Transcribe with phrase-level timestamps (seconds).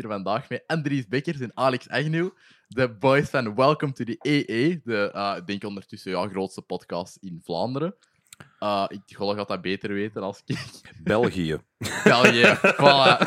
[0.00, 2.28] Hier vandaag met Andries Bekkers en Alex Agnew,
[2.68, 7.40] de boys van Welcome to the EE, de, ik denk ondertussen ja, grootste podcast in
[7.44, 7.94] Vlaanderen.
[8.60, 10.58] Uh, ik Golle gaat dat beter weten als ik.
[11.02, 11.58] België.
[12.04, 13.18] België, voilà.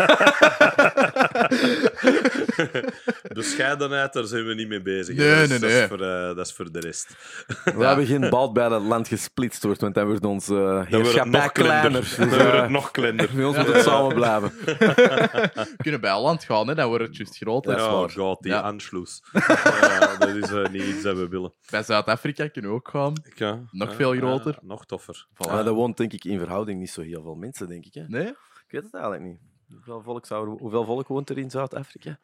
[3.34, 5.16] Bescheidenheid, daar zijn we niet mee bezig.
[5.16, 5.48] Nee, hè.
[5.48, 5.82] nee, dat, is, dat, nee.
[5.82, 7.16] is voor, eh, dat is voor de rest.
[7.64, 10.80] We hebben geen bal bij dat het land gesplitst wordt, want dan wordt ons uh,
[10.80, 12.02] het heerschappij nog kleiner.
[12.02, 13.30] Dus, Dan wordt eh, het nog kleiner.
[13.36, 14.52] bij ons moet het samen blijven.
[14.66, 17.78] We kunnen bij land gaan, hè, dan wordt het juist groter.
[17.78, 18.60] Ja, god, die Ja.
[18.60, 19.24] Anschluss.
[19.34, 21.54] Ja, dat is eh, niet iets dat we willen.
[21.70, 23.14] Bij Zuid-Afrika kunnen we ook gaan.
[23.36, 24.58] Ja, Nog ja, veel ja, groter.
[24.62, 25.28] nog toffer.
[25.30, 25.52] Voilà.
[25.52, 27.94] Maar dat woont denk ik in verhouding niet zo heel veel mensen, denk ik.
[27.94, 28.04] Hè?
[28.08, 28.28] Nee?
[28.28, 29.40] Ik weet het eigenlijk niet.
[29.74, 32.20] Hoeveel volk, zou er- hoeveel volk woont er in Zuid-Afrika?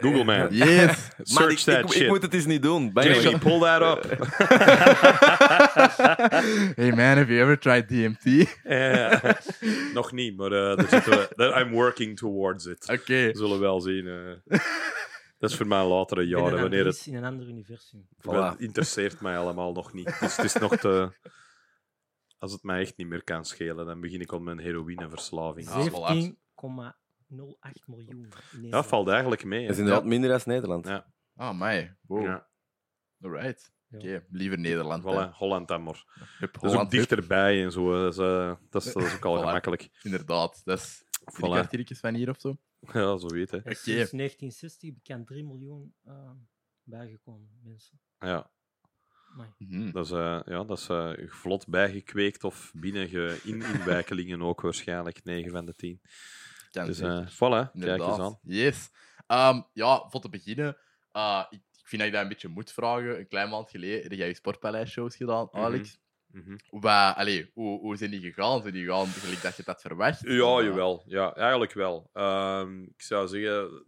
[0.00, 0.48] Google man.
[0.56, 0.86] Yes.
[0.86, 2.08] Maar Search ik, that ik, ik shit.
[2.08, 2.90] moet het eens niet doen.
[2.94, 4.18] Jamie, pull that up.
[6.76, 8.24] hey man, have you ever tried DMT?
[9.94, 10.76] Nog niet, maar eh,
[11.36, 12.88] we, I'm working towards it.
[12.88, 13.26] Oké.
[13.26, 14.06] We zullen wel zien.
[14.06, 14.58] eh.
[15.38, 18.06] dat is voor mij latere Ik jaren, wanneer het in een ander universum.
[18.20, 18.58] Dat Voilà.
[18.58, 20.16] interesseert mij allemaal nog niet.
[20.20, 21.12] Dus het is nog te...
[22.38, 25.68] Als het mij echt niet meer kan schelen, dan begin ik op mijn heroïneverslaving.
[25.68, 26.22] Ah,
[26.60, 26.98] voilà.
[27.28, 28.08] 17,08 miljoen.
[28.24, 28.86] in Ja, Nederland.
[28.86, 29.58] valt eigenlijk mee.
[29.58, 29.72] Dat hè.
[29.72, 30.86] is inderdaad minder dan Nederland.
[30.86, 31.12] Ja.
[31.36, 31.96] Ah, mij.
[32.00, 32.22] Wow.
[32.22, 32.48] Ja,
[33.22, 33.72] Alright.
[33.88, 33.98] Ja.
[33.98, 35.04] Oké, liever Nederland.
[35.04, 35.10] hè.
[35.28, 36.04] voilà, Holland dan maar.
[36.38, 36.90] Hup, Dat is ook hup.
[36.90, 37.92] dichterbij en zo.
[37.94, 38.00] hè.
[38.02, 39.46] Dat is, eh, dat is, dat is ook al Voilà.
[39.46, 39.88] gemakkelijk.
[40.02, 40.60] Inderdaad.
[40.64, 41.24] Dat is Voilà.
[41.24, 42.56] drie kwartiertjes van hier of zo.
[42.92, 43.56] Ja, zo weet hè.
[43.56, 43.90] Er is Oké.
[43.90, 46.30] Sinds 1960 bekend 3 miljoen eh,
[46.82, 48.00] bijgekomen mensen.
[48.18, 48.50] Ja,
[49.32, 49.48] Amai.
[49.58, 49.90] Mhm.
[49.90, 54.60] dat is, eh, ja, dat is eh, vlot bijgekweekt of binnen ge- in inwijkelingen ook
[54.60, 55.24] waarschijnlijk.
[55.24, 56.00] 9 van de 10.
[56.70, 58.08] Dus eh voilà, kijk Inderdaad.
[58.08, 58.38] eens aan.
[58.42, 58.90] Yes.
[59.26, 60.76] Ehm, ja, voor te beginnen,
[61.12, 63.18] eh, ik, ik vind dat ik dat een beetje moet vragen.
[63.18, 65.62] Een klein maand geleden heb jij je Sportpaleis-shows gedaan, Mhm.
[65.64, 65.98] Alex.
[66.26, 66.56] Mhm.
[66.70, 68.60] Waar, allee, hoe, hoe zijn die gegaan?
[68.62, 70.20] Zijn die gegaan gelijk dat je dat verwacht?
[70.20, 71.02] Ja, eh, jawel.
[71.06, 72.10] Ja, eigenlijk wel.
[72.12, 73.84] Ehm, ik zou zeggen,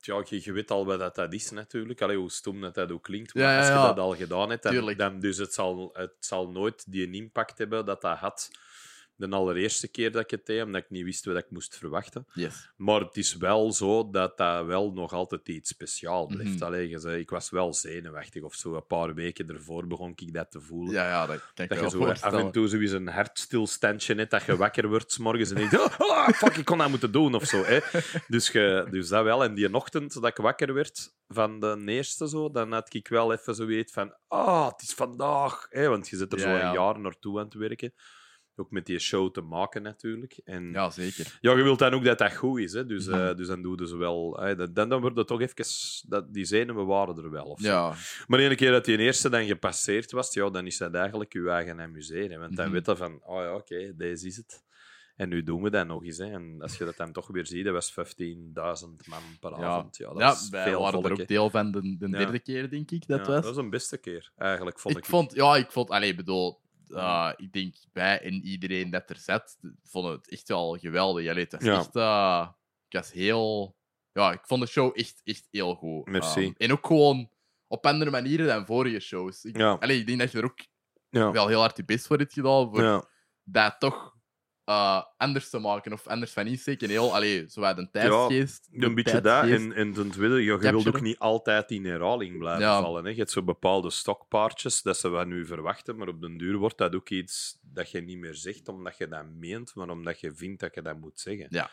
[0.00, 2.02] ja, je, je weet al wat dat, dat is natuurlijk.
[2.02, 3.34] Allee, hoe stom dat, dat ook klinkt.
[3.34, 6.50] Maar Ja, ja, als je dat al gedaan hebt, dan dus het zal, het zal
[6.50, 8.50] nooit die impact hebben dat dat had
[9.16, 12.26] de allereerste keer dat ik het deed, omdat ik niet wist wat ik moest verwachten.
[12.32, 12.70] Yes.
[12.76, 16.54] Maar het is wel zo dat dat wel nog altijd iets speciaals blijft.
[16.54, 16.64] Mhm.
[16.64, 18.74] Allee, je zei, ik was wel zenuwachtig of zo.
[18.74, 20.92] Een paar weken ervoor begon ik dat te voelen.
[20.92, 24.14] Ja, ja, dat kan ik Dat je wel zo af en toe zoiets een hartstilstandje
[24.14, 26.88] hebt, dat je wakker wordt 's morgens en denkt, oh, ah, fuck, ik kon dat
[26.88, 27.64] moeten doen of zo.
[27.64, 27.78] Hè.
[28.28, 29.44] Dus, je, dus dat wel.
[29.44, 33.32] En die ochtend dat ik wakker werd van de eerste, zo, dan had ik wel
[33.32, 35.66] even zoiets van, ah, het is vandaag.
[35.68, 35.88] Hè.
[35.88, 36.72] Want je zit er Ja, zo een ja.
[36.72, 37.92] jaar naartoe aan het werken.
[38.56, 40.40] Ook met die show te maken natuurlijk.
[40.44, 41.38] En ja, Ja, zeker.
[41.40, 42.72] je wilt dan ook dat dat goed is.
[42.72, 42.86] Hè.
[42.86, 43.36] Dus, eh, Mhm.
[43.36, 44.40] dus dan doe je ze wel.
[44.72, 45.64] Dan, dan wordt het toch even...
[46.08, 47.44] Dat, die zenuwen waren er wel.
[47.44, 47.66] Of zo.
[47.68, 47.94] Ja,
[48.26, 51.50] Maar ene keer dat die eerste dan gepasseerd was, ja, dan is dat eigenlijk je
[51.50, 52.40] eigen amuseren.
[52.40, 52.74] Want dan Mhm.
[52.74, 54.62] weet je van, oh ja, oké, deze is het.
[55.16, 56.18] En nu doen we dat nog eens.
[56.18, 56.32] Hè.
[56.32, 59.56] En als je dat dan toch weer ziet, dat was 15.000 man per ja.
[59.56, 59.96] avond.
[59.96, 62.18] Ja, dat ja is wij veel waren volk, er ook deel van de, de Ja.
[62.18, 63.34] derde keer, denk ik, dat Ja, was.
[63.34, 65.02] Dat was een beste keer, eigenlijk, vond ik.
[65.04, 66.60] ik vond, ja, ik vond, allee, ik bedoel,
[66.92, 71.28] eh, ik denk wij en iedereen dat er zat, vonden het echt wel geweldig.
[71.28, 71.78] Allee, het was Ja.
[71.78, 72.48] echt, eh,
[72.88, 73.76] ik was heel,
[74.12, 76.06] ja, ik vond de show echt, echt heel goed.
[76.08, 76.44] Merci.
[76.44, 77.30] Ehm, en ook gewoon
[77.66, 79.44] op andere manieren dan vorige shows.
[79.44, 79.72] Ik, Ja.
[79.72, 80.66] allee, ik denk dat je er ook
[81.10, 81.30] Ja.
[81.30, 83.04] wel heel hard je best voor hebt gedaan, voor Ja.
[83.44, 84.11] dat toch
[84.64, 86.88] eh, anders te maken of anders van insteken.
[86.88, 88.68] Heel, allee, zo uit een tijdsgeest.
[88.72, 89.44] Een beetje dat.
[89.44, 92.80] En, en ten tweede, je, je wilt ook niet altijd in herhaling blijven Ja.
[92.82, 93.04] vallen.
[93.04, 93.10] Hè.
[93.10, 96.78] Je hebt zo bepaalde stokpaardjes dat ze wat nu verwachten, maar op den duur wordt
[96.78, 100.34] dat ook iets dat je niet meer zegt omdat je dat meent, maar omdat je
[100.34, 101.46] vindt dat je dat moet zeggen.
[101.50, 101.70] Ja.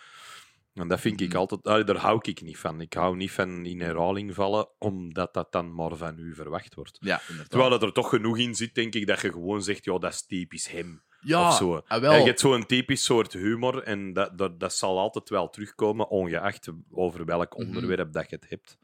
[0.73, 1.37] En dat vind ik Mhm.
[1.37, 1.63] altijd...
[1.63, 2.81] allee, daar hou ik niet van.
[2.81, 6.97] Ik hou niet van in herhaling vallen, omdat dat dan maar van u verwacht wordt.
[6.99, 7.21] Ja.
[7.47, 10.13] Terwijl dat er toch genoeg in zit, denk ik, dat je gewoon zegt, ja, dat
[10.13, 11.03] is typisch hem.
[11.21, 11.81] Ja, of zo.
[11.87, 12.13] ah, wel.
[12.15, 16.69] Je hebt zo'n typisch soort humor en dat, dat, dat zal altijd wel terugkomen, ongeacht
[16.91, 17.67] over welk Mhm.
[17.67, 18.77] onderwerp dat je het hebt.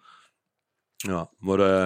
[0.95, 1.81] Ja, maar eh,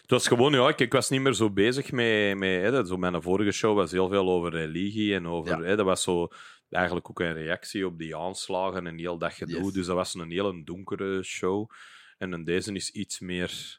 [0.00, 2.88] het was gewoon, ja, ik, ik was niet meer zo bezig met, met hè, dat-
[2.88, 5.64] zo mijn vorige show was heel veel over religie en over, Ja.
[5.64, 6.28] hè, dat was zo
[6.70, 9.72] eigenlijk ook een reactie op die aanslagen en heel dat gedoe, Yes.
[9.72, 11.70] dus dat was een hele donkere show.
[12.18, 13.78] En in deze is iets meer,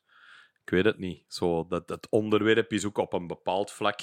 [0.63, 3.99] ik weet het niet, zo, dat, het onderwerp is ook op een bepaald vlak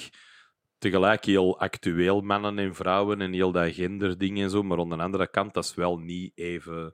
[0.79, 4.95] tegelijk heel actueel, mannen en vrouwen en heel dat genderding en zo, maar aan de
[4.95, 6.93] andere kant, dat is wel niet even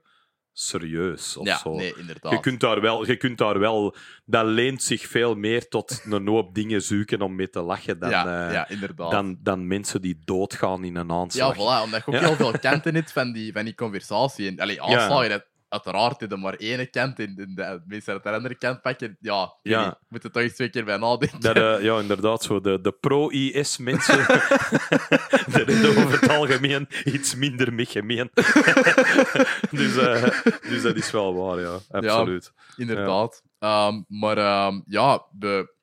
[0.52, 1.74] serieus of ja, zo.
[1.74, 2.32] nee, inderdaad.
[2.32, 3.94] Je kunt, daar wel, je kunt daar wel...
[4.24, 8.10] Dat leent zich veel meer tot een hoop dingen zoeken om mee te lachen dan,
[8.10, 9.10] ja, eh, ja, inderdaad.
[9.10, 11.54] dan, dan mensen die doodgaan in een ja, aanslag.
[11.54, 12.26] voilà, omdat je ook Ja.
[12.26, 14.48] heel veel kanten hebt van die, van die conversatie.
[14.48, 18.22] En, allee, aanslagen, dat, uiteraard in de maar ene kant en de, de mensen uit
[18.22, 19.16] de andere kant pakken.
[19.20, 19.98] Ja, Ja.
[20.08, 21.40] moet er toch eens twee keer bij nadenken.
[21.40, 24.16] Dat, eh, ja, inderdaad, zo de, de pro-IS-mensen.
[25.46, 28.30] die hebben over het algemeen iets minder mee gemeen.
[29.70, 30.22] dus, eh,
[30.60, 31.78] dus dat is wel waar, ja.
[31.90, 32.52] Absoluut.
[32.76, 33.42] Inderdaad.
[33.58, 35.74] Ehm, maar ehm, ja, we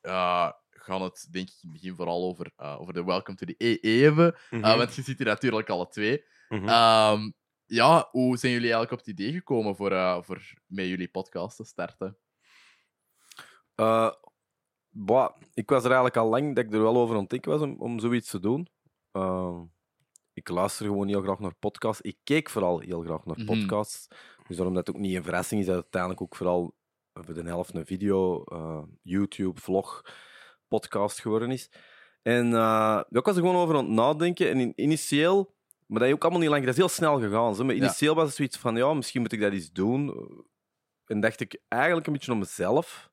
[0.00, 3.46] eh, gaan het denk ik in het begin vooral over, eh, over de Welcome to
[3.46, 4.34] the EE hebben.
[4.50, 4.64] Mhm.
[4.64, 6.24] Eh, want je zit hier natuurlijk alle twee.
[6.48, 7.30] Ehm,
[7.74, 11.56] ja, hoe zijn jullie eigenlijk op het idee gekomen voor, eh, voor met jullie podcast
[11.56, 12.18] te starten?
[13.74, 14.12] Eh,
[14.90, 17.76] bah, ik was er eigenlijk al lang dat ik er wel over ontdekt was om,
[17.78, 18.68] om zoiets te doen.
[19.10, 19.60] Eh,
[20.32, 22.00] ik luister gewoon heel graag naar podcasts.
[22.00, 23.46] Ik keek vooral heel graag naar Mhm.
[23.46, 24.08] podcasts.
[24.46, 26.74] Dus daarom dat het ook niet een verrassing is dat het uiteindelijk ook vooral
[27.12, 30.02] voor de helft een video, eh, YouTube, vlog,
[30.68, 31.70] podcast geworden is.
[32.22, 32.46] En
[33.10, 34.50] ik was er gewoon over aan het nadenken.
[34.50, 35.54] En in, initieel,
[35.86, 37.54] maar dat is ook allemaal niet lang, dat is heel snel gegaan.
[37.54, 37.64] Zo.
[37.64, 40.14] Maar initieel was het zoiets van, ja, misschien moet ik dat eens doen.
[41.06, 43.12] En dacht ik eigenlijk een beetje om mezelf.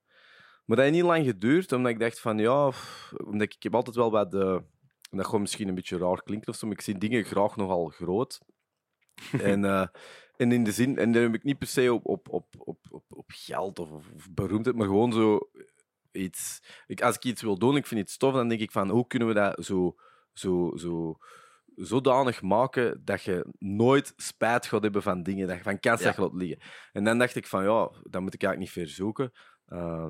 [0.65, 3.63] Maar dat heeft niet lang geduurd, omdat ik dacht van, ja, pff, omdat ik, ik
[3.63, 4.63] heb altijd wel wat de...
[5.09, 7.55] En dat gewoon misschien een beetje raar klinkt of zo, maar ik zie dingen graag
[7.55, 8.39] nogal groot.
[9.41, 9.87] en, eh,
[10.35, 12.77] en in de zin, en dan heb ik niet per se op, op, op, op,
[12.89, 15.39] op, op geld of, of beroemdheid, maar gewoon zo
[16.11, 16.61] iets.
[16.87, 19.07] Ik, als ik iets wil doen, ik vind iets tof, dan denk ik van hoe
[19.07, 19.95] kunnen we dat zo,
[20.33, 21.17] zo, zo
[21.75, 26.05] zodanig maken dat je nooit spijt gaat hebben van dingen, dat je van kans Ja.
[26.05, 26.59] dat je laat liggen.
[26.91, 29.31] En dan dacht ik van ja, dat moet ik eigenlijk niet ver zoeken.
[29.67, 30.07] Uh,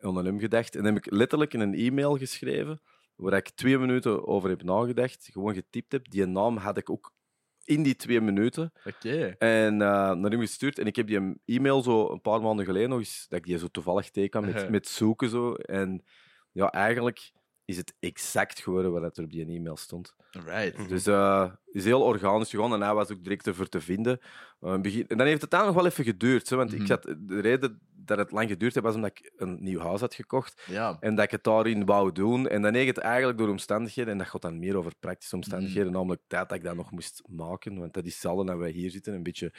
[0.00, 0.76] onder hem gedacht.
[0.76, 2.80] En dan heb ik letterlijk in een e-mail geschreven,
[3.16, 6.10] waar ik twee minuten over heb nagedacht, gewoon getypt heb.
[6.10, 7.12] Die naam had ik ook
[7.64, 8.72] in die twee minuten.
[8.84, 9.34] Oké.
[9.38, 9.78] En uh,
[10.12, 10.78] naar hem gestuurd.
[10.78, 13.58] En ik heb die e-mail zo een paar maanden geleden nog eens, dat ik die
[13.58, 14.70] zo toevallig teken met, Uh-huh.
[14.70, 15.28] met zoeken.
[15.28, 15.54] Zo.
[15.54, 16.04] En
[16.52, 17.32] ja, eigenlijk
[17.70, 20.14] is het exact geworden wat er op die e-mail stond.
[20.30, 20.78] Right.
[20.78, 20.88] Mhm.
[20.88, 24.20] Dus uh, is heel organisch gegaan en hij was ook direct ervoor te vinden.
[24.60, 25.08] Uh, begin...
[25.08, 26.48] En dan heeft het dan nog wel even geduurd.
[26.50, 26.82] Want Mhm.
[26.82, 30.00] ik had, de reden dat het lang geduurd heeft, was omdat ik een nieuw huis
[30.00, 30.62] had gekocht.
[30.66, 30.96] Ja.
[31.00, 32.48] En dat ik het daarin wou doen.
[32.48, 35.44] En dan heeft het eigenlijk door omstandigheden, en dat gaat dan meer over praktische Mhm.
[35.44, 37.78] omstandigheden, namelijk tijd dat ik dat nog moest maken.
[37.78, 39.52] Want dat is hetzelfde dat wij hier zitten, een beetje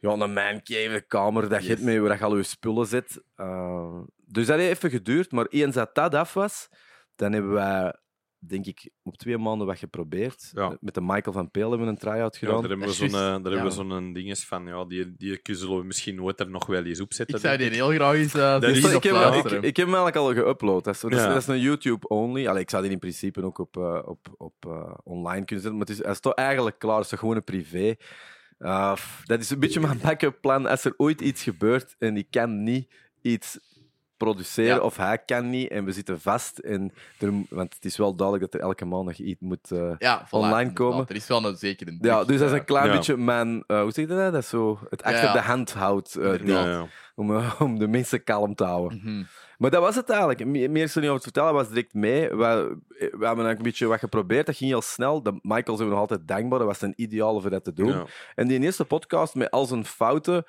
[0.00, 1.68] ja, een mancave kamer dat je Yes.
[1.68, 3.22] hebt mee waar je al je spullen zet.
[3.36, 6.68] Uh, dus dat heeft even geduurd, maar eens dat dat af was,
[7.20, 7.94] dan hebben wij,
[8.38, 10.50] denk ik, op twee maanden wat geprobeerd.
[10.54, 10.76] Ja.
[10.80, 12.60] Met de Michael van Peel hebben we een try-out Ja, gedaan.
[12.60, 15.78] daar hebben we zo'n, eh, daar hebben we zo'n dinges van, ja, die, die zullen
[15.78, 17.34] we misschien nooit er nog wel eens opzetten.
[17.36, 19.94] Ik zou die heel graag eens uh, Dat is- ik, heb, hem- ik, heb hem
[19.94, 20.82] eigenlijk al geüpload.
[20.84, 21.26] Dat is, dat is, Ja.
[21.28, 22.46] dat is een YouTube-only.
[22.58, 25.72] Ik zou die in principe ook op, eh, op, op eh, online kunnen zetten.
[25.78, 26.94] Maar het is, hij is toch eigenlijk klaar.
[26.94, 27.94] Het is toch gewoon een privé.
[28.58, 30.66] Uh, f- dat is een beetje mijn backup plan.
[30.66, 33.58] Als er ooit iets gebeurt en ik kan niet iets
[34.24, 34.80] produceren Ja.
[34.80, 36.58] of hij kan niet en we zitten vast.
[36.58, 39.70] En er, want het is wel duidelijk dat er elke maand nog iets moet...
[39.70, 40.74] eh, ja, voilà, online inderdaad.
[40.74, 41.04] komen.
[41.08, 42.04] Er is wel een zekere druk.
[42.12, 42.92] ja, dus dat is een klein Ja.
[42.96, 43.64] beetje mijn...
[43.66, 44.32] eh, hoe zeg je dat?
[44.32, 45.32] Dat is zo het achter ja.
[45.32, 46.14] de hand houdt.
[46.14, 46.82] eh,
[47.14, 49.00] om, om de mensen kalm te houden.
[49.04, 49.22] Mhm.
[49.58, 50.44] Maar dat was het eigenlijk.
[50.46, 51.52] Me- Meer is er niet over te vertellen.
[51.54, 52.28] Was direct mee.
[52.28, 54.46] We, we hebben eigenlijk een beetje wat geprobeerd.
[54.46, 55.22] Dat ging heel snel.
[55.22, 56.58] De Michael zijn we nog altijd dankbaar.
[56.58, 57.88] Dat was een ideale voor dat te doen.
[57.88, 58.06] Ja.
[58.34, 60.44] En die eerste podcast met al zijn fouten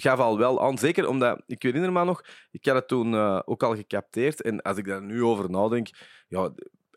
[0.00, 0.78] gaf al wel aan.
[0.78, 4.42] Zeker omdat, ik herinner me nog, ik had het toen eh, ook al gecapteerd.
[4.42, 5.88] En als ik daar nu over nadenk,
[6.28, 6.52] ja,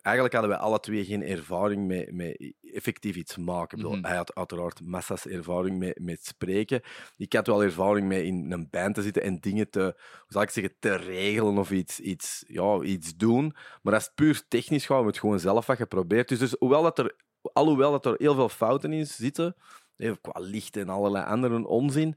[0.06, 3.80] eigenlijk hadden we alle twee geen ervaring met, met effectief iets maken.
[3.80, 4.04] Mhm.
[4.06, 6.82] Hij had uiteraard massa's ervaring met, met spreken.
[7.18, 10.42] Ik had wel ervaring met in een band te zitten en dingen te, hoe zal
[10.42, 13.56] ik zeggen, te regelen of iets, iets, ja, iets doen.
[13.82, 16.30] Maar als het puur technisch hebben we het gewoon zelf wat geprobeerd.
[16.30, 17.16] Dus, dus hoewel dat er,
[17.54, 19.56] alhoewel dat er heel veel fouten in zitten,
[19.96, 22.16] eh, qua licht en allerlei andere onzin,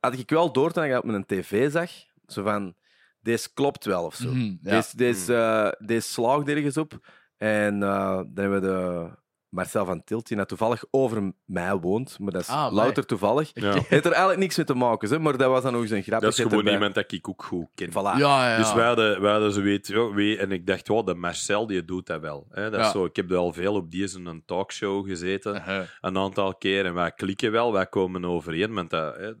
[0.00, 1.90] had ik wel door toen ik dat op mijn tv zag.
[2.26, 2.74] Zo van,
[3.20, 4.28] deze klopt wel of zo.
[4.28, 4.70] Mhm, ja.
[4.70, 6.98] Deze, deze, eh, deze slaagt ergens op.
[7.36, 9.10] En eh, dan hebben we de
[9.48, 12.18] Marcel van Tilt, die nou toevallig over mij woont.
[12.18, 13.50] Maar dat is Ah, louter toevallig.
[13.54, 13.72] Ja.
[13.72, 16.20] heeft er eigenlijk niks mee te maken, hè, maar dat was dan eens een grap.
[16.20, 17.90] Dat is gewoon iemand dat ik ook goed ken.
[17.90, 17.92] Voilà.
[17.92, 18.56] Ja, ja, ja.
[18.56, 21.66] Dus wij hadden, wij hadden zo weet, ja, wie, en ik dacht, oh, de Marcel
[21.66, 22.46] die doet dat wel.
[22.50, 22.70] Hè?
[22.70, 25.62] Dat is zo, ik heb al veel op deze een talkshow gezeten,
[26.00, 28.74] een aantal keer, en wij klikken wel, wij komen overeen.
[28.74, 29.32] Want dat, hè,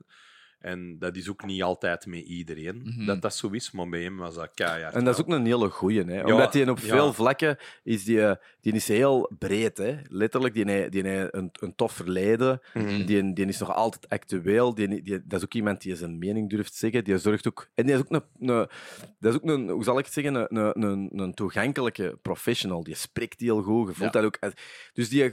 [0.60, 3.06] en dat is ook niet altijd met iedereen Mhm.
[3.06, 4.94] dat dat zo is, maar bij hem was dat keihard.
[4.94, 6.22] En dat is ook een hele goeie, hè?
[6.32, 6.84] omdat die op ja.
[6.86, 9.78] veel vlakken is, die, eh, die is heel breed.
[9.78, 9.96] Hè?
[10.08, 12.60] Letterlijk, die heeft, die een, een tof verleden.
[12.74, 13.06] Mhm.
[13.06, 14.74] Die, die is nog altijd actueel.
[14.74, 17.04] Die, die, dat is ook iemand die zijn mening durft zeggen.
[17.04, 17.68] Die zorgt ook...
[17.74, 18.48] En die is ook een...
[18.48, 18.68] een
[19.20, 22.82] dat is ook een, hoe zal ik het zeggen, een, een, een, een toegankelijke professional.
[22.84, 23.88] Die spreekt heel goed.
[23.88, 24.20] Je voelt Ja.
[24.20, 24.36] dat ook...
[24.40, 24.60] uit-
[24.92, 25.30] Dus die...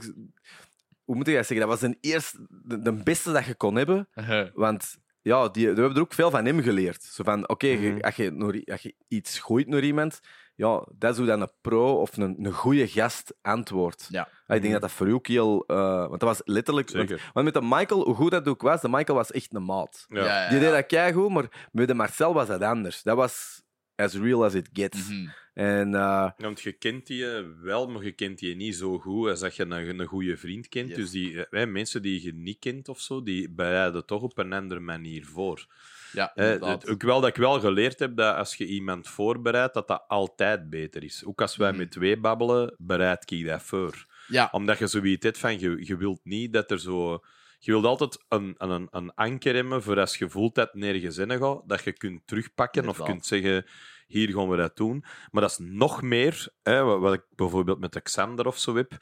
[1.04, 1.68] Hoe moet ik dat zeggen?
[1.68, 4.08] Dat was de, eerste, de, de beste dat je kon hebben.
[4.14, 4.48] Uh-huh.
[4.54, 7.02] Want ja, die, we hebben er ook veel van hem geleerd.
[7.02, 8.00] Zo van, oké, je- Mhm.
[8.00, 10.20] als, je, als je iets gooit naar iemand,
[10.54, 14.06] ja, dat is hoe dan een pro of een, een goede gast antwoordt.
[14.10, 14.28] Ja.
[14.46, 15.64] Ah, Ik denk dat dat voor u ook heel...
[15.66, 16.90] eh, want dat was letterlijk...
[16.90, 17.30] Want, Zeker.
[17.32, 20.04] want met de Michael, hoe goed dat ook was, de Michael was echt een maat.
[20.08, 20.24] Ja.
[20.24, 23.02] Ja, ja, Die deed dat keigoed, maar met de Marcel was dat anders.
[23.02, 23.62] Dat was
[23.94, 25.08] as real as it gets.
[25.08, 25.28] Mhm.
[25.58, 28.98] En eh, Ja, want je kent die eh, wel, maar je kent die niet zo
[28.98, 30.88] goed als dat je een, een goede vriend kent.
[30.88, 30.96] Yes.
[30.96, 34.52] Dus die, eh, mensen die je niet kent of zo, die bereiden toch op een
[34.52, 35.66] andere manier voor.
[36.12, 36.82] Ja, inderdaad.
[36.82, 40.04] het- ook wel dat ik wel geleerd heb dat als je iemand voorbereidt, dat dat
[40.08, 41.24] altijd beter is.
[41.24, 41.78] Ook als wij Mhm.
[41.78, 44.06] met twee babbelen, bereid ik dat voor.
[44.28, 47.24] Ja, Omdat je zoiets hebt van, je, je wilt niet dat er zo...
[47.60, 51.30] Je wilt altijd een, een, een anker hebben voor als je voelt dat nergens in
[51.38, 53.64] gaat, dat je kunt terugpakken of kunt zeggen,
[54.08, 55.04] hier gaan we dat doen.
[55.30, 58.92] Maar dat is nog meer, hè, wat, ik bijvoorbeeld met de Xander of zo heb.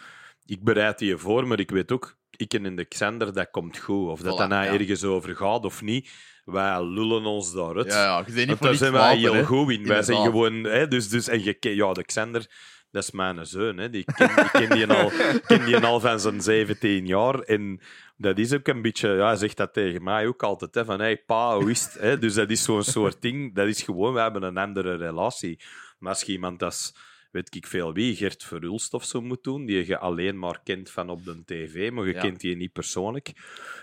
[0.45, 3.79] Ik bereid die voor, maar ik weet ook, ik en in de Xander, dat komt
[3.79, 4.09] goed.
[4.09, 4.73] Of dat Voilà, dat nou ja.
[4.73, 6.11] ergens over gaat of niet,
[6.45, 7.93] wij lullen ons daaruit.
[7.93, 9.87] ja, ja, je niet daar zijn wij wapen, heel goed in.
[9.87, 10.65] Wij zijn gewoon...
[10.65, 12.47] Hè, dus, dus, en je, ja, de Xander,
[12.91, 13.77] dat is mijn zoon.
[13.77, 13.91] Hè.
[13.91, 15.11] Die ken, ik ken die al,
[15.47, 17.39] ken die al van zijn 17 jaar.
[17.39, 17.81] En
[18.17, 19.09] dat is ook een beetje...
[19.09, 20.75] Ja, hij zegt dat tegen mij ook altijd.
[20.75, 21.93] Hè, van, hey, pa, hoe is het?
[21.95, 22.19] Hè?
[22.19, 23.55] Dus dat is zo'n soort ding.
[23.55, 24.13] Dat is gewoon...
[24.15, 25.61] We hebben een andere relatie.
[25.99, 26.95] Maar als je iemand als...
[27.31, 30.91] Weet ik veel wie, Gert Verhulst of zo moet doen, die je alleen maar kent
[30.91, 32.21] van op de tv, maar je Ja.
[32.21, 33.33] kent die niet persoonlijk,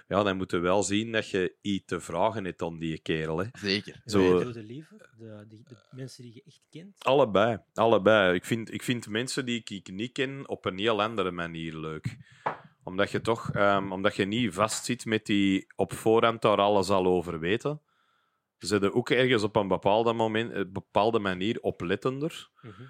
[0.07, 3.37] ja, dan moet je wel zien dat je iets te vragen hebt aan die kerel.
[3.37, 3.45] Hè.
[3.53, 4.01] Zeker.
[4.05, 4.43] Zo-.
[4.43, 7.03] Doe je liever de, de, de mensen die je echt kent?
[7.03, 8.35] Allebei, allebei.
[8.35, 11.75] Ik vind, ik vind mensen die ik, ik niet ken op een heel andere manier
[11.77, 12.17] leuk.
[12.83, 17.05] Omdat je toch, ehm, omdat je niet vastzit met die op voorhand daar alles al
[17.05, 17.81] over weten.
[18.57, 22.49] Ze ook ergens op een bepaalde, moment, eh, bepaalde manier oplettender.
[22.61, 22.83] Mhm.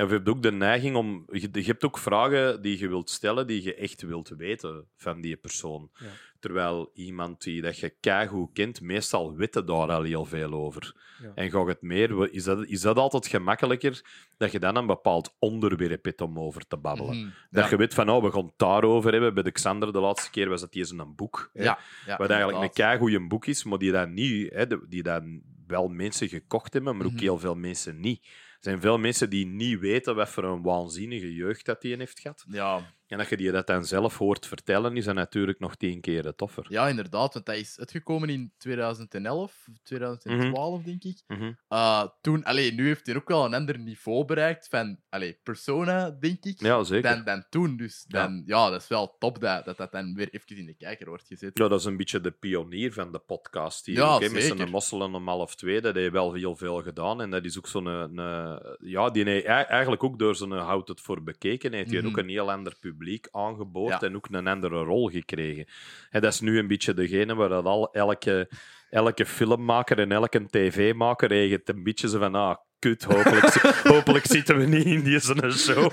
[0.00, 1.24] En je hebt ook de neiging om.
[1.32, 5.20] Je, je hebt ook vragen die je wilt stellen, die je echt wilt weten van
[5.20, 5.90] die persoon.
[5.98, 6.06] Ja.
[6.38, 10.94] Terwijl iemand die dat je keigoed kent, meestal weet er daar al heel veel over.
[11.22, 11.32] Ja.
[11.34, 14.00] En gaat het meer, is dat, is dat altijd gemakkelijker
[14.36, 17.16] dat je dan een bepaald onderwerp hebt om over te babbelen?
[17.16, 17.28] Mhm.
[17.50, 17.70] Dat Ja.
[17.70, 19.34] je weet van, oh, we gaan het daarover hebben.
[19.34, 21.50] Bij de Xander de laatste keer was dat eens een boek.
[21.52, 21.78] Ja, ja,
[22.16, 22.72] wat eigenlijk een inderdaad.
[22.72, 27.06] keigoeie boek is, maar die dan niet, hè, die dan wel mensen gekocht hebben, maar
[27.06, 27.20] ook Mhm.
[27.20, 28.26] heel veel mensen niet.
[28.60, 32.44] Zijn veel mensen die niet weten wat voor een waanzinnige jeugd dat die heeft gehad.
[32.48, 36.00] Ja, En dat je die dat dan zelf hoort vertellen, is dat natuurlijk nog tien
[36.00, 36.66] keer toffer.
[36.68, 37.32] ja, inderdaad.
[37.34, 41.22] Want dat is uitgekomen in 2011, 2012, denk ik.
[41.26, 41.52] Mhm.
[41.68, 46.10] Uh, toen, allee, nu heeft hij ook wel een ander niveau bereikt van allee, persona,
[46.10, 47.14] denk ik, Ja, zeker.
[47.14, 47.76] dan, dan toen.
[47.76, 48.22] Dus Ja.
[48.26, 48.70] dan, ja.
[48.70, 51.58] dat is wel top dat, dat dat dan weer even in de kijker wordt gezet.
[51.58, 53.94] Ja, dat is een beetje de pionier van de podcast hier.
[53.96, 57.20] Ja, met zijn mosselen om half twee, dat heeft wel heel veel gedaan.
[57.20, 57.86] En dat is ook zo'n...
[57.86, 61.72] een- een- Ja, die heeft ei- eigenlijk ook door zijn hout het voor bekeken.
[61.72, 62.08] Heeft hij Mhm.
[62.08, 62.98] ook een heel ander publiek
[63.30, 64.06] aangeboord Ja.
[64.06, 65.66] en ook een andere rol gekregen.
[66.10, 68.50] En dat is nu een beetje degene waar dat al elke,
[68.90, 72.34] elke filmmaker en elke tv-maker eigenlijk een beetje zo van...
[72.34, 73.54] Ah, kut, hopelijk,
[73.94, 75.92] hopelijk zitten we niet in deze show.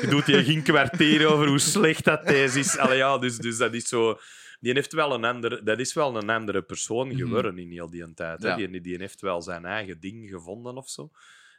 [0.00, 2.78] Je doet hier geen kwartier over hoe slecht dat deze is.
[2.78, 4.18] Allee, ja, dus, dus dat is zo...
[4.60, 7.16] Die heeft wel een andere, dat is wel een andere persoon Mhm.
[7.16, 8.42] geworden in heel die tijd.
[8.42, 8.48] Hè.
[8.48, 8.56] Ja.
[8.56, 11.10] Die, die heeft wel zijn eigen ding gevonden of zo.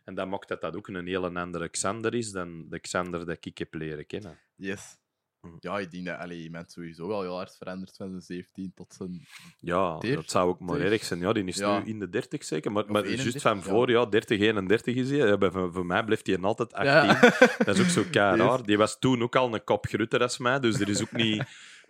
[0.10, 3.46] En dat maakt dat dat ook een hele andere Xander is dan de Xander dat
[3.46, 4.40] ik heb leren kennen.
[4.56, 4.98] Yes.
[5.42, 5.56] Mhm.
[5.60, 8.94] Ja, ik denk dat allee, iemand sowieso wel heel hard veranderd van zijn 17 tot
[8.94, 9.28] zijn...
[9.58, 11.20] Ja, dat zou ook maar erg zijn.
[11.20, 11.80] Ja, die is Ja.
[11.80, 12.72] nu in de 30 zeker.
[12.72, 15.18] Maar, Of maar juist 31, van voor, ja, 30, 31 is hij.
[15.18, 16.94] Ja, voor, voor mij blijft hij altijd 18.
[16.94, 17.20] Ja.
[17.66, 18.64] Dat is ook zo raar.
[18.64, 21.44] Die was toen ook al een kop groter als mij, dus er is ook niet,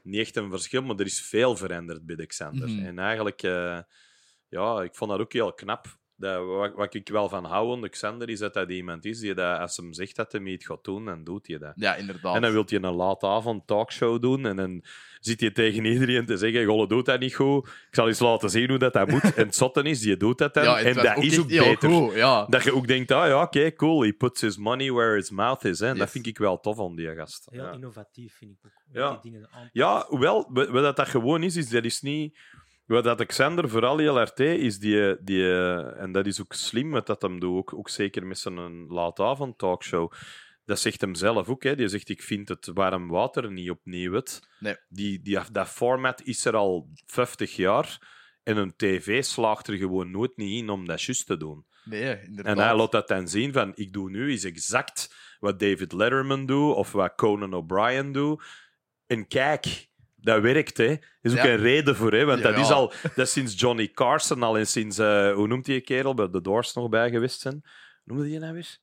[0.04, 2.70] niet echt een verschil, maar er is veel veranderd bij de Xander.
[2.70, 2.86] Mhm.
[2.86, 3.80] En eigenlijk, eh,
[4.48, 5.98] ja, ik vond dat ook heel knap.
[6.20, 9.34] Dat, wat, wat ik wel van hou de Xander is dat hij iemand is die
[9.34, 11.72] dat, als hem zegt dat hij iets gaat doen, dan doet hij dat.
[11.76, 12.36] Ja, inderdaad.
[12.36, 14.84] En dan wil je een late avond talkshow doen en dan
[15.20, 18.50] zit je tegen iedereen te zeggen, Golle doet dat niet goed, ik zal eens laten
[18.50, 19.34] zien hoe dat, dat moet.
[19.36, 20.64] En het zotte is, je doet dat dan.
[20.64, 21.90] ja, en dat is ook beter.
[21.90, 22.46] goed, ja.
[22.46, 25.66] Dat je ook denkt, ah ja, oké, cool, he puts his money where his mouth
[25.66, 25.80] is.
[25.80, 25.94] Hè.
[25.94, 27.48] Dat vind ik wel tof aan die gast.
[27.52, 28.72] Heel Ja, innovatief vind ik ook.
[28.94, 29.12] Ja.
[29.12, 32.38] Die dingen ja hoewel, wat wat dat, dat gewoon is, is dat is niet...
[32.90, 35.54] Wat dat Alexander vooral heel deed, is die, die...
[35.94, 39.58] En dat is ook slim wat dat hem doet, ook, ook zeker met zijn laatavond
[39.58, 40.12] talkshow.
[40.66, 41.64] Dat zegt hem zelf ook.
[41.64, 41.76] Hè.
[41.76, 44.14] Die zegt, ik vind het warm water niet opnieuw.
[44.14, 44.50] Het.
[44.60, 44.76] Nee.
[44.88, 47.98] Die, die, dat format is er al 50 jaar.
[48.44, 51.66] En een tv slaagt er gewoon nooit niet in om dat juist te doen.
[51.84, 52.58] Nee, inderdaad.
[52.58, 56.46] En hij laat dat dan zien van, ik doe nu is exact wat David Letterman
[56.46, 58.44] doet of wat Conan O'Brien doet.
[59.08, 59.89] En kijk,
[60.22, 60.86] dat werkt, hè.
[60.86, 61.48] Er is ook Ja.
[61.50, 62.26] een reden voor, hè.
[62.26, 62.94] Want Ja, dat is al...
[63.16, 64.98] Dat is sinds Johnny Carson al en sinds...
[64.98, 66.14] eh, hoe noemt die kerel?
[66.14, 67.62] Bij The Doors nog bij geweest zijn.
[68.04, 68.78] Noemde die nou weer?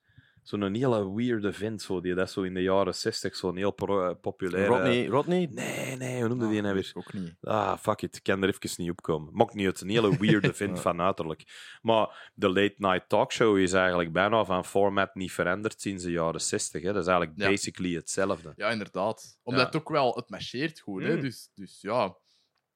[0.47, 4.09] Zo'n hele weirde vent, zo, die dat zo in de jaren 60 zo'n heel pro-
[4.09, 4.67] eh, populaire...
[4.67, 5.47] Rodney, Rodney?
[5.51, 6.91] Nee, nee, hoe noemde die nou Ah, weer?
[6.93, 7.35] Ook niet.
[7.41, 8.15] Ah, fuck it.
[8.15, 9.29] Ik kan er even niet op komen.
[9.33, 9.81] Maakt niet uit.
[9.81, 10.81] Een hele weirde vent Ja.
[10.81, 11.43] van uiterlijk.
[11.81, 16.41] Maar de late night talkshow is eigenlijk bijna van format niet veranderd sinds de jaren
[16.41, 16.81] 60.
[16.81, 16.93] Hè.
[16.93, 17.47] Dat is eigenlijk Ja.
[17.49, 18.53] basically hetzelfde.
[18.55, 19.37] Ja, inderdaad.
[19.43, 19.67] Omdat Ja.
[19.67, 21.15] het ook wel, het marcheert goed, hè.
[21.15, 21.21] Mm.
[21.21, 22.15] Dus, dus ja.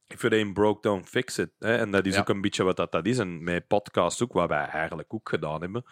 [0.08, 1.52] If it ain't broke, don't fix it.
[1.60, 1.76] Hè.
[1.78, 3.18] En dat is ook een beetje wat dat, dat is.
[3.18, 5.84] En met podcast ook, wat wij eigenlijk ook gedaan hebben,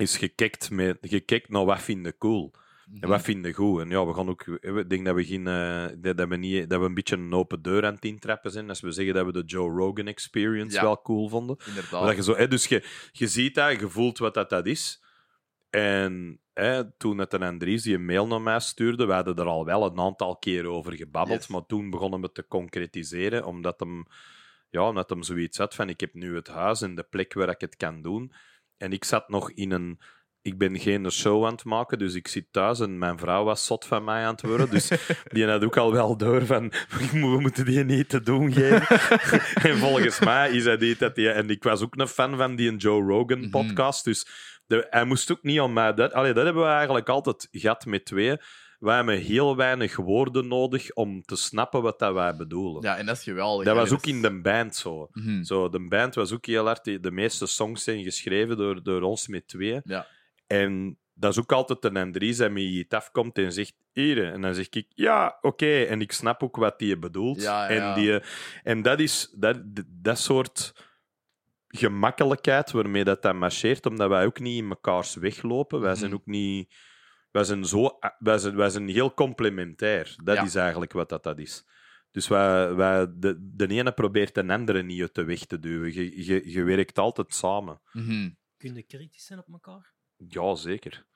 [0.00, 2.52] is gekeken, met, gekeken naar wat vinden cool.
[2.90, 3.02] Mhm.
[3.02, 3.80] En wat vinden goed.
[3.80, 4.46] En ja, we gaan ook...
[4.46, 7.62] Ik denk dat we, geen, eh, dat, we, niet, dat we een beetje een open
[7.62, 8.68] deur aan het intrappen zijn.
[8.68, 10.82] Als we zeggen dat we de Joe Rogan Experience Ja.
[10.82, 11.56] wel cool vonden.
[11.66, 11.90] Inderdaad.
[11.92, 14.66] Maar dat je zo, hè, dus je, je ziet dat, je voelt wat dat, dat
[14.66, 15.02] is.
[15.70, 19.46] En hè, toen het een Andries die een mail naar mij stuurde, we hadden er
[19.46, 21.48] al wel een aantal keer over gebabbeld, Yes.
[21.48, 24.04] maar toen begonnen we te concretiseren, omdat hem,
[24.70, 27.48] ja, omdat hem zoiets had van ik heb nu het huis en de plek waar
[27.48, 28.32] ik het kan doen.
[28.78, 30.00] En ik zat nog in een...
[30.42, 33.66] Ik ben geen show aan het maken, dus ik zit thuis en mijn vrouw was
[33.66, 34.70] zot van mij aan het worden.
[34.70, 34.90] Dus
[35.32, 36.72] die had ook al wel door van,
[37.12, 38.98] we moeten die niet te doen geven.
[39.70, 41.30] en volgens mij is dat iets dat die...
[41.30, 43.50] En ik was ook een fan van die Joe Rogan Mhm.
[43.50, 44.26] podcast, dus
[44.66, 45.94] de, hij moest ook niet aan mij...
[45.94, 48.36] Dat, allee, dat hebben we eigenlijk altijd gehad met twee.
[48.78, 52.82] Wij hebben heel weinig woorden nodig om te snappen wat dat wij bedoelen.
[52.82, 53.64] Ja, en dat is geweldig.
[53.64, 53.80] dat hè.
[53.80, 55.08] was ook in de band zo.
[55.12, 55.42] Mhm.
[55.42, 55.68] zo.
[55.68, 56.84] De band was ook heel hard...
[56.84, 59.80] De meeste songs zijn geschreven door, door ons met twee.
[59.84, 60.06] Ja.
[60.46, 64.32] En dat is ook altijd een Andries die met iets afkomt en zegt hier.
[64.32, 65.82] En dan zeg ik, ja, oké.
[65.82, 67.42] En ik snap ook wat die bedoelt.
[67.42, 67.94] Ja, ja.
[67.94, 68.20] En, die,
[68.62, 70.86] en dat is dat, dat soort
[71.68, 75.80] gemakkelijkheid waarmee dat, dat marcheert, omdat wij ook niet in mekaars weglopen.
[75.80, 76.18] Wij zijn Mhm.
[76.20, 76.74] ook niet...
[77.30, 80.14] Wij zijn, zo, wij zijn, wij zijn heel complementair.
[80.24, 80.42] Dat Ja.
[80.44, 81.64] is eigenlijk wat dat, dat is.
[82.10, 85.94] Dus wij, wij, de, de ene probeert de andere niet uit de weg te duwen.
[85.94, 87.80] Je, je, je werkt altijd samen.
[87.92, 88.30] Mhm.
[88.56, 89.92] Kun je kritisch zijn op elkaar?
[90.16, 91.06] Ja, zeker.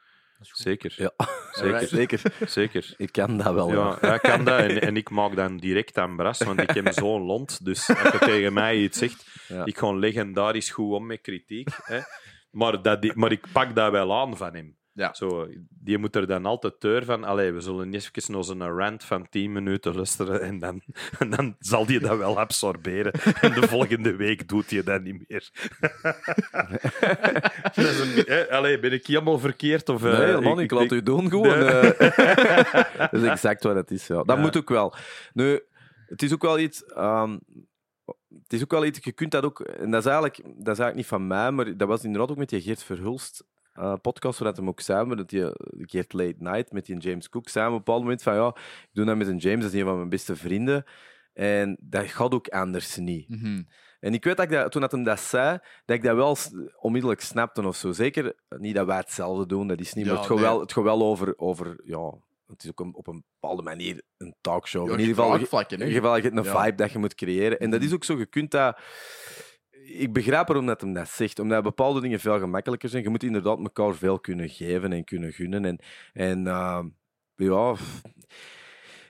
[0.40, 0.94] Zeker.
[0.96, 1.12] Ja.
[1.50, 1.88] Zeker.
[1.88, 2.48] Zeker.
[2.48, 2.94] Zeker.
[2.96, 3.68] Ik kan dat wel.
[3.72, 6.92] Ja, hij kan dat en, en ik maak dan direct aan bras, want ik heb
[6.92, 7.64] zo'n lont.
[7.64, 9.64] Dus als je tegen mij iets zegt, Ja.
[9.64, 11.68] ik ga legendarisch goed om met kritiek.
[11.82, 12.00] Hè.
[12.50, 14.76] Maar, dat, die- maar ik pak dat wel aan van hem.
[14.94, 15.14] Ja.
[15.14, 17.24] Zo, die moet er dan altijd deur van.
[17.24, 20.82] Allee, we zullen eens even naar zijn rant van 10 minuten luisteren en dan,
[21.18, 23.12] en dan zal hij dat wel absorberen.
[23.12, 25.50] En de volgende week doet hij dat niet meer.
[27.74, 29.88] Dat is een- hè, allee, ben ik helemaal verkeerd?
[29.88, 30.64] Of, Nee, eh, helemaal niet.
[30.64, 31.58] Ik laat denk- u doen gewoon.
[31.58, 31.94] Nee.
[31.94, 32.84] eh.
[33.10, 34.06] dat is exact wat het is.
[34.06, 34.22] Ja.
[34.22, 34.42] Dat Ja.
[34.42, 34.94] moet ook wel.
[35.32, 35.60] Nu,
[36.06, 36.84] het is ook wel iets.
[36.84, 37.38] ehm,
[38.42, 40.64] het is ook wel iets, je kunt dat ook, en dat is, eigenlijk, dat is
[40.66, 44.38] eigenlijk niet van mij, maar dat was inderdaad ook met die Geert Verhulst eh, podcast,
[44.38, 47.48] waar dat hem ook samen, dat die, die Geert Late Night met die James Cook
[47.48, 48.46] samen op een bepaald moment van ja,
[48.82, 50.84] ik doe dat met een James, dat is een van mijn beste vrienden.
[51.32, 53.28] En dat gaat ook anders niet.
[53.28, 53.62] Mhm.
[54.00, 56.36] En ik weet dat, ik dat toen dat hem dat zei, dat ik dat wel
[56.80, 57.92] onmiddellijk snapte of zo.
[57.92, 60.04] Zeker niet dat wij hetzelfde doen, dat is niet.
[60.04, 60.46] Maar Ja, het gaat nee.
[60.46, 62.12] wel, het gaat wel over, over ja,
[62.46, 64.86] het is ook een, op een bepaalde manier een talkshow.
[64.86, 65.84] Ja, in ieder geval, in spraakvlakken, hè.
[65.86, 66.62] ieder geval je hebt een Ja.
[66.64, 67.58] vibe dat je moet creëren.
[67.60, 67.88] En dat Mhm.
[67.88, 68.78] is ook zo, je kunt dat...
[69.84, 73.02] Ik begrijp waarom dat hem dat zegt, omdat bepaalde dingen veel gemakkelijker zijn.
[73.02, 75.64] Je moet inderdaad elkaar veel kunnen geven en kunnen gunnen.
[75.64, 75.78] En,
[76.12, 76.88] en ehm,
[77.34, 77.74] ja...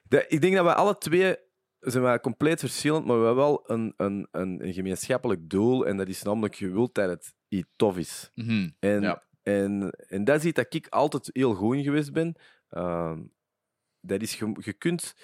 [0.08, 1.36] De- ik denk dat we alle twee
[1.78, 5.86] zijn wij compleet verschillend, maar we hebben wel een, een, een, een gemeenschappelijk doel.
[5.86, 8.30] En dat is namelijk, je wilt dat het iets tof is.
[8.34, 8.70] Mhm.
[8.78, 9.22] En, Ja.
[9.42, 12.34] en, en dat is iets dat ik altijd heel goed in geweest ben.
[12.68, 13.20] Ehm,
[14.02, 15.14] dat is, je, je kunt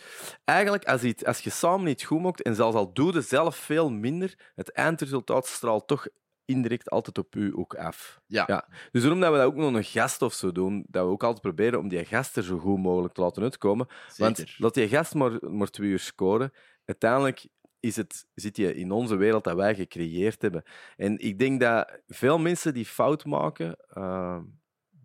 [0.45, 3.57] eigenlijk, als, iets, als je samen iets goed maakt, en zelfs al doe je zelf
[3.57, 6.07] veel minder, het eindresultaat straalt toch
[6.45, 8.21] indirect altijd op u ook af.
[8.27, 8.45] Ja.
[8.47, 8.69] Ja.
[8.91, 11.23] Dus daarom dat we dat ook nog een gast of zo doen, dat we ook
[11.23, 13.87] altijd proberen om die gast er zo goed mogelijk te laten uitkomen.
[14.17, 16.53] Want laat die gast maar, maar twee uur scoren.
[16.85, 17.47] Uiteindelijk
[17.81, 20.63] is het, zit je in onze wereld dat wij gecreëerd hebben.
[20.97, 24.39] En ik denk dat veel mensen die fout maken, uh,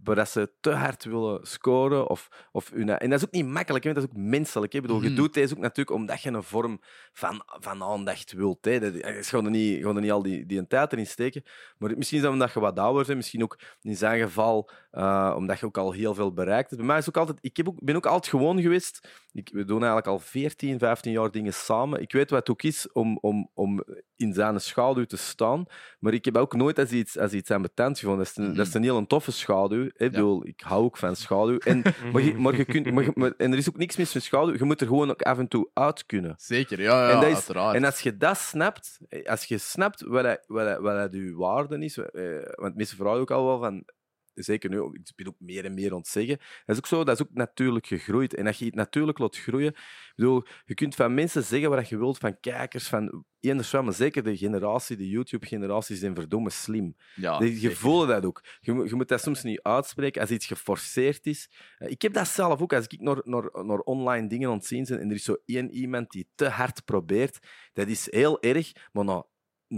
[0.03, 2.09] maar dat ze te hard willen scoren.
[2.09, 4.71] Of, of hun, en dat is ook niet makkelijk, hè, dat is ook menselijk.
[4.71, 4.77] Hè.
[4.77, 5.09] Ik bedoel, Mhm.
[5.09, 6.81] Je doet deze ook natuurlijk omdat je een vorm
[7.13, 8.65] van, van aandacht wilt.
[8.65, 8.79] Hè.
[8.79, 11.43] Dat, je gaat er niet, er niet al die, die tijd erin steken.
[11.77, 13.17] Maar misschien is dat omdat je wat ouder bent.
[13.17, 16.81] Misschien ook in zijn geval uh, omdat je ook al heel veel bereikt hebt.
[16.81, 17.37] Bij mij is ook altijd...
[17.41, 19.07] Ik heb ook, ben ook altijd gewoon geweest.
[19.31, 22.01] Ik, we doen eigenlijk al 14, 15 jaar dingen samen.
[22.01, 23.83] Ik weet wat het ook is om, om, om
[24.15, 25.65] in zijn schaduw te staan.
[25.99, 28.23] Maar ik heb ook nooit als iets, als iets ambetant gevonden.
[28.25, 28.57] Dat is, een, Mhm.
[28.57, 29.89] dat is een heel toffe schaduw.
[29.97, 31.57] Ik, bedoel, ik hou ook van schaduw.
[31.57, 31.81] En,
[32.13, 34.23] maar je, maar je kunt, maar je- maar- en er is ook niks mis met
[34.23, 34.53] schaduw.
[34.57, 36.33] Je moet er gewoon ook af en toe uit kunnen.
[36.37, 37.75] Zeker, ja, ja En dat is- uiteraard.
[37.75, 41.77] En als je dat snapt, eh, als je snapt wat, dat, wat, wat je waarde
[41.79, 42.23] is, eh,
[42.55, 43.83] want mensen vragen ook al wel van
[44.33, 46.37] zeker nu, ik ben ook meer en meer ontzeggen.
[46.37, 48.33] Dat is ook zo, dat is ook natuurlijk gegroeid.
[48.33, 51.89] En als je het natuurlijk laat groeien, ik bedoel, je kunt van mensen zeggen wat
[51.89, 56.49] je wilt, van kijkers, van eender wat, maar zeker de generatie, de YouTube-generatie, zijn verdomme
[56.49, 56.95] slim.
[57.15, 57.75] Ja, Je- zeker.
[57.77, 58.43] voelt dat ook.
[58.59, 61.49] Je, moet- je moet dat soms niet uitspreken als iets geforceerd is.
[61.77, 62.73] Eh, Ik heb dat zelf ook.
[62.73, 65.35] Als ik naar, naar, naar online dingen aan het zien ben en er is zo
[65.45, 67.39] één iemand die te hard probeert,
[67.73, 69.25] dat is heel erg, maar na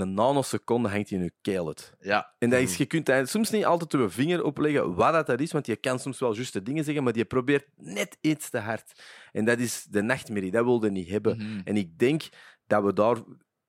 [0.01, 1.93] een nanoseconde hangt hij in je keel uit.
[1.99, 5.27] Ja, En dat is, je kunt daar soms niet altijd je vinger opleggen wat dat,
[5.27, 8.49] dat is, want je kan soms wel juiste dingen zeggen, maar je probeert net iets
[8.49, 9.03] te hard.
[9.31, 11.37] En dat is de nachtmerrie, dat wilde niet hebben.
[11.37, 11.61] Mhm.
[11.63, 12.29] En ik denk
[12.67, 13.17] dat we daar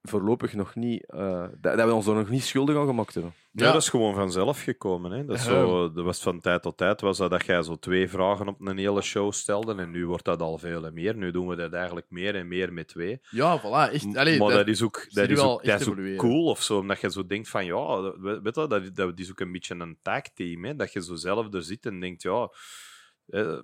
[0.08, 3.32] voorlopig nog niet, eh, dat, dat we ons er nog niet schuldig aan gemaakt hebben.
[3.52, 3.72] Ja, Ja.
[3.72, 5.10] dat is gewoon vanzelf gekomen.
[5.10, 5.24] Hè.
[5.24, 8.48] Dat, zo, dat was van tijd tot tijd was dat, dat jij zo twee vragen
[8.48, 9.74] op een hele show stelde.
[9.74, 11.16] En nu wordt dat al veel meer.
[11.16, 13.20] Nu doen we dat eigenlijk meer en meer met twee.
[13.30, 13.92] ja voilà.
[13.92, 16.62] Echt, allee, maar dat- dat, is ook, dat is ook, dat is ook cool of
[16.62, 16.78] zo.
[16.78, 19.74] Omdat je zo denkt van ja, dat- weet je, dat, dat is ook een beetje
[19.74, 20.64] een tagteam.
[20.64, 20.76] Hè.
[20.76, 22.50] Dat je zo zelf er zit en denkt ja.
[23.26, 23.58] eh,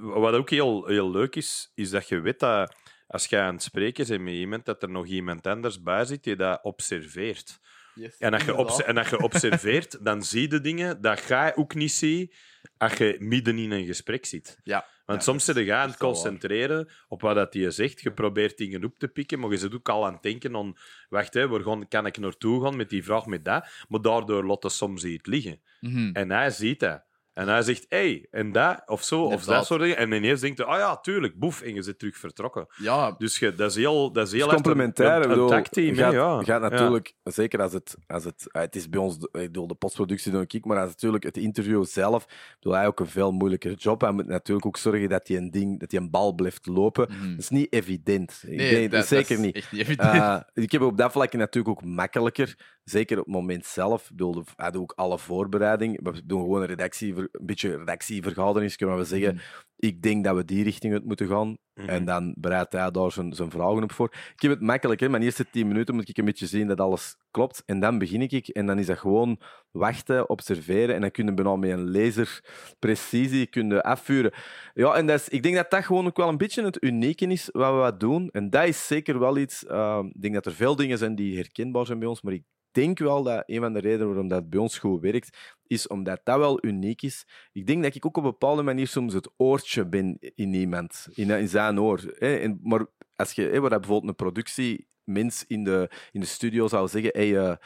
[0.00, 2.74] wat ook heel, heel leuk is, is dat je weet dat
[3.08, 6.24] als je aan het spreken bent met iemand, dat er nog iemand anders bij zit
[6.24, 7.58] die dat observeert.
[7.94, 11.56] Yes, En als je, obse- en als je observeert, dan zie je dingen dat jij
[11.56, 12.34] ook niet ziet
[12.76, 14.58] als je midden in een gesprek zit.
[14.64, 14.86] Ja.
[15.06, 16.08] Want Ja, soms zit je aan het waar.
[16.08, 18.00] concentreren op wat dat hij zegt.
[18.00, 20.74] Je probeert dingen op te pikken, maar je zit ook al aan het denken aan...
[21.08, 23.66] Wacht, hè, waar gaan, kan ik naartoe gaan met die vraag, met dat?
[23.88, 25.60] Maar daardoor laat soms iets liggen.
[25.80, 26.10] Mhm.
[26.12, 27.02] En hij ziet dat.
[27.38, 29.56] En hij zegt, hey, en dat, of zo, of Inderdaad.
[29.56, 29.96] dat soort dingen.
[29.96, 32.66] En ineens denkt hij, ah ja, tuurlijk, boef, en je zit terug vertrokken.
[32.76, 35.10] Ja, Dus je, dat is heel, dat is heel Het is echt een- complementair.
[35.16, 36.36] Een, ik een, bedoel, tagteam, hè, gaat, ja.
[36.36, 36.68] gaat Ja.
[36.68, 40.32] natuurlijk, zeker als het, als het, eh, het is bij ons, ik bedoel, de postproductie
[40.32, 42.26] doe ik, maar als natuurlijk het interview zelf,
[42.60, 44.00] bedoel, hij ook een veel moeilijker job.
[44.00, 47.08] Hij moet natuurlijk ook zorgen dat hij een ding, dat hij een bal blijft lopen.
[47.10, 47.30] mhm.
[47.30, 48.42] Dat is niet evident.
[48.46, 49.54] Ik nee, denk, dat, zeker dat is niet.
[49.56, 50.12] Echt niet evident.
[50.14, 52.76] Eh, ik heb op dat vlak natuurlijk ook makkelijker.
[52.84, 54.02] Zeker op het moment zelf.
[54.02, 56.00] Ik bedoel, hij doet ook alle voorbereiding.
[56.02, 59.34] We doen gewoon een, redactie, een beetje redactievergadering, kunnen we zeggen.
[59.34, 59.42] Mhm.
[59.76, 61.56] Ik denk dat we die richting uit moeten gaan.
[61.74, 61.88] Mhm.
[61.88, 64.12] En dan bereidt hij daar zijn, zijn vragen op voor.
[64.34, 65.00] Ik heb het makkelijk.
[65.00, 65.08] Hè.
[65.08, 67.62] Mijn eerste tien minuten moet ik een beetje zien dat alles klopt.
[67.66, 68.48] En dan begin ik.
[68.48, 70.94] En dan is dat gewoon wachten, observeren.
[70.94, 72.44] En dan kun je bijna met een laser
[72.78, 74.32] precisie kun je afvuren.
[74.74, 77.26] Ja, en dat is, ik denk dat dat gewoon ook wel een beetje het unieke
[77.26, 78.28] is wat we wat doen.
[78.30, 79.66] En dat is zeker wel iets...
[79.66, 82.22] eh, ik denk dat er veel dingen zijn die herkenbaar zijn bij ons.
[82.22, 82.42] Maar ik
[82.80, 86.20] denk wel dat een van de redenen waarom dat bij ons goed werkt, is omdat
[86.24, 87.26] dat wel uniek is.
[87.52, 91.08] Ik denk dat ik ook op een bepaalde manier soms het oortje ben in iemand,
[91.14, 92.14] in, zijn oor.
[92.18, 92.36] Hè.
[92.36, 92.86] En, maar
[93.16, 97.56] als je, bijvoorbeeld een productiemens in de, in de studio zou zeggen, hey, eh,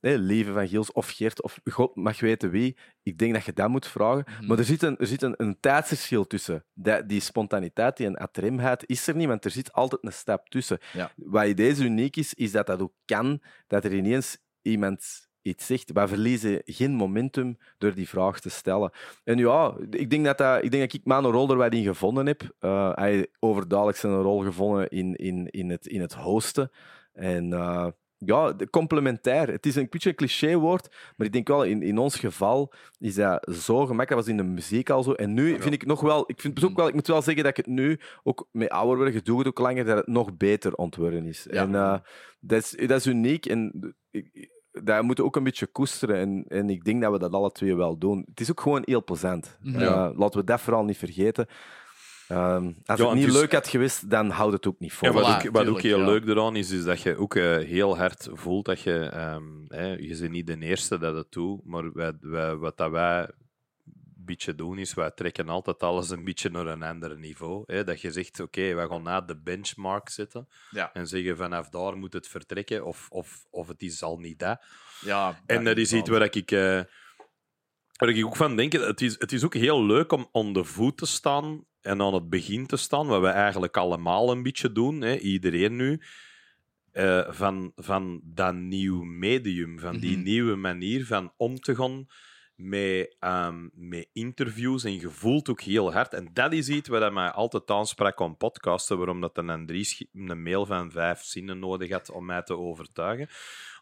[0.00, 3.68] Leven van Giels of Gert of God mag weten wie, ik denk dat je dat
[3.68, 4.24] moet vragen.
[4.26, 4.46] Mhm.
[4.46, 6.64] Maar er zit een, er zit een, een tijdsverschil tussen.
[6.74, 10.78] Dat, die spontaniteit, die atremheid, is er niet, want er zit altijd een stap tussen.
[10.92, 11.12] Ja.
[11.16, 15.66] Wat in deze uniek is, is dat dat ook kan, dat er ineens iemand iets
[15.66, 15.92] zegt.
[15.92, 18.90] Wij verliezen geen momentum door die vraag te stellen.
[19.24, 21.84] En ja, ik denk dat, dat, ik, denk dat ik mijn rol er wat in
[21.84, 22.54] gevonden heb.
[22.58, 26.70] Eh, hij heeft overduidelijk zijn rol gevonden in, in, in, het, in het hosten.
[27.12, 27.86] En eh,
[28.24, 29.48] ja, complementair.
[29.48, 33.14] Het is een beetje een clichéwoord, maar ik denk wel, in, in ons geval is
[33.14, 34.08] dat zo gemakkelijk.
[34.08, 35.12] Dat was in de muziek al zo.
[35.12, 36.24] En nu vind ik nog wel...
[36.26, 38.68] Ik, vind het ook wel, ik moet wel zeggen dat ik het nu, ook met
[38.68, 41.46] ouder worden, het ook langer, dat het nog beter ontworpen is.
[41.50, 41.62] Ja.
[41.62, 41.98] En eh,
[42.40, 46.16] dat, is, dat is uniek en ik- dat moeten we ook een beetje koesteren.
[46.16, 48.24] En, en ik denk dat we dat alle twee wel doen.
[48.28, 49.58] Het is ook gewoon heel plezant.
[49.62, 49.80] Mhm.
[49.80, 51.46] Eh, laten we dat vooral niet vergeten.
[52.30, 55.08] Ehm, als Ja, het niet is- leuk had geweest, dan houdt het ook niet vol.
[55.08, 56.04] Ja, wat, Voilà, ook, wat ook heel ja.
[56.04, 58.98] leuk eraan is, is dat je ook eh, heel hard voelt dat je...
[58.98, 62.90] ehm, hè, je bent niet de eerste dat het doet, maar wij, wij- wat dat
[62.90, 67.62] wij een beetje doen, is wij trekken altijd alles een beetje naar een ander niveau.
[67.66, 67.84] Hè?
[67.84, 70.90] Dat je zegt, oké, wij gaan na de benchmark zitten Ja.
[70.92, 74.60] en zeggen vanaf daar moet het vertrekken, of, of, of het is al niet dat.
[75.00, 76.80] ja, En dat is iets waar ik, eh,
[77.96, 78.72] waar ik ook van denk.
[78.72, 82.14] Het is, het is ook heel leuk om on de voet te staan en aan
[82.14, 86.00] het begin te staan, wat we eigenlijk allemaal een beetje doen, hè, iedereen nu.
[86.92, 90.22] eh, van, van dat nieuw medium, van die Mhm.
[90.24, 92.06] nieuwe manier van om te gaan
[92.54, 94.84] met, ehm, met interviews.
[94.84, 96.14] En je voelt ook heel hard.
[96.14, 100.42] En dat is iets wat mij altijd aansprak om podcasten, waarom dat een Andries een
[100.42, 103.28] mail van vijf zinnen nodig had om mij te overtuigen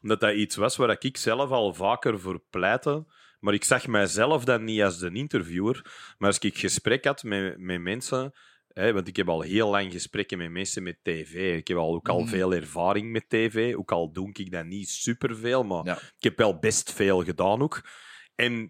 [0.02, 3.06] omdat dat iets was waar ik zelf al vaker voor pleitte.
[3.40, 5.82] Maar ik zag mijzelf dan niet als de interviewer.
[6.18, 8.32] Maar als ik gesprek had met, met mensen...
[8.68, 11.56] Hè, want ik heb al heel lang gesprekken met mensen met tv.
[11.56, 12.28] Ik heb al, ook al Mhm.
[12.28, 13.74] veel ervaring met tv.
[13.74, 15.96] Ook al doe ik dat niet superveel, maar Ja.
[15.96, 17.82] ik heb wel best veel gedaan ook.
[18.34, 18.68] En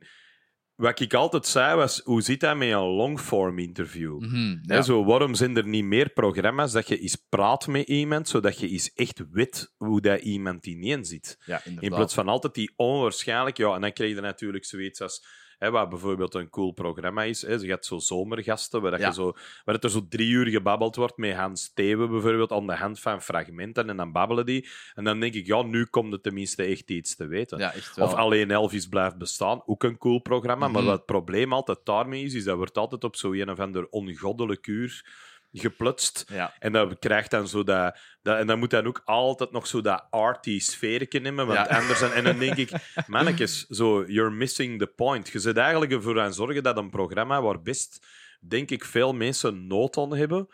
[0.79, 4.21] wat ik altijd zei was, hoe zit dat met een longform interview?
[4.21, 4.83] Mhm, ja.
[4.83, 8.69] zo, waarom zijn er niet meer programma's dat je eens praat met iemand, zodat je
[8.69, 11.39] eens echt weet hoe dat iemand ineen zit?
[11.45, 13.57] ja, In plaats van altijd die onwaarschijnlijk...
[13.57, 15.27] Ja, en dan krijg je natuurlijk zoiets als...
[15.59, 17.43] Hè, wat bijvoorbeeld een cool programma is.
[17.43, 17.55] Hè.
[17.55, 19.07] Je hebt zo zomergasten, waar, dat Ja.
[19.07, 19.33] je zo,
[19.65, 23.01] waar het er zo drie uur gebabbeld wordt met Hans Thewe bijvoorbeeld, aan de hand
[23.01, 23.89] van fragmenten.
[23.89, 24.69] En dan babbelen die.
[24.95, 27.59] En dan denk ik, ja, nu komt er tenminste echt iets te weten.
[27.59, 28.07] Ja, echt wel.
[28.07, 30.69] Of alleen Elvis blijft bestaan, ook een cool programma.
[30.69, 30.85] Maar Mhm.
[30.91, 33.87] wat het probleem altijd daarmee is, is dat wordt altijd op zo'n een of ander
[33.89, 35.05] ongoddelijk uur
[35.53, 36.25] geplutst.
[36.29, 36.55] Ja.
[36.59, 38.39] En dat krijgt dan zo dat, dat...
[38.39, 41.47] En dan moet dan ook altijd nog zo dat arty sfeertje nemen.
[41.47, 41.79] Want Ja.
[41.79, 42.01] anders...
[42.01, 42.71] En, en dan denk ik,
[43.07, 45.29] mannetjes, zo, you're missing the point.
[45.29, 48.07] Je zit eigenlijk ervoor aan zorgen dat een programma waar best,
[48.41, 50.49] denk ik, veel mensen nood aan hebben,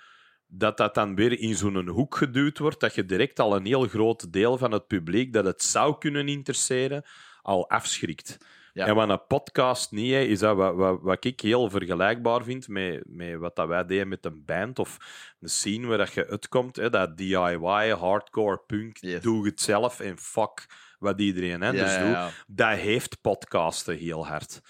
[0.47, 3.87] dat dat dan weer in zo'n hoek geduwd wordt, dat je direct al een heel
[3.89, 7.05] groot deel van het publiek dat het zou kunnen interesseren,
[7.43, 8.39] al afschrikt.
[8.75, 8.87] Ja.
[8.87, 12.69] En wat een podcast niet hè, is dat wat, wat, wat ik heel vergelijkbaar vind
[12.69, 14.97] met, met wat dat wij deden met een band of
[15.41, 19.23] een scene waar dat je uitkomt, hè, dat DIY, hardcore, punk, Yes.
[19.23, 20.67] doe het zelf en fuck
[20.99, 22.45] wat iedereen anders ja, ja, doet.
[22.47, 24.61] Dat heeft podcasten heel hard.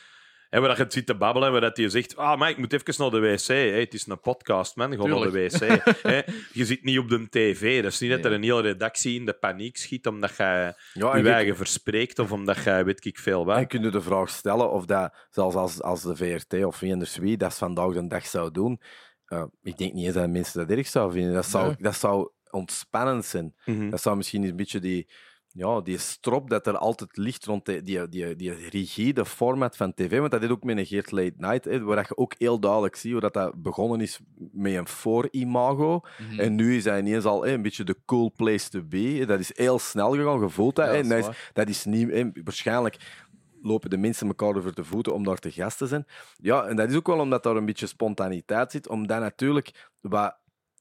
[0.54, 2.50] En waar dat je het zit te babbelen en waar dat je zegt, ah, maar
[2.50, 3.46] ik moet even naar de wc.
[3.46, 4.96] Hey, het is een podcast, man.
[4.96, 5.82] Ga naar de wc.
[6.12, 6.20] Hè.
[6.52, 7.82] Je zit niet op de tv.
[7.82, 10.76] Dat is niet dat er een hele redactie in de paniek schiet omdat je Ja,
[10.92, 13.66] je en eigen verspreekt of omdat je weet ik veel en wat.
[13.66, 17.36] kun je de vraag stellen of dat, zelfs als, als de VRT of Eenders Wie
[17.36, 18.80] dat vandaag de dag zou doen,
[19.26, 21.34] eh, ik denk niet eens dat mensen dat erg zouden vinden.
[21.34, 21.76] Dat zou, Nee.
[21.78, 23.54] dat zou ontspannend zijn.
[23.64, 23.90] Mhm.
[23.90, 25.08] Dat zou misschien een beetje die,
[25.56, 29.94] ja, die strop dat er altijd ligt rond die, die, die, die rigide format van
[29.94, 30.18] tv.
[30.18, 32.96] Want dat is ook met een Geert Late Night, hè, waar je ook heel duidelijk
[32.96, 34.20] ziet hoe dat, dat begonnen is
[34.52, 36.00] met een voor-imago.
[36.18, 36.40] Mhm.
[36.40, 39.24] En nu is hij ineens al hè, een beetje de cool place to be.
[39.26, 40.86] Dat is heel snel gegaan, je voelt dat.
[40.86, 41.50] Ja, dat is dat, is, waar.
[41.52, 42.10] dat is niet...
[42.10, 43.24] hè, waarschijnlijk
[43.62, 46.06] lopen de mensen elkaar over de voeten om daar te gast te zijn.
[46.36, 48.88] Ja, en dat is ook wel omdat daar een beetje spontaniteit zit.
[48.88, 50.36] Omdat natuurlijk wat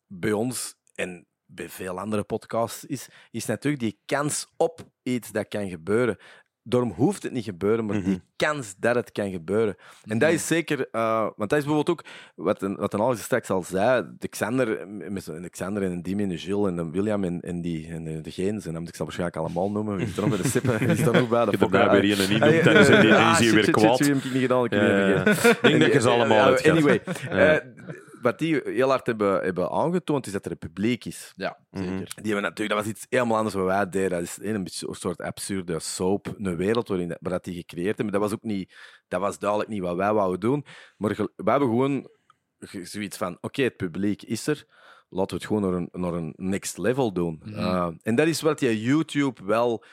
[0.07, 5.47] bij ons en bij veel andere podcasts is, is natuurlijk die kans op iets dat
[5.47, 6.17] kan gebeuren.
[6.65, 9.75] Daarom hoeft het niet gebeuren, maar die kans dat het kan gebeuren.
[10.05, 12.03] En dat is zeker, eh, want dat is bijvoorbeeld ook
[12.35, 14.05] wat een, wat een Alex straks al zei.
[14.19, 17.61] De Xander, met de Xander en Dimi en de Gilles en de William en, en,
[17.61, 17.87] die,
[18.65, 19.95] en dat moet ik ze waarschijnlijk allemaal noemen.
[19.97, 20.79] Wie is er de sippen?
[20.79, 21.45] Is nog bij?
[21.45, 21.79] De er fokker?
[21.79, 23.97] een Ah, noemt en dan zijn die- is hij shit, weer kwaad.
[23.97, 24.61] die heb ik niet gedaan.
[24.61, 24.71] Niet
[25.61, 26.57] denk dat je ze allemaal.
[26.57, 27.61] Anyway, Ja.
[28.23, 31.33] Eh, wat die heel hard hebben, hebben aangetoond, is dat er een publiek is.
[31.35, 31.83] Ja, Mhm.
[31.83, 31.97] zeker.
[31.97, 34.09] Die hebben natuurlijk, dat was iets helemaal anders wat wij deden.
[34.09, 37.55] Dat is een beetje een soort absurde soap, een wereld waarin dat, waar dat die
[37.55, 38.11] gecreëerd hebben.
[38.11, 38.73] Dat was ook niet,
[39.07, 40.65] dat was duidelijk niet wat wij wouden doen.
[40.97, 42.09] Maar wij hebben gewoon
[42.59, 44.65] ge- zoiets van: oké, het publiek is er.
[45.09, 47.41] Laten we het gewoon naar een, naar een next level doen.
[47.45, 47.59] Mhm.
[47.59, 49.83] Uh, en dat is wat je YouTube wel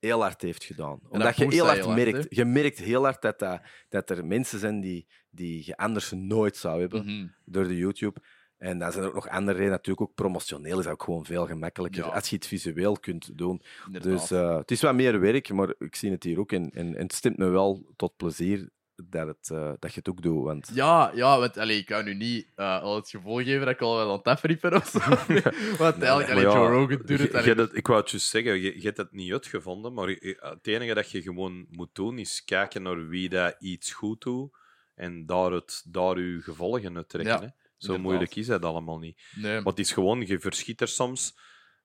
[0.00, 1.00] heel hard heeft gedaan.
[1.08, 4.26] Omdat je heel hard heel hard, merkt, je merkt heel hard dat, dat, dat er
[4.26, 7.26] mensen zijn die, die je anders nooit zou hebben Mhm.
[7.44, 8.20] door de YouTube.
[8.58, 9.70] En dan zijn er ook nog andere redenen.
[9.76, 12.10] Natuurlijk ook promotioneel is dat ook gewoon veel gemakkelijker Ja.
[12.10, 13.62] als je het visueel kunt doen.
[13.86, 14.10] Inderdaad.
[14.12, 16.52] Dus eh, het is wat meer werk, maar ik zie het hier ook.
[16.52, 18.68] En, en, en het stemt me wel tot plezier
[19.04, 20.44] dat, het, eh, dat je het ook doet.
[20.44, 23.68] Want Ja, ja, want allee, ik kan nu niet eh, al het gevoel geven dat
[23.74, 24.98] ik al wel aan het afriepen of zo.
[25.82, 27.44] want eigenlijk, allee, ja, Joe Rogan doet je- het.
[27.44, 27.68] je allee.
[27.72, 30.94] ik wou het juist zeggen, je, je hebt het niet uitgevonden, maar je- het enige
[30.94, 34.56] dat je gewoon moet doen is kijken naar wie dat iets goed doet
[34.94, 37.34] en daar, het, daar je gevolgen uit trekken.
[37.34, 37.46] Ja, hè.
[37.46, 37.54] Zo
[37.86, 38.00] inderdaad.
[38.02, 39.20] moeilijk is dat allemaal niet.
[39.34, 41.38] Nee, Maar het is gewoon, je verschiet er soms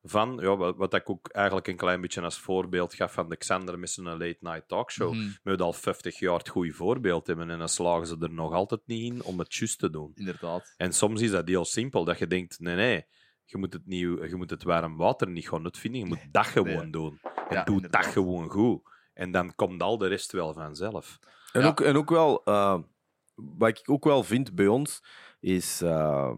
[0.05, 3.35] van, ja, wat, wat ik ook eigenlijk een klein beetje als voorbeeld gaf van de
[3.37, 5.13] Xander met zijn late night talkshow.
[5.13, 8.33] Mhm, We hebben al 50 jaar het goede voorbeeld hebben en dan slagen ze er
[8.33, 10.11] nog altijd niet in om het juist te doen.
[10.15, 10.73] inderdaad.
[10.77, 13.05] En soms is dat heel simpel, dat je denkt, nee, nee,
[13.45, 16.45] je moet het, niet, je moet het warm water niet gaan uitvinden, je moet dat
[16.45, 16.89] gewoon Nee.
[16.89, 17.19] doen.
[17.49, 18.03] En Ja, doe inderdaad.
[18.03, 18.81] dat gewoon goed.
[19.13, 21.19] En dan komt al de rest wel vanzelf.
[21.51, 21.67] En, Ja.
[21.67, 22.79] ook, en ook wel, eh,
[23.35, 25.03] wat ik ook wel vind bij ons,
[25.39, 25.81] is.
[25.81, 26.31] eh,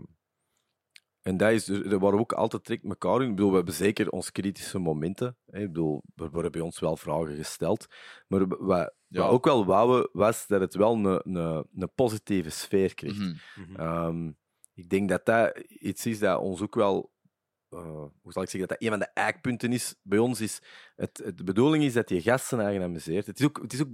[1.25, 3.29] en dat is, er waren we ook altijd trekt elkaar in.
[3.29, 5.37] Ik bedoel, we hebben zeker onze kritische momenten.
[5.45, 5.59] Hè.
[5.59, 7.85] Ik bedoel, er worden bij ons wel vragen gesteld.
[8.27, 9.21] Maar wat, Ja.
[9.21, 13.17] wat ook wel wouden, was dat het wel een, een, een positieve sfeer kreeg.
[13.17, 13.33] Mhm.
[13.55, 13.75] Mhm.
[13.79, 14.31] Ehm,
[14.73, 17.13] ik denk dat dat iets is dat ons ook wel.
[17.69, 17.81] eh,
[18.21, 18.59] hoe zal ik zeggen?
[18.59, 20.41] Dat dat een van de eikpunten is bij ons.
[20.41, 20.61] Is
[20.95, 23.25] het, het, de bedoeling is dat je gasten eigen amuseert.
[23.25, 23.89] Het is, ook, het is ook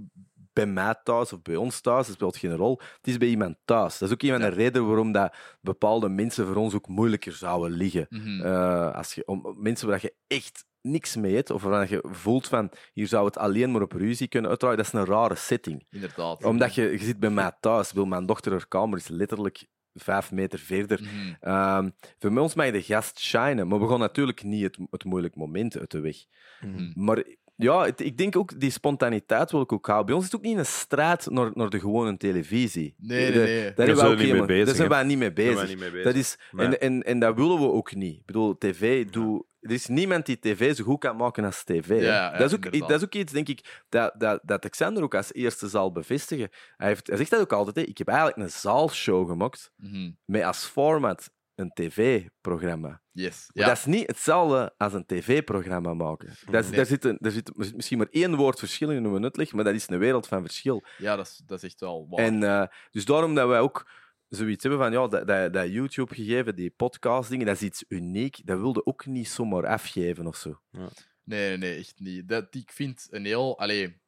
[0.52, 2.80] bij mij thuis of bij ons thuis, dat speelt geen rol.
[2.96, 3.98] Het is bij iemand thuis.
[3.98, 7.32] Dat is ook een van de redenen waarom dat bepaalde mensen voor ons ook moeilijker
[7.32, 8.06] zouden liggen.
[8.08, 8.40] Mhm.
[8.40, 12.48] Eh, als je, om, mensen waar je echt niks mee hebt, of waar je voelt
[12.48, 15.86] van hier zou het alleen maar op ruzie kunnen uitdraaien, dat is een rare setting
[15.90, 16.44] Inderdaad.
[16.44, 17.88] omdat je, je zit bij mij thuis.
[17.88, 21.00] Bedoel, mijn dochter, haar kamer is letterlijk vijf meter verder.
[21.40, 25.36] Ehm, voor ons mag de gast shinen, maar we gaan natuurlijk niet het, het moeilijk
[25.36, 26.16] moment uit de weg.
[26.60, 26.92] Mhm.
[26.94, 27.24] Maar
[27.62, 30.06] ja, het- ik denk ook, die spontaniteit wil ik ook houden.
[30.06, 32.94] Bij ons is het ook niet een strijd naar, naar de gewone televisie.
[32.98, 33.72] Nee, nee, De- nee.
[33.74, 34.94] Daar, we zijn we ook niet mee helemaal- bezig, Daar zijn hè.
[34.94, 35.68] wij niet mee Daar zijn bezig.
[35.68, 36.04] we niet mee bezig.
[36.12, 36.66] Dat is, Nee.
[36.66, 38.16] en, en, en dat willen we ook niet.
[38.18, 41.88] Ik bedoel, tv doet er is niemand die tv zo goed kan maken als tv.
[41.88, 41.94] hè.
[41.94, 42.88] Ja, ja, dat, is ook, inderdaad.
[42.88, 46.48] dat is ook iets, denk ik, dat, dat, dat Alexander ook als eerste zal bevestigen.
[46.76, 47.76] Hij, heeft, hij zegt dat ook altijd.
[47.76, 47.82] Hè.
[47.82, 50.10] Ik heb eigenlijk een zaalshow gemaakt Mhm.
[50.24, 53.01] met als format een tv-programma.
[53.12, 53.50] Yes.
[53.52, 53.68] Maar Ja.
[53.68, 56.28] dat is niet hetzelfde als een tv-programma maken.
[56.50, 56.76] Dat is, Nee.
[56.76, 59.64] daar, zit een, daar zit misschien maar één woord verschil in hoe we uitleggen, maar
[59.64, 60.84] dat is een wereld van verschil.
[60.98, 62.24] ja, dat is, dat is echt wel waar.
[62.24, 63.90] En eh, dus daarom dat wij ook
[64.28, 68.46] zoiets hebben van ja, dat, dat, dat YouTube-gegeven, die podcast-dingen, dat is iets uniek.
[68.46, 70.60] Dat wilde ook niet zomaar afgeven of zo.
[70.70, 70.88] Nee,
[71.24, 72.28] nee, nee, echt niet.
[72.28, 73.58] Dat, ik vind een heel...
[73.58, 74.00] Allee,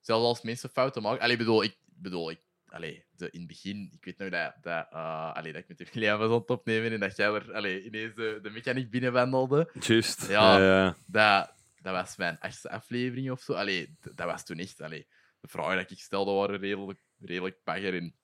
[0.00, 1.20] zelfs als mensen fouten maken...
[1.22, 1.76] Allee, bedoel, ik...
[1.84, 2.40] Bedoel, ik
[2.72, 3.90] allee, de, in het begin...
[3.92, 6.50] Ik weet nog dat, dat, eh, allee, dat ik met de William was aan het
[6.50, 9.70] opnemen en dat jij er allee, ineens de, de mechanic binnenwandelde.
[9.80, 10.28] Juist.
[10.28, 10.58] Ja.
[10.58, 10.96] Ja.
[11.06, 13.52] Dat, dat was mijn achtste aflevering of zo.
[13.52, 14.80] Allee, dat was toen echt...
[14.80, 15.06] Allee,
[15.40, 18.14] de vragen die ik stelde waren redelijk, redelijk bagger in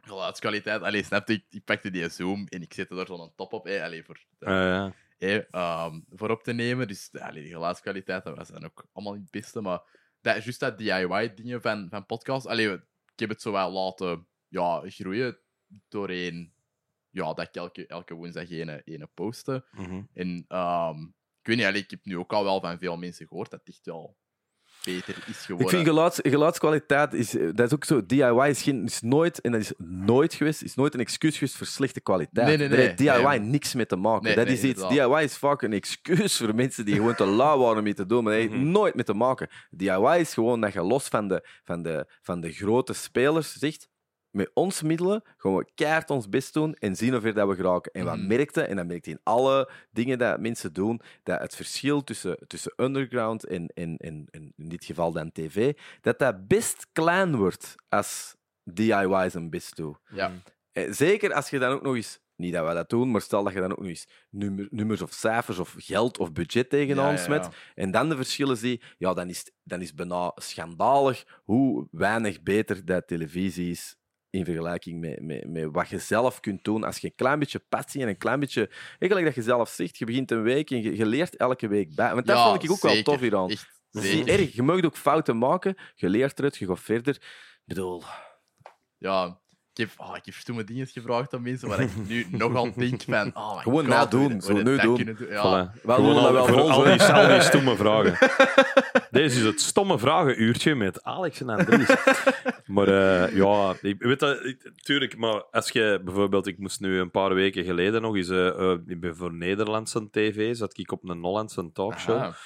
[0.00, 0.82] geluidskwaliteit.
[0.82, 1.44] Allee, snapte ik?
[1.50, 3.66] Ik pakte die Zoom en ik zette er zo'n top op.
[3.66, 4.92] Allee, voor, Ja,
[5.50, 6.88] ehm, voor op te nemen.
[6.88, 9.60] Dus allee, die geluidskwaliteit dat was dan ook allemaal niet het beste.
[9.60, 9.80] Maar
[10.20, 12.46] dat, juist dat DIY-dingen van, van podcast.
[12.46, 12.80] Allee,
[13.12, 15.38] ik heb het zo wel laten ja, groeien
[15.88, 16.52] doorheen
[17.10, 19.64] ja, dat ik elke, elke woensdag ene, ene posten.
[19.70, 20.02] Mhm.
[20.12, 21.02] En ehm,
[21.40, 23.68] ik weet niet, ik heb nu ook al wel van veel mensen gehoord dat het
[23.68, 24.16] echt wel
[24.84, 25.66] beter is geworden.
[25.66, 29.40] Ik vind geluids, geluidskwaliteit, is, eh, dat is ook zo, DIY is, geen, is nooit,
[29.40, 32.46] en dat is nooit geweest, is nooit een excuus geweest voor slechte kwaliteit.
[32.46, 32.86] Nee, nee, Daar nee.
[32.86, 33.38] heeft DIY Nee.
[33.38, 34.24] niks mee te maken.
[34.24, 35.10] Nee, dat nee, is iets, inderdaad.
[35.12, 38.06] DIY is vaak een excuus voor mensen die gewoon te lui waren om iets te
[38.06, 38.70] doen, maar dat heeft Mhm.
[38.70, 39.48] nooit mee te maken.
[39.70, 43.88] DIY is gewoon dat je los van de, van de, van de grote spelers zegt,
[44.30, 47.92] met ons middelen gaan we keihard ons best doen en zien of dat we geraken.
[47.92, 48.26] En wat Mhm.
[48.26, 52.72] merkte, en dat merkte in alle dingen dat mensen doen, dat het verschil tussen, tussen
[52.76, 57.74] underground en, en, en, en in dit geval dan tv, dat dat best klein wordt
[57.88, 59.96] als DIY zijn best doen.
[60.10, 60.32] Ja.
[60.72, 63.44] Eh, Zeker als je dan ook nog eens, niet dat we dat doen, maar stel
[63.44, 67.04] dat je dan ook nog eens nummer, nummers of cijfers of geld of budget tegenaan
[67.04, 67.22] Ja, ja, ja.
[67.24, 71.88] smet, en dan de verschillen zie, ja, dan is, dan is het bijna schandalig hoe
[71.90, 73.96] weinig beter dat televisie is
[74.30, 76.84] in vergelijking met, met, met wat je zelf kunt doen.
[76.84, 78.70] Als je een klein beetje passie en een klein beetje...
[78.98, 81.94] Eigenlijk dat je zelf zegt, je begint een week en je, je leert elke week
[81.94, 82.14] bij.
[82.14, 83.50] Want dat Ja, vond ik ook wel tof hieraan.
[83.50, 84.54] Echt, is niet erg.
[84.54, 87.14] Je mag ook fouten maken, je leert eruit, je gaat verder.
[87.14, 88.02] Ik bedoel...
[88.98, 89.40] Ja,
[89.80, 92.72] ik heb, oh, ik heb stomme dingen gevraagd aan mensen waar ik nu nog aan
[92.76, 93.30] denk van...
[93.36, 95.16] Oh my Gewoon God, nadoen, zo nu doen.
[95.30, 95.80] Ja, Voilà.
[95.82, 98.28] wel Gewoon doen dat al, wel voor al die, al die stomme vragen.
[99.10, 101.88] Deze is het stomme vragenuurtje met Alex en Andries.
[102.66, 106.98] maar eh, ja, ik weet dat, ik- tuurlijk, maar als je bijvoorbeeld, ik moest nu
[106.98, 108.28] een paar weken geleden nog eens,
[108.86, 112.16] ik ben voor Nederlandse tv, zat ik op een Hollandse talkshow.
[112.16, 112.36] Aha.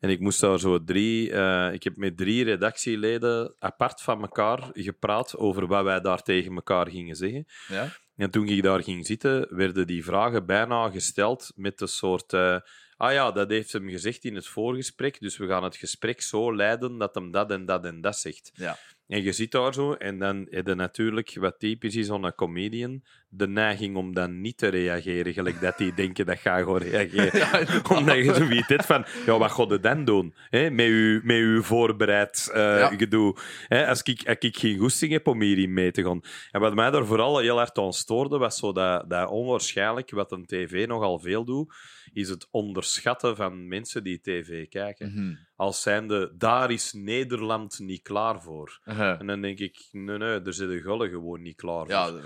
[0.00, 4.70] En ik moest daar zo drie, eh, ik heb met drie redactieleden apart van elkaar
[4.72, 7.46] gepraat over wat wij daar tegen elkaar gingen zeggen.
[7.68, 7.88] Ja?
[8.16, 12.32] En toen ik daar ging zitten, werden die vragen bijna gesteld met een soort.
[12.32, 12.56] eh,
[12.96, 16.54] ah ja, dat heeft hem gezegd in het voorgesprek, dus we gaan het gesprek zo
[16.54, 18.50] leiden dat hem dat en dat en dat zegt.
[18.54, 18.78] Ja.
[19.10, 22.34] En je zit daar zo, en dan heb je natuurlijk, wat typisch is aan een
[22.34, 26.78] comedian, de neiging om dan niet te reageren, gelijk dat die denken dat ga gewoon
[26.78, 27.38] reageren.
[27.40, 27.66] Ja.
[27.96, 30.34] Omdat je zoiets hebt van, ja, wat ga je dan doen?
[30.50, 30.70] Hè?
[30.70, 32.88] Met, je, met je voorbereid eh, Ja.
[32.88, 33.36] gedoe.
[33.68, 33.86] Hè?
[33.86, 36.20] Als, ik, als ik geen goesting heb om hierin mee te gaan.
[36.50, 40.32] En wat mij daar vooral heel hard aan stoorde, was zo dat, dat onwaarschijnlijk, wat
[40.32, 41.74] een tv nogal veel doet,
[42.12, 45.12] is het onderschatten van mensen die tv kijken.
[45.12, 45.34] Mhm.
[45.56, 48.80] Als zijnde, daar is Nederland niet klaar voor.
[49.18, 51.94] En dan denk ik, nee, nee, daar zitten gullen gewoon niet klaar voor.
[51.94, 52.22] Ja,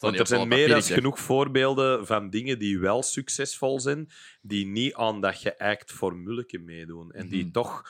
[0.00, 4.10] want, er zijn meer dan genoeg voorbeelden van dingen die wel succesvol zijn,
[4.42, 7.12] die niet aan dat geëikt formuleke meedoen.
[7.12, 7.52] En die Mhm.
[7.52, 7.82] toch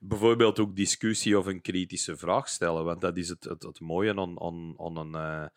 [0.00, 2.84] bijvoorbeeld ook discussie of een kritische vraag stellen.
[2.84, 5.48] Want dat is het, het, het mooie aan, aan, aan, een, eh,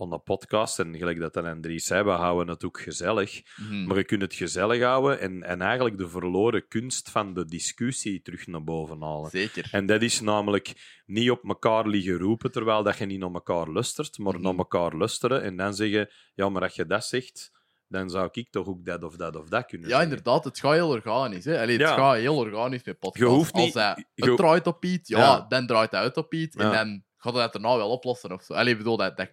[0.00, 0.78] aan een podcast.
[0.78, 3.42] En gelijk dat dan Andries zei, we houden het ook gezellig.
[3.56, 3.84] Mhm.
[3.86, 8.22] Maar je kunt het gezellig houden en, en eigenlijk de verloren kunst van de discussie
[8.22, 9.30] terug naar boven halen.
[9.30, 9.68] Zeker.
[9.72, 13.70] En dat is namelijk niet op elkaar liggen roepen terwijl dat je niet naar elkaar
[13.70, 14.42] lustert, maar Mhm.
[14.42, 17.50] naar elkaar lusteren en dan zeggen: Ja, maar als je dat zegt,
[17.88, 20.16] dan zou ik toch ook dat of dat of dat kunnen Ja, zeggen.
[20.16, 21.44] inderdaad, het gaat heel organisch.
[21.44, 21.60] Hè?
[21.60, 21.94] Allee, het Ja.
[21.94, 23.24] gaat heel organisch met podcast.
[23.24, 25.44] Je hoeft niet- Als hij je- draait op iets, ja, Ja.
[25.48, 26.56] dan draait hij uit op iets.
[26.56, 28.32] En dan gaat hij het daarna wel oplossen.
[28.32, 28.52] Of zo.
[28.52, 29.30] Allee, ik bedoel, dat, dat,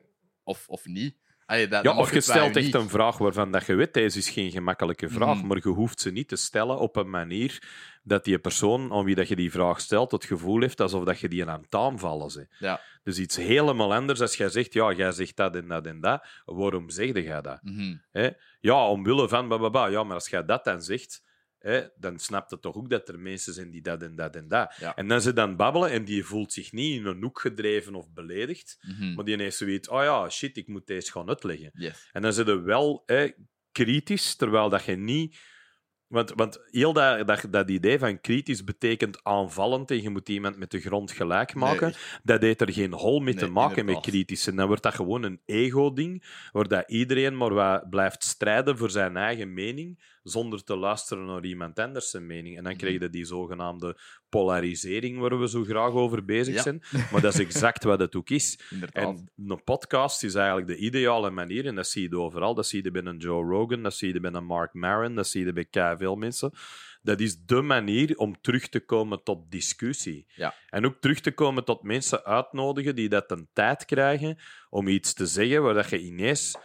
[0.48, 1.16] of, of niet.
[1.46, 4.30] Allee, dat, Ja, of je stelt echt een vraag waarvan dat je weet, deze is
[4.30, 5.48] geen gemakkelijke vraag, Mhm.
[5.48, 7.64] maar je hoeft ze niet te stellen op een manier
[8.04, 11.20] dat die persoon aan wie dat je die vraag stelt het gevoel heeft alsof dat
[11.20, 12.48] je die aan het aanvallen bent.
[12.60, 12.82] Ja.
[13.04, 16.26] Dus iets helemaal anders als jij zegt, ja, jij zegt dat en dat en dat.
[16.46, 17.60] Waarom zeg jij dat?
[17.62, 17.96] Mhm.
[18.60, 19.88] Ja, omwille van bababa.
[19.88, 21.24] Ja, maar als jij dat dan zegt,
[21.68, 24.48] hè, dan snapt het toch ook dat er mensen zijn die dat en dat en
[24.48, 24.76] dat.
[24.80, 24.96] Ja.
[24.96, 28.13] En dan ze dan babbelen en die voelt zich niet in een hoek gedreven of
[28.13, 29.13] beledigd, Mhm.
[29.13, 31.70] maar die heeft zoiets, oh ja, shit, ik moet deze gaan uitleggen.
[31.74, 32.10] Yes.
[32.12, 33.28] En dan zit je wel hè,
[33.72, 35.38] kritisch, terwijl dat je niet
[36.08, 40.58] Want, want heel dat, dat, dat idee van kritisch betekent aanvallend en je moet iemand
[40.58, 42.20] met de grond gelijk maken, Nee.
[42.24, 44.48] dat heeft er geen hol mee te maken met kritisch.
[44.48, 48.90] En dan wordt dat gewoon een ego-ding, waar dat iedereen maar wat blijft strijden voor
[48.90, 52.58] zijn eigen mening, zonder te luisteren naar iemand anders zijn mening.
[52.58, 52.82] En dan Mhm.
[52.82, 53.98] krijg je die zogenaamde
[54.30, 56.62] polarisering waar we zo graag over bezig Ja.
[56.62, 56.82] zijn.
[57.12, 58.60] Maar dat is exact wat het ook is.
[58.69, 59.04] Inderdaad.
[59.04, 62.54] En een podcast is eigenlijk de ideale manier, en dat zie je overal.
[62.56, 65.28] Dat zie je bij een Joe Rogan, dat zie je bij een Mark Maron, dat
[65.28, 66.52] zie je bij kei veel mensen.
[67.02, 70.25] Dat is de manier om terug te komen tot discussie.
[70.36, 70.54] Ja.
[70.69, 74.38] En ook terug te komen tot mensen uitnodigen die dat een tijd krijgen
[74.69, 76.56] om iets te zeggen waar dat je ineens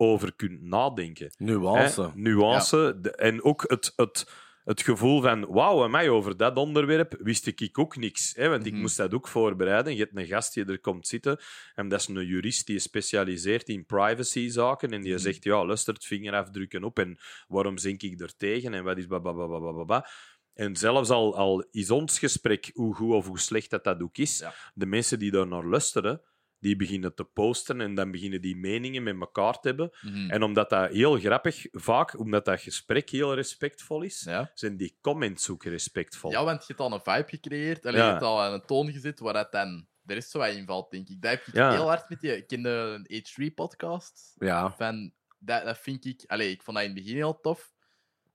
[0.00, 1.30] over kunt nadenken.
[1.36, 2.02] Nuance.
[2.02, 2.08] Hè?
[2.14, 2.98] Nuance.
[3.00, 4.30] de- En ook het, het,
[4.64, 8.32] het gevoel van, wauw, en mij over dat onderwerp wist ik ook niks.
[8.36, 8.48] Hè?
[8.48, 8.80] Want ik Mhm.
[8.80, 9.92] moest dat ook voorbereiden.
[9.92, 11.40] Je hebt een gast die er komt zitten
[11.74, 15.20] en dat is een jurist die specialiseert in privacyzaken en die Mhm.
[15.22, 17.18] zegt, ja, luister, het vingerafdrukken op en
[17.48, 20.06] waarom zink ik er tegen en wat is babababababa.
[20.54, 24.16] En zelfs al, al is ons gesprek, hoe goed of hoe slecht dat dat ook
[24.18, 24.54] is, Ja.
[24.74, 26.22] de mensen die daar naar luisteren,
[26.60, 29.90] die beginnen te posten en dan beginnen die meningen met elkaar te hebben.
[30.00, 30.30] Mhm.
[30.30, 34.50] En omdat dat heel grappig, vaak omdat dat gesprek heel respectvol is, ja.
[34.54, 36.30] zijn die comments ook respectvol.
[36.30, 37.82] ja, want je hebt al een vibe gecreëerd.
[37.84, 37.90] Ja.
[37.90, 41.22] Je hebt al een toon gezet waar dat dan de rest zo invalt, denk ik.
[41.22, 41.70] Dat heb ik Ja.
[41.72, 44.34] heel hard met kende een H3-podcast.
[44.38, 44.74] Ja.
[44.76, 46.24] Van, dat, dat vind ik...
[46.26, 47.72] Allee, ik vond dat in het begin heel tof.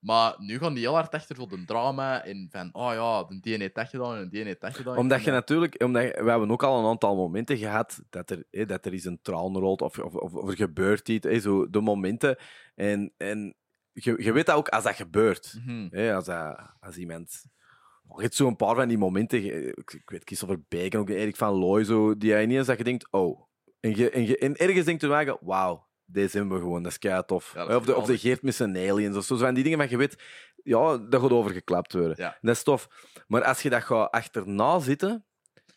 [0.03, 2.23] Maar nu gaan die heel hard achter voor de drama.
[2.25, 4.97] En van, oh ja, de die heeft dat gedaan en de die heeft dat gedaan.
[4.97, 8.43] Omdat je natuurlijk, omdat je- we hebben ook al een aantal momenten gehad dat er,
[8.51, 11.27] hè, dat er is een traan rolt of, of, of, er gebeurt iets.
[11.41, 12.37] Zo de momenten.
[12.75, 13.55] En, en
[13.93, 15.59] je, je weet dat ook als dat gebeurt.
[15.91, 17.43] Hè, als, dat, als iemand.
[18.15, 19.41] Je hebt zo'n paar van die momenten.
[19.43, 22.77] je- Ik, ik weet Christopher Beek en ook Erik van Looy, zo, die ineens dat
[22.77, 23.41] je denkt, oh.
[23.79, 26.91] En, je, en, je, en ergens denkt je wagen, wauw, deze hebben we gewoon, dat
[26.91, 27.53] is kei tof.
[27.53, 28.17] Ja, dat of, de, of de.
[28.17, 29.35] Geert met zijn aliens of zo.
[29.35, 30.23] Zo van die dingen van je weet,
[30.63, 32.15] ja, dat gaat overgeklapt worden.
[32.17, 32.37] Ja.
[32.41, 32.87] Dat is tof.
[33.27, 35.25] Maar als je dat gaat achterna zitten,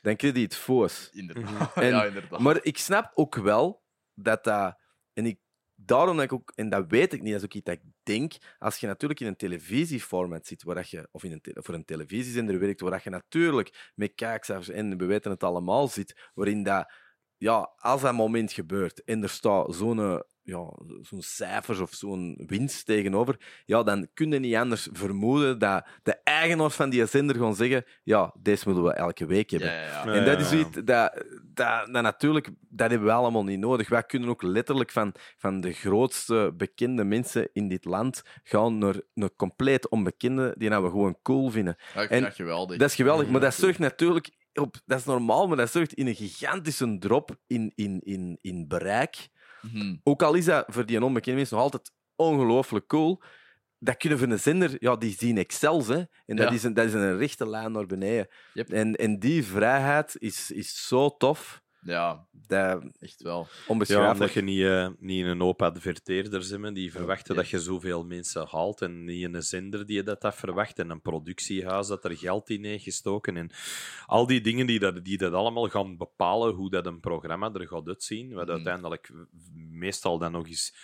[0.02, 1.10] dan krijg je het foos.
[1.12, 1.76] Inderdaad.
[1.76, 2.40] En- ja, inderdaad.
[2.40, 3.82] Maar ik snap ook wel
[4.14, 4.78] dat dat.
[5.12, 5.38] En ik,
[5.74, 6.52] daarom dat ik ook.
[6.54, 8.32] En dat weet ik niet, dat is ook iets dat ik denk.
[8.58, 11.74] Als je natuurlijk in een televisieformat zit, waar dat je, of in een te- voor
[11.74, 16.30] een televisiezender werkt, waar dat je natuurlijk met kijkcijfers en we weten het allemaal zit,
[16.34, 16.92] waarin dat.
[17.38, 19.98] Ja, als dat moment gebeurt en er staat zo'n.
[19.98, 20.70] eh, Ja,
[21.02, 26.16] zo'n cijfers of zo'n winst tegenover, ja, dan kun je niet anders vermoeden dat de
[26.24, 29.68] eigenaars van die zender gaan zeggen: Ja, deze moeten we elke week hebben.
[29.72, 30.06] ja, ja, ja.
[30.06, 31.24] Ja, En dat is iets dat,
[31.54, 33.88] dat, dat natuurlijk, dat hebben we allemaal niet nodig.
[33.88, 39.00] Wij kunnen ook letterlijk van, van de grootste bekende mensen in dit land gaan naar
[39.14, 41.76] een compleet onbekende die nou we gewoon cool vinden.
[41.94, 42.76] Ja, ik en vind dat geweldig.
[42.78, 46.06] Dat is geweldig, maar dat zorgt natuurlijk op, dat is normaal, maar dat zorgt in
[46.06, 49.28] een gigantische drop in, in, in, in bereik.
[49.62, 49.96] Mhm.
[50.02, 53.22] Ook al is dat voor die onbekende mensen nog altijd ongelooflijk cool.
[53.78, 56.02] Dat kunnen voor een zender, ja, die zien Excels, hè.
[56.26, 56.54] En dat, Ja.
[56.54, 58.28] is een, dat is een rechte lijn naar beneden.
[58.52, 58.70] Yep.
[58.70, 61.62] En, en die vrijheid is, is zo tof.
[61.86, 63.38] Ja, Dat, echt wel.
[63.38, 64.32] Ja, omdat onbeschrijfelijk.
[64.32, 67.40] je niet, eh, niet een hoop adverteerders hebt die verwachten ja.
[67.40, 71.00] dat je zoveel mensen haalt en niet een zender die dat, dat verwacht en een
[71.00, 73.50] productiehuis dat er geld in heeft gestoken en
[74.06, 77.68] al die dingen die dat, die dat allemaal gaan bepalen hoe dat een programma er
[77.68, 78.54] gaat uitzien, wat Mhm.
[78.54, 79.10] uiteindelijk
[79.54, 80.74] meestal dan nog eens...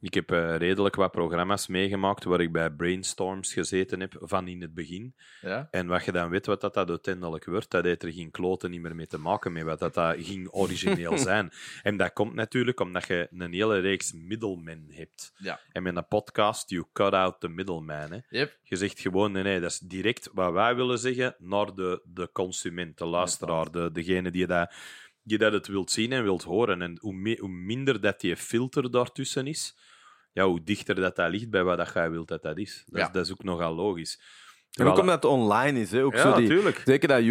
[0.00, 4.60] Ik heb eh, redelijk wat programma's meegemaakt waar ik bij brainstorms gezeten heb van in
[4.60, 5.14] het begin.
[5.40, 5.68] Ja?
[5.70, 8.70] En wat je dan weet wat dat, dat uiteindelijk wordt, dat heeft er geen kloten
[8.70, 11.50] niet meer mee te maken met wat dat, dat ging origineel zijn.
[11.82, 15.32] En dat komt natuurlijk omdat je een hele reeks middelmen hebt.
[15.36, 15.60] Ja.
[15.72, 18.12] En met een podcast, you cut out the middleman.
[18.12, 18.18] Hè.
[18.28, 18.58] Yep.
[18.62, 22.28] Je zegt gewoon, nee, nee, dat is direct wat wij willen zeggen naar de, de
[22.32, 24.72] consument, de luisteraar, de, degene die dat,
[25.22, 26.82] die dat het wilt zien en wilt horen.
[26.82, 29.78] En hoe, me- hoe minder dat die filter daartussen is,
[30.32, 32.82] ja, hoe dichter dat, dat ligt bij wat dat jij wilt dat dat is.
[32.86, 33.06] Dat, Ja.
[33.06, 34.20] is, dat is ook nogal logisch.
[34.70, 35.90] En ook omdat het online is.
[35.90, 36.04] Hè.
[36.04, 36.82] Ook ja, zo die, natuurlijk.
[36.84, 37.24] zeker dat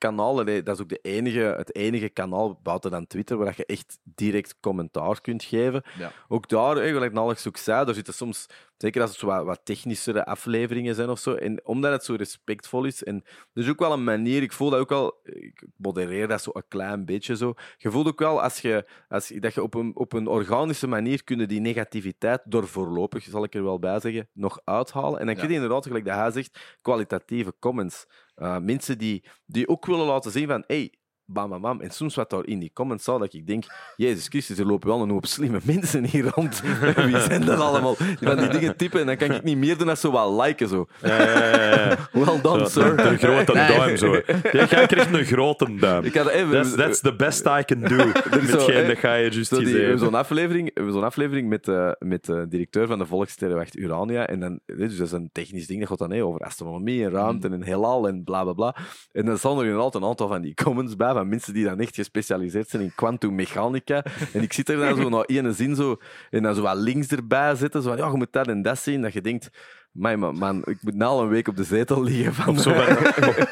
[0.00, 3.98] YouTube-kanaal, dat is ook de enige, het enige kanaal buiten dan Twitter waar je echt
[4.02, 5.82] direct commentaar kunt geven.
[5.98, 6.12] Ja.
[6.28, 8.46] Ook daar, hè, gelijk Alex ook zei, daar zitten soms,
[8.76, 12.14] zeker als het zo wat, wat technischere afleveringen zijn of zo, en omdat het zo
[12.14, 13.02] respectvol is.
[13.04, 13.22] En
[13.54, 16.68] is ook wel een manier, ik voel dat ook wel, ik modereer dat zo een
[16.68, 17.54] klein beetje zo.
[17.76, 21.24] Je voelt ook wel als je, als, dat je op een, op een organische manier
[21.24, 25.20] kunnen die negativiteit door voorlopig, zal ik er wel bij zeggen, nog uithalen.
[25.20, 25.40] En dan Ja.
[25.40, 28.06] kun je inderdaad, gelijk dat hij zegt, kwalitatieve comments.
[28.40, 30.94] Uh, mensen die, die ook willen laten zien van, hey,
[31.32, 31.80] bam, bam, bam.
[31.80, 33.64] En soms wat daar in die comments staat, dat ik denk,
[33.96, 36.62] Jezus Christus, er lopen wel een hoop slimme mensen hier rond.
[37.06, 37.96] Wie zijn dat allemaal?
[37.96, 40.40] Die van die dingen typen en dan kan ik niet meer doen dan zo wel
[40.42, 40.68] liken.
[40.68, 40.86] Zo.
[41.02, 41.96] Ja, ja, ja, ja.
[42.24, 43.06] Well done, Zo, sir.
[43.06, 43.76] Een grote Nee.
[43.76, 44.14] duim zo.
[44.14, 44.22] Ja,
[44.66, 46.04] jij krijgt een grote duim.
[46.04, 46.50] Ik had even...
[46.50, 47.96] That's, that's the best I can do.
[48.30, 48.56] Met zo,
[48.86, 51.68] dat ga je juist Zo die- we hebben zo'n aflevering, we hebben zo'n aflevering met,
[51.68, 54.26] eh, met de directeur van de Volkssterrenwacht Urania.
[54.26, 57.48] En dan, dus dat is een technisch ding, dat gaat dan over astronomie en ruimte
[57.48, 58.76] en heelal en bla bla bla.
[59.12, 61.80] En dan staan er inderdaad een aantal van die comments bij van mensen die dan
[61.80, 64.04] echt gespecialiseerd zijn in kwantummechanica.
[64.32, 65.96] En ik zit er dan zo naar zin zo,
[66.30, 67.82] en dan zo wat links erbij zetten.
[67.82, 69.02] Zo van, ja, je moet dat en dat zien.
[69.02, 69.50] Dat je denkt,
[69.92, 72.34] man, man, man, ik moet nou al een week op de zetel liggen.
[72.34, 72.72] Van, Of zo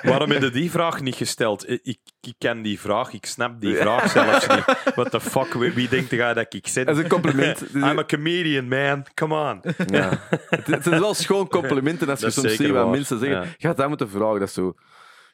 [0.03, 1.71] waarom heb je die vraag niet gesteld?
[1.71, 4.64] Ik, ik, ken die vraag, ik snap die vraag zelfs niet.
[4.95, 6.87] What the fuck, wie, wie denkt jij dat ik zit?
[6.87, 7.61] Dat is een compliment.
[7.75, 9.07] I'm a comedian, man.
[9.14, 9.61] Come on.
[9.87, 10.21] Ja.
[10.49, 13.41] Het, het zijn wel schoon complimenten als je Dat is soms ziet wat mensen zeggen.
[13.41, 13.55] ja.
[13.59, 14.39] Gaat dat moeten vragen.
[14.39, 14.75] Dat is zo.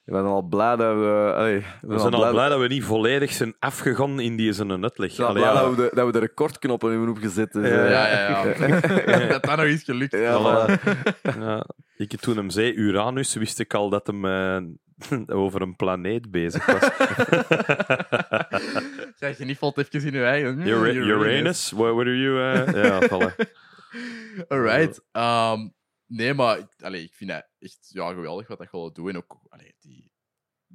[0.05, 1.33] We zijn al blij dat we...
[1.37, 4.83] allee, we We zijn al blij dat we niet volledig zijn afgegaan in die zijn
[4.83, 5.15] uitleg.
[5.17, 5.53] blij ja.
[5.53, 7.53] dat we, de, dat we de recordknoppen hebben opgezet.
[7.53, 9.27] Dus, Ja, eh, Ja, ja, ja.
[9.29, 10.13] dat dat nog eens gelukt.
[10.13, 10.81] ja, Voilà.
[11.23, 14.61] Ja, ik, toen hem zei Uranus, wist ik al dat hem eh,
[15.43, 16.91] over een planeet bezig was.
[19.17, 20.53] Zeg je niet valt even in je eigen.
[20.55, 21.71] Hmm, Ura- Uranus?
[21.71, 22.41] What, what are you...
[22.53, 22.85] eh?
[22.85, 23.35] Ja, voilà.
[24.49, 25.03] Alright.
[25.13, 25.69] Ehm,
[26.07, 29.09] nee, maar ik- allee, ik vind dat echt ja, geweldig wat dat je wil doen.
[29.09, 29.74] En ook allee,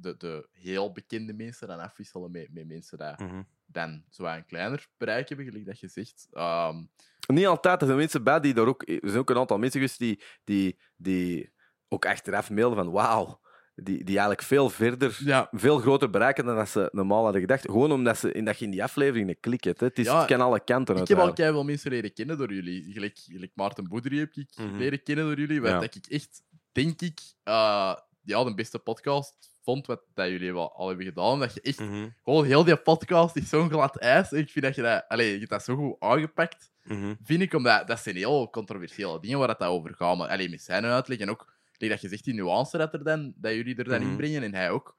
[0.00, 3.42] de, de heel bekende mensen dan afwisselen met, met mensen die Mhm.
[3.66, 6.26] dan zo een kleiner bereik hebben, gelijk dat je zegt.
[6.32, 6.82] Ehm,
[7.26, 7.80] Niet altijd.
[7.80, 8.82] Er zijn mensen bij die daar ook...
[8.88, 11.52] Er zijn ook een aantal mensen geweest die, die, die
[11.88, 13.40] ook achteraf mailen van wauw.
[13.74, 15.18] Die, die eigenlijk veel verder...
[15.24, 17.64] ja, Veel groter bereiken dan dat ze normaal hadden gedacht.
[17.64, 19.80] Gewoon omdat ze, in, dat je in die aflevering een klik hebt.
[19.80, 19.86] Hè.
[19.86, 22.52] Het, is, Ja, het kan alle kanten ik heb al wel mensen leren kennen door
[22.52, 22.92] jullie.
[22.92, 24.76] Gelijk, gelijk Maarten Boedri heb ik Mhm.
[24.76, 25.60] leren kennen door jullie.
[25.60, 25.78] Wat Ja.
[25.78, 26.42] dat ik echt,
[26.72, 31.38] denk ik, eh, ja, de beste podcast vond wat dat jullie wel al hebben gedaan.
[31.40, 32.08] Dat je echt Mhm.
[32.24, 34.32] gewoon heel die podcast is zo'n glad ijs.
[34.32, 36.70] En ik vind dat je dat, allee, je hebt dat zo goed aangepakt.
[36.84, 37.14] Mhm.
[37.22, 40.16] Vind ik, omdat dat zijn heel controversiële dingen waar het over gaat.
[40.16, 43.04] Maar alleen met zijn uitleg en ook like dat je zegt die nuance dat, er
[43.04, 44.10] dan, dat jullie er dan Mhm.
[44.10, 44.96] inbrengen en hij ook.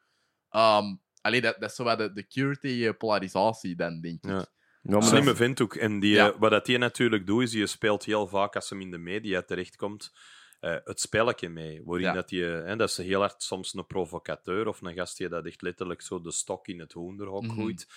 [0.49, 4.29] Ehm allee, dat, dat is zo wat de, de cure tegen polarisatie, dan denk ik.
[4.29, 4.45] Ja.
[4.83, 5.75] Ja, maar Slimme dat- vent ook.
[5.75, 6.31] En die, Ja.
[6.31, 8.97] eh, wat dat die natuurlijk doet, is die speelt heel vaak als hem in de
[8.97, 10.13] media terechtkomt.
[10.61, 11.81] Eh het spelletje mee.
[11.85, 12.13] Waarin Ja.
[12.13, 15.45] dat, die, hè, dat is heel hard soms een provocateur of een gast die dat
[15.45, 17.55] echt letterlijk zo de stok in het hoenderhok Mhm.
[17.55, 17.87] gooit.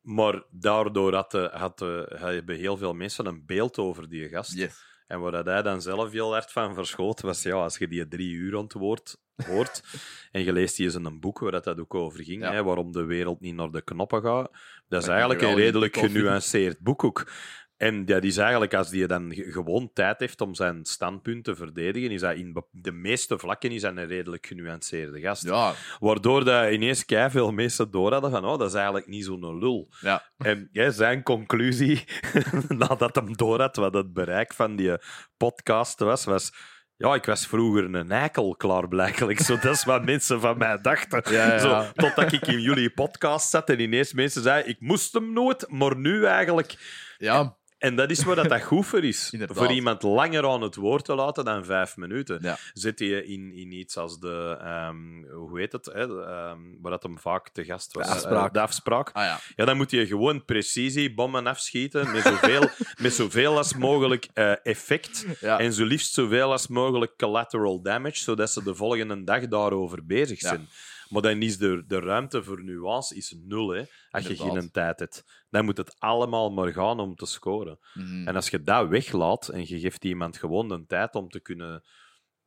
[0.00, 4.54] Maar daardoor had, de- had, de- hebben heel veel mensen een beeld over die gast.
[4.54, 4.82] Yes.
[5.06, 8.08] En waar dat hij dan zelf heel hard van verschoot, was ja, als je die
[8.08, 9.16] drie uur antwoord
[9.46, 9.82] hoort
[10.32, 12.52] en je leest die eens in een boek waar dat, dat ook over ging, Ja.
[12.52, 14.50] hè, waarom de wereld niet naar de knoppen gaat,
[14.88, 17.30] dat is kan eigenlijk je een redelijk genuanceerd boek ook.
[17.76, 21.54] En dat is eigenlijk, als die dan ge- gewoon tijd heeft om zijn standpunt te
[21.56, 25.44] verdedigen, is dat in de meeste vlakken is een redelijk genuanceerde gast.
[25.44, 29.58] Ja, Waardoor dat ineens veel mensen door hadden van, oh, dat is eigenlijk niet zo'n
[29.58, 29.88] lul.
[30.00, 30.22] ja.
[30.38, 32.04] En ja, zijn conclusie,
[32.68, 34.92] nadat hem door had wat het bereik van die
[35.36, 36.52] podcast was, was...
[36.96, 39.40] Ja, ik was vroeger een eikel, klaarblijkelijk.
[39.40, 41.32] Zo, dat is wat mensen van mij dachten.
[41.32, 41.58] Ja, ja.
[41.58, 44.70] Zo, totdat ik in jullie podcast zat en ineens mensen zeiden...
[44.70, 46.74] Ik moest hem nooit, maar nu eigenlijk...
[47.18, 47.56] ja.
[47.84, 49.28] En dat is waar dat, dat goed voor is.
[49.32, 49.56] Inderdaad.
[49.56, 52.38] Voor iemand langer aan het woord te laten dan vijf minuten.
[52.42, 52.58] Ja.
[52.72, 54.56] Zit je in, in iets als de...
[54.60, 54.96] ehm,
[55.32, 55.84] hoe heet het?
[55.86, 56.22] Hè?
[56.24, 58.06] ehm, waar dat hem vaak te gast was.
[58.06, 58.46] De afspraak.
[58.46, 59.10] Eh, de afspraak.
[59.12, 59.40] Ah ja.
[59.56, 62.68] Ja, dan moet je gewoon precisiebommen afschieten met zoveel,
[63.02, 65.58] met zoveel als mogelijk eh, effect Ja.
[65.58, 70.38] en zo liefst zoveel als mogelijk collateral damage, zodat ze de volgende dag daarover bezig
[70.38, 70.68] zijn.
[71.14, 74.98] Maar dan is de, de ruimte voor nuance is nul, hè, als je geen tijd
[74.98, 75.24] hebt.
[75.50, 77.78] Dan moet het allemaal maar gaan om te scoren.
[77.94, 78.28] Mhm.
[78.28, 81.82] En als je dat weglaat en je geeft iemand gewoon de tijd om te kunnen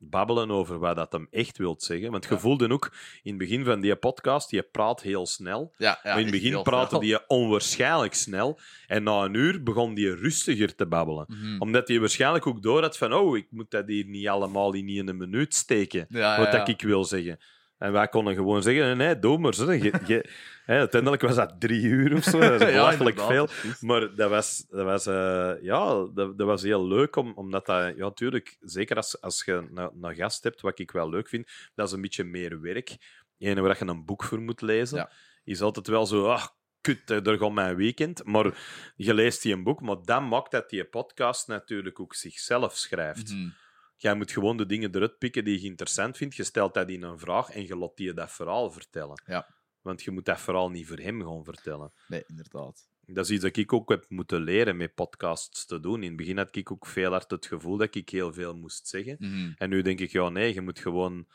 [0.00, 2.10] babbelen over wat dat hem echt wilt zeggen.
[2.10, 2.40] Want je Ja.
[2.40, 2.92] voelde ook
[3.22, 5.74] in het begin van die podcast, je praat heel snel.
[5.76, 7.00] ja, ja, maar in het begin praatte snel.
[7.00, 8.58] die onwaarschijnlijk snel.
[8.86, 11.24] En na een uur begon die rustiger te babbelen.
[11.28, 11.60] Mhm.
[11.60, 15.08] Omdat hij waarschijnlijk ook door had van oh, ik moet dat hier niet allemaal in
[15.08, 16.06] een minuut steken.
[16.10, 17.38] Wat dat ik wil zeggen.
[17.78, 19.54] En wij konden gewoon zeggen, nee, doe maar.
[19.54, 19.72] Zo.
[19.72, 20.30] Je, je,
[20.64, 22.38] hè, uiteindelijk was dat drie uur of zo.
[22.38, 23.46] Dat is belachelijk veel.
[23.46, 23.80] precies.
[23.80, 27.96] Maar dat was, dat was, eh, ja, dat, dat was heel leuk, om, omdat dat,
[27.96, 31.86] ja, natuurlijk, zeker als, als je een, gast hebt, wat ik wel leuk vind, dat
[31.86, 32.96] is een beetje meer werk.
[33.38, 35.10] En waar je een boek voor moet lezen, Ja.
[35.44, 36.46] is altijd wel zo, ah,
[36.80, 38.24] kut, daar gaat mijn weekend.
[38.24, 38.58] Maar
[38.96, 43.32] je leest die een boek, maar dat maakt dat die podcast natuurlijk ook zichzelf schrijft.
[43.32, 43.48] Mhm.
[44.00, 46.36] Jij moet gewoon de dingen eruit pikken die je interessant vindt.
[46.36, 49.22] Je stelt dat in een vraag en je laat die dat verhaal vertellen.
[49.26, 49.46] Ja.
[49.80, 51.92] Want je moet dat verhaal niet voor hem gaan vertellen.
[52.08, 52.88] Nee, inderdaad.
[53.00, 56.02] Dat is iets dat ik ook heb moeten leren met podcasts te doen.
[56.02, 58.88] In het begin had ik ook veel hard het gevoel dat ik heel veel moest
[58.88, 59.16] zeggen.
[59.18, 59.52] Mhm.
[59.56, 61.26] En nu denk ik, ja, nee, je moet gewoon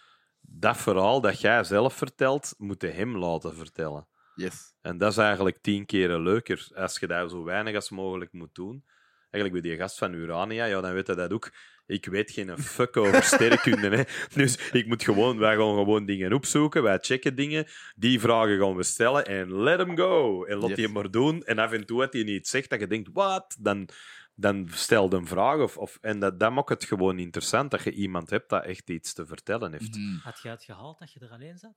[0.41, 4.07] dat verhaal dat jij zelf vertelt, moet je hem laten vertellen.
[4.35, 4.73] Yes.
[4.81, 8.55] En dat is eigenlijk tien keren leuker als je dat zo weinig als mogelijk moet
[8.55, 8.85] doen.
[9.29, 11.51] Eigenlijk bij die gast van Urania, ja, dan weet je dat ook.
[11.85, 13.89] Ik weet geen fuck over sterrenkunde.
[13.95, 14.03] Hè.
[14.33, 17.65] Dus ik moet gewoon, wij gaan gewoon dingen opzoeken, wij checken dingen,
[17.95, 20.43] die vragen gaan we stellen en let hem go.
[20.45, 20.77] En laat Yes.
[20.77, 21.43] die maar doen.
[21.43, 23.57] En af en toe wat hij niet zegt, dat je denkt, wat?
[23.59, 23.89] Dan,
[24.35, 25.59] dan stel je een vraag.
[25.59, 28.89] Of, of, en dat, dat maakt het gewoon interessant, dat je iemand hebt dat echt
[28.89, 29.95] iets te vertellen heeft.
[29.97, 30.17] Mhm.
[30.17, 31.75] Had je het gehaald dat je er alleen zat?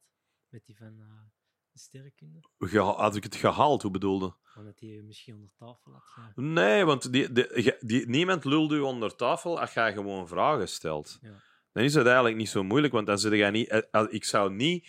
[0.48, 1.06] Met die van eh,
[1.78, 2.38] sterrenkunde?
[2.58, 4.34] Geha- Had ik het gehaald, hoe bedoelde?
[4.56, 6.36] Omdat die je misschien onder tafel had gehaald.
[6.36, 10.68] Nee, want die, die, ge- die, niemand lult u onder tafel als je gewoon vragen
[10.68, 11.18] stelt.
[11.20, 11.42] Ja.
[11.72, 13.68] Dan is het eigenlijk niet zo moeilijk, want dan zit je niet...
[13.68, 14.88] eh, Ik zou niet...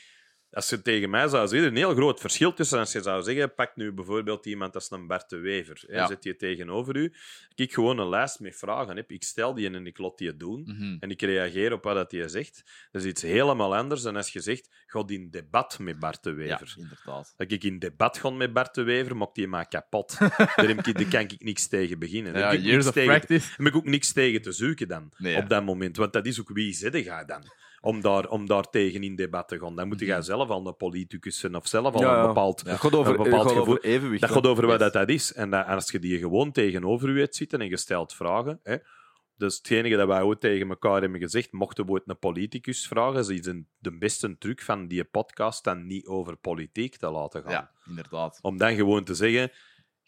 [0.51, 3.53] Als je tegen mij zou zeggen, een heel groot verschil tussen als je zou zeggen,
[3.53, 5.83] pak nu bijvoorbeeld iemand als een Bart de Wever.
[5.87, 6.07] hè, Ja.
[6.07, 7.13] Zet je tegenover u.
[7.55, 9.11] Ik gewoon een lijst met vragen heb.
[9.11, 10.61] Ik stel die en ik laat die doen.
[10.65, 10.95] Mhm.
[10.99, 12.63] En ik reageer op wat dat hij zegt.
[12.91, 16.29] Dat is iets helemaal anders dan als je zegt, ga in debat met Bart de
[16.29, 16.73] Ja, Wever.
[16.77, 17.33] inderdaad.
[17.37, 20.17] Dat ik in debat ga met Bart de Wever, maakt hij mij kapot.
[20.19, 22.33] Daar, heb ik, daar kan ik niks tegen beginnen.
[22.33, 23.53] Daar Ja, heb ik years niks of tegen, practice.
[23.57, 25.39] heb ik ook niks tegen te zoeken dan, Nee, ja.
[25.39, 25.97] op dat moment.
[25.97, 27.43] Want dat is ook wie zit je dan?
[27.87, 29.75] Om daar, om daar tegen in debat te gaan.
[29.75, 30.21] Dan moet je Mhm.
[30.21, 32.27] zelf al een politicus zijn of zelf al Ja, een ja.
[32.27, 32.61] bepaald...
[32.65, 33.73] Het gaat over, een bepaald het gaat gevoel.
[33.77, 34.21] over evenwicht.
[34.21, 35.33] Dat gaat over wat dat, dat is.
[35.33, 38.59] En dat, als je die gewoon tegenover u hebt zitten en je stelt vragen...
[38.63, 38.75] Hè,
[39.37, 42.87] dus het enige dat wij ooit tegen elkaar hebben gezegd, mochten we ooit een politicus
[42.87, 47.41] vragen, is een, de beste truc van die podcast dan niet over politiek te laten
[47.41, 47.51] gaan.
[47.51, 48.39] Ja, inderdaad.
[48.41, 49.51] Om dan gewoon te zeggen...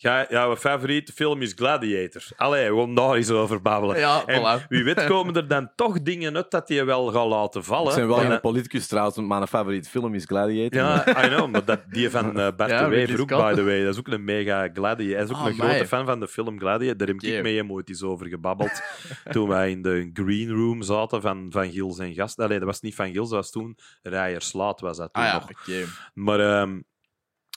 [0.02, 2.22] Ga, jouw favoriete film is Gladiator.
[2.36, 3.98] Allee, we gaan daar eens over babbelen.
[4.00, 4.68] Ja, En voilà.
[4.68, 7.90] wie weet komen er dan toch dingen uit dat je wel gaat laten vallen.
[7.92, 10.80] Ik ben wel En geen dat- politicus trouwens, want mijn favoriete film is Gladiator.
[10.80, 13.64] Ja, I know, maar dat, die van eh, Bart Ja, de Wever ook, by the
[13.64, 13.84] way.
[13.84, 15.16] Dat is ook een mega Gladiator.
[15.16, 16.98] Hij is ook Ah, een grote fan van de film Gladiator.
[16.98, 18.82] Daar heb ik mee hem ooit eens over gebabbeld.
[19.32, 22.40] toen wij in de green room zaten van, van Gils en Gast.
[22.40, 25.34] Allee, dat was niet van Gils, dat was toen Rijerslaat was dat toen Ah ja,
[25.34, 25.50] nog.
[25.50, 25.86] oké.
[26.14, 26.80] Maar ehm,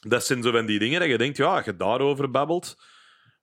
[0.09, 2.77] dat zijn zo van die dingen dat je denkt, ja, als je daarover babbelt,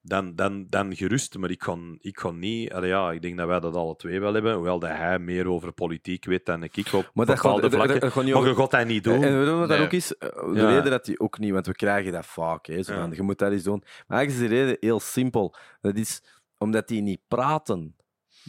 [0.02, 1.38] dan, dan, dan gerust.
[1.38, 2.74] Maar ik kan, ik kan niet...
[2.74, 4.54] allee, ja, ik denk dat wij dat alle twee wel hebben.
[4.54, 7.72] Hoewel dat hij meer over politiek weet dan ik op Maar dat gaat, bepaalde dat,
[7.72, 8.00] dat, vlakken.
[8.00, 8.50] dat gaat Maar over...
[8.50, 9.24] je gaat dat niet doen.
[9.24, 10.18] En weet je wat dat ook is?
[10.18, 10.70] Eh, De Ja.
[10.70, 12.66] reden dat die ook niet, want we krijgen dat vaak.
[12.66, 13.00] Hè, zo Ja.
[13.00, 13.84] van, je moet dat eens doen.
[14.08, 15.56] Maar eigenlijk is de reden heel simpel.
[15.82, 16.22] Dat is
[16.58, 17.96] omdat die niet praten.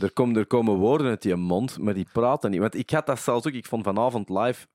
[0.01, 2.61] Er, komen er komen woorden uit die mond, maar die praten niet.
[2.61, 4.67] Want ik had dat zelfs ook, ik vond vanavond live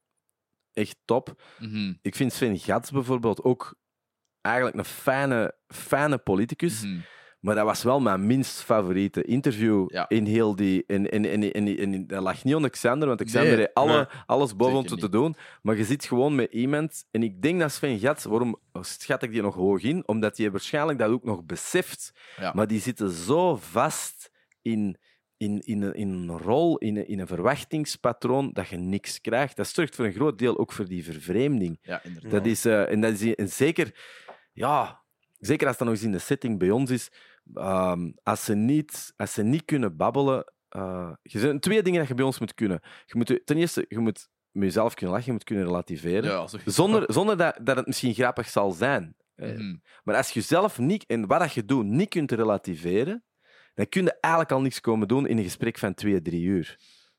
[0.76, 1.42] echt top.
[1.60, 3.76] Mhm, Ik vind Sven Gats bijvoorbeeld ook
[4.42, 6.84] eigenlijk een fijne, fijne politicus.
[6.84, 7.00] mhm.
[7.40, 10.10] Maar dat was wel mijn minst favoriete interview Ja.
[10.10, 10.84] in heel die.
[10.88, 13.96] In, in, in, in, in, dat lag niet onder Xander, want Xander Nee, heeft alle,
[13.96, 14.06] nee.
[14.26, 15.36] alles boven te doen.
[15.62, 17.06] Maar je zit gewoon met iemand.
[17.12, 20.08] En ik denk dat Sven Gats, waarom schat ik die nog hoog in?
[20.08, 22.12] Omdat hij waarschijnlijk dat ook nog beseft.
[22.38, 22.52] Ja.
[22.54, 24.98] Maar die zitten zo vast in,
[25.46, 29.56] in, in, een, in een rol, in een, in een verwachtingspatroon, dat je niks krijgt.
[29.56, 31.78] Dat zorgt voor een groot deel ook voor die vervreemding.
[31.82, 32.32] Ja, inderdaad.
[32.32, 33.88] Dat is, eh, en dat is en zeker,
[34.54, 35.04] ja,
[35.40, 37.12] zeker als dat nog eens in de setting bij ons is,
[37.54, 40.54] ehm, als, ze niet, als ze niet kunnen babbelen.
[40.70, 42.80] eh, je zijn twee dingen dat je bij ons moet kunnen.
[43.06, 46.24] Je moet, ten eerste, je moet met jezelf kunnen lachen, je moet kunnen relativeren.
[46.32, 49.16] Ja, Zonder, zonder dat, dat het misschien grappig zal zijn.
[49.36, 49.76] Eh, Mhm.
[50.04, 53.24] Maar als je zelf niet, en wat je doet, niet kunt relativeren,
[53.76, 56.78] dan kun je eigenlijk al niks komen doen in een gesprek van twee, drie uur.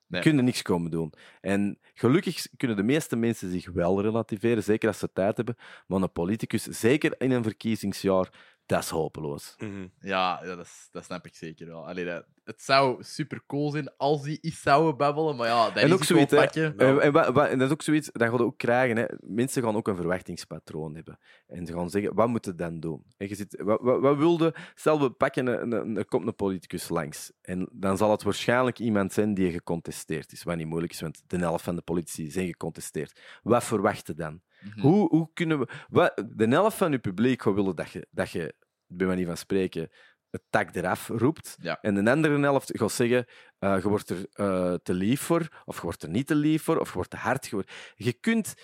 [0.08, 0.22] Nee.
[0.22, 1.12] Kun je niks komen doen.
[1.40, 5.56] En gelukkig kunnen de meeste mensen zich wel relativeren, zeker als ze tijd hebben.
[5.86, 9.54] Maar een politicus, zeker in een verkiezingsjaar, dat is hopeloos.
[9.58, 9.86] Mhm.
[10.00, 11.86] Ja, ja dat, is- dat snap ik zeker wel.
[11.88, 15.82] Allee, dat, het zou super cool zijn als die iets zouden babbelen, maar ja, dat
[15.82, 16.38] En ook zoiets, hè.
[16.38, 16.76] pakken.
[16.78, 17.12] En, en,
[17.58, 18.96] dat is ook zoiets, dat ga je ook krijgen.
[18.96, 19.04] Hè.
[19.20, 21.18] Mensen gaan ook een verwachtingspatroon hebben.
[21.46, 23.04] En ze gaan zeggen, wat moet je dan doen?
[23.16, 24.54] En je zit, wat, wat, wat wilde...
[24.74, 27.32] Stel, we pakken een, een, er komt een politicus langs.
[27.42, 30.42] En dan zal het waarschijnlijk iemand zijn die gecontesteerd is.
[30.42, 33.20] Wat niet moeilijk is, want de helft van de politici zijn gecontesteerd.
[33.42, 34.40] Wat verwachten dan?
[34.68, 34.80] Mhm.
[34.80, 35.68] Hoe, hoe kunnen we...
[35.88, 38.54] Wat, de helft van je publiek willen dat je, dat je,
[38.86, 39.88] bij manier van spreken,
[40.30, 41.56] het tak eraf roept.
[41.60, 41.78] Ja.
[41.80, 43.26] En de andere helft gaat zeggen,
[43.58, 46.62] eh, je wordt er eh, te lief voor, of je wordt er niet te lief
[46.62, 47.64] voor, of je wordt te hard voor.
[47.94, 48.54] Je kunt...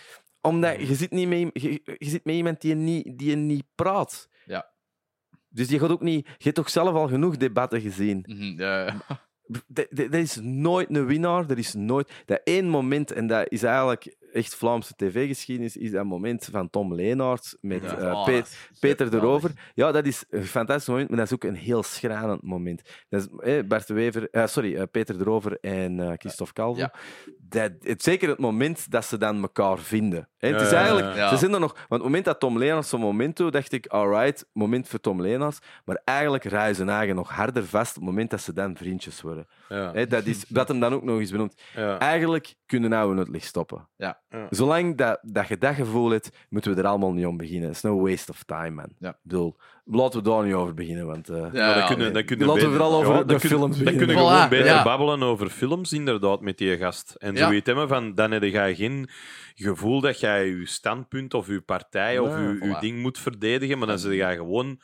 [0.40, 4.28] Omdat je zit, niet met, je, je zit met iemand die niet, die niet praat.
[4.44, 4.70] Ja.
[5.48, 6.26] Dus je gaat ook niet...
[6.26, 8.24] Je hebt toch zelf al genoeg debatten gezien.
[8.56, 8.96] Ja, ja.
[9.46, 11.50] Dat, dat- dat is nooit een winnaar.
[11.50, 12.22] Er is nooit...
[12.24, 16.94] Dat één moment, en dat is eigenlijk echt Vlaamse tv-geschiedenis, is dat moment van Tom
[16.94, 17.96] Leenaert met Ja.
[17.98, 18.42] eh, Oh, Pe-
[18.80, 19.12] Peter geweldig.
[19.28, 19.50] erover.
[19.74, 22.82] Ja, dat is een fantastisch moment, maar dat is ook een heel schrijnend moment.
[23.08, 26.80] Dat is, eh, Bart de Wever, sorry, eh, Peter erover en eh Christophe Calvo.
[26.80, 26.92] Ja.
[27.38, 30.28] Dat, het, zeker het moment dat ze dan elkaar vinden.
[30.42, 31.28] Hè, het Ja, is ja, eigenlijk, ja.
[31.28, 33.72] Ze zijn er nog, want op het moment dat Tom Leenaars zo'n moment doet, dacht
[33.72, 35.58] ik, alright, moment voor Tom Leenaars.
[35.84, 39.20] Maar eigenlijk rijden ze eigen nog harder vast op het moment dat ze dan vriendjes
[39.22, 39.46] worden.
[39.68, 39.92] Ja.
[39.92, 41.62] Hè, dat is dat hem dan ook nog eens benoemt.
[41.76, 41.98] Ja.
[41.98, 43.88] Eigenlijk kunnen we nou het licht stoppen.
[43.96, 44.20] Ja.
[44.30, 44.46] Ja.
[44.50, 47.70] Zolang dat, dat je dat gevoel hebt, moeten we er allemaal niet om beginnen.
[47.70, 48.88] Is no waste of time, man.
[48.98, 49.08] Ja.
[49.10, 51.28] Ik bedoel, laten we daar niet over beginnen, want...
[51.28, 53.38] eh, Ja, Ja, dan kunnen, dan kunnen Laten we beter- vooral over ja, de dan
[53.38, 53.96] kun- films Dan beginnen.
[54.06, 54.82] kunnen we Voilà, gewoon beter ja.
[54.84, 57.14] babbelen over films, inderdaad, met die gast.
[57.18, 57.46] En Ja.
[57.46, 59.08] zoiets hebben van, dan heb je geen
[59.62, 63.86] gevoel dat jij je standpunt of je partij of Ja, je, ding moet verdedigen, maar
[63.86, 64.80] dan zit je gewoon,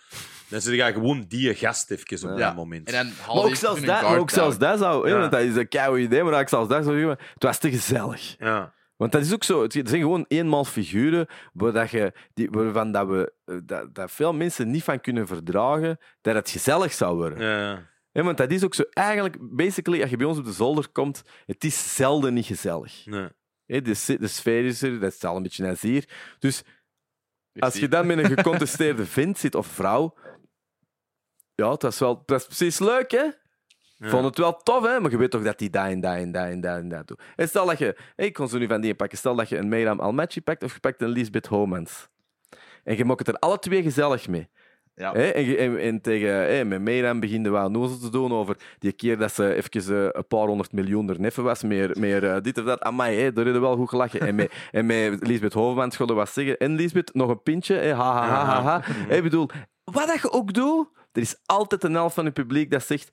[0.48, 2.46] dan zit je gewoon die gast even op Ja.
[2.46, 2.88] dat moment.
[2.88, 5.08] En dan haal Maar ook zelfs dat, maar ook zelfs dat zou...
[5.08, 5.18] hè, Ja.
[5.20, 7.18] Want dat is een koude idee, maar ik zelfs dat zou zeggen...
[7.34, 8.36] Het was te gezellig.
[8.38, 8.76] Ja.
[8.96, 9.62] Want dat is ook zo.
[9.62, 14.10] Het zijn gewoon eenmaal figuren waar dat je, die, waarvan dat we, eh, dat, dat
[14.10, 17.40] veel mensen niet van kunnen verdragen dat het gezellig zou worden.
[17.42, 17.86] Ja.
[18.12, 18.82] Hè, want dat is ook zo.
[18.90, 23.02] Eigenlijk, basically, als je bij ons op de zolder komt, het is zelden niet gezellig.
[23.06, 23.28] Nee.
[23.68, 23.94] Hè, de,
[24.28, 26.08] sfeer is er, dat is al een beetje hier.
[26.38, 26.62] Dus
[27.58, 30.14] als je dan met een gecontesteerde vent zit of vrouw,
[31.54, 33.26] ja, dat is, wel, dat is precies leuk, hè?
[33.96, 34.08] Ja.
[34.08, 35.00] Vond het wel tof, hè?
[35.00, 37.20] Maar je weet toch dat die dat en dat en dat en dat en doet.
[37.36, 37.96] En stel dat je...
[38.16, 39.18] Ik kon ze nu van die pakken.
[39.18, 42.08] Stel dat je een Meiram Almaty pakt of je pakt een Lisbeth Homans.
[42.84, 44.48] En je maakt het er alle twee gezellig mee.
[44.98, 45.12] Ja.
[45.12, 45.22] Hè?
[45.28, 48.92] En, je- en, en tegen, hè, met Meiram beginde wel nozel te doen over die
[48.92, 51.62] keer dat ze even eh, een paar honderd miljoen er neffen was.
[51.62, 52.80] Meer, meer eh, dit of dat.
[52.80, 54.20] Amai, hè, daar hebben we wel goed gelachen.
[54.20, 56.58] En met, en met Lisbeth Homans wilde wat zeggen.
[56.58, 57.74] En Lisbeth, nog een pintje.
[57.74, 57.92] Hè?
[57.94, 58.78] Ha, ha, ha, ha, ha.
[58.92, 59.10] Mhm.
[59.10, 59.48] Ik bedoel,
[59.84, 63.10] wat dat je ook doet, er is altijd een helft van het publiek dat zegt...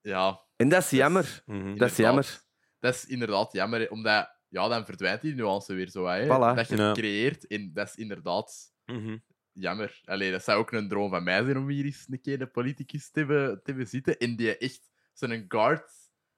[0.00, 1.42] Ja, En dat is jammer.
[1.46, 1.56] Mhm.
[1.56, 1.96] Dat is inderdaad.
[1.96, 2.40] jammer.
[2.80, 6.06] Dat is inderdaad jammer, hè, omdat ja, dan verdwijnt die nuance weer zo.
[6.06, 6.56] Hè, Voilà.
[6.56, 6.92] Dat je Ja.
[6.92, 9.16] creëert, en dat is inderdaad Mhm.
[9.54, 10.00] Jammer.
[10.04, 12.46] Allee, dat zou ook een droom van mij zijn om hier eens een keer de
[12.46, 15.90] politicus te hebben, te hebben zitten en die echt zo'n guard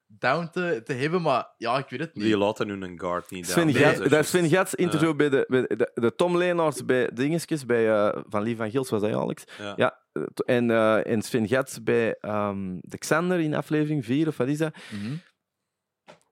[0.06, 2.24] down te, te hebben, maar ja, ik weet het niet.
[2.24, 3.78] Die laten hun een guard niet Sven down.
[3.78, 7.10] Gats, Nee, dat is Sven Gats interview bij, de, bij de, de Tom Leenaars bij
[7.14, 9.44] Dingetjes, bij eh, Van Lief van Gils, was dat Alex?
[9.76, 10.00] Ja.
[10.12, 14.48] Eh, en, eh, en Sven Gats bij ehm, de Xander in aflevering 4, of wat
[14.48, 14.74] is dat?
[14.90, 15.14] Mhm.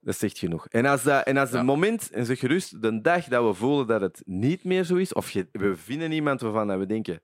[0.05, 0.67] Dat zegt genoeg.
[0.69, 1.57] En als, dat, en als Ja.
[1.57, 4.97] het moment, en zeg gerust, de dag dat we voelen dat het niet meer zo
[4.97, 7.23] is, of je, we vinden iemand waarvan dat we denken,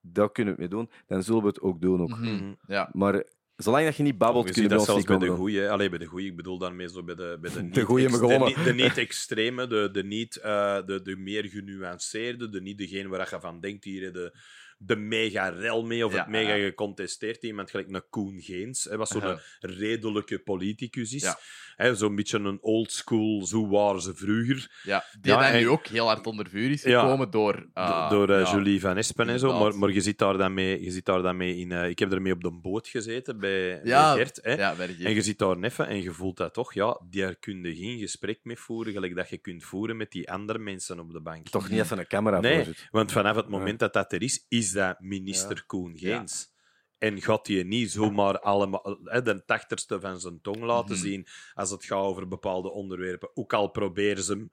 [0.00, 2.00] dat kunnen we het mee doen, dan zullen we het ook doen.
[2.02, 2.08] Ook.
[2.08, 2.34] Mhm.
[2.34, 2.52] Mhm.
[2.66, 3.24] Ja, Maar
[3.56, 5.68] zolang dat je niet babbelt, kun je dat zelfs bij de goeie.
[5.70, 6.26] Allee, bij de goeie.
[6.30, 8.64] Ik bedoel daarmee zo bij de, bij de niet, De goeie ex- hebben gewonnen.
[8.64, 13.08] de, niet- de niet-extreme, de, de, niet, eh, de, de meer genuanceerde, de niet degene
[13.08, 14.34] waar je van denkt, hier de,
[14.78, 16.64] de mega rel mee of Ja, het mega ja.
[16.66, 17.42] gecontesteerd.
[17.42, 19.40] Iemand gelijk een Koen Geens, hè, wat zo'n Ja.
[19.60, 21.22] redelijke politicus is.
[21.22, 21.38] Ja.
[21.76, 24.80] Hè, Zo'n beetje een oldschool, zo waren ze vroeger.
[24.82, 25.04] ja.
[25.20, 27.00] die Ja, dan en- nu ook heel hard onder vuur is Ja.
[27.00, 27.68] gekomen door...
[27.72, 28.52] ah, Do- door ja.
[28.52, 29.58] Julie Van Espen en zo.
[29.58, 31.72] Maar, maar je zit daar dan mee, je zit daar dan mee in.
[31.72, 34.38] eh, ik heb ermee op de boot gezeten bij, Ja, bij Gert.
[34.42, 34.52] Hè.
[34.54, 37.36] Ja, bij de En je zit daar neffen en je voelt dat toch, ja, daar
[37.36, 41.00] kun je geen gesprek mee voeren, gelijk dat je kunt voeren met die andere mensen
[41.00, 41.48] op de bank.
[41.48, 42.88] Toch niet als er een camera Nee, voor zit.
[42.90, 46.56] want vanaf het moment dat dat er is, is dat minister Koen Geens.
[46.98, 51.04] En gaat hij niet zomaar allemaal hè, de tachtigste van zijn tong laten Mhm.
[51.04, 53.30] zien als het gaat over bepaalde onderwerpen.
[53.36, 54.50] Ook al proberen ze hem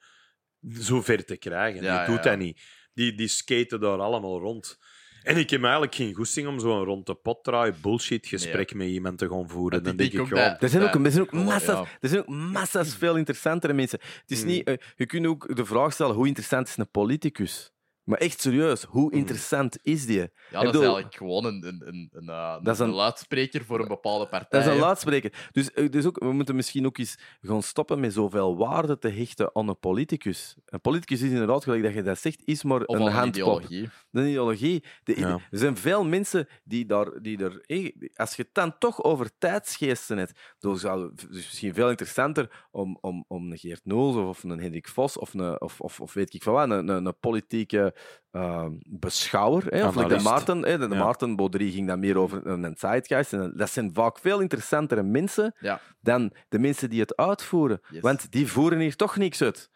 [0.81, 1.83] zo ver te krijgen.
[1.83, 2.29] Ja, die doet ja.
[2.29, 2.61] dat niet.
[2.93, 4.79] Die, die skaten daar allemaal rond.
[5.23, 8.87] En ik heb eigenlijk geen goesting om zo'n rond de pot draai bullshit gesprek met
[8.87, 9.83] iemand te gaan voeren.
[9.83, 12.95] Dan denk ik, ja, Er zijn ook, er zijn ook, massa's, er zijn ook massa's
[12.95, 13.99] veel interessantere mensen.
[14.21, 14.47] Het is Mm.
[14.47, 17.73] niet, eh, je kunt ook de vraag stellen, hoe interessant is een politicus?
[18.05, 19.17] Maar echt serieus, hoe Mm.
[19.17, 20.17] interessant is die?
[20.17, 20.27] Ja,
[20.59, 23.65] Ik dat is eigenlijk gewoon een, een, een, een, eh, Dat is een een- luidspreker
[23.65, 24.59] voor een bepaalde partij.
[24.59, 25.49] Dat is een luidspreker.
[25.51, 29.07] Dus, eh, dus ook, we moeten misschien ook eens gaan stoppen met zoveel waarde te
[29.09, 30.55] hechten aan een politicus.
[30.65, 33.33] Een politicus is inderdaad, gelijk dat je dat zegt, is maar Of een een handpop.
[33.61, 33.89] ideologie.
[34.09, 34.83] De ideologie.
[35.03, 35.39] De, Ja.
[35.51, 37.21] Er zijn veel mensen die daar...
[37.21, 41.29] Die er, eh, als je het dan toch over tijdsgeesten hebt, dan zou het dus
[41.45, 45.61] misschien veel interessanter om, om, om een Geert Noels of een Hendrik Vos of, een,
[45.61, 47.93] of, of, of weet ik van wat, een, een, een politieke
[48.31, 49.63] ehm, beschouwer.
[49.69, 50.23] Hè, of like de.
[50.23, 50.65] Maarten.
[50.65, 51.03] Hè, de, de Ja.
[51.03, 53.33] Maarten Baudry ging dan meer over een, een zeitgeist.
[53.33, 55.79] En dat zijn vaak veel interessantere mensen Ja.
[56.01, 57.79] dan de mensen die het uitvoeren.
[57.89, 58.01] Yes.
[58.01, 59.69] Want die voeren hier toch niks uit.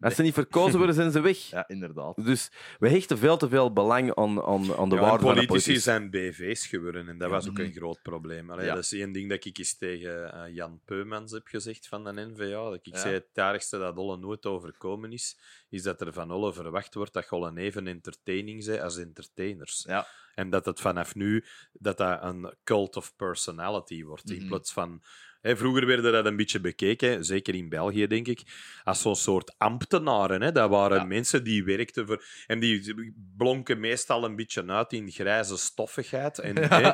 [0.00, 1.38] Als ze niet verkozen worden, zijn ze weg.
[1.38, 2.24] Ja, inderdaad.
[2.24, 5.46] Dus we hechten veel te veel belang aan, aan, aan de Ja, waarde van de
[5.46, 8.50] politici zijn BV's geworden en dat was ook een groot probleem.
[8.50, 8.74] Allee, Ja.
[8.74, 12.12] Dat is één ding dat ik eens tegen eh, Jan Peumans heb gezegd van de
[12.12, 12.64] NVA.
[12.70, 12.98] Dat ik Ja.
[12.98, 17.12] zei, het ergste dat Olle nooit overkomen is, is dat er van Olle verwacht wordt
[17.12, 19.84] dat Olle even entertaining zijn als entertainers.
[19.88, 20.06] Ja.
[20.34, 24.46] En dat het vanaf nu dat dat een cult of personality wordt, in Mhm.
[24.46, 25.02] plaats van
[25.44, 28.42] Hè, vroeger werden dat een beetje bekeken, zeker in België, denk ik,
[28.84, 30.42] als zo'n soort ambtenaren.
[30.42, 30.52] Hè.
[30.52, 31.04] Dat waren Ja.
[31.04, 32.24] mensen die werkten voor...
[32.46, 32.94] En die
[33.36, 36.38] blonken meestal een beetje uit in grijze stoffigheid.
[36.38, 36.90] En hè,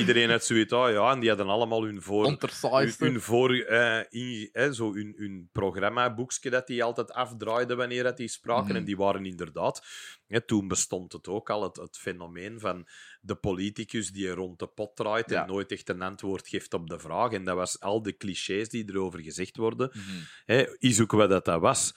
[0.00, 2.24] iedereen had zoiets, oh ja, en die hadden allemaal hun voor...
[2.98, 3.56] Hun, hun voor
[4.10, 8.68] in, hè, zo hun, hun programmaboekje dat die altijd afdraaiden wanneer dat die spraken.
[8.68, 8.76] Mhm.
[8.76, 9.82] En die waren inderdaad...
[10.46, 12.86] Toen bestond het ook al, het, het fenomeen van
[13.20, 15.42] de politicus die rond de pot draait Ja.
[15.42, 17.32] en nooit echt een antwoord geeft op de vraag.
[17.32, 19.90] En dat was al de clichés die erover gezegd worden.
[20.46, 20.64] Mhm.
[20.78, 21.94] Is ook wat dat, dat was.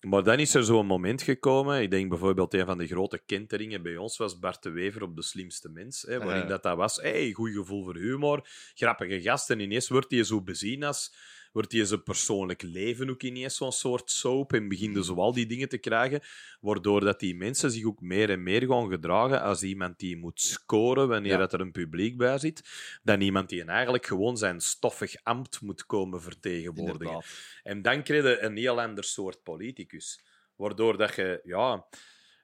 [0.00, 1.82] Maar dan is er zo'n moment gekomen.
[1.82, 5.16] Ik denk bijvoorbeeld een van de grote kenteringen bij ons was Bart de Wever op
[5.16, 6.02] De Slimste Mens.
[6.02, 6.48] Hè, waarin Ja.
[6.48, 6.96] dat, dat was.
[6.96, 9.50] Hey, goed gevoel voor humor, grappige gast.
[9.50, 11.14] En ineens wordt hij zo bezien als.
[11.52, 15.46] Wordt hij zijn persoonlijk leven ook ineens zo'n soort soap en begint zo al die
[15.46, 16.20] dingen te krijgen,
[16.60, 20.40] waardoor dat die mensen zich ook meer en meer gaan gedragen als iemand die moet
[20.40, 21.38] scoren wanneer Ja.
[21.38, 22.62] dat er een publiek bij zit,
[23.02, 27.06] dan iemand die eigenlijk gewoon zijn stoffig ambt moet komen vertegenwoordigen.
[27.06, 27.60] Inderdaad.
[27.62, 30.20] En dan krijg je een heel ander soort politicus.
[30.56, 31.86] Waardoor dat je, ja...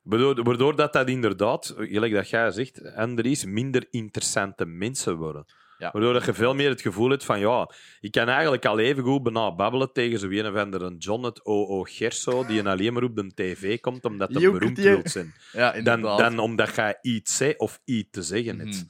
[0.03, 5.45] Waardoor, waardoor dat, dat inderdaad, gelijk dat jij zegt, Andries, minder interessante mensen worden.
[5.79, 5.91] Ja.
[5.93, 7.71] Waardoor dat je veel meer het gevoel hebt van, ja,
[8.01, 11.45] ik kan eigenlijk al even goed bijna babbelen tegen zo een of andere John het
[11.45, 11.83] O.O.
[11.83, 15.35] Gerso, die een alleen maar op de tv komt omdat hij beroemd wilt zijn.
[15.53, 18.75] Ja, Dan, dan omdat jij iets zegt of iets te zeggen hebt.
[18.75, 18.85] Mhm.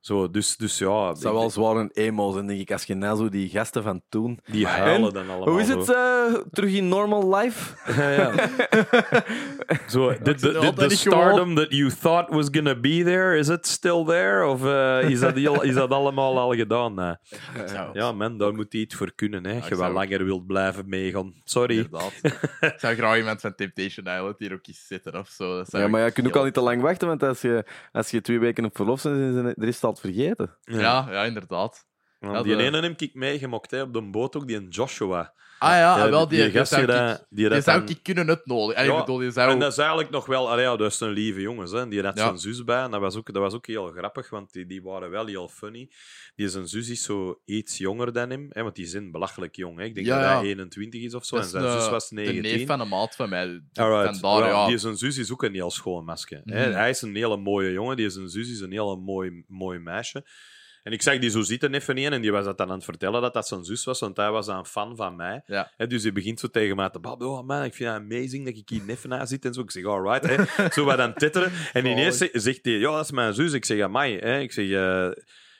[0.00, 2.94] Zo, dus, dus ja, Het zou wel zwaar een emo zijn, denk ik, als je
[2.94, 4.38] nou zo die gasten van toen...
[4.44, 5.78] die Maar- huilen dan allemaal Hoe is zo.
[5.78, 7.92] het eh, terug in normal life?
[8.00, 8.32] Ja, ja.
[9.88, 14.46] Zo, the, stardom that you thought was gonna be there, is it still there?
[14.46, 17.18] Of eh, is, dat heel, is dat allemaal al gedaan?
[17.66, 19.46] Zou- Ja, man, daar moet je iets voor kunnen.
[19.46, 19.66] Hè.
[19.68, 21.34] je wel langer wilt blijven meegaan.
[21.44, 21.76] Sorry.
[21.76, 22.12] Inderdaad.
[22.72, 25.64] ik zou graag iemand van Temptation Island hier ook eens zitten of zo.
[25.70, 28.10] Ja, maar ja, je kunt ook al niet te lang wachten, want als je, als
[28.10, 30.56] je twee weken op verlof bent, is het- er is het vergeten.
[30.62, 31.86] Ja, ja, inderdaad.
[32.20, 35.34] Ja, die de- ene heb ik meegemokt hè, op de boot, ook die een Joshua.
[35.58, 38.02] Ah ja, Ja, wel, die, die, gast die dat- die die dat zou dan- ik
[38.02, 38.76] kunnen uitnodigen.
[38.82, 39.50] En Ja, ik bedoel, die zou...
[39.50, 40.50] En dat is eigenlijk nog wel...
[40.50, 41.70] Allee, ja, dat is een lieve jongens.
[41.70, 41.88] Hè.
[41.88, 42.24] Die had Ja.
[42.24, 42.82] zijn zus bij.
[42.82, 45.48] En dat was ook, dat was ook heel grappig, want die, die waren wel heel
[45.48, 45.90] funny.
[46.34, 48.46] Die zijn zus is zo iets jonger dan hem.
[48.50, 49.78] Hè, want die zijn belachelijk jong.
[49.78, 49.84] Hè.
[49.84, 51.36] Ik denk Ja, dat hij 21 is of zo.
[51.36, 52.42] En zijn de- zus was De 19.
[52.42, 53.62] neef van een maat van mij.
[53.72, 54.18] Alright.
[54.18, 54.66] Vandaar, Ja.
[54.66, 56.40] Die zijn zus is ook een heel schoon masker.
[56.44, 56.56] Mhm.
[56.56, 57.96] Hij is een hele mooie jongen.
[57.96, 60.24] Die zijn zus is een hele mooi, mooi meisje.
[60.86, 62.84] En ik zag die zo zitten even in en die was dat dan aan het
[62.84, 65.42] vertellen dat dat zijn zus was, want hij was een fan van mij.
[65.46, 65.70] Ja.
[65.88, 67.32] Dus hij begint zo tegen mij te babbelen.
[67.32, 69.60] Oh man, ik vind het amazing dat ik hier neffen na zit en zo.
[69.60, 70.26] Ik zeg, alright.
[70.26, 70.68] Hè.
[70.76, 71.52] Zo wat aan het titteren.
[71.72, 73.52] En ineens ze- zegt hij, ja, dat is mijn zus.
[73.52, 74.18] Ik zeg, amai.
[74.18, 74.38] Hè.
[74.40, 74.70] Ik zeg...
[74.70, 75.08] eh,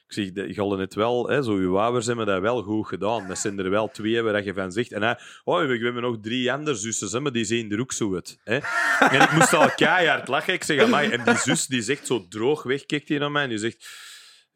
[0.09, 3.29] ik zeg, je hadden het wel, hè, zo uw ouders hebben dat wel goed gedaan.
[3.29, 4.93] Dat zijn er wel twee waar je van zegt.
[4.93, 7.93] En hij, oh, we hebben nog drie andere zussen, hè, maar die zien er ook
[7.93, 8.39] zo uit.
[8.45, 8.59] Hè.
[9.09, 10.53] En ik moest al keihard lachen.
[10.55, 11.11] Ik zeg, amai.
[11.11, 13.89] En die zus die zegt zo droog weg, kijkt hij naar mij en die zegt...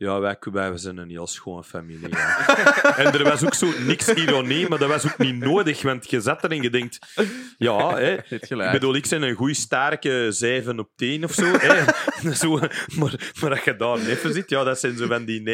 [0.00, 2.08] Ja, wij, wij zijn een heel schoon familie.
[2.08, 2.46] ja."
[3.02, 6.20] en er was ook zo niks ironie, maar dat was ook niet nodig, want je
[6.20, 6.98] zat er en je denkt...
[7.58, 11.44] Ja, hè, ik bedoel, ik ben een goeie sterke 7 op 10 of zo.
[11.58, 11.84] hè.
[12.34, 12.50] zo
[12.98, 15.44] maar, maar als je daar neffen zit, ja, dat zijn zo van die 9,5.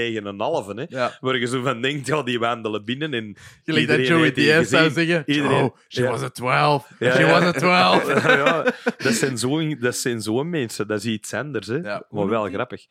[0.74, 0.84] Hè.
[0.88, 1.16] Ja.
[1.20, 4.68] Waar je zo van denkt, ja, die wandelen binnen en Gelijk dat iedereen Joey Diaz
[4.68, 5.22] zou zeggen.
[5.26, 6.10] Iedereen- Oh, she Ja.
[6.10, 6.88] was a 12.
[6.98, 8.22] Ja, she was a 12.
[8.24, 8.62] ja,
[8.96, 10.86] dat zijn zo'n dat zijn zo mensen.
[10.88, 11.80] Dat is iets anders, hè.
[11.80, 12.86] Maar wel grappig.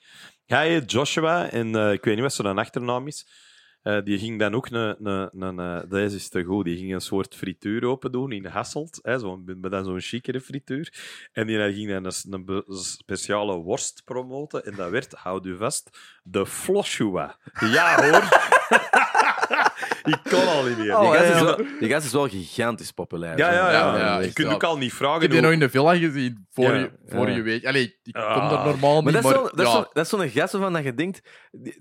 [0.45, 3.27] Heet Joshua en eh, ik weet niet wat zijn achternaam is.
[3.81, 5.05] Eh, die ging dan ook een,
[5.41, 8.99] een, eh, deze is te goed, die ging een soort frituur open doen in Hasselt,
[9.01, 10.93] hè, zo, met dan zo'n chicere frituur.
[11.31, 15.97] En die ging dan een, een speciale worst promoten en dat werd, houd u vast,
[16.23, 17.37] de Floshua.
[17.59, 18.23] Ja hoor!
[20.05, 20.85] ik kon al niet meer.
[20.85, 23.37] die, gast ja, is wel, die gast is wel gigantisch populair.
[23.37, 23.95] ja, ja, ja.
[23.95, 25.95] Ja, ja, Je kunt ook al niet vragen Ik heb hoe- nog in de villa
[25.97, 27.15] gezien vorige, Ja.
[27.17, 27.65] vorige week.
[27.65, 28.33] Allee, ik Ah.
[28.39, 29.77] kom daar normaal Maar niet, dat is, maar wel, dat, is ja.
[29.77, 31.21] zo, dat is zo'n gast van dat je denkt...
[31.51, 31.77] Die,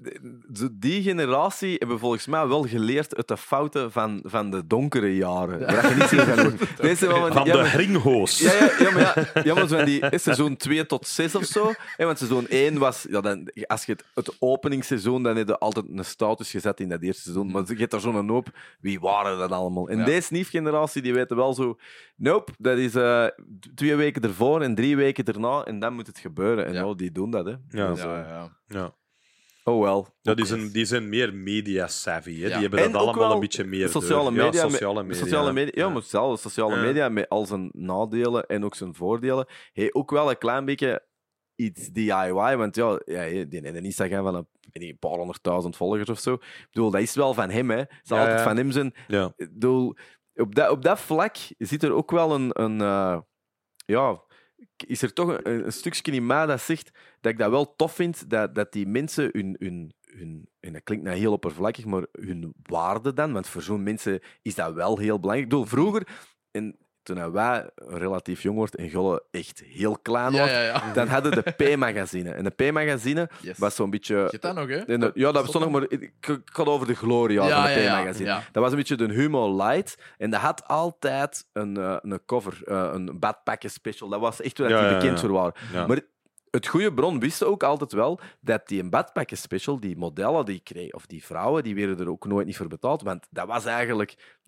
[0.48, 5.16] die- die generatie hebben volgens mij wel geleerd uit de fouten van, van de donkere
[5.16, 5.60] jaren.
[5.60, 6.76] Waar je niet zeker van wordt.
[6.80, 8.38] Deze wel van, van ja, de maar- ringhoos.
[8.38, 11.34] Ja, ja, ja, maar, ja, ja, maar zo van die eh, seizoen 2 tot 6
[11.34, 11.72] of zo.
[11.96, 13.06] Hè, want seizoen 1 was...
[13.10, 16.88] Ja, dan, als je het, het openingsseizoen, dan heb je altijd een status gezet in
[16.88, 17.50] dat eerste seizoen.
[17.50, 18.48] Maar je hebt daar zo'n hoop...
[18.80, 19.88] Wie waren dat allemaal?
[19.88, 20.04] En Ja.
[20.04, 21.78] deze nieuwe generatie, die weten wel zo...
[22.16, 23.26] Nope, dat is eh,
[23.74, 25.64] twee weken ervoor en drie weken erna.
[25.64, 26.66] En dan moet het gebeuren.
[26.66, 26.94] En Ja.
[26.94, 27.54] die doen dat, hè.
[27.68, 27.88] Ja.
[27.90, 28.56] Dus, Ja, eh, ja.
[28.66, 28.94] Ja.
[29.64, 30.08] oh wel.
[30.20, 32.40] Ja, die, zijn, die zijn meer media-savvy.
[32.40, 32.46] hè.
[32.46, 32.52] Ja.
[32.52, 34.32] Die hebben En dat ook allemaal wel een beetje meer sociale door.
[34.32, 35.18] media, Ja, met- sociale media.
[35.22, 36.82] Sociale media, ja, maar zelfs sociale Ja.
[36.82, 39.46] media met al zijn nadelen en ook zijn voordelen.
[39.72, 41.02] Hey, ook wel een klein beetje
[41.56, 46.08] iets DIY, want ja, ja die een Instagram van een, niet, een paar honderdduizend volgers
[46.08, 46.32] of zo.
[46.34, 47.76] Ik bedoel, dat is wel van hem, hè.
[47.76, 48.46] Het zal Ja, altijd ja.
[48.46, 48.94] van hem zijn.
[49.08, 49.32] Ja.
[49.36, 49.96] Ik bedoel,
[50.34, 52.62] op dat, op dat vlak zit er ook wel een...
[52.62, 53.18] een eh,
[53.86, 54.22] ja,
[54.86, 56.90] is er toch een, een stukje in mij dat zegt
[57.20, 60.82] dat ik dat wel tof vind, dat, dat die mensen hun, hun, hun, en dat
[60.82, 64.98] klinkt nou heel oppervlakkig, maar hun waarde dan, want voor zo'n mensen is dat wel
[64.98, 65.52] heel belangrijk.
[65.52, 66.08] Ik bedoel, vroeger,
[66.50, 70.92] en toen wij relatief jong wordt en Golle echt heel klein Ja, wordt, ja, ja.
[70.92, 72.30] dan hadden de P-magazine.
[72.30, 73.58] En de P-magazine Yes.
[73.58, 74.28] was zo'n beetje...
[74.30, 74.98] Je dat nog, hè?
[74.98, 78.28] de- ja, dat bestond nog, maar ik, ik had over de gloria van de P-magazine.
[78.28, 78.42] ja.
[78.52, 79.98] Dat was een beetje de Humo Light.
[80.18, 84.08] En dat had altijd een, eh, een cover, eh, een badpakken special.
[84.08, 85.26] Dat was echt waar Ja, die ja, bekend ja.
[85.26, 85.54] voor waren.
[85.72, 85.86] Ja.
[85.86, 86.00] Maar
[86.54, 90.54] het goede bron wist ook altijd wel dat die een badpakken special, die modellen die
[90.56, 93.02] ik kreeg, of die vrouwen, die werden er ook nooit niet voor betaald.
[93.02, 94.38] Want dat was eigenlijk...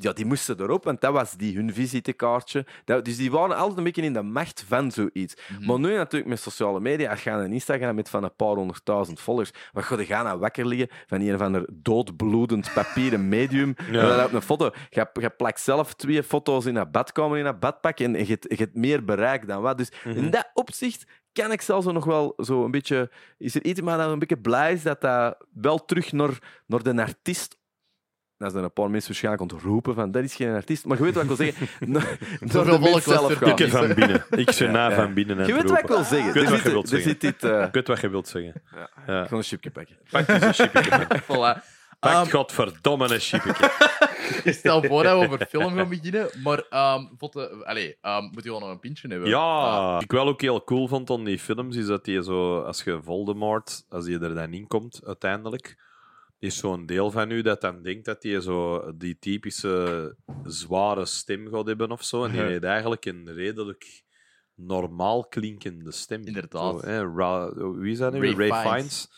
[0.00, 2.66] Ja, die moesten erop, want dat was die hun visitekaartje.
[2.84, 5.34] Dat, dus die waren altijd een beetje in de macht van zoiets.
[5.58, 5.66] Mhm.
[5.66, 8.54] Maar nu natuurlijk met sociale media, als je aan een Instagram met van een paar
[8.54, 13.28] honderdduizend volgers, wat ga je gaan aan wakker liggen van een of ander doodbloedend papieren
[13.28, 13.74] medium.
[13.90, 14.00] Ja.
[14.10, 14.70] En dan op een foto.
[14.90, 18.46] Je, je plakt zelf twee foto's in een badkamer, in een badpak, en je, hebt-
[18.48, 19.78] je hebt meer bereik dan wat.
[19.78, 20.16] Dus Mhm.
[20.16, 23.10] in dat opzicht kan ik zelfs nog wel zo een beetje...
[23.38, 26.82] Is er iets maar dat een beetje blij is dat dat wel terug naar, naar
[26.82, 27.60] de artiest...
[28.36, 30.84] Dan zijn er een paar mensen waarschijnlijk ontroepen van dat is geen artiest.
[30.84, 31.68] Maar je weet wat ik wil zeggen.
[31.92, 33.58] Naar, naar Zoveel de mens volk zelf gaan.
[33.58, 34.24] Ik van binnen.
[34.30, 34.94] Ik zit na Ja.
[34.94, 36.28] van binnen en Je weet wat ik wil zeggen.
[36.28, 37.16] Ik weet wat je zit- wilt zeggen.
[37.18, 37.42] dit...
[37.44, 38.62] eh, Ik weet wat je wilt zeggen.
[38.74, 38.88] Ja.
[39.06, 39.22] Ja.
[39.22, 39.96] Ik ga een chipje pakken.
[40.10, 41.06] Pak eens een chipje.
[41.22, 41.64] Voilà.
[41.98, 43.52] Pak Ehm, godverdomme een chipje.
[44.44, 48.24] ik stel voor dat we over film gaan beginnen, maar ehm vond de, allee, ehm,
[48.24, 49.28] moet je wel nog een pintje hebben?
[49.28, 52.22] Ja, Ah, wat ik wel ook heel cool vond aan die films, is dat die
[52.22, 55.76] zo, als je Voldemort, als die er dan in komt, uiteindelijk,
[56.38, 61.48] is zo'n deel van u dat dan denkt dat hij zo die typische zware stem
[61.50, 62.24] gaat hebben of zo.
[62.24, 64.02] En die heeft eigenlijk een redelijk
[64.54, 66.22] normaal klinkende stem.
[66.26, 66.80] Inderdaad.
[66.80, 68.18] Zo, hè, Ra- wie is dat nu?
[68.20, 68.72] Ray Ray, Fiennes.
[68.72, 69.10] Fiennes.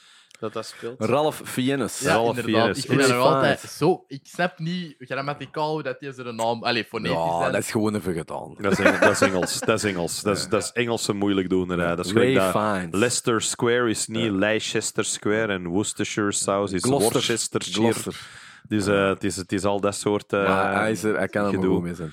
[0.45, 1.01] Dat dat speelt.
[1.01, 2.01] Ralph Fiennes.
[2.01, 2.61] ja, Ralph inderdaad.
[2.61, 2.79] Fiennes.
[2.79, 4.05] Ik vind dat nog Ray altijd zo...
[4.09, 6.65] Ik snap niet grammaticaal hoe dat die zijn naam...
[6.65, 7.53] Allee, fonetisch Ja, zijn.
[7.53, 8.55] dat is gewoon even gedaan.
[8.59, 9.61] Dat is, Engels, dat is Engels.
[9.61, 10.23] Dat is Engels.
[10.23, 11.69] Dat is, dat is Engelse moeilijk doen.
[11.69, 12.89] Dat is Ray dat Fiennes.
[12.91, 17.15] Leicester Square is niet Leicester Square en Worcestershire Sauce is Gloucester.
[17.21, 17.93] Worcestershire.
[17.93, 18.27] Gloucester.
[18.69, 21.29] Dus eh, het, is, het is al dat soort eh, maar hij, is er, hij
[21.29, 22.13] kan er goed mee zijn.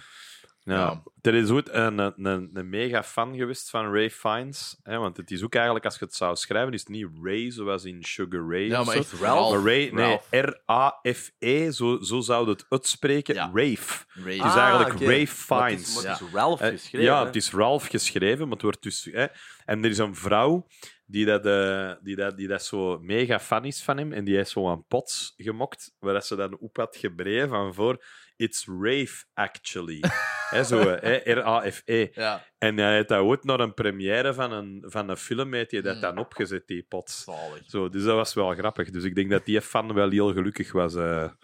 [0.64, 1.04] Ja.
[1.22, 4.80] Er is ooit een, een, mega fan geweest van Ray Fiennes.
[4.84, 7.52] Hè, want het is ook eigenlijk, als je het zou schrijven, is het niet Ray
[7.52, 8.68] zoals in Sugar Ray.
[8.68, 9.54] Ja, maar echt Ralph.
[9.54, 10.42] Maar Ray, nee.
[10.42, 13.36] R-A-F-E, zo, zo zou het uitspreken.
[13.36, 13.52] Ja.
[13.54, 14.06] Rave.
[14.14, 14.38] Ray.
[14.38, 15.00] Het is eigenlijk.
[15.00, 15.98] Ray Maar het Fiennes.
[15.98, 17.06] is, het is Ralph Eh, geschreven.
[17.06, 19.10] Ja, het is Ralph geschreven, maar het wordt dus...
[19.12, 19.26] Hè,
[19.66, 20.68] en er is een vrouw
[21.06, 24.14] die dat, eh, die, dat, die dat zo mega fan is van hem.
[24.14, 27.74] En die heeft zo een pots gemokt, waar dat ze dan op had gebreid van
[27.74, 28.04] voor...
[28.42, 30.00] It's Rave, actually.
[30.54, 32.08] hè, zo, hè, R-A-F-E.
[32.14, 35.72] Ja, En hij heeft dat ooit naar een première van een, van een film heeft
[35.72, 36.02] hij dat Mm.
[36.02, 37.24] dan opgezet, die pots.
[37.24, 37.64] zalig.
[37.68, 38.90] Zo, dus dat was wel grappig.
[38.90, 40.94] Dus ik denk dat die fan wel heel gelukkig was.
[40.94, 41.36] Dat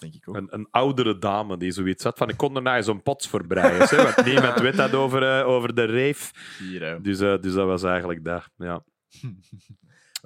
[0.00, 0.36] denk ik ook.
[0.36, 3.88] een, een oudere dame die zoiets had van ik kon nou zo'n pots voor breien.
[3.88, 6.14] hè, want niemand weet dat over, eh, over de.
[6.58, 7.00] Hier, hè.
[7.00, 8.48] Dus, eh, dus dat was eigenlijk dat.
[8.56, 8.84] Ja.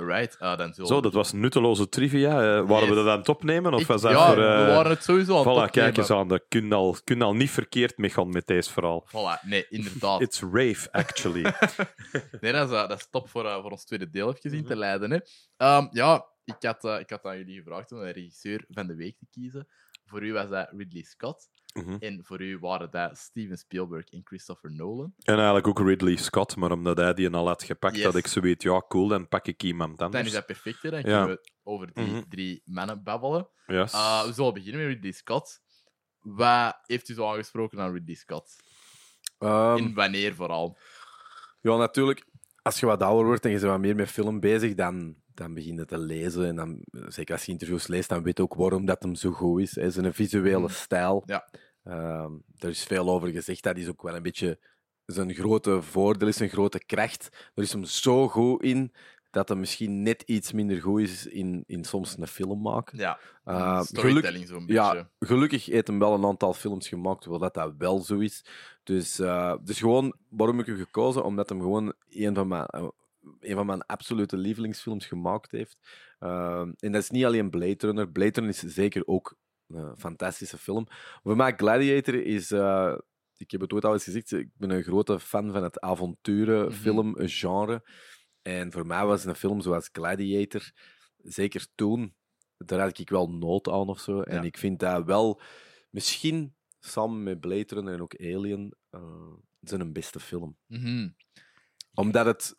[0.07, 2.31] Right, ah, dan zullen Zo, dat was nutteloze trivia.
[2.31, 2.39] Eh,
[2.69, 2.95] waren we Yes.
[2.95, 3.75] dat aan het opnemen?
[3.75, 4.37] Of Ik- was dat ja, voor...
[4.37, 5.71] we eh, waren het sowieso aan het Voilà, opnemen.
[5.71, 6.29] kijk eens aan.
[6.29, 9.07] Dat kun je al, kun al niet verkeerd mee gaan met deze verhaal.
[9.09, 10.21] Voilà, nee, inderdaad.
[10.21, 11.43] It's rave, actually.
[12.41, 14.65] Nee, dat is, eh, dat is top voor, eh, voor ons tweede deel even in
[14.67, 15.11] te leiden.
[15.11, 15.19] Hè.
[15.57, 18.95] Ehm, ja, ik had, eh, ik had aan jullie gevraagd om een regisseur van de
[18.95, 19.69] week te kiezen.
[20.05, 21.49] Voor u was dat Ridley Scott.
[21.73, 21.97] Mhm.
[22.01, 25.15] En voor u waren dat Steven Spielberg en Christopher Nolan.
[25.23, 28.05] En eigenlijk ook Ridley Scott, maar omdat hij die al had gepakt, Yes.
[28.05, 30.27] had ik zoiets, ja, cool, dan pak ik iemand Dan anders.
[30.27, 30.91] is dat perfect, hè.
[30.91, 31.05] Dan Ja.
[31.25, 32.23] kunnen we over die Mhm.
[32.29, 33.49] drie mannen babbelen.
[33.67, 33.93] Yes.
[33.95, 35.61] Uh, we zullen beginnen met Ridley Scott.
[36.21, 38.57] Wat heeft u zo aangesproken aan Ridley Scott?
[39.39, 40.79] Ehm, en wanneer vooral?
[41.61, 42.27] Ja, natuurlijk.
[42.63, 45.55] Als je wat ouder wordt en je bent wat meer met film bezig, dan, dan
[45.55, 46.47] begin je te lezen.
[46.47, 46.79] En dan,
[47.09, 49.75] zeker als je interviews leest, dan weet je ook waarom dat hem zo goed is.
[49.75, 50.71] Hij is een visuele Mhm.
[50.73, 51.23] stijl.
[51.27, 51.49] Ja.
[51.85, 53.63] Ehm, er is veel over gezegd.
[53.63, 54.59] Dat is ook wel een beetje
[55.07, 57.29] zijn grote voordeel, is zijn grote kracht.
[57.55, 58.93] Er is hem zo goed in
[59.31, 62.99] dat hij misschien net iets minder goed is in, in soms een film maken.
[62.99, 64.73] Ja, Eh, geluk- storytelling zo'n beetje.
[64.73, 68.45] ja, gelukkig heeft hem wel een aantal films gemaakt waar dat, dat wel zo is.
[68.83, 71.25] Dus, eh, dus gewoon, waarom ik hem gekozen?
[71.25, 72.89] Omdat hem gewoon een van mijn, eh,
[73.41, 75.79] een van mijn absolute lievelingsfilms gemaakt heeft.
[76.19, 78.11] Eh, en dat is niet alleen Blade Runner.
[78.11, 79.37] Blade Runner is zeker ook
[79.69, 80.87] een fantastische film.
[81.23, 82.51] Voor mij, Gladiator is...
[82.51, 82.97] eh,
[83.37, 87.15] ik heb het ooit al eens gezegd, ik ben een grote fan van het avonturenfilm
[87.19, 87.89] genre.
[88.43, 90.71] En voor mij was een film zoals Gladiator,
[91.17, 92.15] zeker toen,
[92.57, 94.21] daar had ik wel nood aan of zo.
[94.21, 94.43] En Ja.
[94.43, 95.41] ik vind dat wel,
[95.91, 100.57] misschien samen met Blade Runner en ook Alien, eh zijn beste film.
[100.67, 101.09] Mhm.
[101.95, 102.55] Omdat het,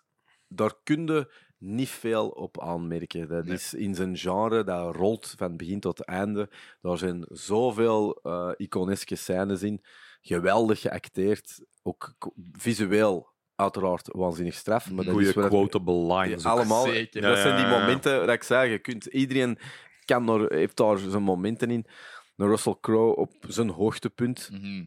[0.54, 3.28] daar kun je niet veel op aanmerken.
[3.28, 3.54] Dat Nee.
[3.54, 6.50] is in zijn genre, dat rolt van begin tot einde.
[6.82, 9.84] Daar zijn zoveel eh iconeske scènes in.
[10.22, 12.14] Geweldig geacteerd, ook
[12.52, 14.92] visueel uiteraard waanzinnig straf.
[14.92, 16.46] Maar dat Goeie is wat quotable lines.
[16.46, 16.86] allemaal.
[16.86, 17.22] Zeker.
[17.22, 18.72] Dat zijn die momenten dat ik zei.
[18.72, 19.58] Je kunt, iedereen
[20.06, 21.86] kan er, heeft daar zijn momenten in.
[22.36, 24.86] Russell Crowe op zijn hoogtepunt, Mhm.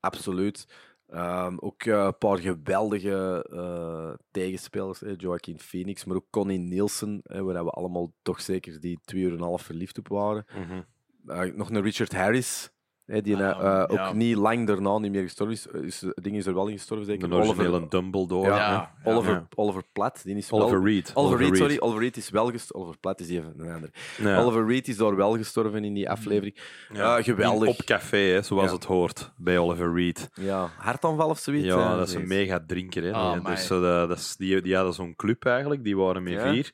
[0.00, 0.66] absoluut.
[1.06, 5.02] Ehm, ook eh, een paar geweldige eh, tegenspelers.
[5.02, 9.22] eh, Joaquin Phoenix, maar ook Connie Nielsen, eh, waar we allemaal toch zeker die twee
[9.22, 10.44] uur en een half verliefd op waren.
[10.54, 10.82] Mhm.
[11.26, 12.70] Eh, nog een Richard Harris,
[13.06, 14.12] hè, die eh, ook ja.
[14.12, 15.66] niet lang daarna niet meer gestorven is.
[15.66, 16.00] is.
[16.00, 17.34] Het ding is er wel in gestorven, De zeker.
[17.34, 18.48] originele Oliver, Dumbledore.
[18.48, 18.92] Ja, ja.
[19.12, 19.46] Oliver, Ja.
[19.54, 21.10] Oliver Platt, die is wel- Oliver Reed.
[21.14, 21.76] Oliver Reed, sorry.
[21.78, 22.76] Oliver Reed is wel gestorven.
[22.76, 23.90] Oliver Platt is even een ander.
[24.18, 24.38] Ja.
[24.42, 26.56] Oliver Reed is daar wel gestorven in die aflevering.
[26.92, 27.68] Ja, geweldig.
[27.68, 28.74] Op café, hè, zoals Ja.
[28.74, 30.30] het hoort, bij Oliver Reed.
[30.34, 31.64] Ja, hartaanval of zoiets.
[31.66, 33.02] Ja, eh, dat is een mega drinker.
[33.02, 33.12] Hè.
[33.12, 33.54] Ah, Die- amai.
[33.54, 36.50] dus, eh, dat is, die, die hadden zo'n club eigenlijk, die waren met Ja.
[36.52, 36.70] vier.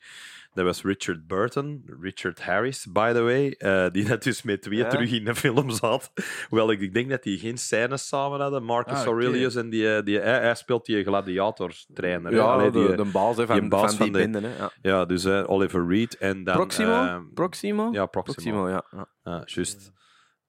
[0.53, 4.77] Dat was Richard Burton, Richard Harris, by the way, eh, die net dus met twee
[4.77, 4.87] Ja.
[4.89, 6.11] terug in de film zat.
[6.49, 9.05] Hoewel ik, ik denk dat die geen scènes samen hadden, Marcus Ah.
[9.05, 9.55] Aurelius.
[9.55, 12.33] En die, eh, die, hij, hij speelt die gladiator-trainer.
[12.33, 14.47] Ja, Allee, de, die, de baas van, die baas van die van de- bende.
[14.47, 14.57] Hè.
[14.57, 14.71] Ja.
[14.81, 16.55] ja, dus eh, Oliver Reed en dan...
[16.55, 16.91] Proximo?
[17.03, 17.89] eh, Proximo?
[17.91, 18.63] ja, Proximo.
[18.63, 19.07] Proximo, ja.
[19.23, 19.91] Ja, juist.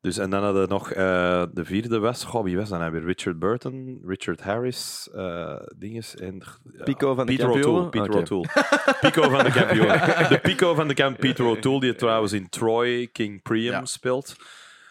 [0.04, 2.24] Dus, en dan hadden we nog eh, de vierde was.
[2.24, 3.04] Goh, wie was dat nou weer?
[3.04, 6.42] Richard Burton, Richard Harris, eh dinges en...
[6.76, 7.50] ja, Pico van de Peter?
[7.50, 7.88] O'Toole.
[7.88, 8.16] Peter.
[8.16, 8.48] O'Toole.
[9.00, 9.86] Pico van de kampioen.
[10.28, 13.84] De Pico van de kamp, Peter O'Toole, die trouwens in Troy, King Priam Ja.
[13.84, 14.36] speelt.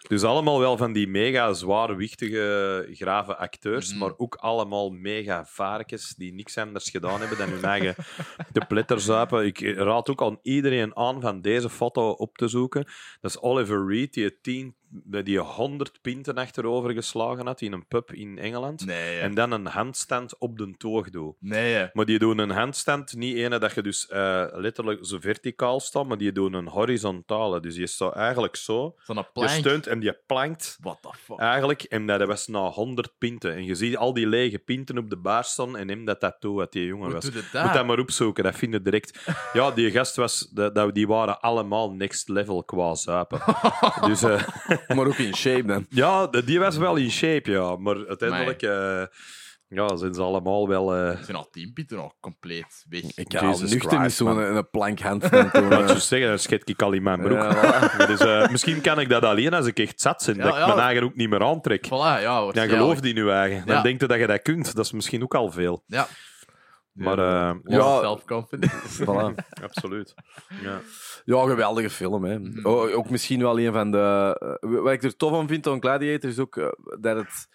[0.08, 4.00] Dus allemaal wel van die mega zwaarwichtige, grave acteurs, Mhm.
[4.00, 7.96] maar ook allemaal mega varkens die niks anders gedaan hebben dan hun eigen
[8.52, 9.46] te pletter zuipen.
[9.46, 12.86] Ik raad ook aan iedereen aan van deze foto op te zoeken.
[13.22, 18.12] Dat is Oliver Reed, die tien, die 100 pinten achterover geslagen had in een pub
[18.14, 18.86] in Engeland.
[18.86, 19.20] Nee.
[19.20, 21.36] En dan een handstand op de toog doet.
[21.40, 21.90] nee.
[21.94, 26.06] Maar die doen een handstand, niet ene dat je dus eh, letterlijk zo verticaal staat,
[26.08, 27.60] maar die doen een horizontale.
[27.60, 31.40] Dus je staat eigenlijk zo, Zo'n je steunt en je plankt What the fuck?
[31.40, 31.82] eigenlijk.
[31.84, 33.54] En dat was na 100 pinten.
[33.56, 36.54] En je ziet al die lege pinten op de baar staan en hem dat tattoo
[36.54, 37.24] wat die jongen Hoe was.
[37.32, 37.74] Moet dat?
[37.74, 39.20] dat maar opzoeken, dat vind je direct.
[39.54, 43.42] Ja, die gast was, dat, dat- die waren allemaal next level qua zuipen.
[44.08, 44.44] dus eh,
[44.88, 45.86] Maar ook in shape dan.
[45.90, 47.76] ja, die was wel in shape, ja.
[47.76, 49.04] Maar uiteindelijk eh,
[49.68, 50.96] ja, zijn ze allemaal wel.
[50.96, 53.02] eh, Zijn al tien pitten nog compleet weg.
[53.16, 55.70] Ik ga nuchter niet zo'n een, een plank handstand doen.
[55.88, 57.38] Je zeggen, dan schet ik al in mijn broek.
[57.38, 60.58] Ja, Dus, eh, misschien kan ik dat alleen als ik echt zat ben, Ja, dat
[60.60, 61.86] ik mijn eigen ook niet meer aantrek.
[61.86, 63.66] Voilà, ja, Dan geloof die nu eigen.
[63.66, 63.82] Dan Ja.
[63.82, 64.76] denkt je dat je dat kunt.
[64.76, 65.84] Dat is misschien ook al veel.
[65.88, 66.08] Ja.
[66.94, 69.04] Maar eh, Ja, self-confidence.
[69.06, 69.36] voilà.
[69.64, 70.14] absoluut.
[70.62, 70.82] Ja.
[71.26, 72.24] Ja, geweldige film.
[72.24, 72.40] Hè.
[72.40, 72.68] Mhm.
[72.68, 74.38] O- ook misschien wel een van de.
[74.62, 76.68] eh, wat ik er tof aan vind aan Gladiator is ook eh,
[77.00, 77.48] dat het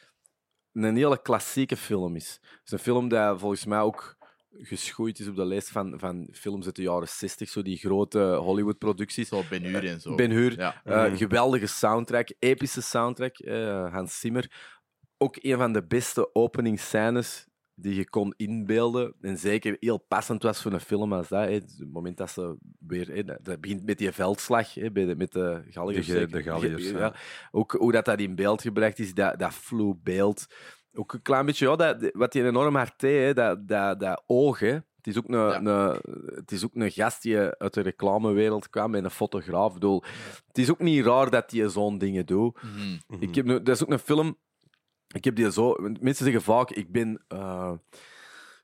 [0.73, 2.39] een hele klassieke film is.
[2.43, 4.17] Het is een film die volgens mij ook
[4.51, 8.19] geschoeid is op de lijst van, van films uit de jaren 60, zo die grote
[8.41, 9.29] Hollywood-producties.
[9.29, 10.15] Zo Ben Hur en zo.
[10.15, 10.81] Ben Hur, Ja.
[10.85, 11.17] Mhm.
[11.17, 14.75] geweldige soundtrack, epische soundtrack, eh, Hans Zimmer.
[15.17, 17.48] Ook een van de beste openingsscènes
[17.81, 19.15] die je kon inbeelden.
[19.21, 21.45] En zeker heel passend was voor een film als dat.
[21.45, 21.53] Hè.
[21.53, 22.57] Het moment dat ze
[22.87, 23.09] weer...
[23.09, 26.07] Hè, dat begint met die veldslag hè, bij de, met de Galliërs.
[26.07, 26.99] De Galliërs, Ja.
[26.99, 27.15] ja.
[27.51, 30.47] Ook hoe dat, dat in beeld gebracht is, dat, dat flu beeld.
[30.95, 34.59] Ook een klein beetje, ja, dat, wat die enorm hard deed, dat, dat, dat oog.
[34.59, 34.73] Hè.
[34.97, 35.61] Het is, ook een, Ja.
[35.61, 36.01] een,
[36.35, 39.67] het is ook een gast die uit de reclamewereld kwam en een fotograaf.
[39.69, 40.03] Ik bedoel,
[40.47, 42.63] het is ook niet raar dat hij zo'n dingen doet.
[42.63, 43.23] Mhm.
[43.23, 44.37] Ik heb, nu- dat is ook een film.
[45.09, 45.75] Ik heb die zo.
[46.01, 47.23] Mensen zeggen vaak, ik ben.
[47.29, 47.73] eh,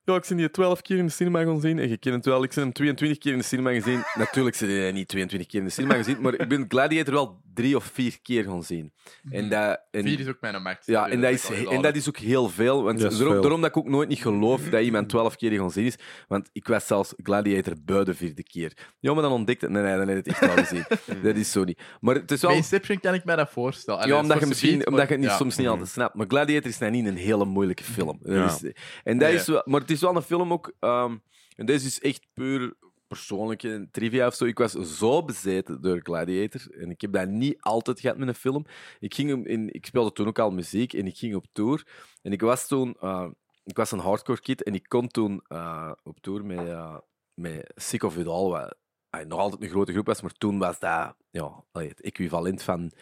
[0.05, 1.79] ja, ik ben die 12 keer in de cinema gaan zien.
[1.79, 4.03] En je kent het wel, ik ben hem 22 keer in de cinema gezien.
[4.19, 7.43] Natuurlijk zijn die niet 22 keer in de cinema gezien, maar ik ben Gladiator wel
[7.55, 8.93] drie of vier keer gaan zien.
[9.31, 10.87] En dat, en, Vier is ook mijn max.
[10.87, 12.83] ja, en dat, is, en dat is ook heel veel.
[12.83, 13.41] Want daarom, veel.
[13.41, 15.97] daarom dat ik ook nooit niet geloof dat iemand 12 keer gaan zien is.
[16.29, 18.73] Want ik was zelfs Gladiator bui de vierde keer.
[19.01, 20.85] Ja, maar dan ontdekte Nee, nee, dan heb je het echt al gezien.
[21.23, 21.81] dat is zo niet.
[22.01, 22.51] Maar het is wel.
[22.51, 24.01] Bij Inception kan ik mij dat voorstellen.
[24.01, 25.37] Allee, Ja, omdat je, misschien, omdat je het niet, ja.
[25.37, 26.15] soms niet altijd snapt.
[26.15, 28.19] Maar Gladiator is nou niet een hele moeilijke film.
[28.23, 28.45] Dat Ja.
[28.45, 28.73] is-
[29.05, 30.73] en dat is wel, maar het is wel een film ook...
[30.81, 31.17] ehm,
[31.57, 32.75] en deze is echt puur
[33.09, 34.45] persoonlijke trivia of zo.
[34.45, 36.61] Ik was zo bezeten door Gladiator.
[36.79, 38.65] En ik heb dat niet altijd gehad met een film.
[38.99, 41.87] Ik, ging in, ik speelde toen ook al muziek en ik ging op tour.
[42.23, 42.97] En ik was toen...
[43.01, 43.27] eh,
[43.65, 46.97] ik was een hardcore kid en ik kon toen eh, op tour met, eh
[47.35, 48.77] met Sick of It All, wat
[49.11, 52.93] eh, nog altijd een grote groep was, maar toen was dat ja, het equivalent van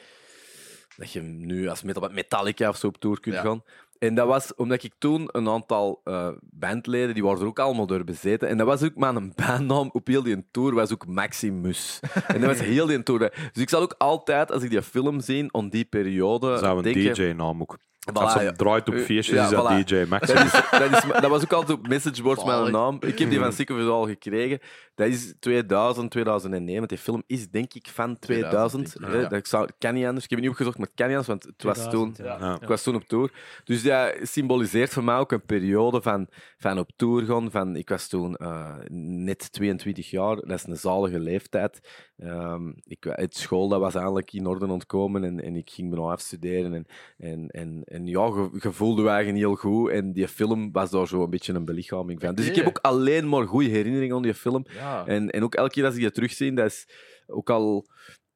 [0.96, 3.40] dat je nu als metal, Metallica of zo op tour kunt Ja.
[3.42, 3.62] gaan.
[4.02, 7.86] En dat was omdat ik toen een aantal eh, bandleden, die waren er ook allemaal
[7.86, 8.48] door bezeten.
[8.48, 12.00] En dat was ook mijn bandnaam op heel die tour, was ook Maximus.
[12.26, 13.50] en dat was heel die tour.
[13.52, 16.82] Dus ik zal ook altijd, als ik die film zie, om die periode, Zou een
[16.82, 17.14] denken...
[17.14, 17.78] DJ-naam ook.
[18.10, 18.52] Voilà, ja.
[18.52, 19.84] draait op Eh, feestjes, ja, is dat voilà.
[19.84, 20.26] DJ Max.
[20.26, 22.94] Dat, is, dat, is, dat was ook altijd op messageboards met een naam.
[23.00, 24.58] Ik heb die van It All gekregen.
[24.94, 26.78] Dat is 2000, 2009.
[26.78, 28.84] Want die film is denk ik van 2000.
[28.84, 29.22] 2000, hè.
[29.22, 29.28] ja.
[29.28, 30.24] Dat zou, kan niet anders.
[30.24, 32.12] Ik heb het niet opgezocht, maar het kan niet anders, want het was toen...
[32.12, 32.48] 2000, ja.
[32.48, 32.60] Ja.
[32.60, 33.32] Ik was toen op tour.
[33.64, 37.50] Dus dat symboliseert voor mij ook een periode van, van op tour gaan.
[37.50, 38.76] Van, ik was toen eh,
[39.24, 40.36] net 22 jaar.
[40.36, 41.80] Dat is een zalige leeftijd.
[42.22, 45.96] Ehm, ik, het school dat was eigenlijk in orde ontkomen en, en ik ging me
[45.96, 46.74] nog afstuderen.
[46.74, 46.86] En,
[47.18, 49.90] en, en, en ja, ge, je voelde je eigen heel goed.
[49.90, 52.34] En die film was daar zo een beetje een belichaming van.
[52.34, 54.64] Dus ik heb ook alleen maar goede herinneringen aan die film.
[54.68, 55.06] Ja.
[55.06, 56.88] En, en ook elke keer als ik dat terugzie, dat is
[57.26, 57.86] ook al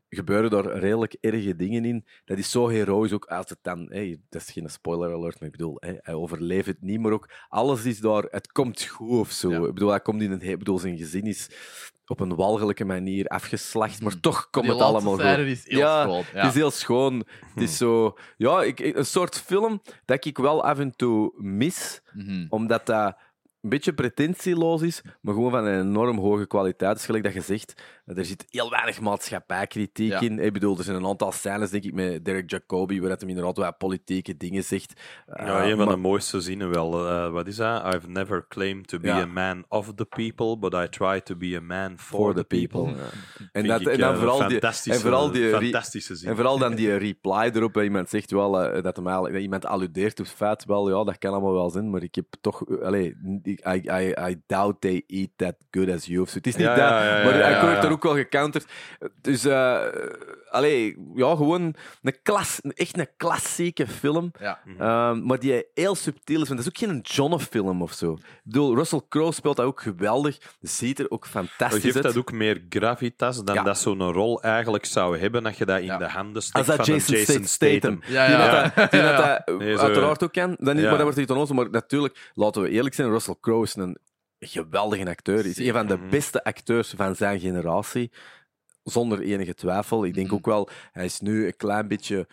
[0.08, 2.04] gebeuren daar redelijk erge dingen in.
[2.24, 3.86] Dat is zo heroïs ook als het dan...
[3.88, 7.30] Hey, dat is geen spoiler alert, maar ik bedoel, hij overleeft het niet, maar ook
[7.48, 8.22] alles is daar...
[8.30, 9.50] Het komt goed of zo.
[9.50, 9.56] Ja.
[9.56, 10.40] Ik bedoel, hij komt in een...
[10.40, 11.50] Ik bedoel, zijn gezin is
[12.06, 15.46] op een walgelijke manier afgeslacht, maar toch komt het allemaal goed.
[15.46, 16.22] is heel Ja, schoon.
[16.32, 16.40] Ja.
[16.40, 17.26] Het is heel schoon.
[17.54, 18.16] Het is zo...
[18.36, 22.46] Ja, ik, een soort film dat ik wel af en toe mis, Mhm.
[22.48, 23.16] omdat dat
[23.60, 26.94] een beetje pretentieloos is, maar gewoon van een enorm hoge kwaliteit.
[26.96, 30.20] Dus gelijk dat je zegt, er zit heel weinig maatschappijkritiek Ja.
[30.20, 30.38] in.
[30.38, 33.56] Ik bedoel, er zijn een aantal scènes, denk ik, met Derek Jacobi, waar hij inderdaad
[33.56, 35.00] wel politieke dingen zegt.
[35.26, 37.08] Ja, Eh, een van maar- de mooiste zinnen wel.
[37.08, 37.94] eh, wat is dat?
[37.94, 39.20] I've never claimed to be Ja.
[39.20, 42.40] a man of the people, but I try to be a man for, For the
[42.46, 42.82] the people.
[42.84, 43.02] people.
[43.02, 43.48] ja.
[43.52, 46.28] En, dat, ik, en dan eh, vooral die, fantastische, en vooral die fantastische zin.
[46.28, 49.42] En vooral dan die reply erop, dat iemand zegt wel eh, dat, hem eigenlijk, dat
[49.44, 52.26] iemand alludeert op het feit, wel ja, dat kan allemaal wel zijn, maar ik heb
[52.40, 56.26] toch, eh, allee, I, I, I doubt they eat that good as you.
[56.26, 56.34] zo.
[56.34, 58.66] Het is niet Ja, dat, ja, ja, ja, maar ja, ik er ook wel gecounterd.
[59.20, 59.80] Dus, eh
[60.50, 64.30] allee, ja, gewoon een klas, echt een klassieke film.
[64.40, 64.60] Ja.
[64.78, 68.12] Ehm, maar die heel subtiel is, want dat is ook geen John-film of zo.
[68.12, 70.38] Ik bedoel, Russell Crowe speelt dat ook geweldig.
[70.60, 72.04] Ziet er ook Dat fantastisch geeft uit.
[72.04, 73.62] dat ook meer gravitas dan Ja.
[73.62, 75.98] dat zo'n rol eigenlijk zou hebben dat je dat in Ja.
[75.98, 77.78] de handen Als steekt dat van Jason, Jason Statham.
[77.78, 78.00] Statham.
[78.06, 78.62] Ja, Die ja.
[78.62, 79.16] dat, dat- die dat,
[79.46, 80.56] dat Nee, uiteraard ook kan.
[80.58, 80.88] Dan niet, Ja.
[80.88, 81.54] Maar dat wordt niet onnozel.
[81.54, 83.98] Maar natuurlijk, laten we eerlijk zijn, Russell Crowe is een
[84.38, 85.38] geweldige acteur.
[85.38, 86.10] Hij is een van de Mhm.
[86.10, 88.10] beste acteurs van zijn generatie.
[88.82, 90.04] Zonder enige twijfel.
[90.04, 90.36] Ik denk Mhm.
[90.36, 92.26] ook wel, hij is nu een klein beetje...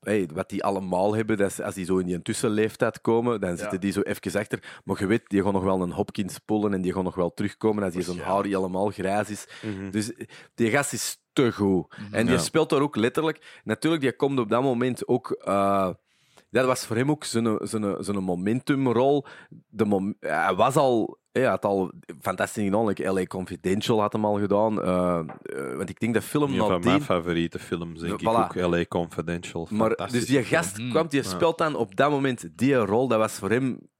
[0.00, 3.56] Hey, wat die allemaal hebben, dat is, als die zo in die tussenleeftijd komen, dan
[3.56, 4.80] zitten die zo even achter.
[4.84, 7.34] Maar je weet, die gaan nog wel een Hopkins pullen en die gaan nog wel
[7.34, 9.46] terugkomen als die zo'n haar helemaal grijs is.
[9.62, 9.90] Mhm.
[9.90, 10.12] Dus
[10.54, 11.94] die gast is te goed.
[12.10, 12.40] En die Ja.
[12.40, 13.60] speelt daar ook letterlijk.
[13.64, 15.30] Natuurlijk, die komt op dat moment ook.
[15.30, 15.90] eh,
[16.50, 19.26] dat was voor hem ook zijn, zijn, zijn momentumrol.
[19.68, 21.20] De mom hij was al.
[21.32, 22.86] Hij had al fantastisch gedaan.
[22.86, 24.82] Like LA Confidential had hem al gedaan.
[24.82, 28.32] eh, eh, want ik denk dat film Een van mijn favoriete films, denk ik Voilà.
[28.32, 28.54] ook.
[28.54, 29.68] LA Confidential.
[29.70, 30.44] Maar, dus die film.
[30.44, 30.90] gast Mhm.
[30.90, 31.28] kwam, die Ja.
[31.28, 33.08] speelt dan op dat moment die rol.
[33.08, 33.90] Dat was voor hem...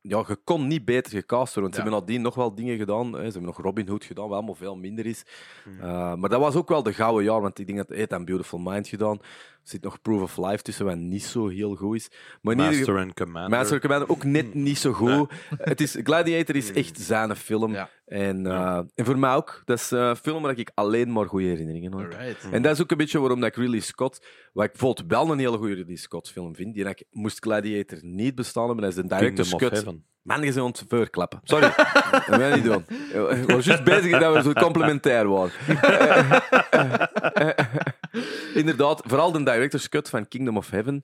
[0.00, 1.62] Ja, je kon niet beter gecast worden.
[1.62, 1.86] Want ze Ja.
[1.86, 3.06] hebben nadien nog wel dingen gedaan.
[3.12, 3.18] Hè.
[3.18, 5.24] Ze hebben nog Robin Hood gedaan, wat allemaal veel minder is.
[5.64, 5.84] Mhm.
[5.86, 8.58] Uh, maar dat was ook wel de gouden jaar, want ik denk dat hij Beautiful
[8.58, 9.18] Mind gedaan.
[9.66, 12.08] Er zit nog Proof of Life tussen, wat niet zo heel goed is.
[12.40, 13.58] Maar ieder Master and Commander.
[13.58, 15.30] Master Commander ook net niet zo goed.
[15.58, 17.72] Het is, Gladiator is echt zijn film.
[17.72, 17.88] Ja.
[18.06, 18.84] En, uh, Ja.
[18.94, 19.62] en voor mij ook.
[19.64, 22.36] Dat is een film waar ik alleen maar goede herinneringen aan heb.
[22.50, 25.30] En dat is ook een beetje waarom dat ik Ridley Scott, wat ik bijvoorbeeld wel
[25.32, 28.84] een hele goede Ridley Scott film vind, die dat ik moest Gladiator niet bestaan hebben,
[28.84, 29.84] dat is de Director's Cut.
[30.22, 31.40] Man, je bent aan het verklappen.
[31.44, 31.72] Sorry.
[32.26, 32.84] dat wil je niet doen.
[32.88, 35.50] We waren juist bezig dat we zo complementair waren.
[38.54, 41.02] Inderdaad, vooral de director's cut van Kingdom of Heaven.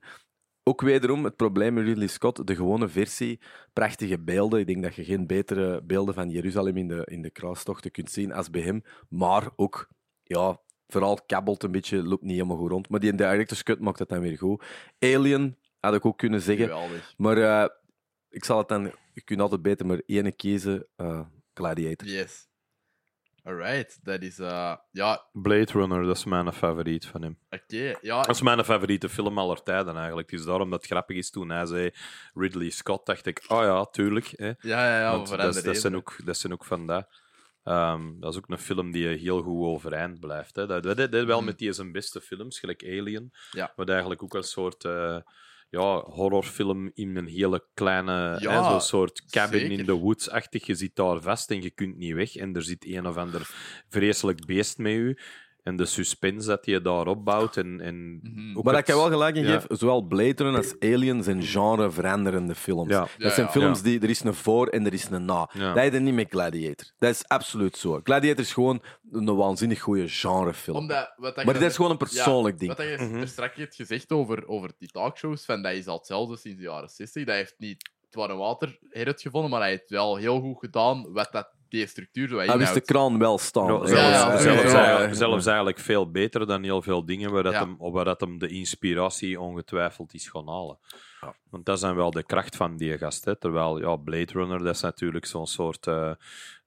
[0.63, 3.39] Ook wederom het probleem met Ridley Scott, de gewone versie,
[3.73, 4.59] prachtige beelden.
[4.59, 8.11] Ik denk dat je geen betere beelden van Jeruzalem in de, in de kruistochten kunt
[8.11, 8.81] zien als bij hem.
[9.09, 9.87] Maar ook,
[10.23, 12.89] ja, vooral kabbelt een beetje, loopt niet helemaal goed rond.
[12.89, 14.63] Maar die director's cut maakt het dan weer goed.
[14.99, 16.65] Alien, had ik ook kunnen zeggen.
[16.67, 17.13] Geweldig.
[17.17, 17.69] Maar eh,
[18.29, 18.91] ik zal het dan...
[19.13, 20.87] Je kunt altijd beter maar één kiezen.
[20.95, 22.07] eh, Gladiator.
[22.07, 22.47] Yes.
[23.43, 24.39] Alright, dat is...
[24.39, 27.37] eh, ja, Blade Runner, dat is mijn favoriet van hem.
[27.49, 27.95] oké.
[28.01, 30.31] Ja, Dat is mijn favoriete film aller tijden eigenlijk.
[30.31, 31.91] Het is daarom dat het grappig is toen hij zei
[32.33, 34.33] Ridley Scott, dacht ik, oh ja, tuurlijk.
[34.35, 34.45] Hè.
[34.47, 37.07] ja, ja, ja dat, dat, zijn ook, dat zijn ook van dat.
[37.63, 40.55] Ehm, dat is ook een film die heel goed overeind blijft.
[40.55, 40.65] Hè.
[40.67, 41.45] Dat wel Mhm.
[41.45, 43.33] met die zijn beste films, gelijk Alien.
[43.51, 43.73] Ja.
[43.75, 45.17] Wat eigenlijk ook een soort eh,
[45.73, 49.79] ja, horrorfilm in een hele kleine, Ja, hè, zo'n soort cabin zeker.
[49.79, 50.65] in the woods-achtig.
[50.65, 52.35] Je zit daar vast en je kunt niet weg.
[52.35, 53.49] En er zit een of ander
[53.89, 55.17] vreselijk beest met u.
[55.63, 57.57] En de suspense dat je daar opbouwt.
[57.57, 58.57] En, en Mhm.
[58.57, 59.51] ook Maar dat het- ik je wel gelijk in ja.
[59.59, 62.89] geef, zowel Blade Runner als Alien zijn genre-veranderende films.
[62.89, 62.99] Ja.
[62.99, 63.51] Dat Ja, zijn ja.
[63.51, 63.83] films Ja.
[63.83, 65.49] die er is een voor en er is een na.
[65.53, 65.73] Ja.
[65.73, 66.87] Dat je niet met Gladiator.
[66.99, 67.99] Dat is absoluut zo.
[68.03, 68.81] Gladiator is gewoon
[69.11, 70.77] een waanzinnig goede genrefilm.
[70.77, 72.77] Omdat, wat dat maar dat is gewoon een persoonlijk ja, ding.
[72.77, 76.37] Wat je er straks hebt gezegd over, over die talkshows, van, dat is al hetzelfde
[76.37, 77.25] sinds de jaren 60.
[77.25, 81.29] Dat heeft niet het warme water heruitgevonden, maar hij heeft wel heel goed gedaan wat
[81.31, 83.65] dat die structuur zo wat Hij wist de kraan wel staan.
[83.67, 84.77] Zelfs, ja, ja, zelfs, ja.
[84.83, 87.59] eigenlijk, zelfs eigenlijk veel beter dan heel veel dingen waar, dat Ja.
[87.59, 90.77] hem, waar dat hem de inspiratie ongetwijfeld is gaan halen.
[91.21, 91.35] Ja.
[91.49, 93.25] Want dat is dan wel de kracht van die gast.
[93.25, 93.35] Hè.
[93.35, 96.11] Terwijl ja, Blade Runner, dat is natuurlijk zo'n soort eh,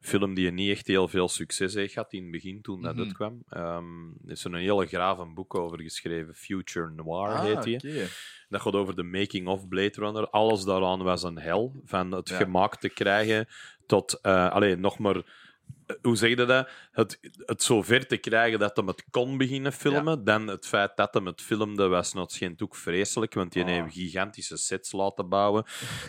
[0.00, 3.02] film die niet echt heel veel succes heeft gehad in het begin toen dat Mhm.
[3.04, 3.42] uitkwam.
[3.48, 8.04] Ehm, er is een hele graven boek over geschreven, Future Noir Ah, heet die.
[8.48, 10.28] Dat gaat over de making of Blade Runner.
[10.30, 11.80] Alles daaraan was een hel.
[11.84, 12.36] Van het Ja.
[12.36, 13.46] gemaakt te krijgen
[13.86, 14.18] tot...
[14.22, 15.16] eh alleen nog maar...
[15.16, 16.68] eh, Hoe zeg je dat?
[16.92, 20.24] Het, het zo ver te krijgen dat hem het kon beginnen filmen.
[20.24, 23.34] Dan het feit dat hem het filmde was nog schijnt ook vreselijk.
[23.34, 23.68] Want die Ah.
[23.68, 25.64] heeft gigantische sets laten bouwen.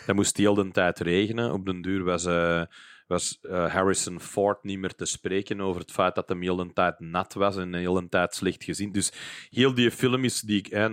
[0.06, 1.52] Dat moest heel de tijd regenen.
[1.52, 2.24] Op den duur was...
[2.24, 2.62] eh,
[3.08, 7.00] was Harrison Ford niet meer te spreken over het feit dat hem heel de tijd
[7.00, 8.92] nat was en heel de tijd slecht gezien.
[8.92, 9.12] Dus
[9.50, 10.84] heel die film is die ik, eh,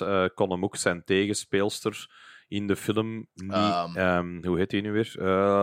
[0.00, 2.10] eh, kon hem ook zijn tegenspeelster
[2.48, 3.52] in de film niet.
[3.52, 3.96] Ehm.
[3.96, 5.12] ehm, hoe heet hij nu weer?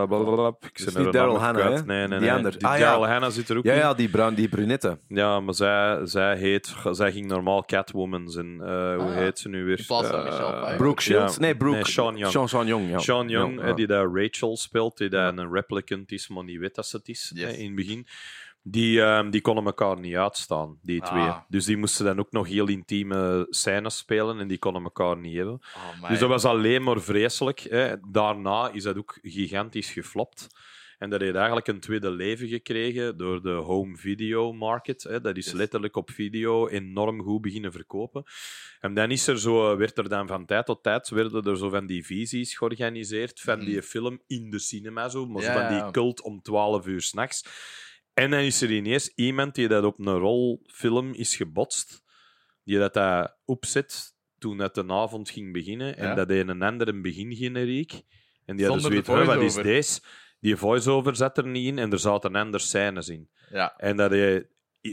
[0.06, 0.56] Blablabla.
[0.72, 1.82] ik ben niet Daryl Hannah, hè?
[1.84, 2.42] Nee, nee, nee.
[2.50, 2.90] Die Ah, ja.
[2.90, 3.78] Daryl Hannah zit er ook ja, in.
[3.78, 4.98] ja, die, bruin, die brunette.
[5.08, 6.74] Ja, maar zij, zij heet...
[6.90, 8.60] Zij ging normaal Catwoman zijn.
[8.60, 9.14] eh, hoe Ah.
[9.14, 9.76] heet ze nu weer?
[9.76, 10.76] Michelle Pfeiffer.
[10.76, 11.34] Brooke Shields?
[11.34, 11.40] ja.
[11.40, 11.76] Nee, Brooke.
[11.76, 12.32] Nee, Sean Young.
[12.32, 12.98] Sean, Sean Young, ja.
[12.98, 16.86] Sean Young, die daar Rachel speelt, die daar een replicant is, maar niet weet dat
[16.86, 17.56] ze het is Yes.
[17.56, 18.06] in het begin.
[18.64, 21.08] Die, ehm, die konden elkaar niet uitstaan, die Ah.
[21.08, 21.44] twee.
[21.48, 25.36] Dus die moesten dan ook nog heel intieme scènes spelen en die konden elkaar niet
[25.36, 25.60] hebben.
[26.02, 26.08] Oh.
[26.08, 27.60] Dus dat was alleen maar vreselijk.
[27.60, 27.94] Hè.
[28.10, 30.46] Daarna is dat ook gigantisch geflopt.
[30.98, 35.02] En dat heeft eigenlijk een tweede leven gekregen door de home video market.
[35.02, 35.20] Hè.
[35.20, 38.24] Dat is letterlijk op video enorm goed beginnen verkopen.
[38.80, 41.68] En dan is er zo, werd er dan van tijd tot tijd werden er zo
[41.68, 43.66] van die visies georganiseerd van Mhm.
[43.66, 45.08] die film in de cinema.
[45.08, 47.44] Zo, maar zo van die cult om 12 uur s'nachts.
[48.14, 52.02] En dan is er ineens iemand die dat op een rolfilm is gebotst,
[52.64, 55.96] die dat, dat opzet toen het de avond ging beginnen.
[55.96, 56.14] En Ja.
[56.14, 57.92] dat deed een ander een begingeneriek.
[58.44, 60.00] En die hadden zoiets van, wat is voice-over." deze?
[60.40, 63.28] Die voice-over zat er niet in en er zaten andere scènes in.
[63.50, 64.46] Ja, En dat i-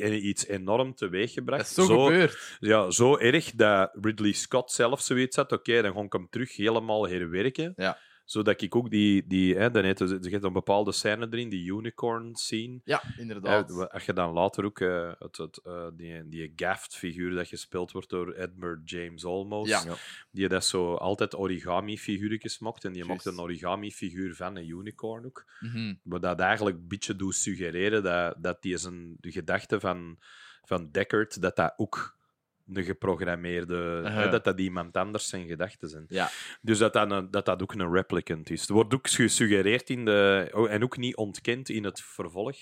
[0.04, 1.76] iets enorm teweeggebracht.
[1.76, 2.58] dat is zo, gebeurd.
[2.60, 5.52] Ja, zo erg dat Ridley Scott zelf zoiets had.
[5.52, 7.74] Oké, dan ga ik hem terug helemaal herwerken.
[7.76, 7.98] Ja.
[8.30, 9.28] Zodat ik ook die...
[9.28, 12.82] die hè, dan heet, er zit een bepaalde scène erin, die unicorn scene.
[12.84, 13.92] Ja, inderdaad.
[13.92, 18.10] Als je dan later ook eh, het, het, eh, die, die Gaft-figuur dat gespeeld wordt
[18.10, 19.84] door Edward James Olmos, Ja.
[20.32, 22.86] Die dat zo altijd origami-figuurtjes mocht.
[22.86, 25.46] En die mocht een origami-figuur van een unicorn ook.
[25.60, 25.94] Mhm.
[26.04, 30.18] Maar dat eigenlijk een beetje doet suggereren dat, dat die zijn, de gedachte van,
[30.64, 32.19] van Deckard, dat dat ook
[32.74, 34.02] een geprogrammeerde...
[34.06, 36.06] Hè, dat dat iemand anders zijn gedachten zijn.
[36.08, 36.30] Ja.
[36.62, 38.68] Dus dat dat, een, dat dat ook een replicant is.
[38.68, 40.50] Er wordt ook gesuggereerd in de...
[40.52, 42.58] oh, en ook niet ontkend in het vervolg.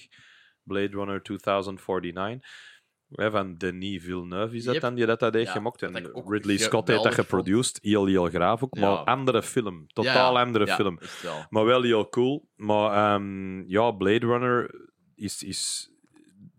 [0.64, 2.76] Blade Runner 2049.
[3.12, 4.82] Hè, van Denis Villeneuve is dat Yep.
[4.82, 7.80] dan die dat, dat heeft Ja, wat En Ridley Scott heeft dat geproduced.
[7.82, 8.76] Heel, heel graaf ook.
[8.76, 8.96] Maar Ja.
[8.96, 9.88] andere film.
[9.88, 11.00] Totaal andere film.
[11.22, 11.46] wel.
[11.50, 12.50] Maar wel heel cool.
[12.56, 15.92] Maar ehm, ja, Blade Runner is, is...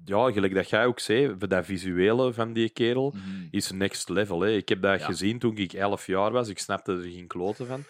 [0.09, 3.47] Ja, gelijk dat jij ook zei, voor dat visuele van die kerel Mhm.
[3.51, 4.40] is next level.
[4.40, 4.51] Hè.
[4.51, 5.06] Ik heb dat Ja.
[5.06, 6.48] gezien toen ik 11 jaar was.
[6.48, 7.85] Ik snapte er geen kloten van.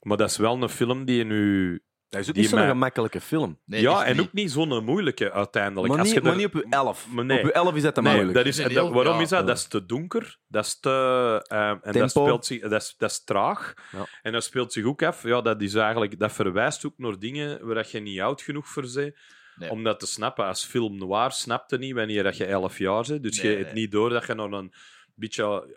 [0.00, 1.80] Maar dat is wel een film die nu...
[2.08, 3.60] Dat is ook niet zo'n mij- gemakkelijke film.
[3.64, 4.26] Nee, ja, en niet.
[4.26, 5.88] ook niet zo'n moeilijke uiteindelijk.
[5.88, 7.06] Maar Als niet, je maar er- niet op uw 11.
[7.10, 7.38] Maar nee.
[7.38, 8.36] Op uw 11 is dat te Nee, moeilijk.
[8.36, 9.46] dat is, dat- heel- waarom ja, is dat?
[9.46, 10.90] Dat is te donker, dat is te...
[11.48, 11.98] ehm, en Tempo.
[11.98, 13.74] dat, speelt zich, dat, is, dat is traag.
[13.92, 14.06] Ja.
[14.22, 15.22] En dat speelt zich ook af.
[15.22, 18.68] Ja, dat, is eigenlijk, dat verwijst ook naar dingen waar dat je niet oud genoeg
[18.68, 19.16] voor bent.
[19.58, 19.70] Nee.
[19.70, 20.44] Om dat te snappen.
[20.44, 23.22] Als film noir snapte niet wanneer dat je 11 jaar bent.
[23.22, 23.82] Dus Nee, je hebt nee.
[23.82, 24.72] niet door dat je nog een
[25.14, 25.74] beetje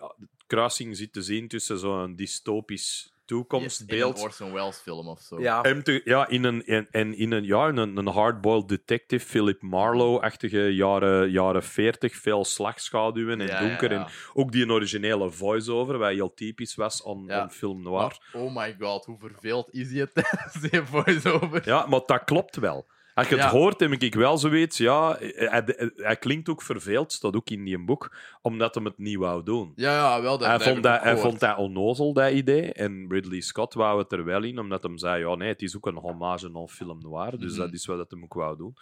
[0.48, 4.16] kruising zit te zien tussen zo'n dystopisch Yes, toekomstbeeld.
[4.16, 5.42] In een Orson Welles film of zo.
[5.42, 5.64] Ja.
[5.64, 9.26] En te- ja, in een, en, en in een, ja, in een, een hardboiled detective,
[9.26, 13.92] Philip Marlowe-achtige jaren, jaren 40, veel slagschaduwen en Ja, donker.
[13.92, 14.06] ja, ja.
[14.06, 17.40] En ook die originele voice-over, wat heel typisch was aan, Ja.
[17.42, 18.18] aan film noir.
[18.32, 21.62] Maar, oh my god, hoe verveeld is hij het tijdens die voice-over?
[21.66, 22.88] Ja, maar dat klopt wel.
[23.14, 23.50] Als je het Ja.
[23.50, 24.78] hoort, heb ik wel zoiets.
[24.78, 28.98] Ja, hij, hij- hij klinkt ook verveeld, staat ook in die boek, omdat hij het
[28.98, 29.72] niet wou doen.
[29.76, 30.38] Ja, ja, wel.
[30.38, 32.74] Dat, hij, dat vond dat, hij vond dat onnozel, dat idee.
[32.74, 35.76] En Ridley Scott wou het er wel in, omdat hij zei: ja, nee, het is
[35.76, 37.38] ook een hommage aan film noir.
[37.40, 37.60] Dus Mhm.
[37.62, 38.74] dat is wat hij ook wou doen.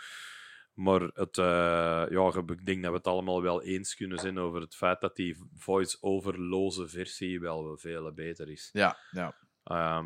[0.73, 1.45] Maar het, eh,
[2.09, 5.15] ja, ik denk dat we het allemaal wel eens kunnen zijn over het feit dat
[5.15, 8.69] die voice-overloze versie wel veel beter is.
[8.73, 9.35] Ja, ja.
[9.63, 10.05] Ehm,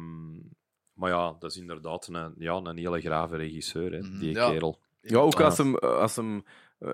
[1.01, 4.49] maar ja, dat is inderdaad een, ja, een hele grave regisseur, hè, Mhm, die ja.
[4.49, 4.79] kerel.
[5.01, 5.75] Ja, ook als hem...
[5.77, 6.43] Als hem
[6.79, 6.91] eh,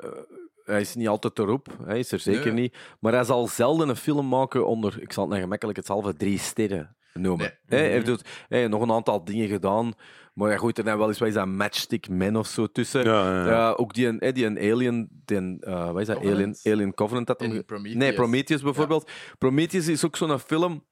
[0.63, 2.61] hij is niet altijd erop, hij is er zeker Nee.
[2.61, 2.77] niet.
[2.99, 6.37] Maar hij zal zelden een film maken onder, ik zal het nou gemakkelijk hetzelfde, drie
[6.39, 7.37] sterren noemen.
[7.45, 7.49] Nee.
[7.65, 7.93] Hè, Hij Mhm.
[7.93, 8.19] heeft dus,
[8.49, 9.93] hij heeft nog een aantal dingen gedaan,
[10.33, 13.03] maar hij gooit er dan wel eens wat is dat, Matchstick Man of zo tussen.
[13.03, 13.49] Ja, ja, ja.
[13.49, 16.61] Ja, ook die, een- die een Alien, die, eh wat is dat, Alien, Covenant?
[16.65, 17.27] Alien Covenant.
[17.27, 17.95] Dat hem Prometheus.
[18.03, 19.11] Nee, Prometheus bijvoorbeeld.
[19.37, 20.83] Prometheus is ook zo'n film.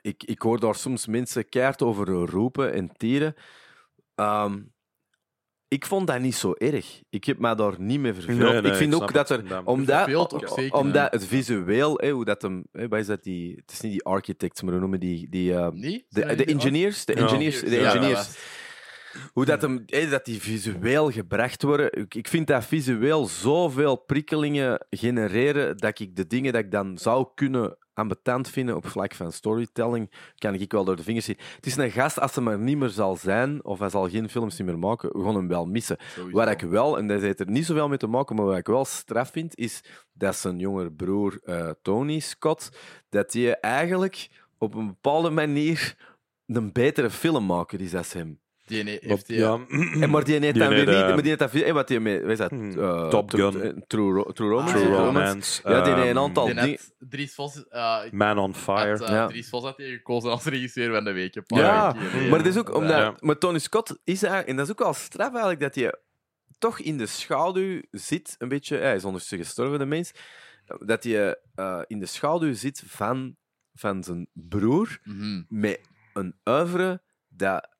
[0.00, 3.34] Ik, ik hoor daar soms mensen keihard over roepen en tieren.
[4.14, 4.58] Ehm,
[5.68, 7.02] ik vond dat niet zo erg.
[7.10, 8.38] Ik heb me daar niet mee verveeld.
[8.38, 9.48] Nee, nee, ik vind ik ook dat er...
[9.48, 12.64] Dat- Omdat, Verveeld ook zeker, omdat het visueel, hè, hoe dat hem...
[12.72, 15.28] Hè, wat is dat, die, het is niet die architects, maar hoe noemen die...
[15.30, 16.06] die eh, Nee?
[16.08, 18.38] de, de engineers, de engineers, de engineers.
[19.32, 21.92] Hoe dat, hem, hé, dat die visueel gebracht worden.
[21.92, 26.98] Ik, ik vind dat visueel zoveel prikkelingen genereren dat ik de dingen dat ik dan
[26.98, 31.38] zou kunnen ambetant vinden op vlak van storytelling, kan ik wel door de vingers zien.
[31.56, 34.28] Het is een gast, als hij maar niet meer zal zijn, of hij zal geen
[34.28, 35.96] films meer maken, we gaan hem wel missen.
[36.14, 36.36] Sowieso.
[36.36, 38.66] Waar ik wel, en dat heeft er niet zoveel mee te maken, maar wat ik
[38.66, 39.82] wel straf vind, is
[40.12, 42.70] dat zijn jongere broer eh, Tony Scott,
[43.08, 44.28] dat hij eigenlijk
[44.58, 45.96] op een bepaalde manier
[46.46, 48.40] een betere filmmaker is als hem.
[48.66, 49.58] Die heeft die, ja.
[50.02, 50.96] En maar die heeft dan weer heeft, niet...
[51.00, 51.62] eh, Maar die heeft dat veel...
[51.62, 52.20] eh, Wat die mee...
[52.20, 52.52] Wat is dat?
[52.52, 53.62] Eh, Top Gun.
[53.62, 54.72] eh, True, True Romance?
[54.76, 55.04] True ja.
[55.04, 55.60] Romance.
[55.64, 59.04] Ja, die heeft ehm, een aantal die Dries Vos, eh, Man on had, Fire.
[59.04, 59.26] eh, Ja.
[59.26, 61.34] Dries Vos had hij gekozen als regisseur van de week.
[61.34, 62.90] een paar Ja, weken maar het is ook omdat...
[62.90, 63.14] Ja.
[63.20, 64.48] Maar Tony Scott is eigenlijk...
[64.50, 65.94] En dat is ook wel straf eigenlijk, dat hij
[66.58, 68.76] toch in de schaduw zit, een beetje...
[68.76, 70.12] Hij is ondertussen gestorven, de mens.
[70.78, 73.36] Dat hij eh, in de schaduw zit van,
[73.74, 75.42] van zijn broer, Mhm.
[75.48, 75.80] met
[76.12, 77.74] een oeuvre dat...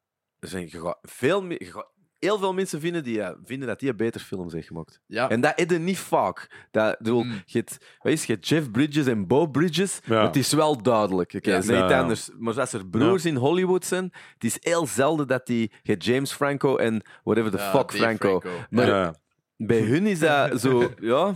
[0.47, 1.63] Er zijn je gaat veel meer...
[1.65, 5.01] je gaat- Heel veel mensen vinden, die, eh, vinden dat hij beter films heeft gemaakt.
[5.07, 6.67] Ja, En dat is er niet vaak.
[6.71, 7.43] Dat, bedoel, Mm.
[7.47, 8.23] je, hebt, het?
[8.25, 10.01] je hebt Jeff Bridges en Bo Bridges.
[10.05, 10.27] Ja.
[10.27, 11.33] Het is wel duidelijk.
[11.35, 11.57] Oké, Ja.
[11.57, 12.31] is niet anders.
[12.39, 14.05] Maar als er broers in Hollywood zijn,
[14.35, 15.61] het is heel zelden dat die...
[15.83, 18.41] Je hebt James Franco en whatever the ja, fuck Franco.
[18.41, 18.59] Franco.
[18.71, 19.15] Maar Ja,
[19.57, 20.93] bij hun is dat zo...
[21.01, 21.35] Ja,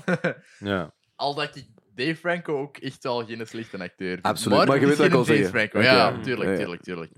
[0.58, 0.94] ja.
[1.16, 4.18] Al dat ik Dave Franco ook echt wel geen slechte acteur.
[4.22, 5.46] Absoluut, maar je weet wat ik zeggen.
[5.48, 5.80] Franco.
[5.80, 6.56] Ja, tuurlijk, Ja.
[6.56, 7.12] tuurlijk, tuurlijk.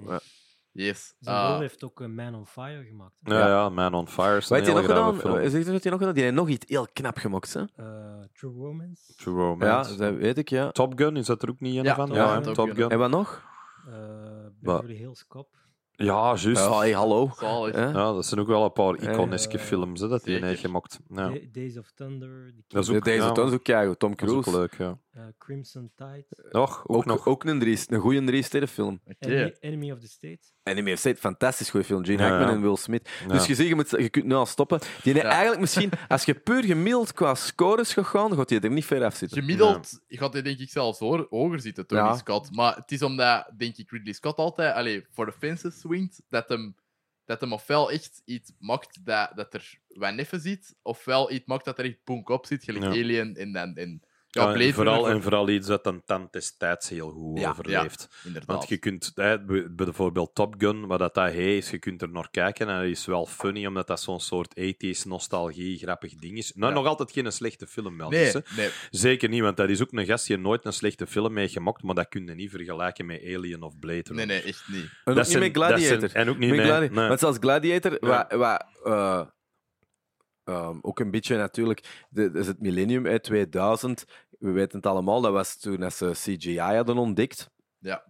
[0.72, 0.84] Ja.
[0.84, 1.14] Yes.
[1.20, 3.14] Zijn Ah, broer heeft ook een Man on Fire gemaakt.
[3.20, 3.46] Ja, Ja.
[3.48, 5.14] ja, Man on Fire is wat een heeft hij nog gedaan?
[5.20, 5.50] film.
[5.50, 6.14] Zegt hij nog gedaan?
[6.14, 7.60] Die heeft nog iets heel knap gemaakt, hè?
[7.76, 9.14] Eh, True Romance.
[9.16, 9.96] True Ja, Romance.
[9.96, 10.70] dat weet ik, ja.
[10.70, 12.06] Top Gun, is dat er ook niet een Ja, van?
[12.06, 12.52] Top Ja, Gun.
[12.52, 12.88] Top, Gun.
[12.90, 13.44] En wat nog?
[13.86, 15.60] eh Beverly Hills Cop.
[15.94, 16.44] Ja, juist.
[16.64, 17.30] Ja, hey, hallo.
[17.36, 17.74] zalig.
[17.74, 17.88] Ja.
[17.88, 20.98] Ja, dat zijn ook wel een paar iconiske Eh, films hè, dat hij heeft gemaakt.
[21.08, 21.28] Ja.
[21.28, 22.54] Da- Days of Thunder.
[22.68, 23.32] Dat is King- ook- Deze ja.
[23.32, 23.98] toon is ook keigoed.
[23.98, 24.60] Tom Dat is ook Cruise.
[24.60, 24.98] leuk, ja.
[25.10, 26.26] eh, Crimson Tide.
[26.50, 27.26] Nog, ook, Ook, nog.
[27.26, 29.00] ook een, drie, een goede drie sterrenfilm.
[29.04, 29.16] Oké.
[29.18, 30.40] Enemy, Enemy of the State.
[30.62, 32.04] En die heeft fantastisch goede film.
[32.04, 32.54] Gene Hackman ja.
[32.54, 33.08] en Will Smith.
[33.20, 33.26] Ja.
[33.26, 34.80] Dus je, zegt, je, moet, je kunt nu al stoppen.
[35.02, 38.70] Die eigenlijk misschien, als je puur gemiddeld qua scores gaat gaan, dan gaat hij er
[38.70, 39.38] niet ver af zitten.
[39.38, 42.16] Gemiddeld gaat hij denk ik zelfs hoor, hoger zitten, Tony Ja.
[42.16, 42.50] Scott.
[42.50, 46.48] Maar het is omdat, denk ik, Ridley Scott altijd allee, voor de fences swingt, dat
[46.48, 46.76] hem,
[47.24, 49.78] dat hem ofwel echt iets maakt dat, dat er
[50.14, 52.90] neffen zit, ofwel iets maakt dat er echt punk op zit, gelijk Ja.
[52.90, 53.76] Alien en dan...
[53.76, 54.02] En,
[54.34, 58.08] ja, Ja, en vooral, en vooral iets dat een tand destijds heel goed Ja, overleeft.
[58.24, 58.56] inderdaad.
[58.56, 62.30] Want je kunt, hè, bij- bijvoorbeeld Top Gun, wat dat heeft, je kunt er naar
[62.30, 66.52] kijken en dat is wel funny, omdat dat zo'n soort 80s nostalgie, grappig ding is.
[66.54, 66.78] Nou, Ja.
[66.78, 68.08] nog altijd geen slechte film wel.
[68.10, 68.40] Nee, dus, hè.
[68.56, 68.68] nee.
[68.90, 71.82] Zeker niet, want dat is ook een gast die nooit een slechte film heeft gemaakt,
[71.82, 74.26] maar dat kun je niet vergelijken met Alien of Blade Nee, Runner.
[74.26, 74.82] nee, echt niet.
[74.82, 76.08] En ook Dat niet zijn- met Gladiator.
[76.10, 76.60] zijn- en ook niet Met.
[76.66, 77.08] Gladi- nee.
[77.08, 78.26] Want zelfs Gladiator, Ja.
[78.28, 79.32] wat, wat,
[80.44, 84.04] eh, ehm, ook een beetje natuurlijk, de, dat is het millennium uit 2000.
[84.38, 87.50] We weten het allemaal, dat was toen dat ze CGI hadden ontdekt.
[87.78, 88.04] Ja.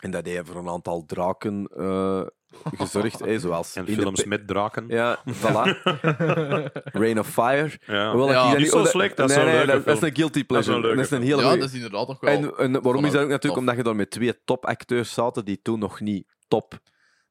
[0.00, 2.26] En dat heeft voor een aantal draken eh,
[2.74, 4.84] gezorgd, hè, zoals En de films met draken.
[4.88, 5.82] Ja, voilà.
[7.00, 7.70] Rain of Fire.
[7.86, 8.10] Ja.
[8.10, 10.08] Hoewel Ja, niet zo oh, slecht, dat is nee, een nee, leuke dat, dat is
[10.08, 10.96] een guilty Dat is een pleasure.
[10.96, 12.30] Dat is een hele Ja, dat is inderdaad nog wel...
[12.30, 13.42] En, en waarom is dat ook natuurlijk?
[13.42, 13.56] tof.
[13.56, 16.80] Omdat je daar met twee topacteurs zaten die toen nog niet top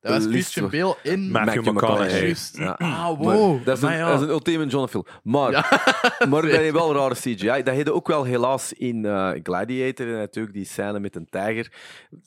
[0.03, 1.31] Dat was Christian Bale in...
[1.31, 2.35] Matthew McConaughey.
[2.53, 2.71] Ja.
[2.71, 3.65] Ah, Maar wow.
[3.65, 4.07] dat, is een, Maar ja.
[4.11, 5.05] dat is een ultieme John film.
[5.23, 5.65] Maar, Ja.
[6.29, 7.63] maar dat is wel rare CGI.
[7.63, 11.71] Dat heette ook wel helaas in eh, Gladiator, en natuurlijk die scène met een tijger.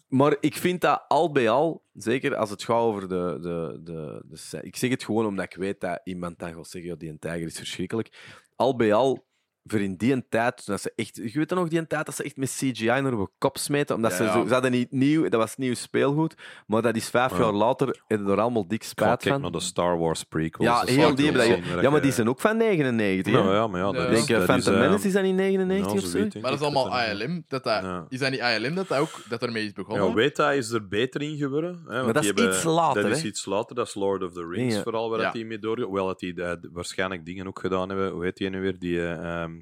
[0.08, 4.22] Maar ik vind dat al bij al, zeker als het gaat over de, de, de,
[4.28, 7.10] de Ik zeg het gewoon omdat ik weet dat iemand dan gaat zeggen, ja, die
[7.10, 8.36] een tijger is verschrikkelijk.
[8.54, 9.25] Al bij al,
[9.66, 11.16] voor in die tijd, dat ze echt...
[11.16, 14.10] Je weet nog die tijd dat ze echt met CGI naar hun kop smeten, omdat
[14.10, 14.46] Ja, ze, ja.
[14.46, 15.22] ze hadden niet nieuw...
[15.28, 16.34] Dat was nieuw speelgoed,
[16.66, 17.38] maar dat is vijf Ja.
[17.38, 19.40] jaar later, hebben er allemaal dik spijt van.
[19.40, 20.68] naar de Star Wars prequels.
[20.68, 21.82] Ja, dat heel die wel hebben dat.
[21.82, 23.32] Ja, maar die zijn ook van 99.
[23.32, 23.38] hè?
[23.42, 24.16] Nou, ja, maar ja, dat is...
[24.16, 26.18] denk, eh, dat Phantom is, eh, Menace is dat in 99 ja, of zo?
[26.40, 27.44] Maar dat is allemaal dat dat- ILM.
[27.48, 28.06] Dat dat, Ja.
[28.08, 30.08] Is dat niet ILM dat, dat, ook, dat ermee is begonnen?
[30.08, 31.82] Ja, Weta is er beter in geworden.
[31.86, 34.32] Hè, want dat die is iets later, Dat is iets later, dat is Lord of
[34.32, 35.84] the Rings vooral, waar dat die mee doorgaat.
[35.84, 38.10] Hoewel dat die eh, waarschijnlijk dingen ook gedaan hebben.
[38.10, 38.78] Hoe heet die nu weer?
[38.78, 39.00] Die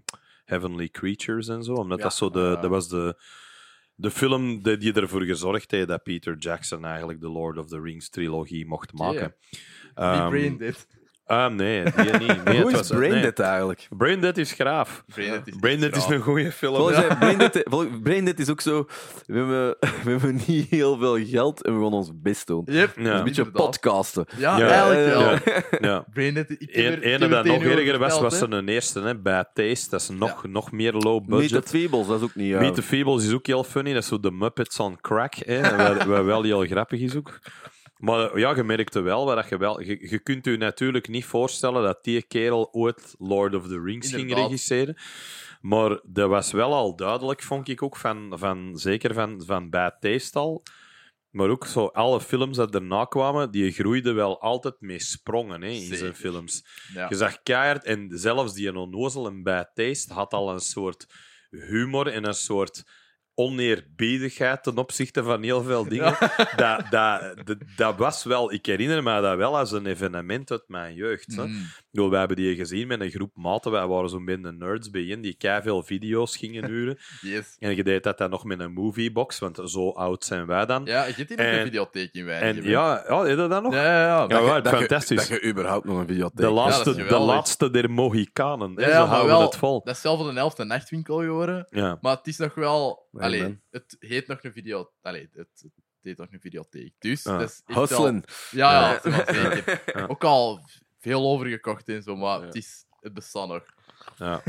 [0.06, 1.72] eh, Heavenly Creatures en zo.
[1.74, 2.04] Omdat Ja.
[2.04, 2.40] dat zo de...
[2.40, 2.56] Ja.
[2.56, 3.22] Dat was de...
[3.96, 7.80] De film die, die ervoor gezorgd heeft dat Peter Jackson eigenlijk de Lord of the
[7.80, 9.34] Rings trilogie mocht maken.
[9.94, 10.74] Brain.
[11.26, 12.44] Ah, nee, die niet.
[12.44, 13.22] Nee, Hoe is was- Brain nee.
[13.22, 13.86] Dead eigenlijk?
[13.96, 15.04] Brain Dead is graaf.
[15.60, 16.76] Brain Dead is een goede film.
[16.76, 17.06] Volgens ja.
[17.06, 18.86] mij, Brain Dead, vol- Brain Dead is ook zo...
[19.26, 22.62] We hebben, we hebben niet heel veel geld en we gaan ons best doen.
[22.70, 23.18] Yep, Ja.
[23.18, 24.24] Een beetje podcasten.
[24.36, 24.68] Ja, Ja.
[24.68, 25.30] eigenlijk wel.
[25.80, 25.88] Ja.
[25.94, 26.04] Ja.
[26.12, 28.40] Brain Dead, ik heb Eén er- ik ene heb dat er nog erger was, was
[28.40, 28.46] hè.
[28.48, 29.90] zijn eerste, hè, Bad Taste.
[29.90, 31.68] Dat is nog, nog meer low Meet the budget.
[31.68, 32.52] Feebles, dat is ook niet...
[32.54, 33.92] eh, Meet the Feebles is ook heel funny.
[33.92, 37.38] Dat is zo de Muppets on crack, hè, wat, wat wel heel grappig is ook.
[38.04, 41.82] Maar ja, je merkte wel, dat je, wel je, je kunt je natuurlijk niet voorstellen
[41.82, 44.96] dat die kerel ooit Lord of the Rings ging regisseren.
[45.60, 49.94] Maar dat was wel al duidelijk, vond ik ook, van, van, zeker van, van Bad
[50.00, 50.62] Taste al.
[51.30, 55.68] Maar ook zo alle films dat erna kwamen, die groeiden wel altijd mee sprongen hè,
[55.68, 55.96] in Zeker.
[55.96, 56.64] zijn films.
[56.94, 57.06] Ja.
[57.08, 61.06] Je zag keihard, en zelfs die onnozel en Bad Taste had al een soort
[61.50, 62.84] humor en een soort
[63.34, 66.16] oneerbiedigheid ten opzichte van heel veel dingen.
[66.56, 70.64] Dat, dat, dat, dat was wel, ik herinner me dat wel als een evenement uit
[70.66, 71.36] mijn jeugd.
[71.36, 71.46] Hè.
[71.46, 71.66] Mm.
[71.90, 73.70] Bedoel, wij hebben die gezien met een groep maten.
[73.70, 76.98] Wij waren zo'n beetje nerds bijeen die veel video's gingen huren.
[77.20, 77.56] Yes.
[77.58, 80.84] en je deed dat dan nog met een moviebox, want zo oud zijn wij dan.
[80.84, 82.48] Ja, je hebt hier nog En- een videotheek in hè?
[82.48, 83.72] ja, ja, heb je dat nog?
[83.74, 84.06] Ja, ja, ja.
[84.06, 85.28] Ja, Dat je- waar, dat je- fantastisch.
[85.28, 88.72] Dat je überhaupt nog een videotheek De laatste, de laatste der Mohikanen.
[88.76, 89.80] Ja, houden wel, het vol.
[89.84, 91.66] dat is zelf van een nachtwinkel geworden.
[91.70, 91.98] Ja.
[92.00, 93.02] Maar het is nog wel...
[93.22, 93.60] Allee, man.
[93.70, 94.90] het heet nog een video...
[95.02, 95.72] Allee, het, het
[96.02, 96.94] heet nog een videotheek.
[96.98, 97.38] Dus, Ah.
[97.38, 98.24] wel- Hustlen.
[98.50, 99.82] Ja, ja, zeker.
[100.10, 100.60] Ook al
[100.98, 103.64] veel overgekocht en zo, maar het, is, het bestaat nog.
[104.16, 104.42] Ja.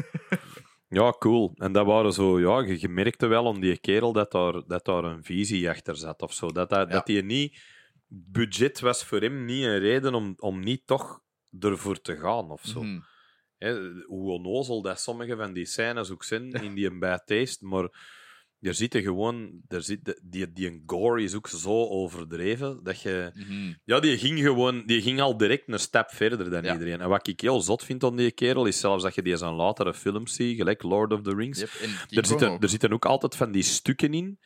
[0.88, 1.52] ja, cool.
[1.56, 5.04] En dat waren zo, ja, je, merkte wel om die kerel dat daar, dat daar
[5.04, 6.52] een visie achter zat of zo.
[6.52, 6.94] Dat, dat, Ja.
[6.94, 7.60] dat die niet.
[8.08, 11.20] Budget was voor hem niet een reden om, om niet toch
[11.60, 12.84] ervoor te gaan of zo.
[12.84, 13.00] Mhm.
[14.06, 17.90] Hoe onnozel dat sommige van die scènes ook zijn in die bad taste, maar
[18.66, 23.32] er zitten gewoon, er zit, die, die een gore is ook zo overdreven dat je.
[23.34, 23.74] Mhm.
[23.84, 26.74] Ja, die ging gewoon, die ging al direct een stap verder dan Ja.
[26.74, 27.02] iedereen.
[27.02, 29.54] En wat ik heel zot vind aan die kerel, is zelfs dat je die zijn
[29.54, 31.60] latere films ziet, gelijk Lord of the Rings.
[31.60, 31.70] Yep,
[32.10, 34.40] Er zitten, er zitten ook altijd van die stukken in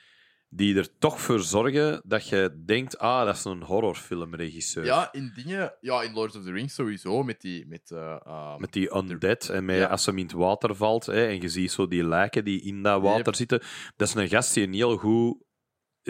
[0.52, 4.86] die er toch voor zorgen dat je denkt, ah, dat is een horrorfilmregisseur.
[4.86, 5.74] Ja, in dingen...
[5.82, 7.66] Ja, in Lord of the Rings sowieso, met die...
[7.68, 9.86] Met, eh, ehm, Met die undead en met, Ja.
[9.88, 12.84] als hem in het water valt hè, en je ziet zo die lijken die in
[12.84, 13.36] dat water Yep.
[13.36, 13.60] zitten.
[13.96, 15.38] Dat is een gast die een heel goed,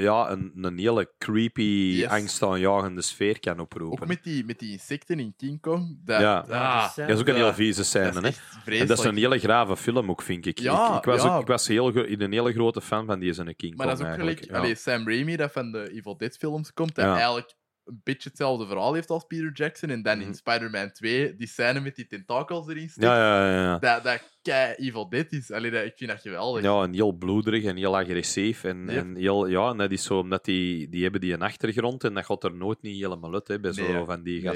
[0.01, 1.61] ja, een, een hele creepy,
[1.95, 2.07] Yes.
[2.09, 4.01] angstaanjagende sfeer kan oproepen.
[4.01, 5.97] ook met die, met die insecten in King Kong.
[6.05, 6.45] Dat, Ja.
[6.49, 6.95] ah.
[6.95, 8.07] Dat is ook een heel vieze dat scène.
[8.09, 8.87] is En vreselijk.
[8.89, 10.59] dat is een hele grave film ook, vind ik.
[10.59, 11.35] Ja, ik, ik was, ja.
[11.35, 14.07] ook, ik was heel, een hele grote fan van die zijn King Maar Kong dat
[14.07, 14.39] is ook eigenlijk.
[14.45, 14.57] gelijk...
[14.63, 17.13] Allee, Sam Raimi, dat van de Evil Dead films komt, dat Ja.
[17.15, 17.53] eigenlijk
[17.89, 19.89] een beetje hetzelfde verhaal heeft als Peter Jackson.
[19.89, 20.27] En dan Mhm.
[20.27, 23.05] in Spider-Man 2, die scène met die tentakels erin stikt.
[23.05, 23.77] ja, ja, ja, ja.
[23.77, 25.51] Dat, dat kei Evil Dead is.
[25.51, 26.63] Allee, dat, ik vind dat geweldig.
[26.63, 28.63] Ja, en heel bloederig en heel agressief.
[28.63, 32.03] En, en heel, ja, en dat is zo omdat die, die hebben die een achtergrond
[32.03, 34.53] en dat gaat er nooit niet helemaal uit hè, bij zo van die Nee,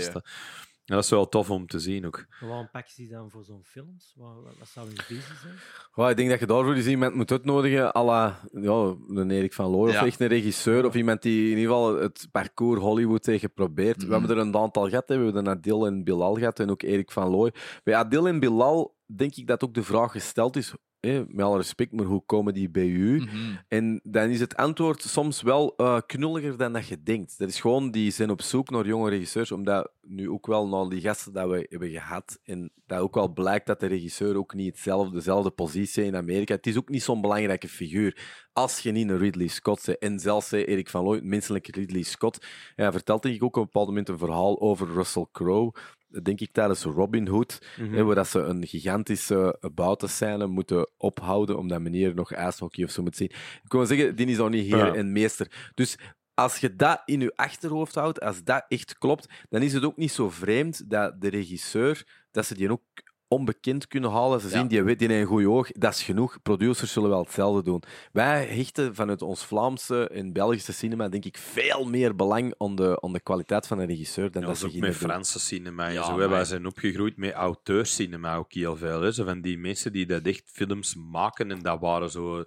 [0.85, 2.25] En dat is wel tof om te zien ook.
[2.39, 4.13] Waarom pakken ze die dan voor zo'n films?
[4.17, 5.53] Wat, wat, zou hun visie zijn?
[5.95, 9.53] Well, ik denk dat je daarvoor eens iemand moet uitnodigen, à la ja, een Erik
[9.53, 9.99] van Looy, Ja.
[9.99, 13.97] of echt een regisseur, of iemand die in ieder geval het parcours Hollywood heeft geprobeerd.
[13.97, 14.05] Mhm.
[14.05, 15.17] We hebben er een aantal gehad, hè.
[15.17, 17.53] we hebben Adil en Bilal gehad, en ook Erik van Looy.
[17.83, 20.73] Bij Adil en Bilal denk ik dat ook de vraag gesteld is,
[21.09, 23.21] met alle respect, maar hoe komen die bij u?
[23.21, 23.55] Mhm.
[23.67, 27.37] En dan is het antwoord soms wel eh, knulliger dan dat je denkt.
[27.37, 30.89] Dat is gewoon, die zijn op zoek naar jonge regisseurs, omdat nu ook wel naar
[30.89, 34.53] die gasten dat we hebben gehad, en dat ook wel blijkt dat de regisseur ook
[34.53, 36.53] niet hetzelfde, dezelfde positie in Amerika.
[36.53, 38.17] Het is ook niet zo'n belangrijke figuur
[38.53, 39.97] als je niet een Ridley Scott bent.
[39.97, 43.61] En zelfs hè, Erik van Looy, menselijke Ridley Scott, hij vertelt denk ik ook op
[43.61, 45.73] een bepaald moment een verhaal over Russell Crowe,
[46.21, 51.67] denk ik tijdens Robin Hood, hè, waar dat ze een gigantische buitenscène moeten ophouden, om
[51.67, 53.29] dat meneer nog ijshockey of zo moet zien.
[53.63, 54.95] Ik wil zeggen, die is nog niet hier Ja.
[54.95, 55.71] een meester.
[55.73, 55.97] Dus
[56.33, 59.97] als je dat in je achterhoofd houdt, als dat echt klopt, dan is het ook
[59.97, 62.81] niet zo vreemd dat de regisseur, dat ze die ook
[63.33, 64.39] onbekend kunnen halen.
[64.39, 64.57] Ze Ja.
[64.57, 66.41] zien, die weet die heeft een goed oog, dat is genoeg.
[66.41, 67.83] Producers zullen wel hetzelfde doen.
[68.11, 72.97] Wij hechten vanuit ons Vlaamse en Belgische cinema, denk ik, veel meer belang aan de,
[73.01, 74.95] aan de kwaliteit van een regisseur dan Ja, dat ze is ook met.
[74.95, 76.15] Franse cinema Ja, zo.
[76.29, 79.01] Wij zijn opgegroeid met auteurscinema ook heel veel.
[79.01, 79.11] Hè.
[79.11, 82.43] Zo van die mensen die dat echt films maken en dat waren zo...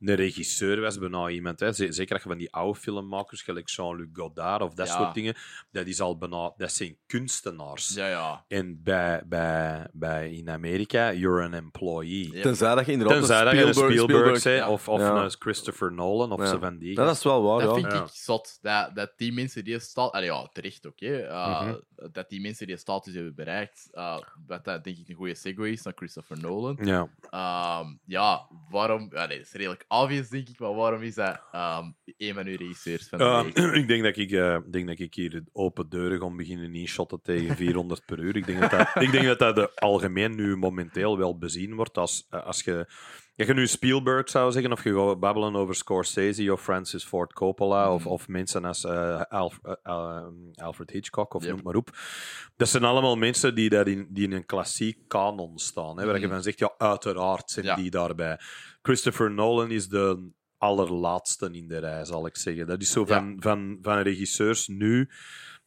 [0.00, 1.60] Een regisseur was bijna iemand.
[1.60, 1.72] Hè.
[1.72, 4.96] Zeker als je van die oude filmmakers, gelijk Jean-Luc Godard of dat Ja.
[4.96, 5.34] soort dingen,
[5.70, 7.94] dat, is al bijna, dat zijn kunstenaars.
[7.94, 8.44] Ja, ja.
[8.48, 12.32] En bij, bij, bij, in Amerika, you're an employee.
[12.32, 12.42] Ja.
[12.42, 15.22] Tenzij dat je inderdaad Tenzij een dat Spielberg, Spielberg, Spielberg- of, of Ja.
[15.24, 16.46] een Christopher Nolan of Ja.
[16.46, 16.94] zo van die.
[16.94, 17.80] Dat is wel waar, dat ja.
[17.80, 18.02] vind Ja.
[18.02, 18.58] ik zot.
[18.60, 20.12] Dat, dat die mensen die staat...
[20.12, 21.26] Allee, ja, terecht ook, hè.
[21.28, 21.74] Uh, Mhm.
[22.12, 23.88] Dat die mensen die status hebben bereikt.
[23.92, 26.78] uh, wat dat denk ik een goede segue is naar Christopher Nolan.
[26.82, 27.08] Ja.
[27.30, 29.08] Ehm, ja, waarom...
[29.08, 30.58] Nee, dat is redelijk obvious, denk ik.
[30.58, 31.84] Maar waarom is dat ehm,
[32.16, 35.42] een van uw regisseurs van de ik denk dat ik, ik denk dat ik hier
[35.52, 38.36] open deuren ga beginnen inshotten tegen 400 per uur.
[38.36, 41.98] Ik denk dat dat, ik denk dat, dat de algemeen nu momenteel wel bezien wordt.
[41.98, 42.86] Als, eh, als je,
[43.46, 47.92] je nu Spielberg zou zeggen, of je gaat babbelen over Scorsese of Francis Ford Coppola,
[47.94, 48.12] of, Mhm.
[48.12, 50.24] of mensen als eh, Alf- eh, eh,
[50.54, 51.54] Alfred Hitchcock, of Yep.
[51.54, 51.90] noem maar op.
[52.56, 55.98] Dat zijn allemaal mensen die, daar in, die in een klassiek kanon staan.
[55.98, 56.34] Hè, waar je Mhm.
[56.34, 57.74] van zegt, ja, uiteraard zijn Ja.
[57.74, 58.40] die daarbij.
[58.82, 62.66] Christopher Nolan is de allerlaatste in de rij, zal ik zeggen.
[62.66, 63.06] Dat is zo Ja.
[63.06, 65.08] van, van, van regisseurs nu,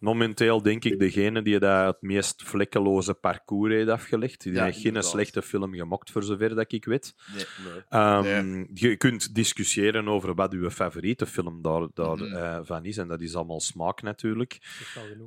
[0.01, 4.43] momenteel denk ik degene die daar het meest vlekkeloze parcours heeft afgelegd.
[4.43, 7.15] Die Ja, heeft geen slechte film gemokt, voor zover dat ik weet.
[7.35, 7.45] Nee.
[7.89, 12.35] Ehm, Je kunt discussiëren over wat uw favoriete film daar, daar, Mhm.
[12.35, 12.97] eh, van is.
[12.97, 14.59] En dat is allemaal smaak natuurlijk.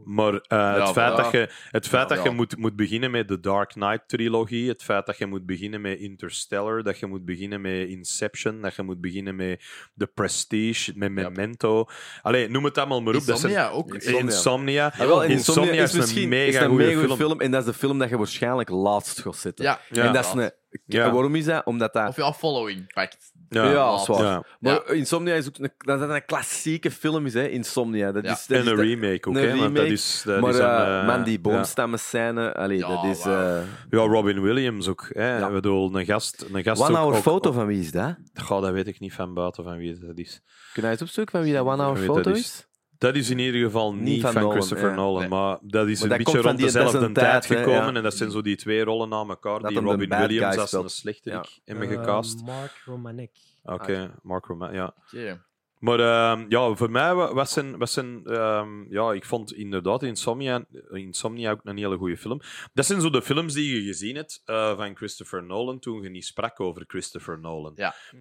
[0.04, 1.16] Maar eh, het feit voilà.
[1.16, 4.82] dat je, het feit Ja, dat je moet, moet beginnen met de Dark Knight-trilogie, het
[4.82, 8.82] feit dat je moet beginnen met Interstellar, dat je moet beginnen met Inception, dat je
[8.82, 9.62] moet beginnen met
[9.96, 11.86] The Prestige, met Memento.
[12.22, 13.24] Allee, noem het allemaal maar op.
[13.26, 13.94] Dat zijn- Insomnia ook.
[13.94, 14.20] Insomnia.
[14.20, 14.62] Insomnia.
[14.68, 17.16] Ah, wel, Insomnia, Insomnia is, een misschien mega is een mega goede film.
[17.16, 17.40] film.
[17.40, 19.64] En dat is de film dat je waarschijnlijk laatst gaat zitten.
[19.64, 20.04] Ja, Ja.
[20.04, 20.50] en dat is een...
[20.86, 21.10] Ja.
[21.12, 21.64] Waarom is dat?
[21.66, 22.08] Omdat dat...
[22.08, 23.32] Of ja, Following pakt.
[23.48, 24.22] Ja, Ja, zwaar.
[24.22, 24.44] ja.
[24.60, 27.48] Maar Insomnia is ook een, dat dat een klassieke film is, hè?
[27.48, 28.12] Insomnia.
[28.12, 28.32] Dat Ja.
[28.32, 29.48] is, dat En is een remake ook, een hè?
[29.48, 31.40] Dat remake, is, dat maar is een, eh, eh, man, die ja.
[31.40, 33.24] boomstammen scène, allee, Ja, dat is...
[33.24, 33.58] eh
[33.90, 35.10] Ja, Robin Williams ook.
[35.12, 35.38] Hè?
[35.38, 35.46] Ja.
[35.46, 37.90] Ik bedoel, een gast, een gast One ook, Hour ook- Foto, ook- van wie is
[37.92, 38.14] dat?
[38.34, 40.40] Goh, dat weet ik niet van buiten van wie dat is.
[40.72, 42.66] Kun je eens opzoeken van wie dat One Hour Foto is?
[43.04, 44.94] Dat is in ieder geval niet, Niet van van, Nolan, Christopher ja.
[44.94, 45.28] Nolan, Nee.
[45.28, 47.80] maar dat is Maar een dat beetje rond dezelfde tijd tijd, hè, gekomen.
[47.90, 47.94] ja.
[47.94, 50.88] En dat zijn zo die twee rollen na elkaar Dat die Robin Williams als een
[50.88, 51.50] slechterik Ja.
[51.64, 52.42] hebben Eh, gecast.
[52.44, 53.30] Mark Romanek.
[53.62, 54.94] Oké, Mark Roman, ja.
[55.12, 55.42] Oké.
[55.84, 60.02] Maar ehm, ja, voor mij wa- was zijn, was zijn ehm, ja, ik vond inderdaad
[60.02, 62.40] Insomnia, Insomnia ook een hele goede film.
[62.74, 66.08] Dat zijn zo de films die je gezien hebt eh, van Christopher Nolan toen je
[66.08, 67.72] niet sprak over Christopher Nolan.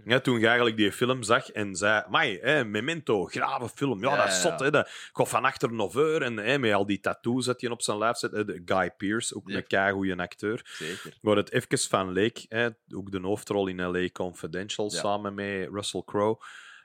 [0.05, 0.19] Ja.
[0.19, 4.01] toen je eigenlijk die film zag en zei, mai, hè, Memento, grave film.
[4.03, 4.65] Ja, Ja, dat is ja, zot, ja.
[4.65, 4.71] hè.
[4.71, 7.97] Dat gaat van achter noveur en hè, met al die tattoos dat hij op zijn
[7.97, 8.61] lijf zet.
[8.65, 9.57] Guy Pearce, ook Ja.
[9.57, 10.61] een keigoeie acteur.
[10.65, 11.17] Zeker.
[11.21, 14.97] Waar het even van leek, hè, ook de hoofdrol in LA Confidential Ja.
[14.99, 16.37] samen met Russell Crowe,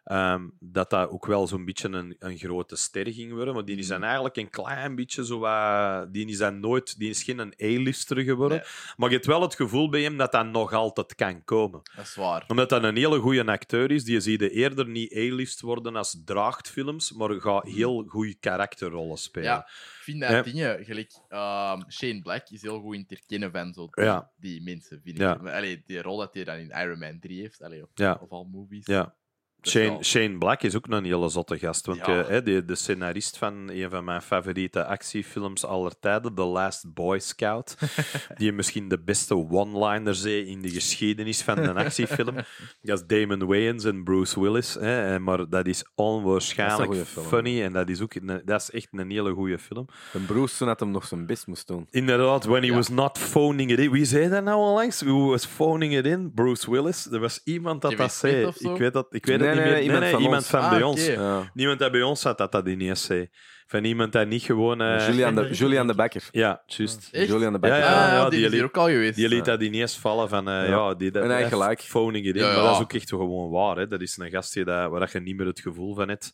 [0.09, 3.55] ehm, dat dat ook wel zo'n beetje een, een grote ster ging worden.
[3.55, 3.93] Maar die is Mhm.
[3.94, 6.98] dan eigenlijk een klein beetje zo wat- Die is dan nooit...
[6.98, 8.59] Die is geen een A-lister geworden.
[8.59, 8.66] Nee.
[8.97, 11.80] Maar je hebt wel het gevoel bij hem dat dat nog altijd kan komen.
[11.97, 12.44] Dat is waar.
[12.48, 14.05] Omdat dat een hele goede acteur is.
[14.05, 19.48] Die zie je eerder niet A-list worden als draagtfilms, maar gaat heel goede karakterrollen spelen.
[19.48, 20.43] Ja, ik vind dat Ja.
[20.43, 24.30] dingen, gelijk ehm, Shane Black is heel goed in het herkennen van zo die, Ja.
[24.36, 25.26] die mensen, vind ik.
[25.47, 28.44] Allee, die rol dat hij dan in Iron Man 3 heeft, allee, of, of al
[28.44, 28.86] movies.
[28.86, 29.14] Ja.
[29.62, 31.86] Is Shane, wel- Shane Black is ook een hele zotte gast.
[31.86, 32.22] Want Ja.
[32.24, 37.18] eh, de, de scenarist van een van mijn favoriete actiefilms aller tijden, The Last Boy
[37.18, 37.76] Scout,
[38.39, 42.35] die misschien de beste one-liners heeft in de geschiedenis van een actiefilm.
[42.82, 44.74] Dat is Damon Wayans en Bruce Willis.
[44.74, 48.89] Hè, eh, maar dat is onwaarschijnlijk funny en dat is, ook een- dat is echt
[48.90, 49.86] een hele goede film.
[50.12, 51.86] En Bruce toen had hem nog zijn best moest doen.
[51.90, 52.74] Inderdaad, when he Ja.
[52.74, 53.90] was not phoning it in.
[53.90, 55.02] Wie zei dat nou onlangs?
[55.02, 56.32] Who was phoning it in?
[56.35, 57.06] Bruce Willis.
[57.12, 58.47] Er was iemand dat dat zei.
[58.59, 60.47] Ik weet, dat, ik weet Nee, nee, nee, iemand van iemand ons.
[60.51, 61.07] van Ah, bij ons.
[61.07, 61.51] Ja.
[61.55, 63.29] Niemand dat bij ons zat dat dat ineens zei.
[63.66, 64.81] Van iemand dat niet gewoon...
[64.81, 66.29] eh, Julian, de, Julian de Becker.
[66.31, 67.09] Ja, juist.
[67.12, 67.29] Echt?
[67.29, 67.79] Julian de Ja, Bekker.
[67.79, 69.15] ja, Ah, ja, die, die is hier liet- ook al geweest.
[69.16, 70.49] Die liet dat ineens vallen van...
[70.49, 70.65] eh, Ja.
[70.65, 70.95] ja.
[70.95, 71.81] die, dat, En hij dat- gelijk.
[71.81, 72.41] Phoning it in.
[72.43, 73.77] Ja, Maar dat is ook echt gewoon waar.
[73.77, 73.87] Hè.
[73.87, 76.33] Dat is een gastje dat, waar je niet meer het gevoel van hebt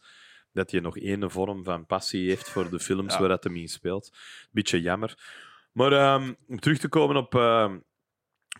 [0.53, 3.21] dat je nog één vorm van passie heeft voor de films Ja.
[3.21, 4.11] waar dat hem in speelt.
[4.51, 5.15] Beetje jammer.
[5.73, 7.77] Maar ehm, om terug te komen op ehm,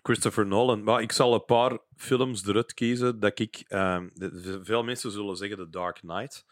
[0.05, 0.83] Christopher Nolan.
[0.85, 3.65] Maar ik zal een paar films eruit kiezen dat ik...
[3.69, 4.09] ehm,
[4.63, 6.45] veel mensen zullen zeggen The Dark Knight.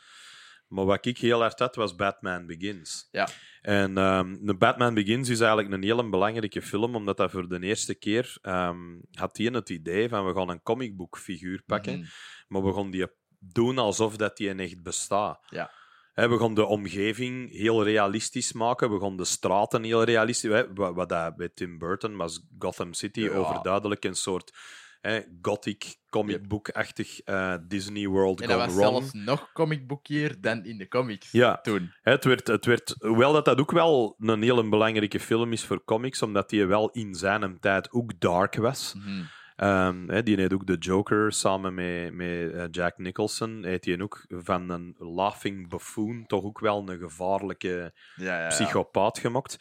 [0.69, 3.09] Maar wat ik heel hard had, was Batman Begins.
[3.11, 3.29] Ja.
[3.61, 7.61] En ehm de Batman Begins is eigenlijk een heel belangrijke film, omdat dat voor de
[7.61, 12.09] eerste keer ehm, had hij het idee van we gaan een comicboekfiguur pakken, Mhm.
[12.49, 13.07] maar we gaan die
[13.39, 15.47] doen alsof dat die echt bestaat.
[15.51, 15.71] Ja.
[16.15, 18.93] We gaan de omgeving heel realistisch maken.
[18.93, 20.51] We gaan de straten heel realistisch...
[20.51, 23.31] Hè, wat, wat dat bij Tim Burton was Gotham City Ja.
[23.31, 24.53] overduidelijk een soort
[25.01, 28.97] hè, gothic, comicboekachtig eh, Disney World En dat gone was wrong.
[28.97, 31.61] zelfs nog comicboekier dan in de comics Ja.
[31.61, 31.93] toen.
[32.03, 35.85] Het werd, het werd, hoewel dat, dat ook wel een hele belangrijke film is voor
[35.85, 38.95] comics, omdat die wel in zijn tijd ook dark was.
[38.97, 39.23] Mhm.
[39.57, 43.65] Ehm, die heeft ook de Joker samen met, met eh, Jack Nicholson.
[43.65, 48.49] Heeft die ook van een laughing buffoon toch ook wel een gevaarlijke Ja, ja, ja.
[48.49, 49.59] psychopaat gemaakt.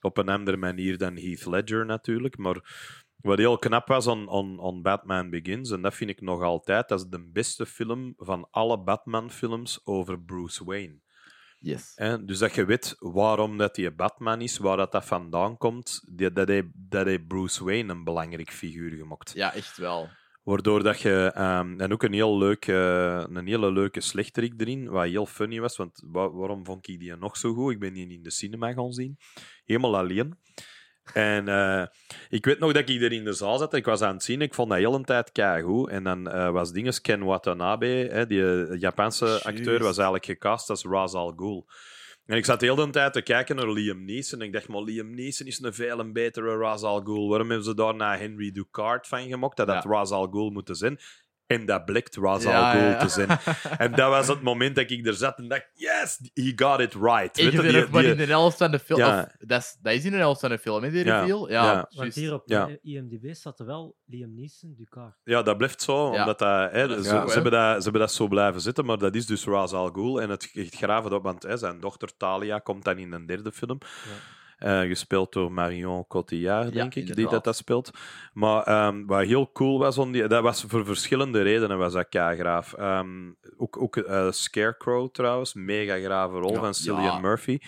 [0.00, 2.36] Op een andere manier dan Heath Ledger natuurlijk.
[2.36, 2.60] Maar
[3.16, 6.88] wat heel knap was aan, aan, aan Batman Begins, en dat vind ik nog altijd,
[6.88, 11.01] dat is de beste film van alle Batman-films over Bruce Wayne.
[11.64, 11.92] Yes.
[11.94, 12.24] Hè?
[12.24, 16.32] Dus dat je weet waarom dat die Batman is, waar dat, dat vandaan komt, die,
[16.32, 19.32] dat, hij, dat hij Bruce Wayne een belangrijk figuur gemaakt.
[19.34, 20.08] Ja, echt wel.
[20.42, 21.30] Waardoor dat je...
[21.34, 25.60] ehm, en ook een, heel leuk, eh, een hele leuke slechterik erin, wat heel funny
[25.60, 25.76] was.
[25.76, 27.72] Want wa- waarom vond ik die nog zo goed?
[27.72, 29.16] Ik ben die in de cinema gaan zien.
[29.64, 30.38] Helemaal alleen.
[31.12, 31.86] En eh,
[32.28, 33.74] ik weet nog dat ik er in de zaal zat.
[33.74, 34.40] Ik was aan het zien.
[34.42, 35.88] Ik vond dat heel een tijd keigoed.
[35.88, 40.70] En dan eh, was dinges Ken Watanabe, hè, die eh, Japanse acteur, was eigenlijk gecast
[40.70, 41.66] als Ra's al Ghul.
[42.26, 44.40] En ik zat de hele tijd te kijken naar Liam Neeson.
[44.40, 47.28] En ik dacht, maar Liam Neeson is een veel een betere Ra's al Ghul.
[47.28, 49.56] Waarom hebben ze daar naar Henry Ducard van gemaakt?
[49.56, 49.90] Dat had Ja.
[49.90, 50.98] Ra's al Ghul moeten zijn.
[51.52, 52.98] En dat blikt Ra's al Ja, Ghul ja, ja.
[52.98, 53.28] te zijn.
[53.78, 56.94] En dat was het moment dat ik er zat en dacht, yes, he got it
[56.94, 57.38] right.
[57.38, 58.98] En Weet je maar die- in de helft van de film.
[58.98, 59.20] Ja.
[59.20, 61.50] of, dat, is, dat is in de helft van de film, hè, die Ja, reveal?
[61.50, 61.88] Ja, ja.
[61.96, 62.68] Want hier op Ja.
[62.82, 65.14] IMDb staat er wel Liam Neeson, Ducard.
[65.24, 66.12] Ja, dat blijft zo.
[66.12, 66.20] Ja.
[66.20, 67.32] Omdat dat, hè, Dat ze, zo, ze hè.
[67.32, 70.20] hebben dat, ze hebben dat zo blijven zitten, maar dat is dus Ra's al Ghul.
[70.20, 73.52] En het, het graven op, want hè, zijn dochter Talia komt dan in een derde
[73.52, 73.78] film.
[74.62, 77.90] Eh, gespeeld door Marion Cotillard, Ja, denk ik, die dat, dat speelt.
[78.32, 82.06] Maar ehm, wat heel cool was, om die, dat was voor verschillende redenen was dat
[82.10, 82.72] graaf.
[82.72, 86.58] Ehm ook ook eh, Scarecrow trouwens, mega grave rol Ja.
[86.60, 87.18] van Cillian Ja.
[87.18, 87.58] Murphy.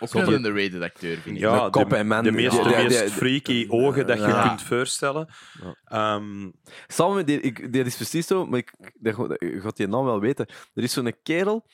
[0.00, 1.42] Ook een underrated acteur, vind ik.
[1.42, 2.24] Ja, Met kop de, en man.
[2.24, 4.48] de meest, Ja, de ja, meest ja, freaky ogen dat je Ja.
[4.48, 5.28] kunt voorstellen.
[5.84, 6.50] Ehm,
[6.86, 10.04] Samen met die, ik, die is precies zo, maar ik, dat, je gaat die naam
[10.04, 10.46] wel weten.
[10.74, 11.66] Er is zo'n kerel,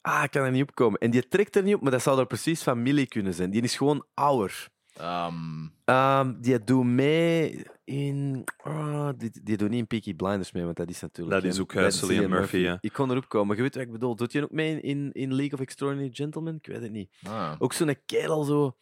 [0.00, 0.98] ah, ik kan er niet op komen.
[1.00, 3.50] En die trekt er niet op, maar dat zou er precies familie kunnen zijn.
[3.50, 4.68] Die is gewoon ouder.
[4.94, 8.44] Ehm, Ehm, die doet mee in.
[8.56, 11.42] ah, die, die doet niet in Peaky Blinders mee, want dat is natuurlijk.
[11.42, 12.78] Dat is ook, eh, dat is Cillian Murphy, ja.
[12.80, 14.16] Ik kon erop komen, maar je weet wat ik bedoel.
[14.16, 16.56] Doet je ook mee in, in, League of Extraordinary Gentlemen?
[16.56, 17.10] Ik weet het niet.
[17.22, 17.52] ah.
[17.58, 18.76] Ook zo'n kerel zo.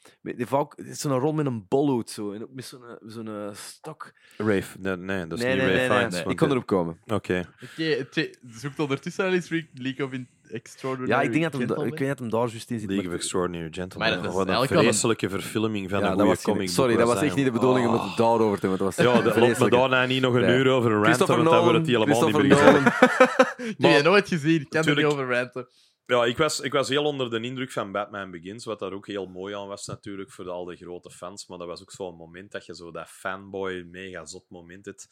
[0.76, 2.32] zo'n rol met een bolhoed zo.
[2.32, 4.12] En ook met zo'n zo'n eh, stok.
[4.36, 5.98] Rafe, nee, nee, dat is nee, niet nee, Ray nee, nee.
[6.10, 6.30] Fiennes.
[6.32, 6.98] Ik kon erop komen.
[7.06, 7.48] Oké.
[7.72, 10.12] Oké, het- zoekt ondertussen al eens League of
[10.50, 12.88] Extraordinary Ja, ik denk dat hem, ik weet dat hem daar juist in zit.
[12.88, 13.98] League maar- of Extraordinary Gentlemen.
[13.98, 16.34] Maar dat is Wat een eigenlijk wel een- vreselijke verfilming van Ja, een dat goede
[16.34, 18.66] was geen- comic Sorry, book dat was echt niet de bedoeling om het daarover te
[18.66, 18.86] hebben.
[18.86, 19.74] Dat was Ja, dat loopt me vreselijk.
[19.74, 22.46] daarna niet nog een uur over een Christopher want dan wordt het helemaal niet Christopher
[22.46, 22.86] meer Nolan.
[23.58, 25.06] Ik heb Maar- je nooit gezien, ik kan er niet Tuurlijk.
[25.20, 25.68] over ranten.
[26.06, 29.06] Ja, ik was, ik was heel onder de indruk van Batman Begins, wat daar ook
[29.06, 31.46] heel mooi aan was natuurlijk voor al de grote fans.
[31.46, 35.08] Maar dat was ook zo'n moment dat je zo dat fanboy, mega zot moment hebt.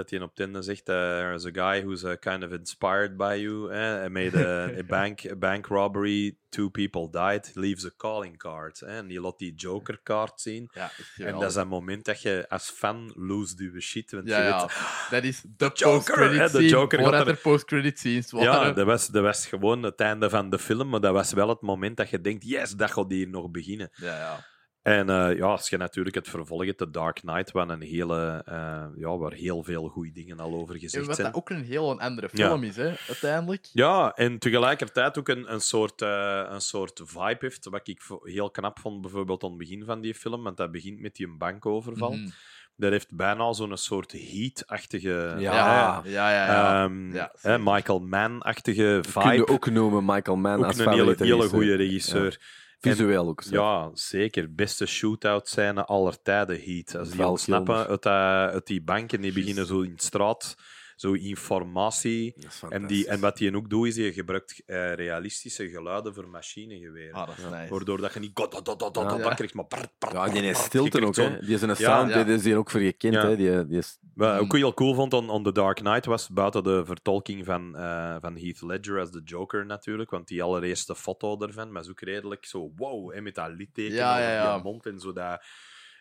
[0.00, 3.16] Dat hij op het einde zegt, uh, there's a guy who's uh, kind of inspired
[3.16, 3.72] by you.
[3.72, 4.04] Eh?
[4.04, 8.80] I made a, a bank, a bank robbery, two people died, leaves a calling card.
[8.82, 8.96] Eh?
[8.96, 10.68] En die laat die Joker-kaart zien.
[10.72, 14.10] Ja, echt En dat is een moment dat je als fan lose je shit.
[14.10, 18.30] Want Ja, je weet, Dat is de Joker, de Joker voordat er- er post-credit scenes
[18.30, 18.52] waren.
[18.52, 21.48] Ja, dat was, dat was gewoon het einde van de film, maar dat was wel
[21.48, 23.90] het moment dat je denkt, yes, dat gaat hier nog beginnen.
[23.94, 24.48] ja, ja.
[24.82, 28.42] En eh, ja, als je natuurlijk het vervolg hebt, The Dark Knight, waar, een hele,
[28.46, 31.26] eh, ja, waar heel veel goede dingen al over En gezegd wat zijn.
[31.26, 32.46] dat ook een heel andere Ja.
[32.48, 33.68] film is, hè, uiteindelijk.
[33.72, 38.50] Ja, en tegelijkertijd ook een, een, soort, eh, een soort vibe heeft, wat ik heel
[38.50, 42.12] knap vond, bijvoorbeeld aan het begin van die film, want dat begint met die bankoverval.
[42.12, 42.28] Mhm.
[42.76, 45.34] Dat heeft bijna zo'n soort heat-achtige...
[45.38, 45.38] Ja.
[45.38, 46.46] Ja, ja, ja.
[46.46, 46.84] ja.
[46.84, 47.60] ehm, Ja, hè, zeker.
[47.72, 49.48] Michael Mann-achtige Kun je vibe.
[49.48, 52.40] ook noemen, Michael Mann, Ook als een hele, hele goede regisseur.
[52.80, 53.54] Visueel ook zo.
[53.54, 54.54] Ja, zeker.
[54.54, 56.94] Beste shootout scène aller tijden, Heat.
[56.94, 58.06] Als die ontsnappen uit,
[58.52, 60.54] uit die bank en die beginnen zo in de straat,
[61.00, 62.34] zo informatie.
[62.68, 67.12] En, die, en wat hij ook doet, is hij gebruikt eh, realistische geluiden voor machinegeweren.
[67.14, 67.72] Ah, dat is nice.
[67.72, 69.24] Waardoor dat je niet god, god, god, god, god, Ja.
[69.24, 69.66] dat krijgt, maar...
[70.12, 71.38] Ja, die is stilte Je ook, hè.
[71.38, 72.24] Die is een sound, ja.
[72.24, 73.26] die is hier ook voor gekend, Ja.
[73.26, 73.36] hè.
[73.36, 73.98] Die, die is...
[74.14, 77.44] Wat ik ook heel cool vond aan, aan The Dark Knight was, buiten de vertolking
[77.44, 81.88] van, eh, van Heath Ledger als de Joker natuurlijk, want die allereerste foto ervan was
[81.90, 85.42] ook redelijk zo wow, hè, met dat litteken Ja, ja, die mond en zo dat...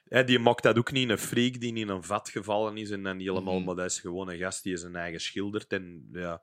[0.10, 3.04] Hè, die maakt dat ook niet een freak die in een vat gevallen is en
[3.04, 3.66] dan helemaal, Mhm.
[3.66, 6.42] maar dat is gewoon een gast die zijn eigen schildert en ja...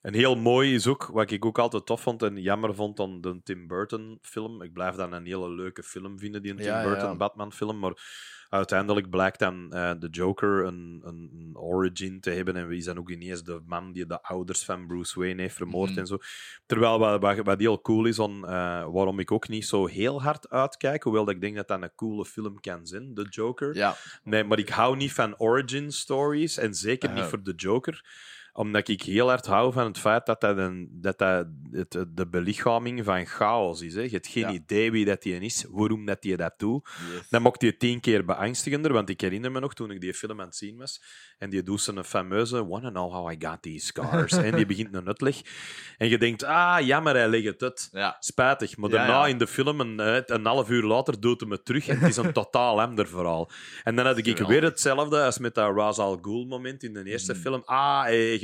[0.00, 3.20] En heel mooi is ook, wat ik ook altijd tof vond en jammer vond aan
[3.20, 4.62] de Tim Burton film.
[4.62, 7.16] Ik blijf dat een hele leuke film vinden, die Tim Ja, ja, Burton ja.
[7.16, 7.78] Batman film.
[7.78, 7.92] Maar
[8.48, 12.56] uiteindelijk blijkt dan eh, de Joker een, een, een origin te hebben.
[12.56, 15.56] En wie is dan ook ineens de man die de ouders van Bruce Wayne heeft
[15.56, 15.98] vermoord Mhm.
[15.98, 16.18] en zo.
[16.66, 18.50] Terwijl wat, wat, wat heel cool is, on, eh,
[18.92, 21.94] waarom ik ook niet zo heel hard uitkijk, hoewel dat ik denk dat dat een
[21.94, 23.74] coole film kan zijn, de Joker.
[23.74, 27.28] Ja, Nee, maar ik hou niet van origin stories en zeker niet Ah.
[27.28, 28.04] voor de Joker
[28.56, 32.26] omdat ik heel hard hou van het feit dat dat, een, dat, dat het, de
[32.28, 33.94] belichaming van chaos is.
[33.94, 34.00] Hè.
[34.00, 34.50] Je hebt geen Ja.
[34.52, 36.88] idee wie dat die is, waarom dat die dat doet.
[37.12, 37.28] yes.
[37.30, 40.40] Dan maakt die tien keer beangstigender, want ik herinner me nog toen ik die film
[40.40, 41.02] aan het zien was.
[41.38, 44.32] En die doet zijn fameuze Wanna know how I got these scars.
[44.46, 45.40] en die begint een uitleg.
[45.98, 47.88] En je denkt, ah, jammer, hij legt het uit.
[47.92, 49.26] Ja, Spijtig, maar daarna ja.
[49.26, 49.98] in de film, een,
[50.34, 53.50] een half uur later, doet hij me terug en het is een totaal ander verhaal.
[53.84, 57.04] En dan had ik weer hetzelfde als met dat Ra's al Ghul moment in de
[57.04, 57.40] eerste Mm.
[57.40, 57.62] film.
[57.64, 58.38] Ah, hey,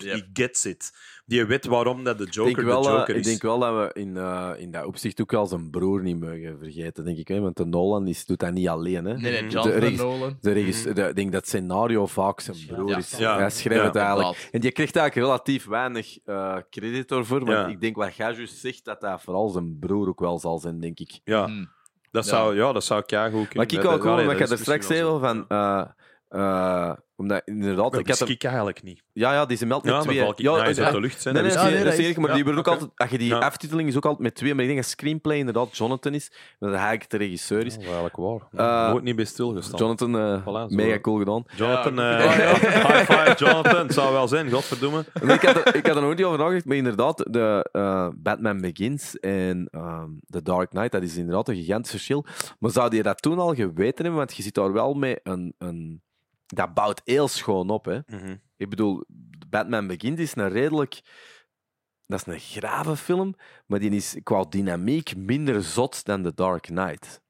[0.00, 0.12] Yep.
[0.14, 0.90] he gets it.
[1.26, 3.26] Die weet waarom dat de Ik Joker wel, de Joker ik is.
[3.26, 6.58] denk wel dat we in, eh, in dat opzicht ook wel zijn broer niet mogen
[6.58, 7.28] vergeten, denk ik.
[7.28, 7.40] Hè?
[7.40, 9.04] Want de Nolan is, doet dat niet alleen.
[9.04, 9.14] Hè?
[9.16, 9.62] nee, Mhm.
[9.62, 10.38] De Nolan.
[10.40, 12.96] De regis- de- ik denk dat het scenario vaak zijn broer Ja.
[12.96, 13.16] is.
[13.16, 13.38] Ja.
[13.38, 14.48] Hij schrijft Ja, het eigenlijk.
[14.50, 17.42] En die krijgt eigenlijk relatief weinig eh credit ervoor.
[17.42, 17.66] Maar Ja.
[17.66, 20.98] ik denk wat juist zegt, dat dat vooral zijn broer ook wel zal zijn, denk
[21.00, 21.20] ik.
[21.24, 21.64] Ja, Hm.
[22.10, 22.30] dat Ja.
[22.30, 23.56] zou, ja, dat zou ik ja goed kunnen.
[23.56, 25.48] Maar ik Ja, wel omdat je er straks zei van...
[25.48, 25.84] eh,
[26.28, 29.02] eh, Omdat inderdaad, Dat ik had hem, eigenlijk niet.
[29.12, 30.16] ja, ja, die ze meldt met Ja, maar twee.
[30.46, 31.24] ja, uit de lucht.
[31.24, 31.32] Hè?
[31.32, 33.28] Nee, nee, Dat dat is, dat maar Ja, die wordt ook altijd, als je die
[33.28, 33.38] Ja.
[33.38, 36.28] aftiteling is ook altijd met twee, maar ik denk dat screenplay inderdaad Jonathan is,
[36.58, 37.74] dat hij eigenlijk de regisseur is.
[37.74, 38.40] Ja, eigenlijk waar.
[38.52, 39.78] Eh, Nooit niet bij stilgestaan.
[39.80, 41.44] Jonathan, eh, Voilà, mega cool gedaan.
[41.56, 42.52] Jonathan, Ja, eh,
[42.90, 43.76] high five, Jonathan.
[43.86, 45.04] Het zou wel zijn, godverdomme.
[45.22, 48.60] Ik, had er, ik had er nooit niet over nagedacht, maar inderdaad, de eh, Batman
[48.60, 52.24] Begins en ehm, The Dark Knight, dat is inderdaad een gigantisch verschil.
[52.58, 54.14] Maar zou je dat toen al geweten hebben?
[54.14, 55.54] Want je zit daar wel mee een...
[55.58, 56.02] een
[56.54, 57.98] dat bouwt heel schoon op, hè.
[58.06, 58.36] Mhm.
[58.56, 59.04] Ik bedoel,
[59.48, 61.00] Batman Begins is een redelijk...
[62.06, 63.34] Dat is een grave film,
[63.66, 67.22] maar die is qua dynamiek minder zot dan The Dark Knight.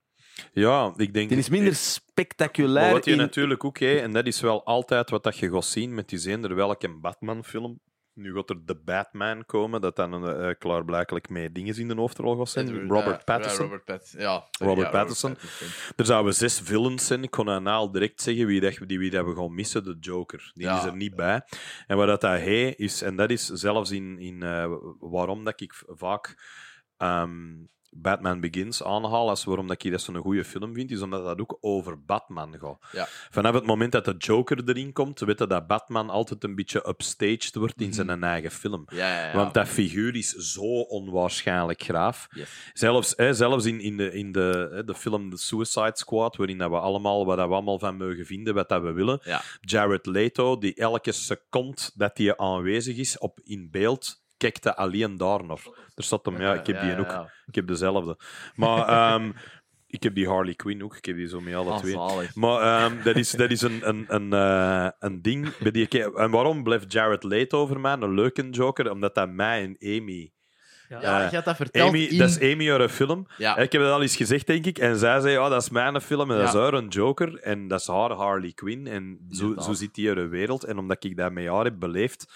[0.53, 1.29] Ja, ik denk...
[1.29, 3.17] Die is minder Maar spectaculair wat je in...
[3.17, 6.55] natuurlijk ook, en dat is wel altijd wat dat je gaat zien met die zender
[6.55, 7.81] welke Batman-film.
[8.15, 12.37] Nu gaat er de Batman komen, dat dan eh klaarblijkelijk met dingen in de hoofdrol
[12.37, 12.67] gaat zijn.
[12.69, 13.63] Edward- Robert Pattinson.
[13.65, 14.21] Robert Pattinson.
[14.21, 15.37] Ja, Robert ja, Pattinson.
[15.97, 17.23] Er zouden zes villains zijn.
[17.23, 19.85] Ik kon aan al direct zeggen wie, dat, die wie dat we gaan missen.
[19.85, 20.51] De Joker.
[20.55, 20.79] Die Ja.
[20.79, 21.43] is er niet bij.
[21.87, 25.83] En wat dat hij is, en dat is zelfs in, in eh, waarom dat ik
[25.87, 26.35] vaak
[26.97, 27.53] ehm,
[27.97, 31.41] Batman Begins aanhaal als waarom dat ik dat zo'n goede film vind, is omdat dat
[31.41, 32.79] ook over Batman gaat.
[32.93, 33.07] Ja.
[33.31, 37.55] Vanaf het moment dat de Joker erin komt, weten dat Batman altijd een beetje upstaged
[37.55, 37.95] wordt in Mhm.
[37.95, 38.85] zijn eigen film.
[38.89, 39.35] Ja, ja, ja.
[39.37, 42.27] Want dat figuur is zo onwaarschijnlijk graaf.
[42.31, 42.71] Yes.
[42.73, 46.59] Zelfs, hè, zelfs in, in, de, in de, hè, de film The Suicide Squad, waarin
[46.59, 49.21] dat we allemaal wat dat we allemaal van mogen vinden, wat dat we willen.
[49.25, 49.43] Ja.
[49.61, 55.45] Jared Leto, die elke seconde dat hij aanwezig is op, in beeld, kijkt alleen daar
[55.45, 55.61] naar.
[55.95, 57.27] Er staat hem, ja, ik heb die ook.
[57.47, 58.19] Ik heb dezelfde.
[58.55, 59.33] Maar ehm,
[59.87, 60.97] ik heb die Harley Quinn ook.
[60.97, 61.93] Ik heb die zo met alle Ah, twee.
[61.93, 62.35] zalig.
[62.35, 65.57] Maar ehm, dat is, dat is een, een, een, eh, een ding.
[65.59, 68.91] bij die En waarom blijft Jared Leto voor mij een leuke Joker?
[68.91, 70.33] Omdat dat mij en Amy...
[70.89, 71.01] Ja.
[71.01, 72.19] Ja, Eh, je had dat verteld Amy in...
[72.19, 73.27] Dat is Amy haar film.
[73.37, 73.57] Ja.
[73.57, 74.79] Ik heb dat al eens gezegd, denk ik.
[74.79, 77.39] En zij zei, ja, dat is mijn film en dat is haar een Joker.
[77.39, 78.87] En dat is haar Harley Quinn.
[78.87, 80.65] En zo, zo zit die haar wereld.
[80.65, 82.33] En omdat ik dat met haar heb beleefd,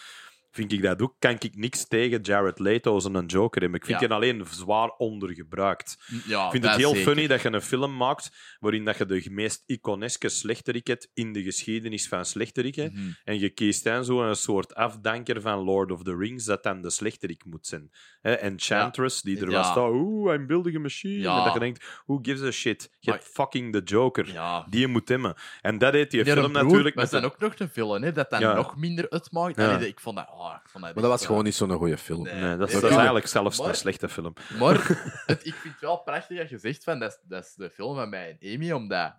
[0.59, 3.81] vind ik dat ook, kan ik niks tegen Jared Leto als een Joker hebben.
[3.81, 4.09] Ik vind Ja.
[4.09, 5.97] alleen zwaar ondergebruikt.
[6.27, 7.07] ja, Ik vind dat het heel zeker.
[7.13, 11.33] funny dat je een film maakt waarin dat je de meest iconeske slechterik hebt in
[11.33, 12.93] de geschiedenis van slechteriken.
[12.93, 13.11] Mhm.
[13.25, 16.83] En je kiest dan zo een soort afdanker van Lord of the Rings dat dan
[16.83, 17.91] de slechterik moet zijn.
[18.23, 21.29] Enchantress, die er was, oh, oeh, I'm building a machine.
[21.29, 22.91] En dat je denkt, who gives a shit?
[23.01, 24.25] Je hebt fucking de Joker.
[24.71, 25.35] Die je moet hebben.
[25.61, 28.01] En dat heet die film broer, natuurlijk Maar met zijn een- ook nog te veel,
[28.01, 29.83] hè, dat dan nog minder uitmaakt.
[29.85, 30.29] Ik vond dat...
[30.31, 32.23] Oh, ik vond dat Maar dat was gewoon eh, niet zo'n goede film.
[32.23, 32.35] Nee.
[32.35, 32.81] Nee, dat is, Ja.
[32.81, 34.33] dat is eigenlijk zelfs Maar- een slechte film.
[34.59, 34.75] Maar
[35.27, 37.71] het, ik vind het wel prachtig dat je zegt van dat is, dat is de
[37.71, 39.15] film van mij en Amy, omdat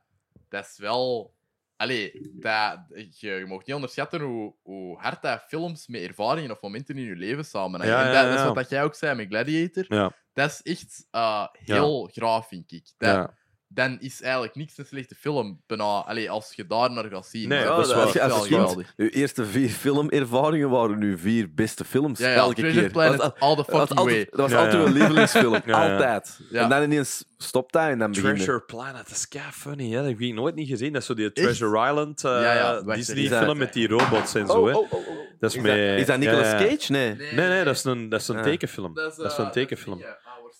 [0.49, 1.37] dat is wel.
[1.75, 2.79] Allee, dat,
[3.19, 7.03] je, je mag niet onderschatten hoe, hoe hard dat films met ervaringen of momenten in
[7.03, 8.45] je leven samen Ja, en ja, dat, dat is ja.
[8.45, 9.85] wat dat jij ook zei met Gladiator.
[9.87, 12.91] Ja, Dat is echt eh, heel graaf, vind ik.
[12.97, 13.37] Dat, ja.
[13.71, 17.47] Dan is eigenlijk niks een slechte film, bijna, allee, als je daar naar gaat zien.
[17.49, 18.93] Nee, Maar dat is als je- wel- als je kind- geweldig.
[18.97, 22.19] Uw eerste vier filmervaringen waren nu vier beste films.
[22.19, 22.91] Ja, ja, elke Treasure keer.
[22.91, 24.07] Planet, was, all the dat was fucking way.
[24.17, 24.81] altijd, dat was Ja, altijd ja.
[24.81, 25.53] mijn lievelingsfilm.
[25.83, 26.39] Altijd.
[26.51, 26.63] Ja.
[26.63, 28.11] En dan ineens stopt hij en dan.
[28.11, 29.89] Treasure Planet, dat is kei funny.
[29.89, 29.95] Hè?
[29.95, 30.93] Dat heb ik nooit niet gezien.
[30.93, 34.47] Dat is zo die Treasure Island eh, Ja, ja, wacht, Disney-film met die robots en
[34.47, 34.67] zo.
[34.67, 34.73] Hè?
[34.75, 35.17] Oh, oh, oh, oh.
[35.39, 36.51] Dat is, dat, is dat Nicolas.
[36.51, 36.91] Cage?
[36.91, 37.15] Nee.
[37.15, 38.43] Nee, nee, dat is een, dat is een Ja.
[38.43, 38.93] tekenfilm.
[38.93, 39.99] Dat is, Dat is eh, een tekenfilm.
[39.99, 40.13] dat is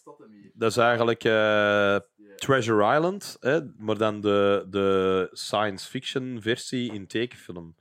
[0.05, 0.19] eh, ah?
[0.53, 1.23] Dat is eigenlijk
[2.39, 3.59] Treasure Island, hè?
[3.77, 7.75] maar dan de, de science fiction versie in tekenfilm.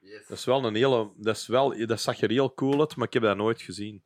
[0.00, 0.26] Yes.
[0.26, 1.10] Dat is wel een hele.
[1.16, 4.02] Dat, is wel, dat zag er heel cool uit, maar ik heb dat nooit gezien.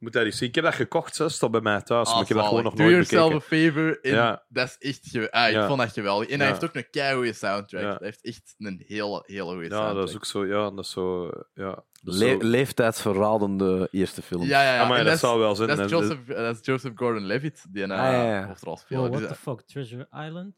[0.00, 0.48] Ik moet dat eens zien.
[0.48, 2.62] Ik heb dat gekocht, hè, staat bij mij thuis, Ah, maar ik heb dat gewoon
[2.62, 3.66] nog nooit Do yourself bekeken.
[3.66, 4.00] a favor.
[4.00, 4.44] En Ja.
[4.48, 5.66] Dat is echt ge- ah, ik Ja.
[5.66, 6.28] vond dat geweldig.
[6.28, 6.52] En hij Ja.
[6.52, 7.82] heeft ook een keigoede soundtrack.
[7.82, 7.88] Ja.
[7.88, 9.94] Hij heeft echt een hele, hele goede Ja, soundtrack.
[9.96, 10.46] dat is ook zo.
[10.46, 11.30] Ja, dat is zo.
[11.54, 12.38] Ja, Le zo-
[13.00, 14.42] leeftijdsverradende eerste film.
[14.42, 14.80] Ja, ja, ja.
[14.82, 15.68] Amai, En dat is- zou wel zijn.
[15.68, 18.40] Dat is Joseph, dat is Joseph Gordon-Levitt, die een Ah, ja, ja.
[18.40, 19.08] uh, hoofdrol Oh, speelt.
[19.08, 19.60] what Dus, the fuck?
[19.60, 20.54] Treasure Island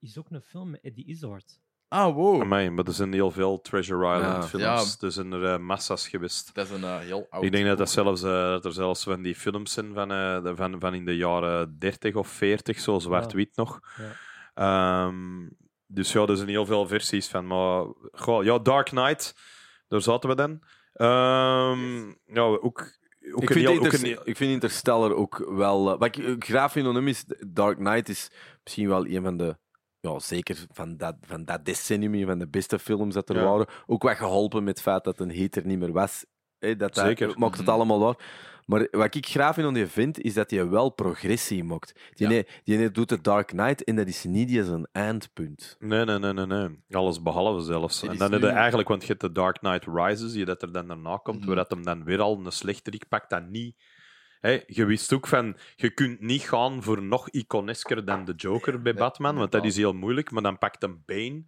[0.00, 1.58] is ook een film met Eddie Izzard.
[1.88, 2.40] Ah, wow.
[2.40, 4.48] Amai, maar er zijn heel veel Treasure Island Ja.
[4.48, 4.96] films.
[5.00, 5.06] Ja.
[5.06, 6.54] Er zijn er eh, massa's geweest.
[6.54, 9.02] Dat is een eh, heel oud Ik denk dat, dat, zelfs, eh, dat er zelfs
[9.02, 12.80] van die films zijn van, eh, de- van, van in de jaren 30 of 40,
[12.80, 13.80] zo zwart-wit nog.
[13.96, 14.12] Ja.
[14.54, 15.48] Ehm,
[15.86, 17.46] dus ja, er zijn heel veel versies van.
[17.46, 19.34] Maar goh, ja, Dark Knight,
[19.88, 20.60] daar zaten we dan.
[20.92, 25.98] Ehm, ja, ook, ook Ik een vind, heel- ook een- ik vind Interstellar ook wel...
[25.98, 27.24] wat ik graag vind aan hem is...
[27.46, 28.30] Dark Knight is
[28.64, 29.56] misschien wel een van de...
[30.00, 33.44] Ja, zeker van dat, van dat decennium, van de beste films dat er Ja.
[33.44, 33.66] waren.
[33.86, 36.24] Ook wat geholpen met het feit dat een heater niet meer was.
[36.58, 37.38] Dat dat Zeker.
[37.38, 37.74] maakt het Mhm.
[37.74, 38.16] allemaal waar.
[38.66, 41.92] Maar wat ik graag vind aan die vind, is dat hij wel progressie maakt.
[42.14, 42.32] Die, Ja.
[42.32, 45.76] nee, die nee doet de Dark Knight en dat is niet zijn eindpunt.
[45.78, 46.84] Nee, nee, nee, nee, nee.
[46.90, 48.02] Alles behalve zelfs.
[48.02, 50.72] En dan heb je eigenlijk, want je hebt de Dark Knight Rises, die dat er
[50.72, 51.46] dan daarna komt, Mhm.
[51.46, 53.76] waar dat hem dan weer al een slechterik pakt, dat niet...
[54.66, 58.94] Je wist ook van, je kunt niet gaan voor nog iconesker dan de Joker bij
[58.94, 61.44] Batman, want dat is heel moeilijk, maar dan pakt een Bane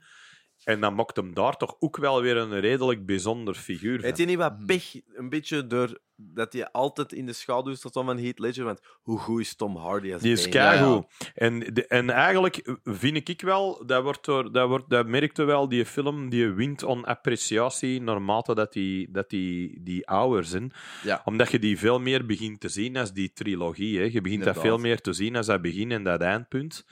[0.65, 4.01] En dan maakt hem daar toch ook wel weer een redelijk bijzonder figuur.
[4.01, 4.66] Weet je niet wat Mhm.
[4.66, 8.81] pech, een beetje door dat hij altijd in de schaduw staat van Heath Ledger, want
[9.03, 11.07] hoe goed is Tom Hardy als Die is keigoed.
[11.35, 15.69] En, de- en eigenlijk vind ik wel, dat, wordt door, dat, wordt, dat merkte wel,
[15.69, 20.73] die film die wint on appreciatie naarmate dat die, dat die, die ouder zijn.
[21.03, 21.23] Ja.
[21.24, 23.99] Omdat je die veel meer begint te zien als die trilogie.
[23.99, 24.05] Hè.
[24.05, 26.85] Je begint dat veel meer te zien als dat begin en dat eindpunt.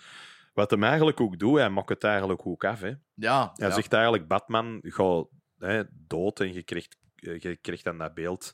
[0.59, 2.80] Wat hem eigenlijk ook doet, hij maakt het eigenlijk ook af.
[2.80, 2.93] Hè.
[3.14, 3.74] Ja, Hij ja.
[3.74, 5.26] zegt eigenlijk, Batman gaat
[5.59, 8.52] hè, dood en je krijgt, eh, je krijgt dan dat beeld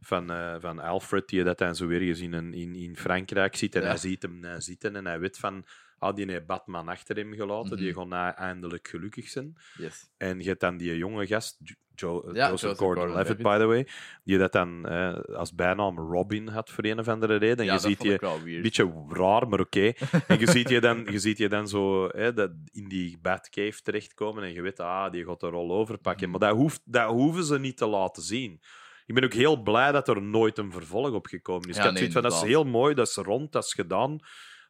[0.00, 3.74] van, eh, van Alfred, die dat dan zo weer eens in, in, in Frankrijk zit.
[3.74, 3.88] En Ja.
[3.88, 5.64] hij ziet hem zitten en hij weet van,
[6.02, 8.08] ah, die heeft Batman achter hem gelaten, die Mhm.
[8.08, 9.56] na eindelijk gelukkig zijn.
[9.78, 10.10] Yes.
[10.16, 13.88] En je hebt dan die jonge gast, Jo- Jo- Ja, Joseph Gordon-Levitt, by the way,
[14.24, 17.58] die dat dan eh, als bijnaam Robin had voor een of andere reden.
[17.58, 19.92] En ja, je dat ziet je een beetje raar, maar oké.
[20.26, 24.42] En je ziet je dan, je ziet je dan zo dat in die Batcave terechtkomen
[24.42, 26.28] en je weet, ah, die gaat de rol overpakken.
[26.30, 26.38] Mhm.
[26.38, 28.60] Maar dat, hoeft, dat hoeven ze niet te laten zien.
[29.06, 31.74] Ik ben ook heel blij dat er nooit een vervolg op gekomen is.
[31.76, 33.74] Ja, ik had nee, zoiets van, dat is heel mooi, dat is rond, dat is
[33.74, 34.18] gedaan.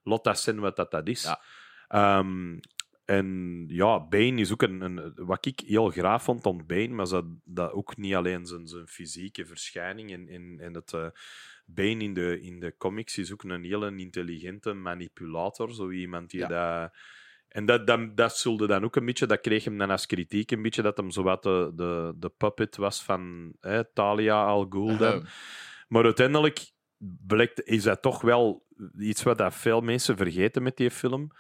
[0.03, 1.23] Laat dat zijn wat dat, dat is.
[1.23, 1.41] Ja.
[1.89, 2.59] Ehm,
[3.05, 5.13] en ja, Bane is ook een, een...
[5.15, 8.87] Wat ik heel graag vond aan Bane, maar dat, dat ook niet alleen zijn, zijn
[8.87, 10.93] fysieke verschijning en, en, en het...
[10.93, 11.07] eh,
[11.67, 15.75] Bane in de, in de comics is ook een hele intelligente manipulator.
[15.75, 16.49] Zo iemand die Ja.
[16.49, 16.93] dat...
[17.49, 19.27] En dat, dat, dat zulde dan ook een beetje...
[19.27, 22.77] Dat kreeg hem dan als kritiek een beetje, dat hem zowat de, de, de puppet
[22.77, 24.91] was van hè, Talia al Ghul.
[24.91, 25.25] Ahem.
[25.89, 26.71] Maar uiteindelijk
[27.27, 28.67] blijkt, is dat toch wel
[28.99, 31.31] iets wat dat veel mensen vergeten met die film.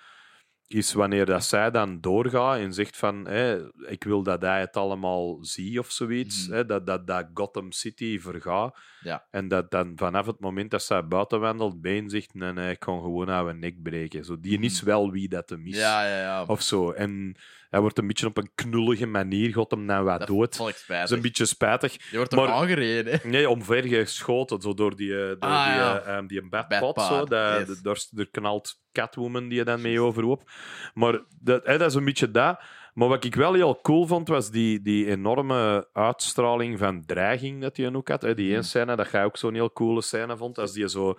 [0.67, 4.77] Is wanneer dat zij dan doorgaat en zegt van hé, ik wil dat hij het
[4.77, 6.47] allemaal zie of zoiets.
[6.47, 8.79] Hè, dat, dat, dat Gotham City vergaat.
[9.01, 9.27] Ja.
[9.31, 12.79] En dat dan vanaf het moment dat zij buiten wandelt, Bane zegt nee, nee, ik
[12.79, 14.25] kan gewoon aan mijn nek breken.
[14.25, 14.91] Zo, die is Mhm.
[14.91, 15.77] wel wie dat hem is.
[15.77, 16.45] Ja, ja, ja.
[16.45, 16.91] Of zo.
[16.91, 17.35] En
[17.73, 20.57] hij wordt een beetje op een knullige manier, gaat hem dan wat dat dood.
[20.57, 22.11] Dat is een beetje spijtig.
[22.11, 23.29] Je wordt maar- aangereden, hè?
[23.29, 26.01] Nee, omvergeschoten, zo door die, eh, door Ah, die, ja.
[26.01, 26.81] eh, ehm, die badpot.
[26.81, 27.81] Badpaard, Zo, dat, yes.
[27.83, 30.51] daar, daar knalt Catwoman die je dan mee overhoop.
[30.95, 32.61] Maar dat, hè, dat is een beetje dat.
[32.95, 37.77] Maar wat ik wel heel cool vond, was die, die enorme uitstraling van dreiging dat
[37.77, 38.23] hij ook had.
[38.23, 38.35] Hè.
[38.35, 38.55] Die Mhm.
[38.55, 41.19] één scène, dat jij ook zo'n heel coole scène vond, als die zo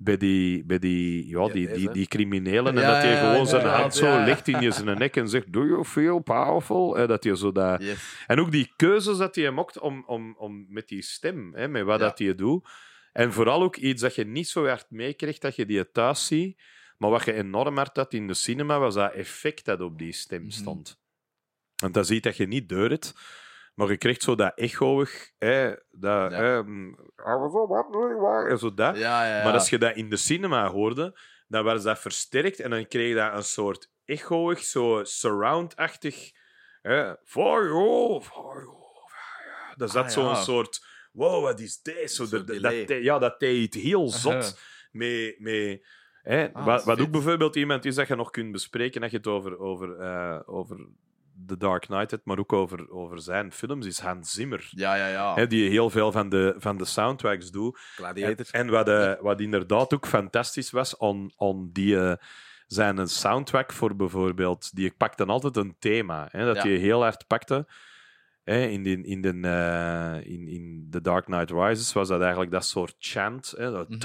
[0.00, 3.46] bij die, bij die, ja, die, die, die criminelen en Ja, dat hij ja, gewoon
[3.46, 6.96] zijn hand zo legt in je zijn nek en zegt do you feel powerful?
[6.96, 7.82] Hè, dat hij zo dat...
[7.82, 8.22] Yes.
[8.26, 11.84] En ook die keuzes dat hij maakt om, om, om met die stem, hè, met
[11.84, 12.06] wat Ja.
[12.06, 12.68] dat hij doet.
[13.12, 16.60] En vooral ook iets dat je niet zo hard meekrijgt dat je die thuis ziet.
[16.98, 20.12] Maar wat je enorm hard had in de cinema, was dat effect dat op die
[20.12, 20.50] stem Mhm.
[20.50, 21.00] stond.
[21.76, 23.14] Want dat ziet dat je niet deur het,
[23.78, 26.64] maar je krijgt zo dat echoig, hè, dat, Ja.
[26.64, 28.96] why, en zo dat.
[28.96, 29.44] Ja, ja, ja.
[29.44, 31.18] Maar als je dat in de cinema hoorde,
[31.48, 36.30] dan was dat versterkt en dan kreeg je dat een soort echoig, zo surround-achtig.
[36.82, 38.76] hè, For you, for you.
[39.76, 40.86] Dat zat Ah, zo'n soort.
[41.12, 42.10] Wow, wat is dit?
[42.12, 44.18] Zo, dat, dat, dat- ja, dat deed heel Aha.
[44.18, 44.60] zot.
[44.90, 45.86] Met, met,
[46.22, 49.10] hè, Ah, dat wat wat ook bijvoorbeeld iemand is dat je nog kunt bespreken als
[49.10, 50.88] je het over, over, eh, over
[51.46, 54.68] The Dark Knight hebt, maar ook over, over zijn films, is Hans Zimmer.
[54.70, 55.34] Ja, ja, ja.
[55.34, 57.78] Hè, die heel veel van de, van de soundtracks doet.
[58.50, 62.12] En, wat, eh, wat inderdaad ook fantastisch was, on, on die, eh,
[62.66, 66.70] zijn een soundtrack voor bijvoorbeeld, die pakte altijd een thema, hè, dat Ja.
[66.70, 67.66] je heel hard pakte.
[68.48, 72.50] Hè, in, die, in, de, eh, in, in The Dark Knight Rises was dat eigenlijk
[72.50, 73.54] dat soort chant.
[73.56, 73.98] Hè, dat, Mhm.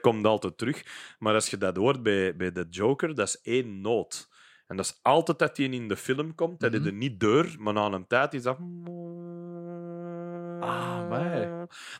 [0.00, 0.84] komt altijd terug.
[1.18, 4.28] Maar als je dat hoort bij, bij de Joker, dat is één noot.
[4.66, 6.60] En dat is altijd dat hij in de film komt.
[6.60, 6.80] Dat Mhm.
[6.80, 8.58] is er niet deur, maar na een tijd is dat...
[10.60, 11.10] Ah.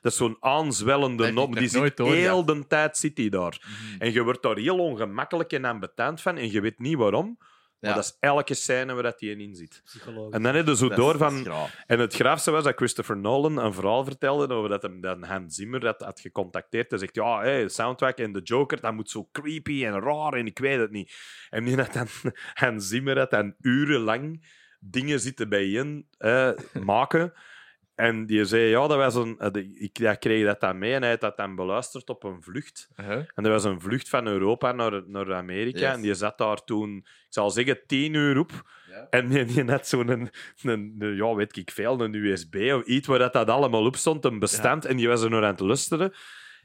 [0.00, 3.62] Dat is zo'n aanzwellende maar Die zit heel de tijd zit die daar.
[3.62, 4.00] Mhm.
[4.00, 6.36] En je wordt daar heel ongemakkelijk en ambetant van.
[6.36, 7.38] En je weet niet waarom.
[7.84, 8.02] Maar Ja.
[8.02, 9.80] dat is elke scène waar dat hij in zit.
[9.84, 10.34] Psychologisch.
[10.34, 11.66] En dan heb je zo Dat door dat van...
[11.86, 15.54] En het graafste was dat Christopher Nolan een verhaal vertelde over dat hem dan Hans
[15.54, 16.90] Zimmer had, had gecontacteerd.
[16.90, 20.46] Hij zegt, ja, hey, soundtrack en de Joker, dat moet zo creepy en raar en
[20.46, 21.12] ik weet het niet.
[21.50, 22.06] En die had dan,
[22.54, 24.46] Hans Zimmer had dan urenlang
[24.80, 26.50] dingen zitten bijeen eh,
[26.84, 27.32] maken.
[27.94, 31.00] En die zei, ja, dat was een, eh, ik ja, kreeg dat dan mee en
[31.02, 32.88] hij had dat dan beluisterd op een vlucht.
[33.00, 33.22] Uh-huh.
[33.34, 35.78] En er was een vlucht van Europa naar, naar Amerika.
[35.78, 35.94] Yes.
[35.94, 38.50] En die zat daar toen, ik zal zeggen, tien uur op.
[38.90, 39.06] Ja.
[39.10, 40.30] En die, die had zo'n, een,
[40.62, 43.96] een, een- ja, weet ik veel, een USB of iets waar dat, dat allemaal op
[43.96, 44.84] stond, een bestand.
[44.84, 46.12] En die was er nog aan het luisteren.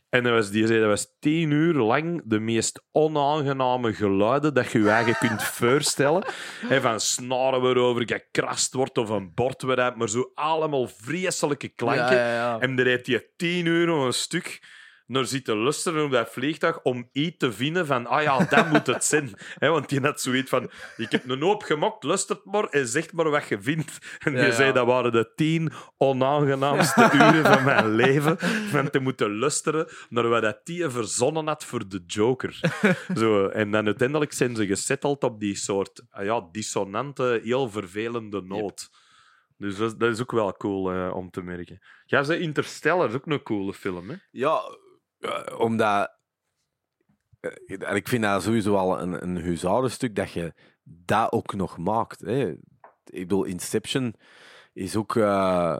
[0.09, 4.71] En dat was, die zei, dat was tien uur lang de meest onaangename geluiden dat
[4.71, 6.23] je je eigen kunt voorstellen.
[6.69, 12.15] En van snaren waarover gekrast wordt of een bord waaruit, maar zo allemaal vreselijke klanken.
[12.15, 12.59] Ja, ja, ja.
[12.59, 14.77] En daar heeft hij tien uur een stuk
[15.09, 18.87] naar zitten luisteren op dat vliegtuig om iets te vinden van, ah ja, dat moet
[18.87, 19.33] het zijn.
[19.59, 23.13] Hè, want die had zoiets van, ik heb een hoop gemokt, luistert maar en zeg
[23.13, 23.97] maar wat je vindt.
[24.19, 24.51] En Ja, je ja.
[24.51, 30.27] zei, dat waren de tien onaangenaamste uren van mijn leven, van te moeten luisteren naar
[30.27, 32.59] wat dat die verzonnen had voor de Joker.
[33.15, 38.41] Zo, en dan uiteindelijk zijn ze gesetteld op die soort ah ja, dissonante, heel vervelende
[38.41, 38.89] noot.
[39.57, 41.79] Dus dat, is- ook wel cool eh, om te merken.
[42.05, 44.15] Ja, ze Interstellar is ook een coole film, hè?
[44.31, 44.61] Ja,
[45.57, 46.11] omdat...
[47.39, 51.77] eh, en ik vind dat sowieso al een, een huzarenstuk dat je dat ook nog
[51.77, 52.19] maakt.
[52.19, 52.49] Hè.
[53.03, 54.13] Ik bedoel, Inception
[54.73, 55.15] is ook...
[55.15, 55.75] eh,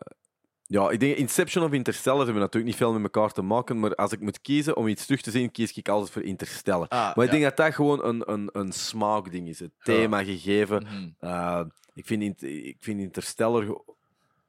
[0.66, 3.95] ja, ik denk Inception of Interstellar hebben natuurlijk niet veel met elkaar te maken, maar
[3.95, 6.88] als ik moet kiezen om iets terug te zien, kies ik altijd voor Interstellar.
[6.88, 7.38] Ah, Maar ik ja.
[7.38, 9.60] denk dat dat gewoon een, een, een smaakding is.
[9.60, 10.84] Het thema gegeven.
[10.84, 11.30] Mhm.
[11.30, 11.61] Uh,
[11.94, 13.82] ik, vind ik vind Interstellar...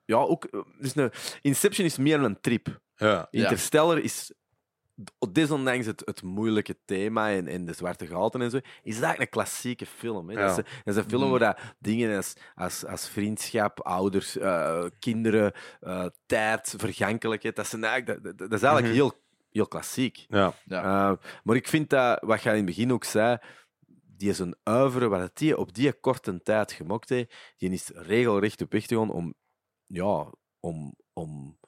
[0.04, 0.44] Ja, ook...
[0.44, 1.10] eh, Dus een,
[1.40, 2.80] Inception is meer een trip.
[2.96, 3.28] Ja.
[3.30, 4.32] Interstellar is,
[5.32, 8.64] desondanks het, het moeilijke thema en, en de zwarte gaten en zo, is
[8.94, 10.28] het eigenlijk een klassieke film.
[10.30, 10.34] Hè.
[10.36, 11.30] Dat, is, dat is een film Mhm.
[11.30, 17.84] waar dat dingen als, als, als vriendschap, ouders, eh, kinderen, eh, tijd, vergankelijkheid, dat, zijn
[17.84, 19.02] eigenlijk, dat, dat- dat is eigenlijk Mhm.
[19.02, 19.20] heel,
[19.50, 20.24] heel klassiek.
[20.28, 20.52] Ja.
[20.64, 21.10] Ja.
[21.10, 23.38] Uh, maar ik vind dat, wat jij in het begin ook zei,
[24.16, 27.90] die is een uiveren, wat het die op die korte tijd gemokt heeft, die is
[27.94, 29.34] regelrecht op weg te gaan om,
[29.86, 31.58] ja, om, om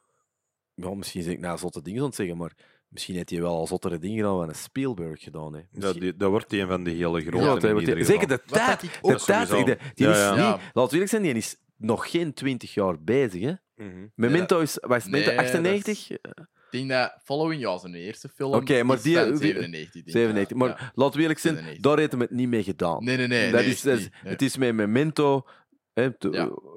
[0.75, 2.57] ja, misschien zeg ik nou zotte dingen aan het zeggen, maar
[2.93, 5.55] misschien heeft hij wel al zottere dingen gedaan dan een Spielberg gedaan.
[5.55, 5.61] Hè.
[5.61, 7.67] Dat, Misschien- die, dat wordt een van de hele grote.
[7.69, 8.81] Ja, ieder zeker de tijd.
[8.81, 9.65] De ook Dat tijd die,
[9.95, 10.31] die Ja, is ja.
[10.31, 10.51] niet, Ja.
[10.51, 13.43] laten we eerlijk zijn, die is nog geen twintig jaar bezig.
[13.43, 13.53] Hè.
[13.77, 14.07] Mhm.
[14.15, 15.31] Memento is, het, Nee, Memento?
[15.43, 16.11] dat is- 98?
[16.11, 18.55] Ik denk dat Following, ja, zijn eerste film.
[18.55, 19.93] Oké, maar is die- van die- 97.
[19.93, 20.13] denk ik.
[20.13, 20.57] 97.
[20.57, 20.93] Maar Ja.
[20.95, 21.91] laten we eerlijk zijn, 97.
[21.91, 23.05] daar heeft hem het niet mee gedaan.
[23.05, 23.51] Nee, nee, nee.
[23.51, 23.83] dat nee, is.
[23.83, 24.09] Nee.
[24.33, 25.47] Het is met Memento.
[25.95, 26.13] Ja.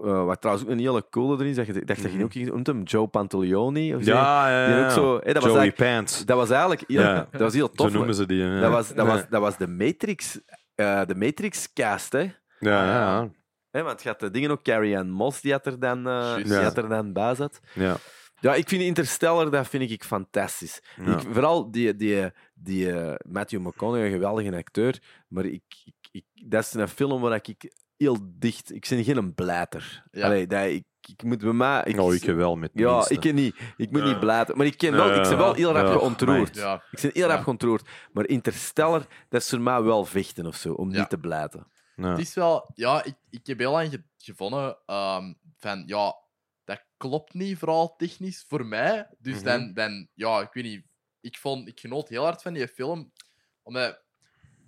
[0.03, 2.25] eh, wat trouwens ook een hele coole erin is, dat je dacht dat je Mhm.
[2.25, 3.95] ook iets noemt hem, Joe Pantolioni.
[3.95, 4.11] Of zo.
[4.11, 4.85] Ja, ja, Die ja.
[4.85, 6.25] ook zo, dat, was Joey eigenlijk, Pants.
[6.25, 7.27] dat was eigenlijk heel, Ja.
[7.31, 7.93] dat was heel Zo tof.
[7.93, 8.37] noemen ze die.
[8.43, 8.59] ja.
[8.59, 10.39] Dat was, dat, was, dat was de Matrix,
[10.75, 12.19] eh, de Matrix cast, hè?
[12.19, 13.29] Ja, ja,
[13.71, 16.13] Hè, want je had de dingen ook, Carrie Ann Moss, die had er dan, eh,
[16.13, 16.45] Juist.
[16.47, 17.59] die had er dan bij zat.
[17.73, 17.95] ja.
[18.39, 20.81] Ja, ik vind Interstellar, dat vind ik fantastisch.
[21.05, 24.99] Ik, vooral die, die, die eh, Matthew McConaughey, een geweldige acteur.
[25.27, 28.73] Maar ik, ik, ik- dat is een film waar ik heel dicht...
[28.73, 30.03] Ik ben geen blijter.
[30.11, 30.26] Ja.
[30.26, 31.84] Allee, dat, ik, ik moet bij mij...
[31.84, 33.13] Ik, Oh, ik wel met ja, minste.
[33.13, 33.55] ik ken niet.
[33.77, 34.07] Ik moet Ja.
[34.07, 34.57] niet blijten.
[34.57, 36.55] Maar ik, ken wel, Ja, ik ben wel heel rap ja, geontroerd.
[36.55, 37.43] Ja, Ik ben heel rap Ja.
[37.43, 37.88] geontroerd.
[38.11, 40.99] Maar Interstellar, dat is voor mij wel vechten of zo, om Ja.
[40.99, 41.67] niet te blijten.
[41.95, 42.09] Ja.
[42.09, 46.15] Het is wel, ja, ik, ik heb heel lang ge- gevonden ehm, van, ja,
[46.63, 49.09] dat klopt niet, vooral technisch voor mij.
[49.19, 49.43] Dus Mhm.
[49.43, 50.85] dan, dan, ja, ik weet niet,
[51.22, 53.11] ik, vond, ik genoot heel hard van die film,
[53.63, 54.03] omdat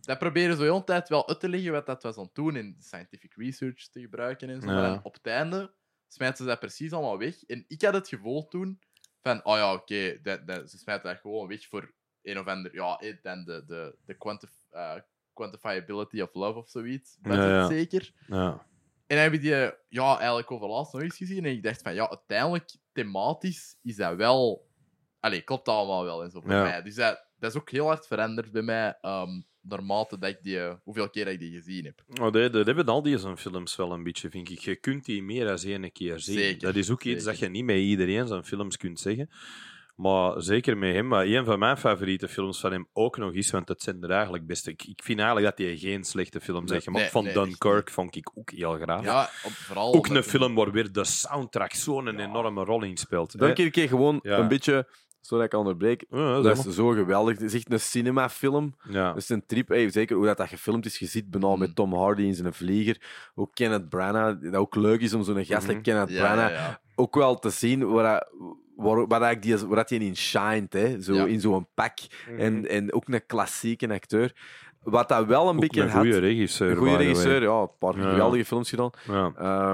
[0.07, 2.35] dat proberen zo heel de tijd wel uit te leggen wat dat was aan het
[2.35, 4.71] doen in scientific research te gebruiken en zo.
[4.71, 4.81] Ja.
[4.81, 5.73] Dan op het einde
[6.07, 7.43] smijten ze dat precies allemaal weg.
[7.43, 8.79] En ik had het gevoel toen
[9.21, 12.75] van, oh ja, oké, dat, dat, ze smijten dat gewoon weg voor een of ander,
[12.75, 14.95] ja, eh, dan de, de, de quantif- eh,
[15.33, 17.17] quantifiability of love of zoiets.
[17.21, 18.13] Dat Ja, zeker.
[18.27, 18.65] Ja.
[19.07, 21.45] En dan heb ik die ja, eigenlijk overlaatst nog eens gezien.
[21.45, 24.67] En ik dacht van ja, uiteindelijk, thematisch is dat wel.
[25.19, 26.81] Allee, klopt dat allemaal wel en zo voor mij.
[26.81, 28.97] Dus dat, dat is ook heel hard veranderd bij mij.
[29.01, 32.03] ehm naarmate dat ik die, eh, hoeveel keer dat ik die gezien heb.
[32.21, 34.59] Oh, dat, dat hebben al die zo'n films wel een beetje, vind ik.
[34.59, 36.35] Je kunt die meer dan één keer zien.
[36.37, 37.39] Zeker, dat is ook iets zeker.
[37.39, 39.29] dat je niet met iedereen zijn films kunt zeggen.
[39.95, 41.07] Maar zeker met hem.
[41.07, 44.09] Maar een van mijn favoriete films van hem ook nog is, want het zijn er
[44.09, 44.67] eigenlijk best.
[44.67, 47.03] Ik, ik vind eigenlijk dat hij geen slechte films heeft gemaakt.
[47.03, 49.03] Nee, Van nee, Dunkirk vond ik ook heel graag.
[49.03, 49.93] Ja, op, vooral.
[49.93, 52.11] ook een film waar weer de soundtrack zo'n Ja.
[52.27, 53.39] enorme rol in speelt.
[53.39, 54.37] Dan keer keer gewoon Ja.
[54.37, 54.87] een beetje,
[55.21, 57.33] zodat ik onderbreek, Ja, dat is zo geweldig.
[57.33, 58.75] Het is echt een cinemafilm.
[58.89, 59.07] ja.
[59.07, 59.67] Dat is een trip.
[59.67, 60.99] Hey, zeker hoe dat, dat gefilmd is.
[60.99, 61.59] Je ziet bijna Mm.
[61.59, 63.01] met Tom Hardy in zijn vlieger.
[63.35, 64.41] Ook Kenneth Branagh.
[64.41, 65.67] Dat ook leuk is om zo'n gast Mhm.
[65.67, 66.81] like Kenneth Ja, Branagh ja, ja.
[66.95, 68.27] ook wel te zien waar, hij-
[68.75, 70.73] waar, waar, hij die, waar dat hij in shined.
[70.73, 71.01] Hè.
[71.01, 71.25] Zo, Ja.
[71.25, 71.97] In zo'n pak.
[72.37, 74.35] En, en ook een klassieke acteur.
[74.83, 76.01] Wat dat wel een Ook beetje een had...
[76.01, 76.71] goede regisseur.
[76.71, 77.61] Een goede regisseur, ja.
[77.61, 78.09] Een paar Ja.
[78.09, 78.89] geweldige films gedaan.
[79.07, 79.31] Ja.
[79.37, 79.73] Eh,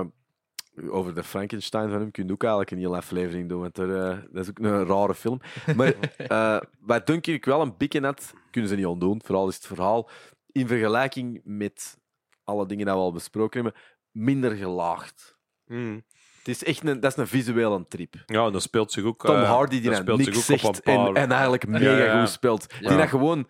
[0.90, 3.96] over de Frankenstein van hem kun je ook eigenlijk een hele aflevering doen, want er,
[4.10, 5.42] eh, dat is ook een rare film.
[5.76, 9.22] Maar eh wat Dunkirk wel een beetje had, kunnen ze niet ontdoen.
[9.26, 10.10] Vooral is het verhaal
[10.52, 11.98] in vergelijking met
[12.44, 13.82] alle dingen die we al besproken hebben,
[14.12, 15.38] minder gelaagd.
[15.66, 16.04] Mm.
[16.38, 18.14] Het is echt een, dat is een visuele trip.
[18.26, 19.26] ja, en dat speelt zich ook.
[19.26, 22.20] Tom eh, Hardy die dan niks op zegt paar- en, en eigenlijk mega Ja, ja.
[22.20, 22.74] goed speelt.
[22.80, 23.48] Die dat gewoon...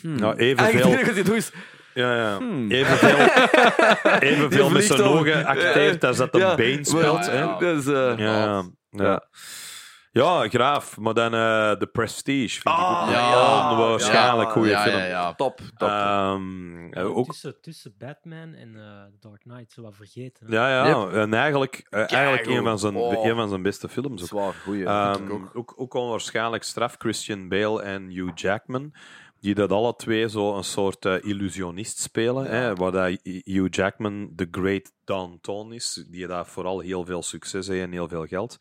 [0.00, 0.18] Hmm.
[0.18, 0.80] Ja, evenveel-
[1.94, 2.36] Ja, ja.
[2.38, 2.70] Hmm.
[2.70, 3.16] Evenveel,
[4.30, 7.26] evenveel met zijn ogen acteert als dat een Ja, been maar- speelt.
[7.26, 7.56] hè.
[8.12, 9.22] Eh, Ja, ja.
[10.12, 10.48] Ja.
[10.48, 10.98] Graaf.
[10.98, 13.70] Maar dan eh The Prestige vind ik Ah, ook een ja.
[13.70, 14.96] onwaarschijnlijk Ja, goede ja, film.
[14.98, 15.34] ja, ja.
[15.34, 15.88] Top, top.
[15.88, 18.82] Ehm, eh, ook, Tussen, tussen Batman en eh
[19.20, 20.46] Dark Knight, zo wat vergeten.
[20.46, 20.54] hè.
[20.54, 20.98] ja, ja.
[21.00, 21.12] Yep.
[21.12, 23.24] En eigenlijk, eh, eigenlijk een, van zijn, Oh.
[23.26, 24.22] een van zijn beste films.
[24.22, 24.28] Ook.
[24.28, 24.82] Zwaar, goeie.
[24.82, 25.50] Ik ook.
[25.54, 28.92] ook, ook onwaarschijnlijk straf Christian Bale en Hugh Jackman.
[29.44, 32.46] Die dat alle twee zo een soort eh, illusionist spelen.
[32.46, 36.04] Hè, waar dat Hugh Jackman de Great Downtown is.
[36.10, 38.58] Die daar vooral heel veel succes heeft en heel veel geld.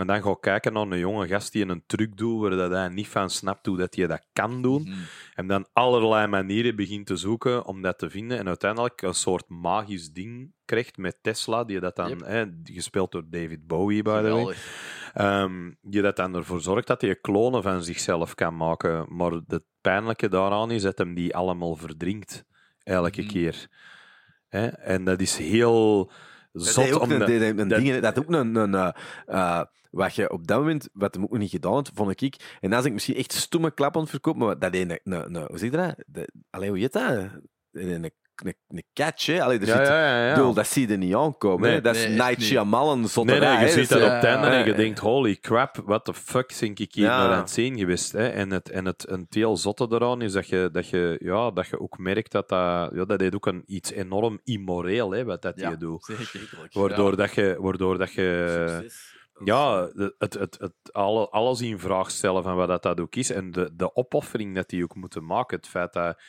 [0.00, 2.70] En dan ga ik kijken naar een jonge gast die een truc doet waar dat
[2.70, 4.82] hij niet van snapt hoe dat hij dat kan doen.
[4.82, 4.94] Mhm.
[5.34, 8.38] En dan allerlei manieren begint te zoeken om dat te vinden.
[8.38, 12.20] En uiteindelijk een soort magisch ding krijgt met Tesla, die dat dan, Yep.
[12.24, 14.54] hè, gespeeld door David Bowie, by the way.
[15.14, 19.06] Ehm, die dat dan ervoor zorgt dat hij klonen van zichzelf kan maken.
[19.16, 22.44] Maar het pijnlijke daaraan is dat hem die allemaal verdrinkt.
[22.82, 23.30] Elke Mhm.
[23.30, 23.68] keer.
[24.48, 24.66] Hè?
[24.66, 26.10] En dat is heel
[26.52, 26.84] zot.
[26.84, 28.90] is ook een, een, ding, dat ook een, een, eh,
[29.26, 32.56] eh, wat je op dat moment, wat hem ook niet gedaan had, vond ik.
[32.60, 35.00] En dan is ik misschien echt stomme klap aan het verkopen, maar dat is een,
[35.04, 35.94] een, een hoe zeg je dat?
[36.06, 37.30] De, allee, hoe heet dat?
[37.72, 38.12] Een,
[38.44, 39.42] een, een, een catch, hè?
[39.42, 41.60] Allee, er ja, zit, ja, ja, dat zie je niet aankomen.
[41.60, 41.80] Nee, hè?
[41.80, 42.42] dat is nee, Night.
[42.42, 43.56] Shyamalan Nee, zotterij.
[43.56, 46.58] nee, je ziet dat op het einde en je denkt, holy crap, what the fuck
[46.58, 48.12] denk ik hier naar aan het zien geweest.
[48.12, 48.28] Hè?
[48.28, 51.50] En, het, en het, en het heel zotte eraan is dat je, dat je, ja,
[51.50, 52.90] dat je ook merkt dat dat...
[52.94, 56.04] Ja, dat is ook een, iets enorm immoreel, hè, wat dat je doet.
[56.04, 56.68] zeker.
[56.72, 58.66] Waardoor, dat je, waardoor dat je...
[58.68, 59.18] succes.
[59.44, 63.14] Ja, het, het, het, het, alle, alles in vraag stellen van wat dat, dat ook
[63.14, 63.30] is.
[63.30, 65.56] En de, de opoffering dat die ook moeten maken.
[65.56, 66.22] Het feit dat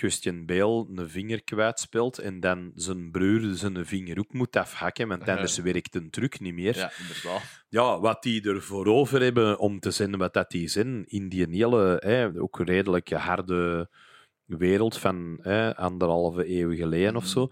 [0.00, 5.28] Christian Bale een vinger kwijtspeelt en dan zijn broer zijn vinger ook moet afhakken, want
[5.28, 6.76] anders werkt een truc niet meer.
[6.76, 7.42] Ja, inderdaad.
[7.68, 11.46] Ja, wat die ervoor over hebben om te zijn wat dat die zijn in die
[11.50, 13.90] hele, hè, ook redelijk harde
[14.58, 17.48] wereld van hè, anderhalve eeuw geleden of zo.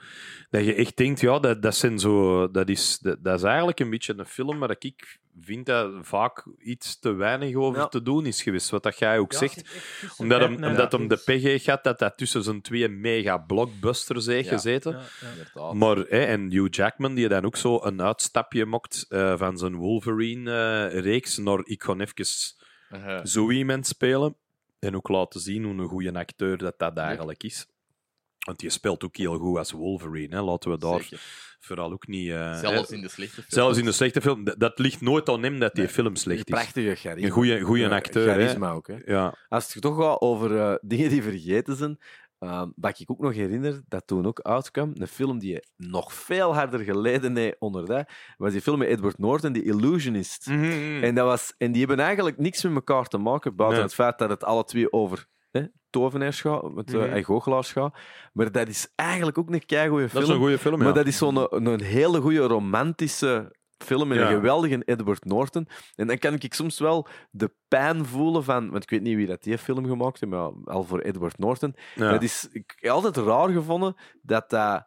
[0.51, 3.81] Dat je echt denkt, ja, dat, dat, zijn zo, dat, is, dat, dat is eigenlijk
[3.81, 7.89] een beetje een film waar ik vind dat vaak iets te weinig over Ja.
[7.89, 8.71] te doen is geweest.
[8.71, 9.65] Wat dat jij ook Ja, zegt.
[10.17, 14.49] Omdat hem, omdat hem de heeft gehad dat dat tussen zijn twee mega blockbusters heeft
[14.49, 14.55] Ja.
[14.55, 14.93] gezeten.
[14.93, 15.29] Ja, ja.
[15.31, 15.75] inderdaad.
[15.75, 19.77] Maar, hè, en Hugh Jackman, die dan ook zo een uitstapje mocht eh, van zijn
[19.77, 24.37] Wolverine-reeks naar ik ga even zo iemand spelen.
[24.79, 27.67] En ook laten zien hoe een goede acteur dat dat eigenlijk is.
[28.39, 30.37] Want die speelt ook heel goed als Wolverine.
[30.37, 30.43] Hè.
[30.43, 31.21] Laten we daar Zeker.
[31.61, 32.31] vooral ook niet...
[32.31, 33.49] eh, Zelfs in de slechte films.
[33.55, 34.45] zelfs in de slechte film.
[34.45, 35.93] Dat, dat ligt nooit aan hem dat die Nee.
[35.93, 36.55] film slecht is.
[36.55, 37.37] Prachtige charisma.
[37.43, 38.33] Een Ja, acteur, hè.
[38.33, 38.97] Charisma ook, hè.
[39.05, 39.35] Ja.
[39.49, 41.99] Als het toch gaat over eh, dingen die vergeten zijn,
[42.39, 46.55] ehm wat ik ook nog herinner, dat toen ook uitkwam, een film die nog veel
[46.55, 50.47] harder geleden heeft onder dat, was die film met Edward Norton, The Illusionist.
[51.03, 53.87] En, dat was, en die hebben eigenlijk niks met elkaar te maken, buiten Nee.
[53.87, 57.03] het feit dat het alle twee over hè, tovenaars gaat, met, Mhm.
[57.03, 57.97] en goochelaars gaat.
[58.33, 60.21] Maar dat is eigenlijk ook een keigoede film.
[60.21, 60.93] Dat is een goede film, Maar ja.
[60.93, 64.25] dat is zo'n een, een hele goede romantische film met Ja.
[64.29, 65.69] een geweldige Edward Norton.
[65.95, 68.71] En dan kan ik soms wel de pijn voelen van...
[68.71, 71.75] Want ik weet niet wie dat die film gemaakt heeft, maar al voor Edward Norton.
[71.95, 72.11] Ja.
[72.11, 74.87] Dat is ik heb altijd raar gevonden dat dat...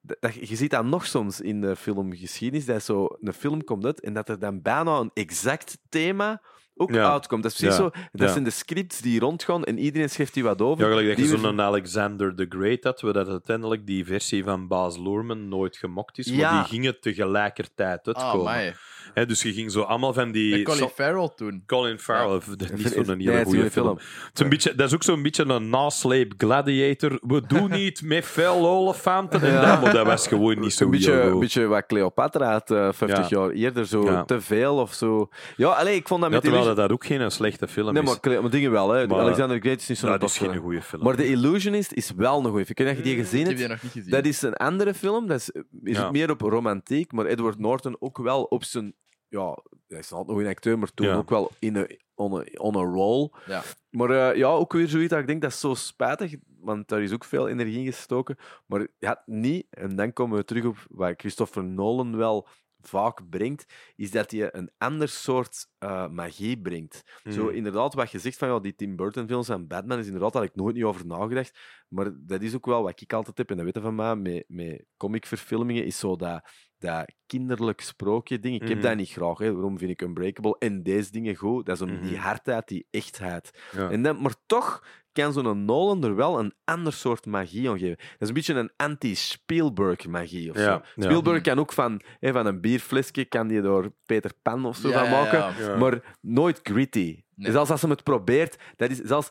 [0.00, 3.84] dat- dat- je ziet dat nog soms in de filmgeschiedenis, dat zo een film komt
[3.84, 6.42] uit en dat er dan bijna een exact thema
[6.78, 7.12] ook Ja.
[7.12, 7.42] uitkomt.
[7.42, 7.82] Dat is precies Ja.
[7.82, 7.90] zo.
[8.12, 8.28] Dat Ja.
[8.32, 10.84] zijn de scripts die rondgaan en iedereen schrijft die wat over.
[10.84, 14.44] Ja, gelijk dat je Die zo'n Alexander the Great had, waar dat uiteindelijk die versie
[14.44, 16.58] van Baz Luhrmann nooit gemokt is, maar Ja.
[16.60, 18.52] die gingen tegelijkertijd Ah, uitkomen.
[18.52, 18.72] amai.
[19.14, 20.56] Hè, dus je ging zo allemaal van die...
[20.56, 21.62] Met Colin Farrell toen.
[21.66, 23.70] Colin Farrell, dat is zo'n hele goede film.
[23.70, 23.96] film.
[23.96, 27.18] Het is een beetje, dat is ook zo'n beetje een nasleep gladiator.
[27.26, 29.70] We doen niet met veel olifanten en Ja.
[29.70, 32.88] dat, maar dat was gewoon niet zo een beetje, een beetje wat Cleopatra had eh,
[32.92, 33.38] 50 Ja.
[33.38, 33.86] jaar eerder.
[33.86, 34.24] Zo Ja.
[34.24, 35.28] te veel of zo.
[35.56, 38.02] Ja, allee, ik vond dat Ja, met terwijl Dat, dat ook geen slechte film Nee,
[38.02, 38.18] is.
[38.22, 38.90] maar, maar dingen wel.
[38.90, 39.06] Hè.
[39.06, 41.02] Maar- Alexander the Great is niet zo'n dat is geen goede film.
[41.02, 42.68] Maar The Illusionist is wel een goeie film.
[42.68, 44.10] Ik weet niet of je die gezien Ik heb die nog niet gezien.
[44.10, 45.26] Dat is een andere film.
[45.26, 45.50] Dat is,
[45.82, 46.10] is Ja.
[46.10, 47.12] meer op romantiek.
[47.12, 48.94] Maar Edward Norton ook wel op zijn...
[49.28, 49.58] Ja,
[49.88, 51.14] hij is altijd nog een acteur, maar toen Ja.
[51.14, 53.30] ook wel in een on a, on a roll.
[53.46, 53.62] Ja.
[53.90, 57.02] Maar eh, ja, ook weer zoiets dat ik denk, dat is zo spijtig, want daar
[57.02, 58.36] is ook veel energie in gestoken.
[58.66, 62.48] Maar ja, niet, en dan komen we terug op wat Christopher Nolan wel
[62.80, 67.20] vaak brengt, is dat hij een ander soort eh, magie brengt.
[67.30, 67.50] Zo Mm.
[67.50, 70.42] inderdaad, wat je zegt van ja, die Tim Burton films en Batman is inderdaad, daar
[70.42, 71.58] had ik nooit niet over nagedacht.
[71.88, 74.44] Maar dat is ook wel wat ik altijd heb, en dat weten van mij, met,
[74.48, 78.54] met comicverfilmingen, is zo dat, dat kinderlijk sprookje ding.
[78.54, 78.86] Ik heb Mhm.
[78.86, 79.38] dat niet graag.
[79.38, 79.52] Hè.
[79.52, 81.66] Waarom vind ik Unbreakable en deze dingen goed?
[81.66, 82.20] Dat is om die Mhm.
[82.22, 83.62] hardheid, die echtheid.
[83.72, 83.90] Ja.
[83.90, 87.96] En dan, maar toch kan zo'n Nolan er wel een ander soort magie aan geven.
[87.96, 90.62] Dat is een beetje een anti-Spielberg-magie of zo.
[90.62, 91.02] Ja, ja.
[91.02, 94.88] Spielberg kan ook van, hè, van een bierflesje kan die door Peter Pan of zo
[94.88, 95.52] Ja, van maken, ja.
[95.58, 95.76] Ja.
[95.76, 97.22] maar nooit gritty.
[97.34, 97.52] Nee.
[97.52, 99.30] Zelfs als hij het probeert, dat is zelfs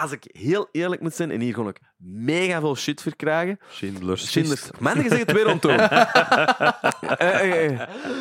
[0.00, 3.58] als ik heel eerlijk moet zijn, en hier gewoon ik mega veel shit voor krijgen.
[3.68, 4.60] Schindler's Schindler's...
[4.62, 4.80] List.
[4.80, 5.60] Man, je zegt het weer eh.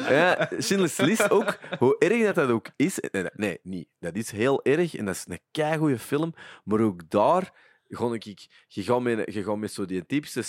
[0.10, 1.58] ja, Schindler's List ook.
[1.80, 3.00] Hoe erg dat dat ook is...
[3.00, 3.88] eh, Nee, niet.
[4.00, 6.34] Dat is heel erg en dat is een keigoede film.
[6.64, 7.66] Maar ook daar...
[7.90, 10.44] Gewoon ik, je gaat met, je gaat met zo die typische...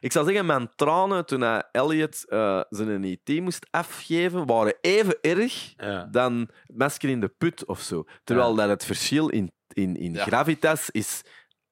[0.00, 5.18] Ik zal zeggen, mijn tranen toen hij Elliot eh, zijn IT moest afgeven, waren even
[5.20, 6.08] erg Ja.
[6.10, 8.04] dan Masker in de Put of zo.
[8.24, 8.56] Terwijl Ja.
[8.56, 10.24] dat het verschil in, in, in Ja.
[10.24, 11.22] gravitas is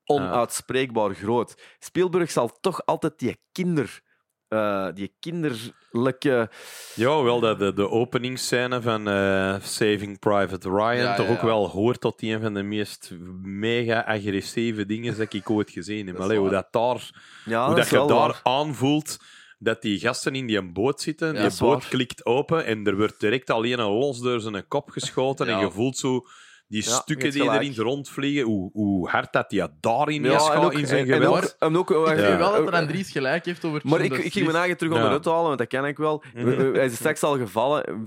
[0.05, 1.55] onuitspreekbaar groot.
[1.79, 4.01] Spielberg zal toch altijd die kinder...
[4.49, 6.51] eh, die kinderlijke...
[6.95, 11.41] Ja, wel dat de, de openingsscène van eh, Saving Private Ryan Ja, toch ja, ook
[11.41, 11.47] ja.
[11.47, 13.11] wel hoort tot een van de meest
[13.43, 16.16] mega agressieve dingen dat ik ooit gezien heb.
[16.20, 17.11] Allee, hoe dat daar,
[17.45, 18.41] Ja, hoe dat je daar waar.
[18.43, 19.19] aanvoelt
[19.59, 21.89] dat die gasten in die boot zitten, Ja, die boot waar.
[21.89, 25.70] klikt open en er wordt direct alleen een los door zijn kop geschoten en je
[25.70, 26.27] voelt zo
[26.73, 30.73] die Ja, stukken die erin rondvliegen, hoe, hoe hard dat die daarin Ja, is ook,
[30.73, 31.44] in zijn en, en geweld.
[31.44, 34.32] ook, en ook, Ik vind wel dat er Andries gelijk heeft over Maar ik, ik
[34.32, 34.99] ging mijn eigen terug Ja.
[34.99, 36.23] onderuit halen, want dat ken ik wel.
[36.35, 36.74] Mhm.
[36.74, 38.05] Hij is straks al gevallen.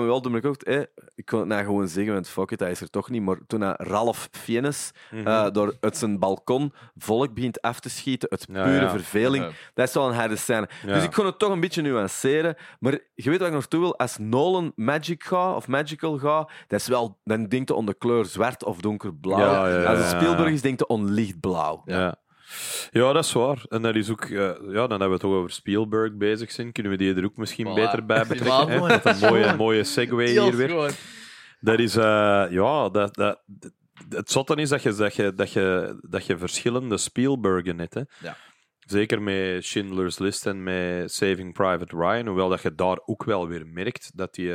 [0.00, 0.42] Me wel door mijn.
[0.56, 0.80] Eh,
[1.14, 3.22] ik kon het nou gewoon zeggen, want fuck it, hij is er toch niet.
[3.22, 5.26] Maar toen Ralph Fiennes Mhm.
[5.26, 8.90] eh, door uit zijn balkon volk begint af te schieten, uit Ja, pure ja.
[8.90, 9.50] verveling, Ja.
[9.74, 10.68] dat is wel een harde scène.
[10.86, 12.56] Dus ik kon het toch een beetje nuanceren.
[12.80, 13.96] Maar je weet wat ik nog toe wil?
[13.98, 18.24] Als Nolan Magic gaat, of Magical gaat, dat is wel, dan denkt hij de kleur
[18.24, 19.84] zwart of donkerblauw.
[19.86, 20.08] Als het.
[20.08, 21.82] Spielberg is, denkt hij on lichtblauw.
[21.84, 22.16] Ja.
[22.90, 23.64] Ja, dat is waar.
[23.68, 24.30] En dat is ook, eh,
[24.68, 26.72] ja, dan hebben we het toch over Spielberg bezig zijn.
[26.72, 27.74] Kunnen we die er ook misschien Voilà.
[27.74, 28.78] beter bij Ja, betrekken?
[28.78, 29.00] mooi.
[29.02, 29.56] Dat is een mooie, Schoon.
[29.56, 30.90] mooie segue hier weer.
[31.60, 33.42] Dat is, eh, ja, dat, dat,
[34.08, 37.94] het zotte is dat je, dat, je, dat, je, dat je verschillende Spielbergen hebt.
[37.94, 38.02] Hè.
[38.20, 38.36] Ja.
[38.78, 43.48] Zeker met Schindler's List en met Saving Private Ryan, hoewel dat je daar ook wel
[43.48, 44.52] weer merkt dat die,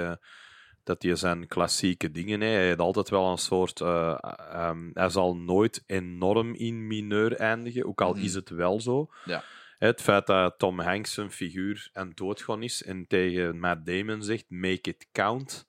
[0.83, 2.41] dat die zijn klassieke dingen.
[2.41, 2.47] Hè.
[2.47, 3.81] Hij heeft altijd wel een soort.
[3.81, 4.17] eh,
[4.51, 8.23] ehm, hij zal nooit enorm in mineur eindigen, ook al Mhm.
[8.23, 9.09] is het wel zo.
[9.25, 9.43] Ja.
[9.77, 14.23] Het feit dat Tom Hanks een figuur aan het doodgaan is en tegen Matt Damon
[14.23, 15.67] zegt: Make it count.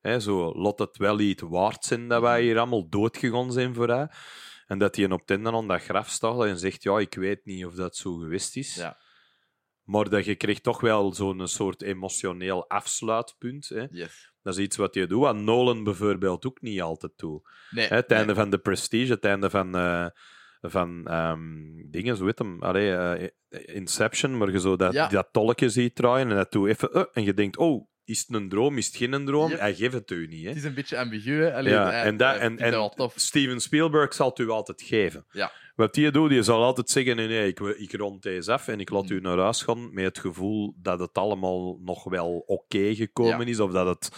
[0.00, 3.88] Hè, zo, laat het wel iets waard zijn dat wij hier allemaal doodgegaan zijn voor
[3.88, 4.08] hij.
[4.66, 7.44] En dat hij op het einde aan dat graf staat en zegt: Ja, ik weet
[7.44, 8.74] niet of dat zo geweest is.
[8.74, 8.96] Ja.
[9.86, 13.68] Maar dat je kreeg toch wel zo'n soort emotioneel afsluitpunt.
[13.68, 13.86] Hè.
[13.90, 14.32] Yes.
[14.42, 15.20] Dat is iets wat je doet.
[15.20, 17.48] Wat Nolan bijvoorbeeld ook niet altijd doet.
[17.70, 17.86] Nee.
[17.86, 18.18] Hè, het nee.
[18.18, 20.06] einde van The Prestige, het einde van, eh,
[20.60, 21.40] van ehm,
[21.90, 23.28] dingen, zo heet hem, Allee, eh,
[23.76, 25.08] Inception, maar je zo dat, Ja.
[25.08, 28.36] dat tolkje ziet draaien en dat doe even, eh, en je denkt, oh, is het
[28.36, 29.50] een droom, is het geen droom?
[29.50, 29.58] Yep.
[29.58, 30.42] Hij geeft het u niet.
[30.42, 30.48] Hè?
[30.48, 31.42] Het is een beetje ambigu.
[31.42, 31.58] hè.
[31.58, 33.12] Ja, hij- en, dat, hij en, en wel tof.
[33.16, 35.26] Steven Spielberg zal het u altijd geven.
[35.30, 35.52] Ja.
[35.76, 38.80] Wat die doet, die zal altijd zeggen: nee, nee ik, ik rond deze af en
[38.80, 42.94] ik laat u naar huis gaan met het gevoel dat het allemaal nog wel oké
[42.94, 43.46] gekomen Ja.
[43.46, 44.10] is, of dat het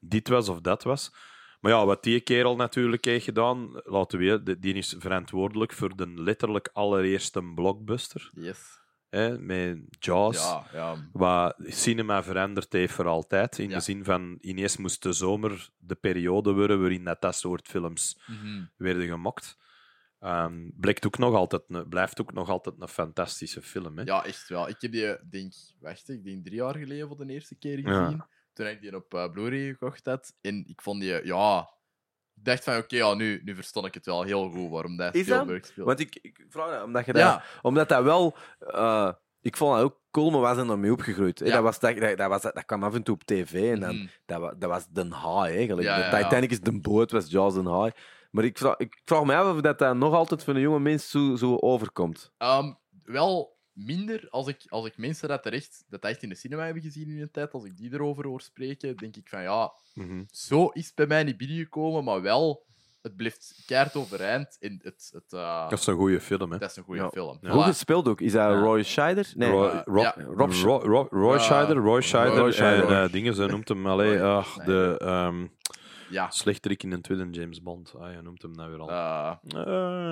[0.00, 1.14] dit was of dat was.
[1.60, 5.96] Maar ja, wat die kerel natuurlijk heeft gedaan, laten we weer, die- is verantwoordelijk voor
[5.96, 8.30] de letterlijk allereerste blockbuster.
[8.34, 8.78] Yes.
[9.08, 10.36] Hè, met Jaws.
[10.36, 11.08] Ja, ja.
[11.12, 13.58] Wat cinema veranderd heeft voor altijd.
[13.58, 13.74] In Ja.
[13.76, 18.18] de zin van, ineens moest de zomer de periode worden waarin dat, dat soort films
[18.26, 18.64] Mhm.
[18.76, 19.58] werden gemaakt.
[20.20, 23.98] Ehm, blijkt ook nog altijd een, blijft ook nog altijd een fantastische film.
[23.98, 24.04] Hè?
[24.04, 24.68] Ja, echt wel.
[24.68, 28.02] Ik heb die, denk, wacht, ik denk drie jaar geleden voor de eerste keer Ja.
[28.04, 28.22] gezien.
[28.52, 30.34] Toen ik die op eh, Blu-ray gekocht had.
[30.40, 31.70] En ik vond die, ja...
[32.34, 35.14] Ik dacht van, oké, ja, nu, nu verstond ik het wel heel goed waarom dat
[35.14, 35.22] Is?
[35.24, 35.86] Spielberg speelt.
[35.86, 37.22] Want ik, ik vraag dat, omdat je dat...
[37.22, 38.36] ja, Omdat dat wel...
[38.58, 41.38] eh, ik vond dat ook cool, maar we zijn ermee opgegroeid.
[41.38, 41.52] Ja.
[41.52, 43.94] Dat, was, dat, dat, dat was, dat kwam af en toe op tv en dan,
[43.96, 44.06] Mhm.
[44.26, 45.86] dat, dat was Den Haai eigenlijk.
[45.88, 46.22] Ja, De ja, ja.
[46.22, 47.90] Titanic is de boot, was Jaws Den Haai.
[48.30, 50.80] Maar ik vraag, ik vraag me af of dat, dat nog altijd voor een jonge
[50.80, 52.32] mens zo, zo overkomt.
[52.38, 52.72] Ehm,
[53.04, 56.82] wel minder als ik, als ik mensen dat terecht, dat echt in de cinema hebben
[56.82, 60.22] gezien in een tijd, als ik die erover hoor spreken, denk ik van ja, Mhm.
[60.30, 62.66] zo is het bij mij niet binnengekomen, maar wel,
[63.02, 64.56] het blijft keihard overeind.
[64.60, 66.52] En het, het, eh, Dat is een goede film.
[66.52, 66.58] Hè?
[66.58, 67.08] dat is een goede Ja.
[67.08, 67.38] film.
[67.40, 67.50] Ja.
[67.50, 68.20] Hoe gespeeld ook?
[68.20, 68.58] Is dat.
[68.58, 69.32] Roy Scheider?
[69.36, 69.50] Nee.
[69.50, 70.14] Roy, eh, Rob, ja.
[70.36, 70.62] Rob Sch-
[71.10, 71.38] Roy.
[71.38, 72.90] Scheider, Roy Scheider, Roy Scheider.
[72.92, 75.46] en eh, dingen, ze noemt hem allee, Roy ach, de ehm
[76.10, 76.30] Ja.
[76.30, 77.94] slechterik in een tweede James Bond.
[77.98, 78.88] Ah, je noemt hem nou weer al.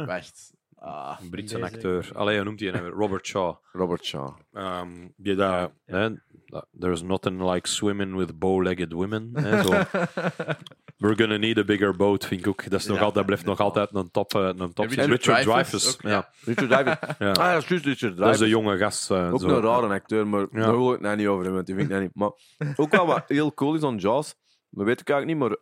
[0.07, 0.53] wacht.
[0.81, 2.11] Ah, een Britse Deze- acteur.
[2.15, 2.93] Allee, hoe noemt hij nou weer?
[2.93, 3.55] Robert Shaw.
[3.73, 4.29] Robert Shaw.
[4.53, 6.09] Ehm, die daar, hè,
[6.47, 9.31] dat- there's nothing like swimming with bow-legged women.
[9.35, 9.71] Hè, zo.
[10.99, 12.71] We're gonna need a bigger boat, vind ik ook.
[12.71, 14.35] Dat is nog altijd, blijft nog altijd een top.
[14.35, 16.29] eh, Een top Richard Richard, ook, ja.
[16.45, 17.17] Richard Dreyfuss.
[17.19, 17.31] Ja.
[17.31, 18.51] Ah, ja, dat is juist Richard Dat is Dreyfuss.
[18.51, 19.11] jonge gast.
[19.11, 19.49] eh, Ook zo.
[19.49, 20.47] een rare acteur, maar Ja.
[20.61, 22.15] daar wil ik het nou niet over hebben, want die vind ik nou niet.
[22.15, 22.31] Maar
[22.77, 24.35] ook wel wat heel cool is aan Jaws,
[24.71, 25.59] dat weet ik eigenlijk niet, maar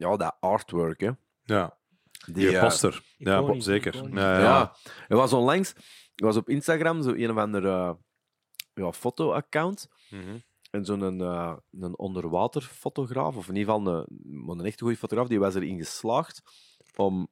[0.00, 1.10] ja, dat artwork, hè.
[1.42, 1.76] Ja,
[2.24, 3.02] Die, die eh, poster.
[3.16, 3.94] Ja, Iconisch, zeker.
[3.94, 4.20] iconisch.
[4.20, 4.40] Ja, ja.
[4.44, 4.74] ja.
[5.08, 5.72] er was onlangs,
[6.14, 7.92] er was op Instagram zo een of ander eh,
[8.74, 9.88] ja, foto-account.
[10.10, 10.36] Mhm.
[10.70, 14.06] En zo'n eh, een onderwaterfotograaf, of in ieder geval een,
[14.46, 16.42] maar een echt goede fotograaf, die was erin geslaagd
[16.96, 17.28] om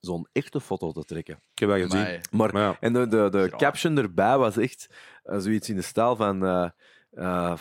[0.00, 1.34] zo'n echte foto te trekken.
[1.52, 1.98] Ik heb dat gezien.
[2.00, 2.20] Amai.
[2.30, 2.76] Maar, Maar ja.
[2.80, 6.44] En de, de, de caption erbij was echt eh, zoiets in de stijl van...
[6.44, 6.68] eh,
[7.10, 7.58] eh,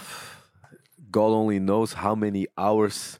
[1.11, 3.17] God only knows how many hours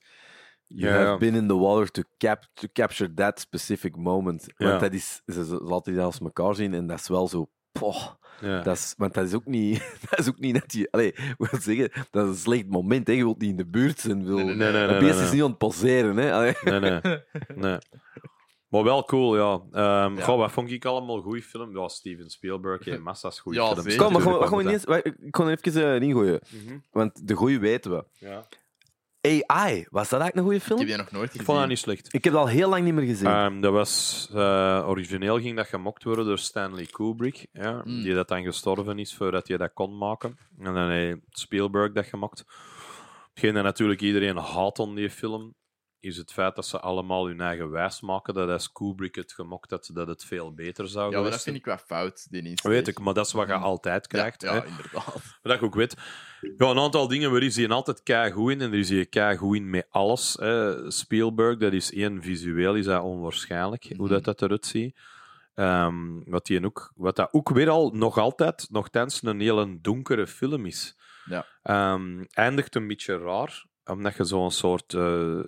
[0.68, 4.46] you Ja, have been in the water to, cap to capture that specific moment.
[4.58, 5.22] Want dat is...
[5.26, 7.50] Ze, laten die als elkaar zien en dat is wel zo...
[7.72, 8.08] poh,
[8.42, 8.62] Ja.
[8.62, 10.88] dat is, want dat is ook niet, dat is ook niet net je.
[10.92, 13.08] Allee, ik wil zeggen, dat is een slecht moment.
[13.08, 13.14] Hè.
[13.14, 14.26] Je wilt niet in de buurt zijn.
[14.26, 15.00] Wil, Nee, nee, Nee, nee, dat nee.
[15.00, 16.18] beest nee, is niet aan het poseren.
[16.18, 16.34] Hè.
[16.34, 16.54] Allee.
[16.64, 17.00] Nee, nee.
[17.56, 17.78] nee.
[18.70, 19.62] Maar wel cool, ja.
[19.72, 20.24] Ehm Ja.
[20.24, 21.78] Goh, wat vond ik allemaal goede film?
[21.78, 23.84] Ja, Steven Spielberg heeft massa's goede Ja, films.
[23.84, 24.04] zeker.
[24.04, 26.32] Kom, maar gewoon, gewoon eens, ik kon even eh, erin gooien.
[26.32, 26.78] dat- Mhm.
[26.92, 28.06] Want de goeie weten we.
[28.14, 28.48] Ja.
[29.48, 30.80] AI, was dat eigenlijk een goede Ik film?
[30.80, 31.46] heb die nog nooit Ik gezien.
[31.46, 32.14] vond dat niet slecht.
[32.14, 33.28] Ik heb dat al heel lang niet meer gezien.
[33.28, 38.02] Ehm, dat was, eh, origineel ging dat gemokt worden door Stanley Kubrick, ja, Mm.
[38.04, 40.38] die dat dan gestorven is voordat hij dat kon maken.
[40.60, 42.44] En dan heeft Spielberg dat gemokt.
[43.34, 45.54] Hetgeen dat natuurlijk iedereen haat aan die film,
[46.06, 49.70] is het feit dat ze allemaal hun eigen wijs maken dat als Kubrick het gemokt
[49.70, 52.60] had, dat het veel beter zou Ja, maar dat vind ik wel fout, die insteek.
[52.60, 52.74] zijn.
[52.74, 54.42] Weet ik, maar dat is wat je altijd krijgt.
[54.42, 54.56] Ja, hè.
[54.56, 55.14] ja inderdaad.
[55.42, 55.96] Maar dat ik ook weet.
[56.58, 58.62] Ja, een aantal dingen waar is hij altijd keigoed in.
[58.62, 60.34] En er is hij keigoed in met alles.
[60.40, 60.92] Hè.
[60.92, 64.96] Spielberg, dat is één, visueel is dat onwaarschijnlijk, hoe dat, dat eruit ziet.
[65.56, 70.28] Ehm, wat, die ook, wat dat ook weer al, nog altijd, nogthans, een hele donkere
[70.28, 70.98] film is.
[71.26, 71.46] Ja.
[71.64, 74.94] Ehm, eindigt een beetje raar, omdat je zo'n soort...
[74.94, 75.02] eh,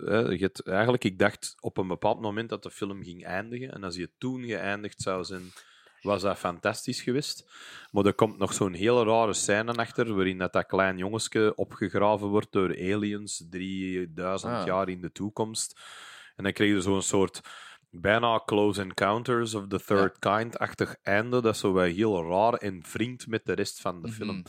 [0.05, 3.71] hè, je hebt- eigenlijk, ik dacht op een bepaald moment dat de film ging eindigen.
[3.73, 5.51] En als je toen geëindigd zou zijn,
[6.01, 7.49] was dat fantastisch geweest.
[7.91, 12.27] Maar er komt nog zo'n hele rare scène achter, waarin dat, dat klein jongensje opgegraven
[12.27, 14.65] wordt door aliens 3000 Ah.
[14.65, 15.79] jaar in de toekomst.
[16.35, 17.41] En dan krijg je zo'n soort
[17.89, 23.27] bijna Close Encounters of the Third Kind-achtig einde, dat zo wel heel raar en vriend
[23.27, 24.43] met de rest van de film.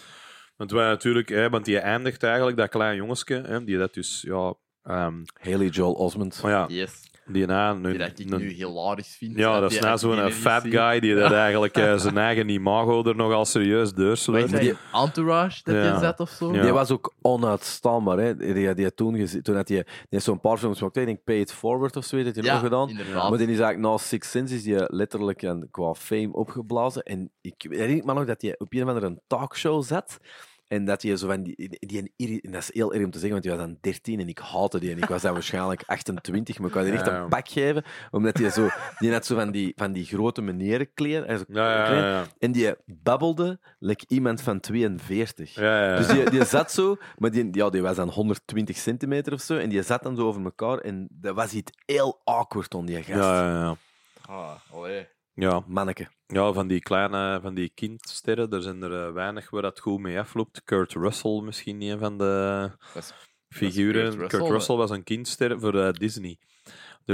[0.58, 4.22] Want wij natuurlijk, hè, want die eindigt eigenlijk, dat klein jongensje, hè, die dat dus,
[4.26, 4.54] ja...
[4.82, 6.42] ehm, Haley Joel Osment.
[6.42, 7.10] maar ja, Yes.
[7.28, 7.70] Die na...
[7.70, 9.36] Een, Die dat ik een- nu hilarisch vind.
[9.38, 13.16] ja, dat is na zo'n fat guy die dat eigenlijk eh, zijn eigen imago er
[13.16, 14.50] nogal serieus deursleurt.
[14.50, 15.92] dat, die- Entourage dat Ja.
[15.94, 16.54] je zet of zo?
[16.54, 16.62] Ja.
[16.62, 18.18] Die was ook onuitstaanbaar.
[18.18, 18.36] Hè.
[18.36, 20.96] Die, die, die toen, gezien, toen had hij, zo'n paar films gemaakt.
[20.96, 22.88] Ik denk Pay It Forward of zo, heeft hij nog gedaan.
[22.88, 23.28] inderdaad.
[23.28, 27.02] Maar die is eigenlijk na Six Sense is die letterlijk en qua fame opgeblazen.
[27.02, 30.18] En ik herinner me nog dat hij op een of andere een talkshow zat.
[30.68, 33.30] En dat hij zo van die, die, en dat is heel erg om te zeggen,
[33.30, 34.90] want die was dan 13 en ik haatte die.
[34.90, 37.22] En ik was dan waarschijnlijk 28, maar ik wou die echt Ja, ja.
[37.22, 37.84] een pak geven.
[38.10, 38.68] Omdat hij zo,
[38.98, 41.38] die had zo van die, van die grote menerenkleren.
[41.38, 42.02] Zo Ja, ja, klein.
[42.02, 42.08] ja.
[42.10, 42.24] ja.
[42.38, 45.54] En die babbelde like iemand van 42.
[45.54, 45.96] ja, ja.
[45.96, 49.56] Dus die, die zat zo, maar die, ja, die was dan 120 centimeter of zo.
[49.56, 50.78] En die zat dan zo over elkaar.
[50.78, 53.08] En dat was iets heel awkward aan die gast.
[53.18, 53.76] ja, ja, ja.
[54.26, 55.06] Ah, allee.
[55.40, 56.08] Ja, Manneke.
[56.26, 60.00] ja, van die kleine van die kindsterren, er zijn er eh, weinig waar dat goed
[60.00, 60.62] mee afloopt.
[60.64, 62.70] Kurt Russell misschien een van de
[63.48, 64.02] figuren.
[64.02, 66.38] Kurt Kurt Russell, Russell, was een kindster voor eh, Disney.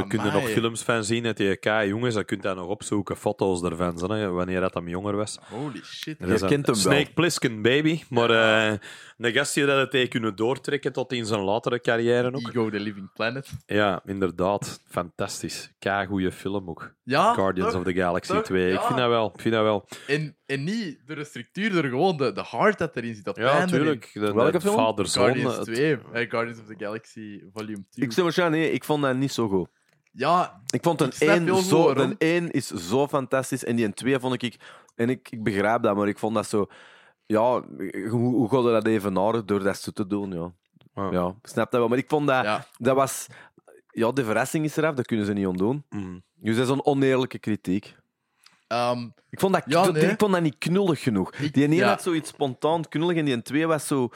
[0.01, 2.15] Daar kun je nog films van zien dat hij kei jong is.
[2.15, 5.39] Dan kun je daar nog opzoeken, foto's ervan, zo, hè, wanneer dat hem jonger was.
[5.51, 6.17] Holy shit.
[6.19, 6.93] Je Dat kent een hem wel.
[6.93, 8.03] Snake Plissken, baby.
[8.09, 8.79] Maar eh
[9.19, 12.49] een gast die dat het heeft kunnen doortrekken tot in zijn latere carrière ook.
[12.49, 13.51] Ego the Living Planet.
[13.67, 14.81] Ja, inderdaad.
[14.89, 15.75] Fantastisch.
[15.79, 16.95] Kei goede film ook.
[17.03, 17.81] Ja, Guardians toch?
[17.81, 18.43] of the Galaxy toch?
[18.45, 18.67] 2.
[18.73, 18.87] Ik Ja.
[18.87, 19.33] vind dat wel.
[19.35, 19.89] Ik vind dat wel.
[20.07, 23.25] En, en niet door de structuur, door gewoon de, de dat erin zit.
[23.25, 24.11] Dat Ja, natuurlijk.
[24.13, 24.75] De, Welke film?
[24.75, 25.25] Vader-zoon.
[25.25, 28.07] Guardians het- 2, eh, Guardians of the Galaxy Volume 2.
[28.07, 29.69] Ik zeg nee, ik vond dat niet zo goed.
[30.17, 33.65] Ja, Ik vond een Ik heel 1 goed zo, een 1 is zo fantastisch.
[33.65, 34.57] En die 2 vond ik,
[34.95, 36.67] en ik, ik begrijp dat, maar ik vond dat zo.
[37.27, 37.63] Ja,
[38.11, 40.33] hoe, hoe ga je dat evenaren door dat zo te doen?
[40.33, 40.53] Ja.
[40.95, 41.11] Ja.
[41.11, 41.89] ja, ik snap dat wel.
[41.89, 42.67] Maar ik vond dat, ja.
[42.79, 43.27] dat was.
[43.91, 45.85] Ja, de verrassing is eraf, dat kunnen ze niet ontdoen.
[45.89, 46.23] Mm.
[46.35, 47.97] Dus dat is een oneerlijke kritiek.
[48.67, 50.03] Ehm, Ik vond dat, Ja, nee.
[50.11, 51.31] ik vond dat niet knullig genoeg.
[51.31, 51.89] Die ene ja.
[51.89, 54.09] had zoiets spontaan knullig en die twee was zo.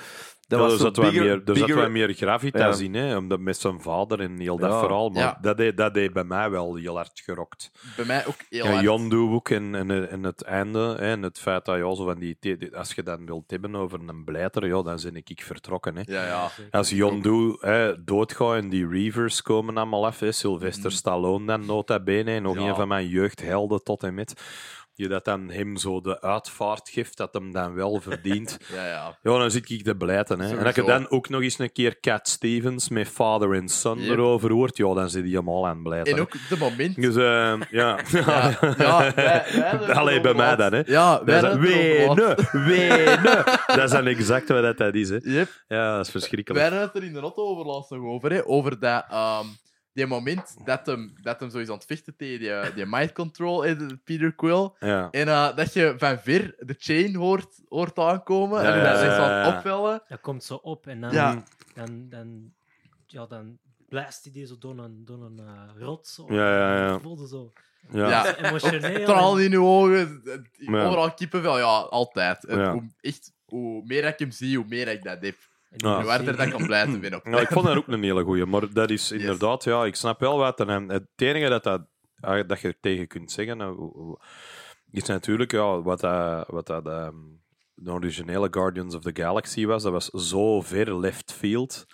[0.48, 2.84] Dat Ja, was er zat, bigger- meer, er zat bigger- meer gravitas Ja.
[2.84, 4.78] in, hè, omdat met zijn vader en heel dat Ja.
[4.78, 5.08] verhaal.
[5.08, 5.38] Maar Ja.
[5.40, 7.70] dat, deed, dat deed bij mij wel heel hard gerokt.
[7.96, 8.82] bij mij ook heel Ja, hard.
[8.84, 12.04] Jan doe ook en, en, en het einde hè, en het feit dat ja, zo
[12.04, 15.42] van die, die- als je dan wilt hebben over een blijter, ja, dan ben ik
[15.42, 15.96] vertrokken.
[15.96, 16.02] Hè.
[16.04, 16.48] Ja, ja.
[16.70, 20.96] Als Jon Doe hè, doodgaat en die Reavers komen allemaal af, hè, Sylvester Mhm.
[20.98, 22.68] Stallone dan nota bene, nog Ja.
[22.68, 24.42] een van mijn jeugdhelden tot en met,
[24.98, 28.56] die dat dan hem zo de uitvaart geeft, dat hem dan wel verdient.
[28.74, 29.18] Ja, ja.
[29.22, 30.40] Ja, dan zit ik te blijten.
[30.40, 30.56] Hè.
[30.58, 33.98] En als je dan ook nog eens een keer Cat Stevens met Father and Son
[34.00, 34.10] Yep.
[34.10, 36.12] erover hoort, ja, dan zit hij helemaal aan het blijten.
[36.14, 36.94] En ook de moment...
[36.96, 37.22] Dus eh,
[37.80, 37.98] ja.
[38.10, 39.44] Ja, ja, wij-
[39.76, 40.82] wij Allee, bij mij dan, hè.
[40.86, 43.44] Ja, wij Dat wenen, wenen.
[43.66, 45.08] Dat is dan exact wat dat is.
[45.08, 45.16] Hè.
[45.22, 45.48] Yep.
[45.68, 46.62] Ja, dat is Wij verschrikkelijk.
[46.62, 49.46] hadden het er in de auto over laatst nog over, hè, over dat, ehm,
[49.98, 53.12] die moment dat hem, dat hem zo is aan het vechten tegen die, die mind
[53.12, 54.70] control, de Peter Quill.
[54.80, 55.08] Ja.
[55.10, 59.46] En eh, dat je van ver de chain hoort, hoort aankomen Ja, en dat ja,
[59.46, 60.02] aan opvellen.
[60.08, 61.42] Dat komt zo op en dan, Ja.
[61.74, 62.52] dan, dan,
[63.06, 63.58] ja, dan
[63.88, 66.18] blaast hij die zo door een, door een eh, rots.
[66.18, 66.98] Of, Ja, ja, ja.
[66.98, 67.52] Voelde zo.
[67.90, 68.08] Ja.
[68.08, 68.36] Ja.
[68.48, 69.04] Emotioneel.
[69.04, 70.22] Tranen in uw ogen,
[70.52, 70.84] Ja.
[70.84, 72.44] overal kippenvel, ja, altijd.
[72.44, 72.70] En.
[72.70, 75.36] Hoe, echt, hoe meer ik hem zie, hoe meer ik dat heb.
[75.76, 77.26] Hoe harder dat ik kan blijven ben op.
[77.26, 78.46] Ja, ik vond dat ook een hele goeie.
[78.46, 80.60] Maar dat is inderdaad, ja, ik snap wel wat.
[80.60, 81.82] En het enige dat, dat,
[82.20, 84.16] ah, dat je er tegen kunt zeggen, nou,
[84.90, 87.16] is natuurlijk ja, wat dat, wat dat ehm,
[87.74, 89.82] de originele Guardians of the Galaxy was.
[89.82, 91.86] Dat was zo ver left field.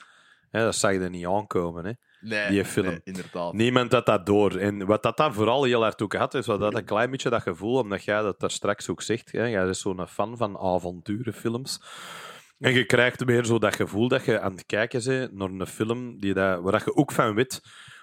[0.51, 1.84] Hè, dat zag je er niet aankomen.
[1.84, 1.92] Hè.
[2.20, 2.86] nee, die film.
[2.86, 3.52] nee, inderdaad.
[3.52, 4.56] Niemand had dat door.
[4.56, 7.30] En wat dat dan vooral heel hard ook had, is wat dat een klein beetje
[7.30, 10.59] dat gevoel, omdat jij dat daar straks ook zegt, hè, jij is zo'n fan van
[10.59, 11.80] avonturenfilms.
[12.65, 15.66] En je krijgt weer zo dat gevoel dat je aan het kijken bent naar een
[15.66, 17.61] film die dat, waar dat je ook van weet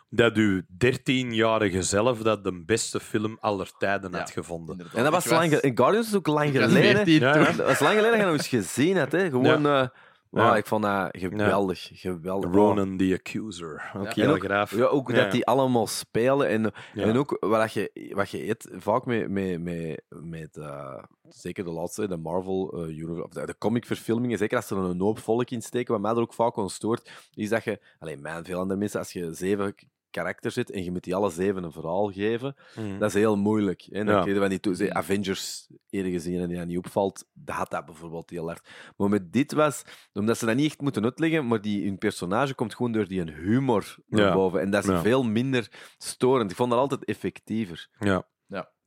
[0.10, 4.72] dat je 13-jarige zelf dat de beste film aller tijden Ja, had gevonden.
[4.72, 4.96] Inderdaad.
[4.96, 5.52] En dat was lang...
[5.54, 7.06] ge- In Guardians is ook lang geleden.
[7.06, 7.42] 14 Ja, toen.
[7.42, 7.52] ja.
[7.52, 9.12] Dat was lang geleden dat je nog eens gezien hebt.
[9.12, 9.30] Hè.
[9.30, 9.66] Gewoon...
[9.66, 9.88] eh,
[10.34, 10.56] Ja.
[10.56, 11.90] Ik vond dat geweldig.
[11.94, 12.52] geweldig.
[12.52, 13.92] Ronan the Accuser.
[13.98, 14.24] Ook Ja.
[14.24, 14.76] heel ook- graaf.
[14.76, 16.48] Ja, ook dat die allemaal spelen.
[16.48, 21.64] En, en ook wat je, wat je eet, vaak met, met, met, met eh, zeker
[21.64, 25.20] de laatste, de Marvel eh, Universe, of de, de comicverfilmingen, zeker als er een hoop
[25.20, 28.32] volk in steken, wat mij er ook vaak aan stoort, is dat je, alleen mij
[28.34, 29.76] en veel andere mensen, als je zeven
[30.12, 33.00] karakters zit en je moet die alle zeven een verhaal geven, Mm.
[33.00, 33.88] dat is heel moeilijk.
[33.92, 34.04] Hè?
[34.04, 34.22] Dan Ja.
[34.24, 37.56] kun je van die to- ze- Avengers eerder gezien en die dat niet opvalt, dat
[37.56, 38.70] had dat bijvoorbeeld heel hard.
[38.98, 39.84] Maar met dit was,
[40.14, 43.22] omdat ze dat niet echt moeten uitleggen, maar die, hun personage komt gewoon door die
[43.22, 44.34] een humor naar Ja.
[44.34, 44.62] boven.
[44.62, 45.02] En dat is Ja.
[45.02, 46.52] veel minder storend.
[46.52, 47.88] Ik vond dat altijd effectiever.
[48.00, 48.24] Ja.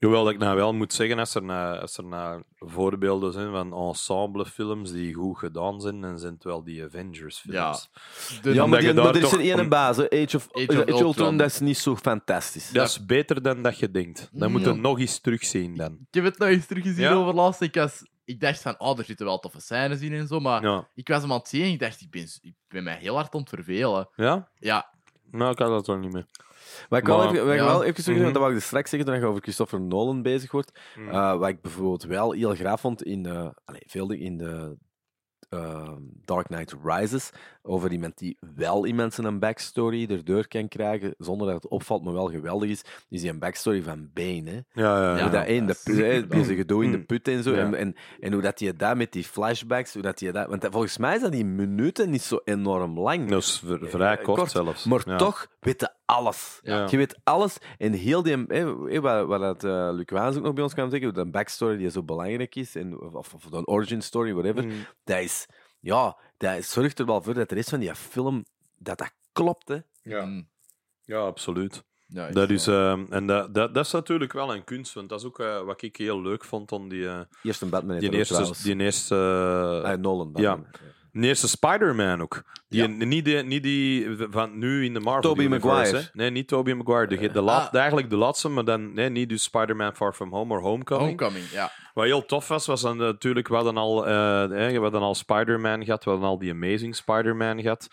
[0.04, 0.10] Ja.
[0.10, 3.72] Hoewel ik nou wel moet zeggen, als er, nou, als er nou voorbeelden zijn van
[3.88, 7.90] ensemblefilms die goed gedaan zijn, dan zijn het wel die Avengers-films.
[8.42, 10.10] De- ja, maar, die, er is een ene een- baas, hè.
[10.10, 11.36] Age of, Age Age of of Ultron, Ultron.
[11.36, 12.70] dat is niet zo fantastisch.
[12.70, 14.28] Dat is beter dan dat je denkt.
[14.32, 14.74] Dan moet je Ja.
[14.74, 15.92] nog eens terugzien dan.
[15.92, 17.12] Ik heb het nog eens teruggezien Ja.
[17.12, 17.60] over laatst.
[17.60, 20.62] Ik, was, ik dacht van, oh, er zitten wel toffe scènes in en zo, maar
[20.62, 20.88] Ja.
[20.94, 23.14] ik was hem aan het zien en ik dacht, ik ben, ik ben mij heel
[23.14, 24.08] hard aan het vervelen.
[24.16, 24.48] Ja?
[24.58, 24.92] Ja,
[25.30, 26.26] Nou, ik had dat toch niet meer.
[26.88, 27.66] Maar ik wil Maar- even, wat ik ja.
[27.66, 28.32] wel even zeggen, Mhm.
[28.32, 30.78] dat wou ik dus straks zeggen toen je over Christopher Nolan bezig wordt.
[30.96, 31.08] Mm.
[31.10, 34.76] Eh, wat ik bijvoorbeeld wel heel graag vond in, de, allee, veel dingen in de
[35.54, 35.92] eh,
[36.24, 37.30] Dark Knight Rises,
[37.62, 42.12] over iemand die wel zijn een backstory erdoor kan krijgen, zonder dat het opvalt, maar
[42.12, 44.50] wel geweldig is, is die een backstory van Bane.
[44.50, 44.60] Hè?
[44.82, 45.22] Ja, ja, ja.
[45.22, 47.06] hoe dat, in de put, zijn gedoe in de Mm.
[47.06, 47.50] put en zo.
[47.54, 47.58] Ja.
[47.58, 50.48] En, en, en hoe dat je dat met die flashbacks, hoe dat je dat...
[50.48, 53.28] Want dat- volgens mij is dat die minuten niet zo enorm lang.
[53.28, 54.84] Dat is v- vrij Eh, kort, kort, zelfs.
[54.84, 55.16] Maar Ja.
[55.16, 56.60] toch weet je alles.
[56.62, 56.86] Ja.
[56.90, 57.58] Je weet alles.
[57.78, 58.44] En heel die...
[58.48, 61.26] hè, hè, wat, wat dat, eh, Luc Waans ook nog bij ons kan zeggen, de
[61.26, 64.72] backstory die zo belangrijk is, en, of, of, of een origin story, whatever, Mm.
[65.04, 65.43] dat is...
[65.84, 68.44] Ja, dat zorgt er wel voor dat de rest van die film...
[68.78, 69.78] Dat dat klopt, hè.
[70.02, 70.24] Ja.
[70.24, 70.48] Mm.
[71.04, 71.84] ja, absoluut.
[72.06, 75.08] Ja, Dat is, wel- ehm, en dat, dat, dat is natuurlijk wel een kunst, want
[75.08, 77.98] dat is ook eh, wat ik heel leuk vond aan die, eh, Eerst een Batman
[77.98, 78.62] die, er eerste, trouwens.
[78.62, 79.14] die eerste,
[79.84, 80.60] eh, Ah, Nolan ja.
[81.20, 82.42] Die eerste Spider-Man ook.
[82.68, 82.86] Die, Ja.
[83.04, 85.96] niet, die, niet die van nu in de Marvel Tobey Universe, Maguire.
[85.98, 86.02] hè.
[86.12, 87.06] Nee, niet Tobey Maguire.
[87.16, 87.74] De, de laat, Ah.
[87.78, 91.06] Eigenlijk de laatste, maar dan nee, niet dus Spider-Man Far From Home or Homecoming.
[91.20, 91.70] Homecoming, ja.
[91.94, 94.12] Wat heel tof was, was dan natuurlijk, we hadden al, eh,
[94.48, 97.88] hè, we hadden al Spider-Man gehad, we hadden al die Amazing Spider-Man gehad.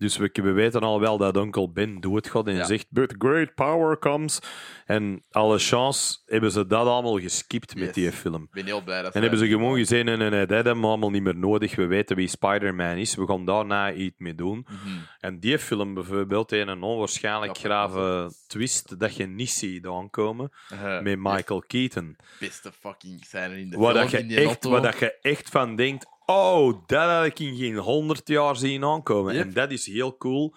[0.00, 2.64] Dus we, we weten al wel dat Uncle Ben doet gaat en Ja.
[2.64, 4.38] zegt, with great power comes.
[4.86, 7.94] En alle chance hebben ze dat allemaal geskipt met Yes.
[7.94, 8.42] die film.
[8.42, 10.80] Ik ben heel blij dat En hebben ze gewoon gezien, nee, nee, nee, dat hebben
[10.82, 11.74] we allemaal niet meer nodig.
[11.76, 14.66] We weten wie Spider-Man is, we gaan daarna iets mee doen.
[14.68, 14.96] Mhm.
[15.20, 20.50] En die film bijvoorbeeld, heeft een onwaarschijnlijk Ja, grave twist dat je niet ziet aankomen,
[20.68, 22.16] Eh, met Michael Keaton.
[22.38, 25.76] Beste fucking scène in de Waar, film, dat je echt, waar dat je echt van
[25.76, 29.34] denkt: oh, dat had ik in geen honderd jaar zien aankomen.
[29.34, 29.44] Yep.
[29.46, 30.54] En dat is heel cool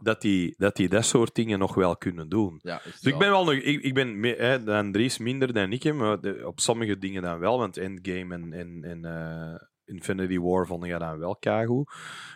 [0.00, 2.58] dat die, dat die dat soort dingen nog wel kunnen doen.
[2.62, 6.20] Ja, Dus ik ben wel nog, ik, ik ben hè, Andries minder dan ik, maar
[6.20, 9.54] de- op sommige dingen dan wel, want Endgame en, en, en eh,
[9.84, 11.84] Infinity War vond ik dan wel kagoe.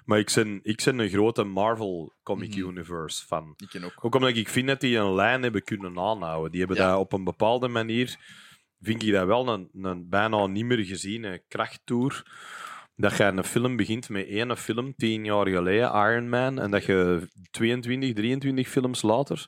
[0.05, 2.69] Maar ik ben, ik ben een grote Marvel Comic Mhm.
[2.69, 3.55] Universe fan.
[3.57, 4.05] Ik ken ook.
[4.05, 6.51] Ook omdat ik vind dat die een lijn hebben kunnen aanhouden.
[6.51, 6.91] Die hebben Ja.
[6.91, 8.17] dat op een bepaalde manier,
[8.81, 12.23] vind ik dat wel een, een bijna niet meer geziene krachttour.
[13.01, 16.85] Dat je een film begint met één film, tien jaar geleden, Iron Man, en dat
[16.85, 19.47] je 22, 23 films later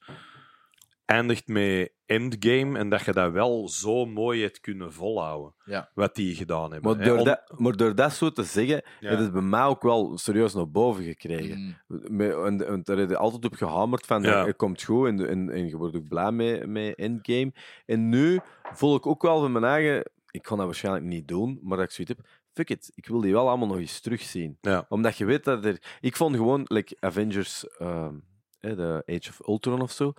[1.04, 5.54] eindigt met Endgame en dat je dat wel zo mooi hebt kunnen volhouden.
[5.64, 5.90] Ja.
[5.94, 6.90] Wat die gedaan hebben.
[6.96, 7.08] Maar hè.
[7.08, 9.16] door, Om- dat, maar door dat zo te zeggen, Ja.
[9.16, 11.76] het bij mij ook wel serieus naar boven gekregen.
[11.88, 12.20] Mm.
[12.20, 14.46] En, en daar heb je altijd op gehamerd van, Ja.
[14.46, 17.52] het komt goed en, en, en je wordt ook blij met, met Endgame.
[17.86, 18.40] En nu
[18.72, 20.10] voel ik ook wel van mijn eigen...
[20.30, 22.26] Ik kan dat waarschijnlijk niet doen, maar dat ik zoiets heb...
[22.52, 24.58] Fuck it, ik wil die wel allemaal nog eens terugzien.
[24.60, 24.86] Ja.
[24.88, 25.82] Omdat je weet dat er...
[26.00, 28.14] Ik vond gewoon, like Avengers, ehm,
[28.60, 30.12] de Age of Ultron of zo...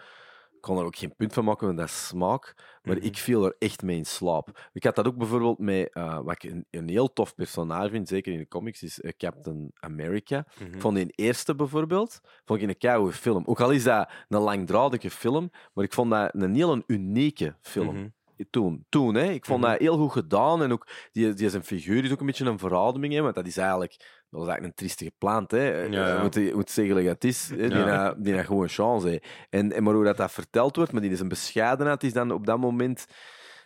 [0.55, 2.53] Ik kon er ook geen punt van maken, want dat is smaak.
[2.84, 3.05] Maar Mhm.
[3.05, 4.69] ik viel er echt mee in slaap.
[4.73, 8.07] Ik had dat ook bijvoorbeeld met, eh, wat ik een, een heel tof personage vind,
[8.07, 10.45] zeker in de comics, is eh, Captain America.
[10.60, 10.73] Mhm.
[10.73, 13.43] Ik vond die eerste bijvoorbeeld, vond ik een keigoede film.
[13.45, 17.95] Ook al is dat een langdradige film, maar ik vond dat een heel unieke film.
[17.95, 18.07] Mhm.
[18.49, 19.30] Toen, toen hè.
[19.31, 19.69] ik vond Mhm.
[19.72, 20.64] dat heel goed gedaan.
[20.64, 23.47] En ook die, die zijn figuur is ook een beetje een verademing, hè, want dat
[23.47, 25.51] is eigenlijk, dat was eigenlijk een triestige plant.
[25.51, 25.81] Hè.
[25.81, 26.15] Ja, ja.
[26.15, 27.49] Je moet, je moet zeggen dat het is.
[27.49, 27.55] Hè.
[27.69, 28.14] Die, Ja.
[28.18, 29.07] die had gewoon chance.
[29.07, 29.18] Hè.
[29.49, 32.31] En, en maar hoe dat, dat verteld wordt, maar die is een bescheidenheid, is dan
[32.31, 33.05] op dat moment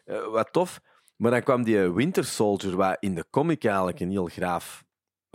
[0.05, 0.79] eh, wat tof.
[1.15, 4.86] Maar dan kwam die Winter Soldier, wat in de comic eigenlijk een heel graaf eh,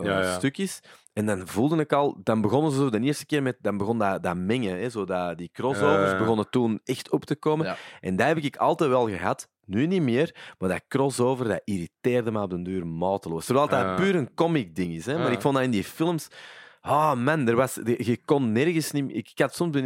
[0.05, 0.33] Ja, ja.
[0.33, 0.79] stuk is.
[1.13, 3.97] En dan voelde ik al, dan begonnen ze zo de eerste keer met, dan begon
[3.99, 7.65] dat, dat mengen, hè, zo dat, die crossovers begonnen toen echt op te komen.
[7.65, 7.75] Ja.
[8.01, 12.31] En dat heb ik altijd wel gehad, nu niet meer, maar dat crossover, dat irriteerde
[12.31, 13.45] me op den duur mateloos.
[13.45, 15.17] Terwijl dat puur een comic ding is, hè.
[15.17, 16.27] maar ik vond dat in die films...
[16.81, 19.05] Ah man, er was, je kon nergens niet...
[19.15, 19.77] Ik, had soms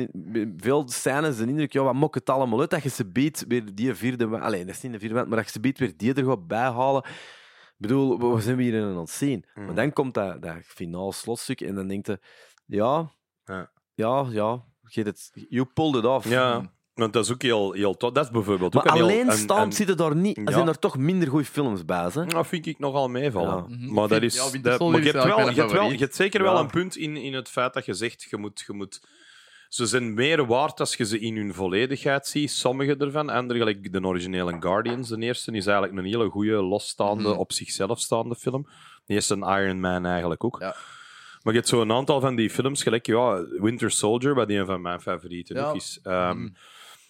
[0.58, 3.64] veel scènes de indruk, ja, wat mok het allemaal uit, dat je ze biedt weer
[3.74, 4.28] die vierde...
[4.28, 6.26] wa- Allee, dat is niet de vierde maar dat je ze biedt weer die er
[6.26, 7.04] gaat bijhalen.
[7.80, 9.46] Ik bedoel, wat zijn we hier aan het zien?
[9.56, 9.66] Mm.
[9.66, 12.20] Maar dan komt dat, dat finaal slotstuk en dan denk je,
[12.66, 13.12] ja,
[13.46, 13.72] Ja.
[13.94, 16.30] ja, ja, je hebt het, you pulled it off.
[16.30, 18.12] Ja, want dat is ook heel, heel tof.
[18.12, 19.04] Dat is bijvoorbeeld Maar ook een heel...
[19.04, 20.52] alleenstaand een- een- zitten daar niet, Ja.
[20.52, 22.10] zijn er toch minder goede films bij.
[22.14, 22.26] Hè?
[22.26, 23.66] Dat vind ik nogal meevallen.
[23.70, 23.76] Ja.
[23.78, 23.94] Mhm.
[23.94, 24.36] Maar dat is.
[24.36, 26.96] ja, dat- maar je hebt, wel, je, hebt wel, je hebt zeker wel een punt
[26.96, 28.64] in, in het feit dat je zegt: je moet.
[28.68, 29.02] Je moet
[29.70, 33.30] ze zijn meer waard als je ze in hun volledigheid ziet, sommige ervan.
[33.30, 37.38] Andere, gelijk de originele Guardians, de eerste, is eigenlijk een hele goede, losstaande, Mhm.
[37.38, 38.68] op zichzelf staande film.
[39.06, 40.58] De eerste Iron Man eigenlijk ook.
[40.60, 40.76] Ja.
[41.44, 44.66] Maar je hebt zo een aantal van die films, gelijk ja, Winter Soldier, wat een
[44.66, 45.74] van mijn favorieten Ja.
[45.74, 46.00] is.
[46.04, 46.50] Ehm, Mhm.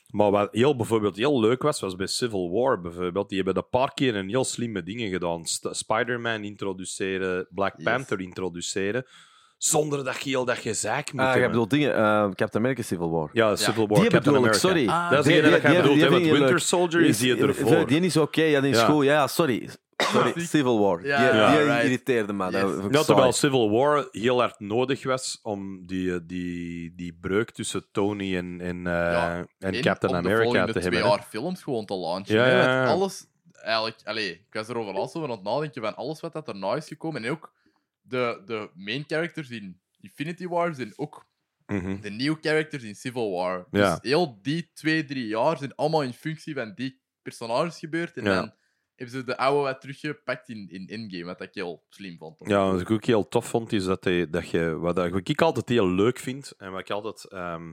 [0.08, 3.30] Maar wat heel, bijvoorbeeld heel leuk was, was bij Civil War bijvoorbeeld.
[3.30, 5.42] Die hebben een paar keer een heel slimme dingen gedaan.
[5.72, 7.84] Spider-Man introduceren, Black Yes.
[7.84, 9.06] Panther introduceren,
[9.58, 11.50] zonder dat je heel dat gezeik moet Ah, je hebben.
[11.52, 13.30] bedoelt dingen, eh, Captain America Civil War.
[13.34, 14.60] Ja, Civil War, die Captain bedoel America.
[14.60, 14.88] sorry.
[14.88, 16.60] Ah, Dat is Die- dat die- jij bedoelt, want Winter leuk.
[16.60, 17.88] Soldier is die ervoor.
[17.88, 18.86] Die is oké, ja, die is Ja.
[18.86, 19.06] goed.
[19.06, 19.70] Ja, sorry.
[19.98, 21.06] Sorry, Civil War.
[21.06, 21.84] Ja, die ja, die right.
[21.84, 22.52] irriteerde me.
[22.52, 22.84] Dat Yes.
[22.92, 23.32] Ja, terwijl.
[23.34, 28.62] Civil War heel hard nodig was om die, eh, die, die breuk tussen Tony en,
[28.62, 31.02] en, eh, en Captain om de America te twee hebben.
[31.02, 31.08] hè.
[31.08, 32.36] jaar films gewoon te launchen.
[32.36, 33.26] Ja, alles,
[33.64, 36.76] eigenlijk, allee, ik was erover laatst over aan het nadenken van alles wat dat erna
[36.76, 37.24] is gekomen.
[37.24, 37.52] En ook
[38.08, 41.26] de, de main characters in Infinity Wars en ook
[41.68, 42.02] Mhm.
[42.02, 43.68] de nieuwe characters in Civil War.
[43.72, 43.92] Ja.
[44.00, 48.18] Dus heel die twee, drie jaar zijn allemaal in functie van die personages gebeurd.
[48.18, 48.36] En Ja.
[48.36, 48.54] dan
[48.96, 52.40] hebben ze de oude wat teruggepakt in, in Endgame, wat ik heel slim vond.
[52.46, 54.70] Ja, wat ik ook heel tof vond, is dat, hij, dat je...
[54.78, 57.26] Wat, dat- wat ik altijd heel leuk vind, en wat ik altijd...
[57.32, 57.72] ehm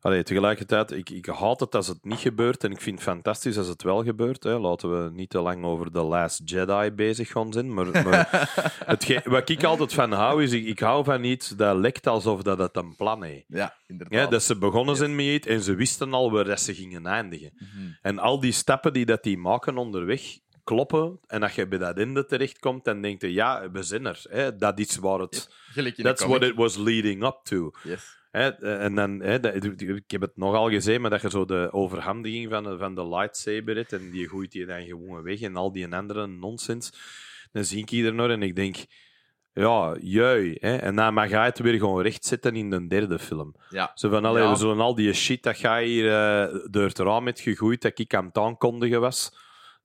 [0.00, 3.58] allee, tegelijkertijd, ik, ik haat het als het niet gebeurt, en ik vind het fantastisch
[3.58, 4.42] als het wel gebeurt.
[4.42, 4.58] Hè.
[4.58, 8.04] Laten we niet te lang over The Last Jedi bezig gaan zijn, maar...
[8.04, 8.28] maar
[8.86, 10.52] hetge- wat ik altijd van hou, is...
[10.52, 13.44] Ik, ik hou van iets dat lijkt alsof dat het een plan heeft.
[13.48, 14.20] Ja, inderdaad.
[14.20, 17.06] Ja, dat ze begonnen zijn met iets en ze wisten al waar dat ze gingen
[17.06, 17.52] eindigen.
[17.54, 17.90] Mhm.
[18.02, 20.22] En al die stappen die dat die maken onderweg
[20.64, 21.20] kloppen.
[21.26, 24.22] En als je bij dat einde terechtkomt, dan denk je, ja, we zijn er.
[24.28, 24.56] Hè?
[24.56, 25.50] Dat is waar het...
[26.04, 27.70] That's what it was leading up to.
[27.82, 28.14] Yes.
[28.36, 28.48] Hè?
[28.78, 32.50] En dan, hè, dat- ik heb het nogal gezien, maar dat je zo de overhandiging
[32.50, 35.72] van, de- van de lightsaber hebt en die gooit je dan gewoon weg en al
[35.72, 36.92] die andere nonsens.
[37.52, 38.76] Dan zie ik hier nog en ik denk,
[39.52, 40.56] ja, jui.
[40.60, 40.76] Hè?
[40.76, 43.54] En dan mag hij het weer gewoon rechtzetten in de derde film.
[43.70, 43.90] Ja.
[43.94, 44.50] Zo van, allee, Ja.
[44.50, 47.98] we zullen al die shit dat jij hier eh, door het raam hebt gegooid, dat
[47.98, 49.32] ik aan het aankondigen was,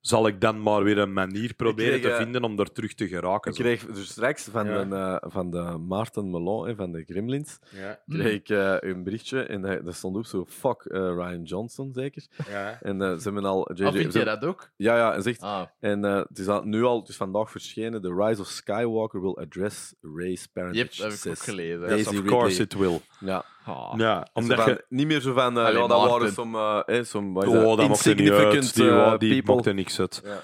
[0.02, 2.94] zal ik dan maar weer een manier proberen kreeg, te eh, vinden om daar terug
[2.94, 3.50] te geraken.
[3.52, 4.84] Ik kreeg dus straks van, Ja.
[4.84, 9.02] de, eh, van de Maarten Melon en van de Gremlins Ja, kreeg ik eh, een
[9.04, 12.26] berichtje en daar stond ook zo fuck eh, Ryan Johnson zeker.
[12.48, 12.78] ja.
[12.82, 14.70] En eh, ze hebben al JJ, Oh, vind ze- je dat ook?
[14.76, 17.50] Ja, ja, en zegt Ah, en eh, het is al, nu al, het is vandaag
[17.50, 18.02] verschenen.
[18.02, 20.78] The Rise of Skywalker will address race parentage.
[20.82, 21.96] hebt dat heb ik ook gelezen.
[21.96, 22.30] Yes, of Ridley.
[22.30, 23.00] course it will.
[23.20, 23.44] Ja.
[23.66, 23.92] Ah.
[23.96, 24.84] Ja, omdat van- je...
[24.88, 27.76] Niet meer zo van, eh, Allee, ja, dat waren some, eh, eh, wat is Oh,
[27.76, 28.74] dat insignificant.
[28.74, 29.54] Die, eh, wa- die people.
[29.54, 30.20] mocht er niks uit.
[30.24, 30.40] Ja.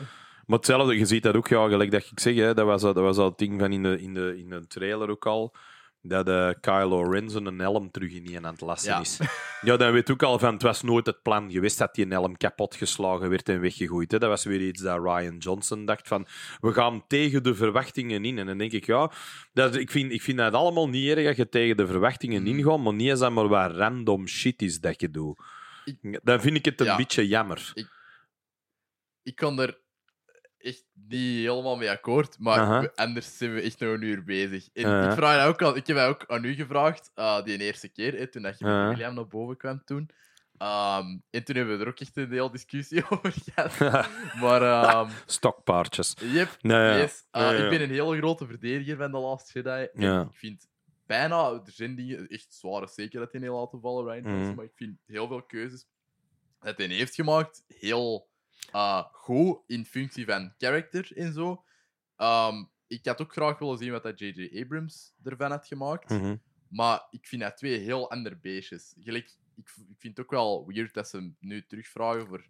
[0.47, 2.93] Maar hetzelfde, je ziet dat ook, ja, gelijk dat ik zeg, hè, dat, was, al-
[2.95, 5.53] dat was al het ding van in de, in de, in de trailer ook al,
[6.03, 9.01] dat eh, Kylo Ren zijn helm terug in aan het lassen Ja.
[9.01, 9.19] is.
[9.61, 12.37] Ja, dan weet ook al van, het was nooit het plan geweest dat die helm
[12.37, 14.11] kapot geslagen werd en weggegooid.
[14.13, 14.19] Hè.
[14.19, 16.27] Dat was weer iets dat Ryan Johnson dacht van,
[16.61, 18.39] we gaan tegen de verwachtingen in.
[18.39, 19.11] En dan denk ik, ja,
[19.53, 22.57] dat, ik, vind, ik vind dat allemaal niet erg dat je tegen de verwachtingen Mhm.
[22.59, 25.41] ingaat, maar niet eens dat maar wat random shit is dat je doet.
[26.23, 26.97] Dan vind ik het een Ja.
[26.97, 27.73] beetje jammer.
[29.23, 29.79] ik kan er
[30.59, 34.69] echt niet helemaal mee akkoord, maar anders zijn we echt nog een uur bezig.
[34.73, 38.13] En ik, vraag ook al, ik heb ook aan u gevraagd, ah, die eerste keer,
[38.19, 38.89] hè, toen dat je met.
[38.89, 40.11] William naar boven kwam toen.
[40.59, 43.79] Ehm, en toen hebben we er ook echt een hele discussie over gehad.
[44.43, 46.15] Maar, ehm Stokpaardjes.
[46.21, 46.97] yep, Nee, ja.
[46.97, 47.27] yes.
[47.31, 49.89] Ah, ik ben een hele grote verdediger van The Last Jedi.
[49.95, 50.21] En.
[50.21, 50.67] Ik vind
[51.07, 54.55] bijna, er zijn dingen, echt zware zeker dat hij niet laten vallen, Ryan Mhm.
[54.55, 55.87] maar ik vind heel veel keuzes
[56.61, 58.29] dat hij heeft gemaakt heel
[58.73, 61.65] eh, goed in functie van character en zo.
[62.17, 64.61] Ehm, ik had ook graag willen zien wat dat J.J.
[64.63, 66.11] Abrams ervan had gemaakt.
[66.11, 66.37] Mhm.
[66.69, 68.95] Maar ik vind dat twee heel andere beestjes.
[69.01, 72.47] Gelijk, ik, ik vind het ook wel weird dat ze hem nu terugvragen voor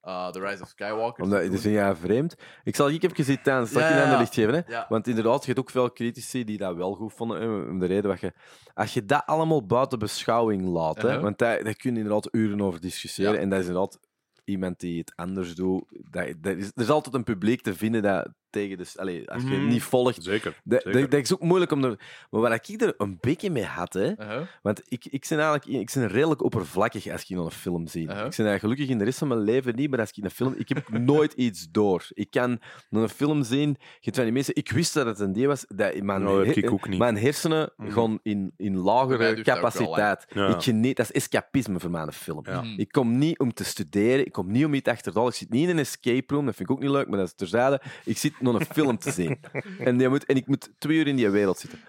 [0.00, 1.24] eh, The Rise of Skywalker.
[1.24, 2.36] Omdat, dus ja, vreemd.
[2.64, 4.18] Ik zal ik even gezien tijdens dat Ja, aan de ja.
[4.18, 4.54] licht geven.
[4.54, 4.60] Hè?
[4.66, 4.86] Ja.
[4.88, 7.68] Want inderdaad, je hebt ook veel critici die dat wel goed vonden.
[7.68, 8.32] Om de reden dat je...
[8.74, 11.22] Als je dat allemaal buiten beschouwing laat, hè, Uh-huh.
[11.22, 13.38] want daar, daar kun je inderdaad uren over discussiëren.
[13.38, 13.98] En dat is inderdaad
[14.44, 15.84] iemand die het anders doet.
[16.10, 18.84] Dat, dat is, er is altijd een publiek te vinden dat tegen de...
[18.96, 19.66] Allee, als je Mhm.
[19.68, 20.22] niet volgt...
[20.22, 20.60] Zeker.
[20.64, 21.00] Dat, zeker.
[21.00, 21.84] dat, dat is ook moeilijk om...
[21.84, 21.98] Er,
[22.30, 24.40] maar wat ik er een beetje mee had, hè, Uh-huh.
[24.62, 28.02] want ik, ik ben eigenlijk ik ben redelijk oppervlakkig als ik een film zie.
[28.02, 28.16] Uh-huh.
[28.16, 30.30] Ik ben eigenlijk gelukkig in de rest van mijn leven niet, maar als ik een
[30.30, 30.54] film...
[30.56, 32.06] Ik heb nooit iets door.
[32.08, 32.58] Ik kan
[32.90, 33.68] een film zien...
[33.68, 34.54] Je hebt van die mensen...
[34.56, 35.64] Ik wist dat het een die was.
[35.68, 36.98] Dat mijn, Nou, her- ik ook niet.
[36.98, 40.26] mijn hersenen gaan in, in mij lagere wel, capaciteit.
[40.34, 40.46] Ja.
[40.48, 40.96] ik geniet...
[40.96, 42.40] Dat is escapisme voor mijn film.
[42.46, 42.62] Ja.
[42.62, 42.80] Mhm.
[42.80, 45.28] Ik kom niet om te studeren, ik kom niet om iets achterdoor.
[45.28, 47.26] Ik zit niet in een escape room, dat vind ik ook niet leuk, maar dat
[47.26, 47.80] is terzijde.
[48.04, 49.38] Ik zit naar een film te zien.
[49.78, 51.80] En, die moet, en ik moet twee uur in die wereld zitten.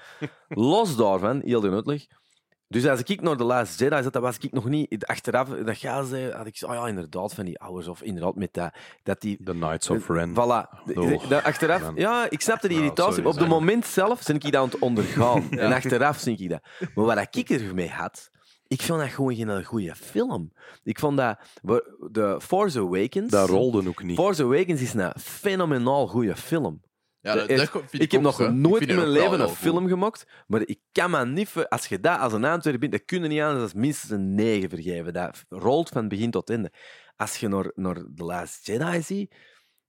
[0.48, 2.06] Los daarvan, heel de uitleg.
[2.68, 5.06] Dus als ik naar The Last Jedi zat, dan was ik nog niet...
[5.06, 8.36] Achteraf, dat ga ze, had ik zo, oh ja, inderdaad, van die ouders, of inderdaad
[8.36, 9.44] met dat, dat die...
[9.44, 10.32] The Knights of Ren.
[10.32, 10.94] Voilà.
[10.94, 11.96] Oh, Dat achteraf, man.
[11.96, 13.28] ja, ik snapte die irritatie.
[13.28, 15.52] Op het moment zelf ben ik dat aan het ondergaan.
[15.66, 16.62] En achteraf zie ik dat.
[16.96, 18.30] Maar wat ik ermee had,
[18.68, 20.52] ik vond dat gewoon geen goede film.
[20.84, 21.40] Ik vond dat...
[22.12, 23.32] De Force Awakens...
[23.32, 24.16] Dat rolde ook niet.
[24.16, 26.84] Force Awakens is een fenomenaal goede film.
[27.20, 29.90] Ja, dat, dat Ik heb ook nog nooit in mijn leven een film goed.
[29.90, 31.52] gemaakt, maar ik kan me niet...
[31.70, 34.36] Als je dat als een Antwerp bent, dan kun je niet aan als minstens een
[34.36, 35.14] 9 vergeven.
[35.14, 36.72] Dat rolt van begin tot einde.
[37.16, 39.36] Als je naar, naar The Last Jedi ziet,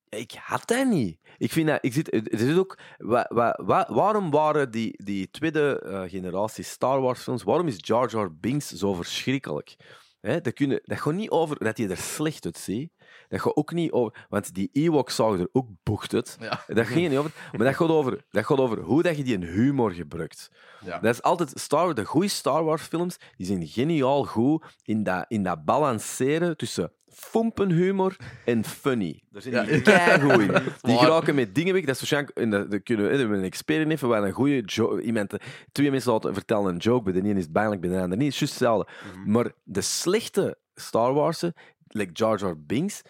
[0.08, 1.18] ik had dat niet.
[1.38, 1.78] Ik vind dat...
[1.80, 2.78] Ik zit, er is ook...
[2.96, 7.42] Wa, wa, wa- waarom waren die, die tweede eh, generatie Star Wars films...
[7.42, 9.76] Waarom is Jar Jar Binks zo verschrikkelijk?
[10.20, 12.90] Hè, dat, kun je, dat gaat niet over dat je er slecht uit ziet.
[13.28, 14.26] Dat gaat ook niet over...
[14.28, 16.36] Want die Ewoks zagen er ook bocht.
[16.40, 16.64] Ja.
[16.66, 17.30] Dat ging niet over.
[17.52, 20.50] Maar dat gaat over, dat gaat over hoe dat je die humor gebruikt.
[20.84, 20.98] Ja.
[20.98, 25.24] Dat is altijd Star, de goede Star Wars films die zijn geniaal goed in dat,
[25.28, 29.22] in dat balanceren tussen fompenhumor en funny.
[29.30, 29.62] Daar zijn Ja.
[29.62, 30.50] die keigoed in.
[30.82, 31.84] Die geraken met dingen weg.
[31.84, 32.38] Dat is waarschijnlijk...
[32.38, 35.34] En dat, dat kunnen we, we een expert hebben, waar een goede iemand...
[35.72, 38.18] Twee mensen laten vertellen een joke, bij de ene is het pijnlijk, bij de ander
[38.18, 38.34] niet.
[38.34, 38.92] Het is juist hetzelfde.
[39.14, 39.30] Mhm.
[39.30, 41.54] Maar de slechte Star Warsen,
[41.96, 43.02] like Jar Jar Binks,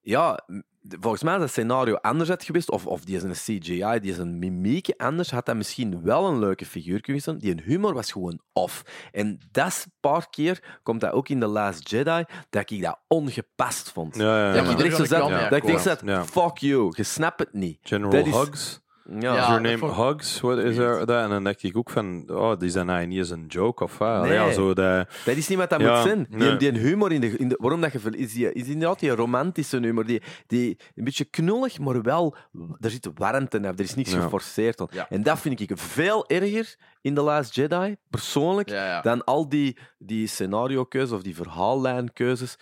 [0.00, 0.44] ja,
[1.00, 4.10] volgens mij is dat scenario anders had geweest, of, of die is een CGI, die
[4.10, 7.38] is een mimiek anders, had dat misschien wel een leuke figuur kunnen zijn.
[7.38, 8.82] Die humor was gewoon off.
[9.12, 12.82] En dat is een paar keer, komt dat ook in The Last Jedi, dat ik
[12.82, 14.16] dat ongepast vond.
[14.16, 14.62] Ja, ja, Ja.
[14.62, 17.78] Dat ik zo zat, mee dat ik zat, fuck you, je snapt het niet.
[17.82, 18.82] General Dat is- Hugs.
[19.10, 19.40] Ja, Ja.
[19.40, 20.40] Is your dat name ik- Hugs?
[20.40, 21.22] What is er, dat?
[21.22, 23.98] En dan dacht ik ook van, oh, die zijn eigenlijk niet eens een joke of
[23.98, 24.22] wat.
[24.22, 24.32] Nee.
[24.32, 25.08] Ja, zo dat...
[25.24, 26.26] Dat is niet wat dat Ja, moet zijn.
[26.30, 26.56] Die, nee.
[26.56, 29.78] die humor in de, in de waarom dat je is, die, is inderdaad die romantische
[29.78, 32.36] humor, die, die een beetje knullig, maar wel
[32.80, 34.20] er zit warmte in, er is niets Ja.
[34.20, 34.88] geforceerd aan.
[35.08, 39.00] En dat vind ik veel erger in The Last Jedi, persoonlijk, Ja, ja.
[39.00, 42.56] dan al die, die scenario-keuzes of die verhaallijnkeuzes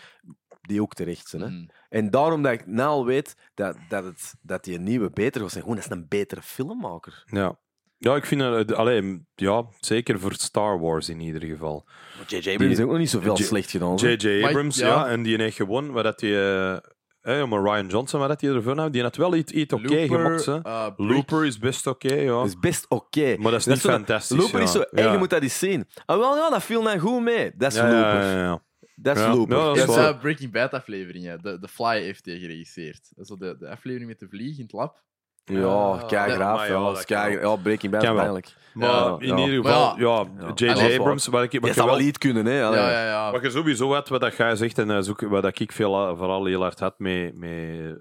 [0.63, 1.43] die ook terecht zijn.
[1.43, 1.49] Hè.
[1.49, 1.65] Mhm.
[1.89, 5.55] En daarom dat ik nu al weet dat, dat, het, dat die nieuwe beter was.
[5.55, 7.23] En gewoon, dat is een betere filmmaker.
[7.27, 7.59] Ja.
[7.99, 8.73] Ja, ik vind het...
[8.75, 11.87] Alleen, ja, zeker voor Star Wars in ieder geval.
[12.27, 12.37] J.J.
[12.39, 13.95] Abrams heeft ook nog niet zoveel J- slecht gedaan.
[13.95, 14.45] J.J.
[14.45, 14.87] Abrams, ja.
[14.87, 15.09] ja.
[15.09, 16.35] en die heeft gewoon, wat dat die...
[16.35, 16.73] eh,
[17.21, 19.89] eh, maar Ryan Johnson, wat dat die ervan had, die had wel iets, iets oké
[19.89, 20.45] Looper, gemaakt.
[20.47, 20.63] Hè.
[20.63, 20.87] eh.
[20.97, 22.43] Looper is best oké, ja.
[22.45, 23.37] Is best oké.
[23.39, 24.37] Maar dat is niet zo- fantastisch.
[24.37, 24.65] Looper ja.
[24.65, 24.81] is zo...
[24.81, 25.13] En Ja.
[25.13, 25.89] je moet dat eens zien.
[26.07, 27.53] Ah, wel, ja, dat viel dan goed mee.
[27.57, 28.23] Dat is Ja, ja, Looper.
[28.23, 28.63] ja, ja.
[29.03, 29.35] Dat is Ja.
[29.35, 29.57] Looper.
[29.57, 30.09] Ja, dat is waar.
[30.15, 31.43] eh, Breaking Bad afleveringen.
[31.43, 33.01] De, de Fly heeft hij geregisseerd.
[33.15, 35.03] Dat is zo de, de aflevering met de vlieg in het lab.
[35.45, 36.57] Ja, Ja, kei ja, graaf.
[36.59, 38.23] maar Ja, ja, dat dat is kan kei- ja, Breaking Bad Kan is wel.
[38.33, 38.55] pijnlijk.
[38.75, 39.39] Maar Ja, in ja.
[39.45, 40.53] ieder geval, ja, Ja.
[40.55, 40.67] J.J.
[40.67, 42.65] Dat Abrams, wat ik, wat Je je zou wel wel iets kunnen, hè.
[42.65, 42.79] Allee.
[42.81, 43.31] Ja, ja, ja.
[43.33, 46.61] Wat je sowieso had, wat dat jij zegt, en dat wat ik veel, vooral heel
[46.61, 47.51] hard had met, met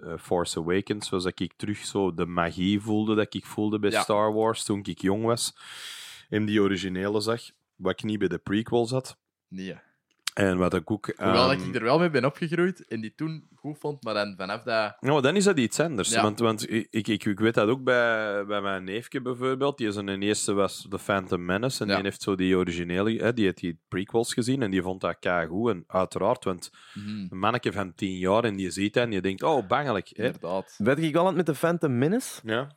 [0.03, 3.89] eh, Force Awakens, was dat ik terug zo de magie voelde dat ik voelde bij
[3.91, 4.01] Ja.
[4.01, 5.55] Star Wars toen ik jong was
[6.29, 7.41] en die originele zag,
[7.75, 9.17] wat ik niet bij de prequels had.
[9.47, 9.75] Nee.
[10.33, 11.13] En wat ik ook...
[11.15, 14.13] Hoewel dat ehm, ik er wel mee ben opgegroeid en die toen goed vond, maar
[14.13, 14.95] dan vanaf dat...
[14.99, 16.09] Ja, maar dan is dat iets anders.
[16.09, 16.21] Ja.
[16.21, 19.77] Want, want ik, ik, ik weet dat ook bij, bij mijn neefje bijvoorbeeld.
[19.77, 21.83] Die zijn eerste was The Phantom Menace.
[21.83, 21.95] En Ja.
[21.95, 24.61] die heeft zo die originele, hè, die heeft die prequels gezien.
[24.61, 25.69] En die vond dat goed.
[25.69, 29.21] En uiteraard, want Mhm, een manneke van tien jaar en die ziet dat en je
[29.21, 30.09] denkt, oh, bangelijk.
[30.13, 30.25] Hè?
[30.25, 30.75] Inderdaad.
[30.77, 32.41] Weet ik wel aan het met de Phantom Menace?
[32.43, 32.71] Ja.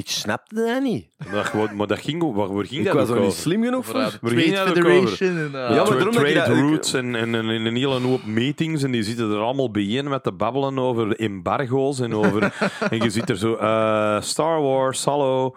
[0.00, 1.06] Ik snapte dat niet.
[1.32, 4.50] Maar, gewoon- maar dat ging, Ik dat was ook niet slim genoeg Voor, Waar Trade
[4.50, 4.66] dat?
[4.68, 5.28] Federation.
[5.38, 8.24] En, eh, Ja, maar Tra- trade dat- routes en, en, en, en een hele hoop
[8.24, 12.42] meetings en die zitten er allemaal bijeen met te babbelen over embargo's en over...
[12.90, 15.54] en je ziet er zo, eh, Star Wars, hallo...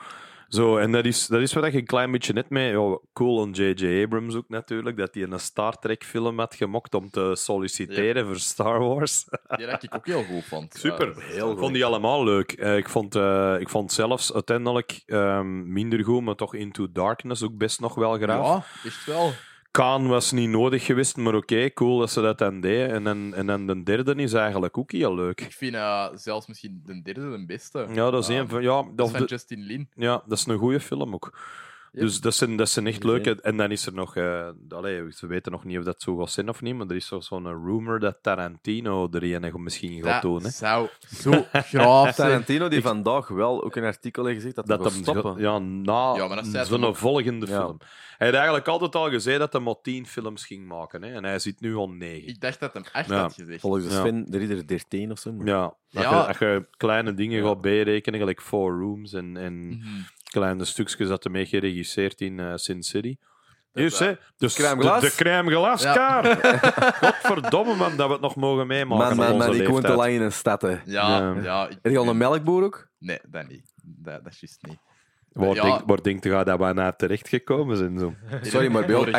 [0.53, 2.72] Zo, en dat is, dat is wat je een klein beetje net mee...
[2.72, 4.03] Ja, cool on J.J.
[4.03, 8.80] Abrams ook natuurlijk, dat hij een Star Trek-film had gemokt om te solliciteren voor Star
[8.80, 9.25] Wars.
[9.57, 10.73] Die dat ik ook heel goed vond.
[10.73, 11.07] Super.
[11.07, 12.51] Ja, heel ik vond die allemaal leuk.
[12.51, 17.43] Eh, ik, vond, eh, ik vond zelfs uiteindelijk ehm, minder goed, maar toch Into Darkness
[17.43, 18.45] ook best nog wel graag.
[18.45, 19.32] Ja, echt wel.
[19.77, 22.90] Kaan was niet nodig geweest, maar oké, cool dat ze dat dan deden.
[22.90, 25.42] En dan, en dan de derde is eigenlijk ook heel leuk.
[25.42, 27.88] Ik vind eh, zelfs misschien de derde de beste.
[27.93, 28.61] Ja, dat is Ah, een van...
[28.61, 29.90] Ja, Dat dat, is van de- Justin Lin.
[29.95, 31.38] ja, dat is een goede film ook.
[32.02, 33.12] Dus dat zijn, dat zijn echt Gezien.
[33.12, 33.42] leuke.
[33.42, 34.16] En dan is er nog...
[34.16, 36.96] eh allee, ze weten nog niet of dat zo gaat zijn of niet, maar er
[36.96, 40.44] is zo- zo'n rumor dat Tarantino er een misschien gaat Dat doen.
[40.44, 40.50] Hè.
[40.50, 40.88] zou
[41.22, 42.14] zo graaf zijn.
[42.30, 45.42] Tarantino die vandaag wel ook een artikel heeft gezegd dat, Dat hem stoppen.
[45.42, 47.60] ja, na Ja, maar dat zei zo'n volgende Ja.
[47.66, 47.78] film.
[48.18, 51.04] Hij had eigenlijk altijd al gezegd dat hij maar tien films ging maken.
[51.04, 51.14] Hè.
[51.14, 52.28] En hij zit nu al negen.
[52.28, 53.62] Ik dacht dat hem echt Ja, had gezegd.
[53.62, 54.00] Volgens de Ja.
[54.00, 55.32] Sven, de Ridder 13 of zo.
[55.32, 56.02] maar- Ja, als, Ja.
[56.02, 57.48] Je, als je kleine dingen Ja.
[57.48, 59.80] gaat bijrekenen, gelijk Four Rooms en, en Mhm.
[60.34, 63.18] Kleine stukjes dat hij mee geregisseerd in eh, Sin City.
[63.74, 66.28] Dus, hè, dus Crème de, de crème glaskaart.
[67.03, 70.14] Godverdomme, man, dat we het nog mogen meemaken Man, man, man, ik woon te lang
[70.14, 70.62] in een stad.
[70.62, 70.70] Hè.
[70.70, 71.36] Ja, Ja.
[71.42, 71.68] ja.
[71.70, 72.88] ik, Heb je al een melkboer ook?
[73.00, 73.74] Nee, dat niet.
[73.84, 74.78] Dat, dat is juist niet.
[75.34, 75.62] Waar, Ja.
[75.62, 78.00] denk, waar denkt je dat we naar terecht gekomen zijn?
[78.00, 78.14] Zo?
[78.42, 79.10] Sorry, maar bij ons,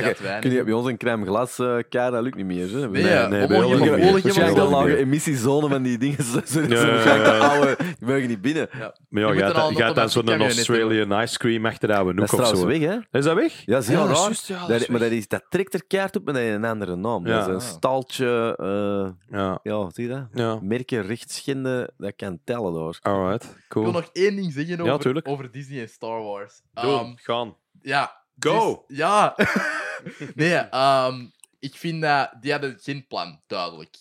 [0.40, 2.70] kun je bij ons een crème glas eh kaart, dat lukt niet meer.
[2.72, 2.78] Hè?
[2.88, 4.12] Nee, Nee, ja, nee, nee, bij ons niet meer.
[4.12, 6.22] Waarschijnlijk de lage emissiezone van die dingen.
[6.24, 7.38] Zo, zo, Ja, zo, ja, de ja.
[7.38, 8.68] oude, die mogen niet binnen.
[8.72, 12.34] Maar ja, Je je moet gaat al gaat dan zo'n Australian ice cream achterhouden Dat
[12.34, 12.66] ook is of zo.
[12.66, 12.96] weg, hè?
[13.18, 13.52] Is dat weg?
[13.66, 14.34] Ja, dat is heel Ja, dat raar.
[14.46, 17.26] ja, dat Dat- maar dat, is, dat trekt er kaart op met een andere naam.
[17.26, 17.38] Ja.
[17.38, 20.26] Dat is een staltje, eh, Ja, ja, wat zie je dat?
[20.34, 20.58] ja.
[20.62, 22.98] Merken rechtschinden, dat kan tellen daar.
[23.02, 23.84] Alright, Ik cool.
[23.84, 26.60] wil nog één ding zeggen Ja, over, over Disney en Star Wars.
[26.72, 27.56] Doe, Ehm, gaan.
[27.82, 28.22] ja.
[28.38, 28.84] Go!
[28.86, 29.36] dus- ja.
[30.34, 31.26] nee, ehm,
[31.58, 32.32] ik vind dat...
[32.40, 33.96] Die hadden geen plan, duidelijk.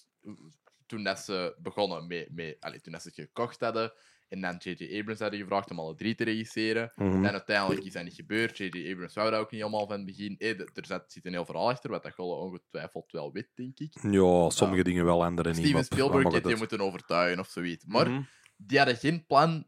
[0.85, 2.27] Toen dat ze begonnen met...
[2.32, 3.93] met allee, toen dat ze het gekocht hadden.
[4.30, 4.99] En dan J.J.
[4.99, 6.91] Abrams hadden gevraagd om alle drie te regisseren.
[6.95, 7.25] Mhm.
[7.25, 8.57] En uiteindelijk is dat niet gebeurd.
[8.57, 8.91] J.J.
[8.91, 10.35] Abrams wou dat ook niet allemaal van het begin.
[10.38, 13.49] Eh, d- er zit, zit een heel verhaal achter, wat dat je ongetwijfeld wel weet,
[13.56, 13.93] denk ik.
[14.11, 15.57] Ja, sommige dingen wel, andere niet.
[15.57, 17.85] Steven Spielberg heeft je moeten overtuigen of zoiets.
[17.85, 18.22] Maar Mhm.
[18.57, 19.67] die hadden geen plan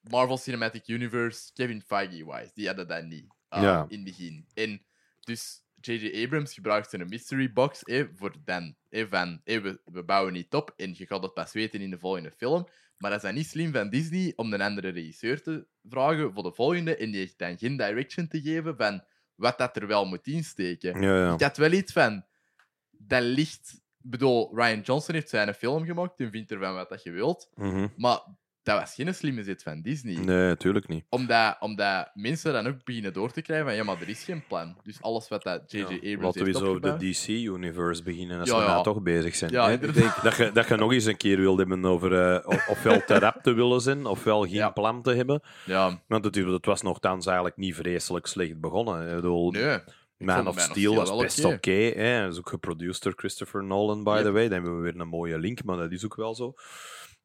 [0.00, 2.50] Marvel Cinematic Universe, Kevin Feige-wise.
[2.54, 3.86] Die hadden dat niet uh, Ja.
[3.88, 4.46] in het begin.
[4.54, 4.82] En
[5.20, 6.24] dus J.J.
[6.24, 8.74] Abrams gebruikt een mystery box eh, voor dan.
[8.88, 11.90] Eh, van, eh, we, we bouwen niet op en je gaat het pas weten in
[11.90, 12.68] de volgende film.
[12.98, 16.42] Maar dat is dan niet slim van Disney om een andere regisseur te vragen voor
[16.42, 19.04] de volgende en die dan geen direction te geven van
[19.34, 21.00] wat dat er wel moet insteken.
[21.00, 21.34] Ja, ja.
[21.34, 22.24] Ik had wel iets van.
[22.90, 23.72] Dat ligt.
[24.02, 26.20] Ik bedoel, Ryan Johnson heeft zijn film gemaakt.
[26.20, 27.50] en vindt ervan wat dat je wilt.
[27.54, 27.88] Mhm.
[27.96, 28.20] Maar
[28.64, 30.14] dat was geen slimme zet van Disney.
[30.14, 31.04] Nee, natuurlijk niet.
[31.08, 34.44] Omdat, omdat mensen dan ook beginnen door te krijgen van ja, maar er is geen
[34.48, 34.76] plan.
[34.82, 35.80] Dus alles wat dat J.J.
[35.82, 38.74] Abrams Laten we heeft eens over de DC-universe beginnen als Ja, we ja.
[38.74, 39.50] daar toch bezig zijn.
[39.50, 40.22] Ja, inderdaad.
[40.22, 43.18] dat, je, dat je nog eens een keer wilde hebben over eh, of- ofwel te
[43.18, 45.42] rap te willen zijn, ofwel geen plan te hebben.
[45.64, 49.08] Ja, Want het, het was nogthans eigenlijk niet vreselijk slecht begonnen.
[49.08, 49.78] Ik bedoel, nee.
[50.18, 51.54] Man of Man of Steel was best oké.
[51.54, 51.70] oké.
[51.70, 52.22] hè.
[52.22, 54.42] Dat is ook geproduceerd door Christopher Nolan, by the way.
[54.42, 56.54] Dan hebben we weer een mooie link, maar dat is ook wel zo.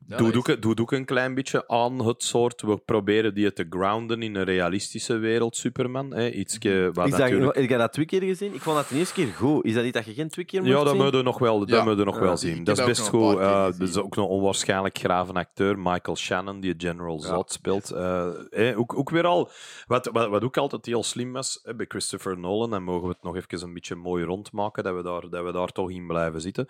[0.07, 2.61] Ja, doe, dat ook, doe ook een klein beetje aan het soort.
[2.61, 6.13] We proberen die te grounden in een realistische wereld, Superman.
[6.13, 6.29] Hè.
[6.29, 7.55] Ietsje wat Is dat, natuurlijk...
[7.55, 8.53] heb je dat twee keer gezien?
[8.53, 9.65] Ik vond dat de eerste keer goed.
[9.65, 10.97] Is dat niet dat je geen twee keer moet Ja, dat zien?
[11.01, 11.83] moeten we nog wel, dat Ja.
[11.83, 12.55] moeten we nog wel ik zien.
[12.55, 13.37] heb Dat is dat best goed.
[13.39, 13.79] Eh, gezien.
[13.79, 17.91] dat is ook een onwaarschijnlijk grave acteur, Michael Shannon, die General Zod speelt.
[17.91, 19.51] Eh, eh, ook, ook weer al,
[19.87, 23.13] wat, wat, wat ook altijd heel slim was eh, bij Christopher Nolan, en mogen we
[23.13, 26.07] het nog even een beetje mooi rondmaken, dat we daar, dat we daar toch in
[26.07, 26.67] blijven zitten,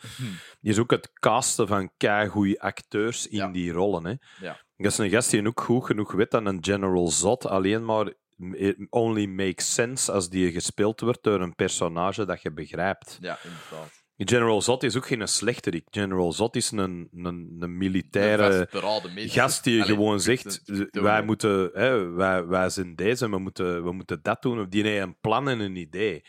[0.61, 1.89] is ook het casten van
[2.29, 3.47] goede acteurs in Ja.
[3.47, 4.05] die rollen.
[4.05, 4.13] Hè.
[4.45, 4.59] Ja.
[4.77, 8.13] Dat is een gast die ook goed genoeg weet dat een General Zod alleen maar
[8.51, 13.17] it only makes sense als die gespeeld wordt door een personage dat je begrijpt.
[13.21, 13.97] Ja, inderdaad.
[14.17, 15.85] General Zod is ook geen slechterik.
[15.89, 18.67] General Zod is een, een, een militaire
[19.15, 23.91] gast die Allee, gewoon zegt: wij, moeten, hè, wij, wij zijn deze, we moeten, we
[23.91, 24.59] moeten dat doen.
[24.59, 26.23] Of die heeft een plan en een idee.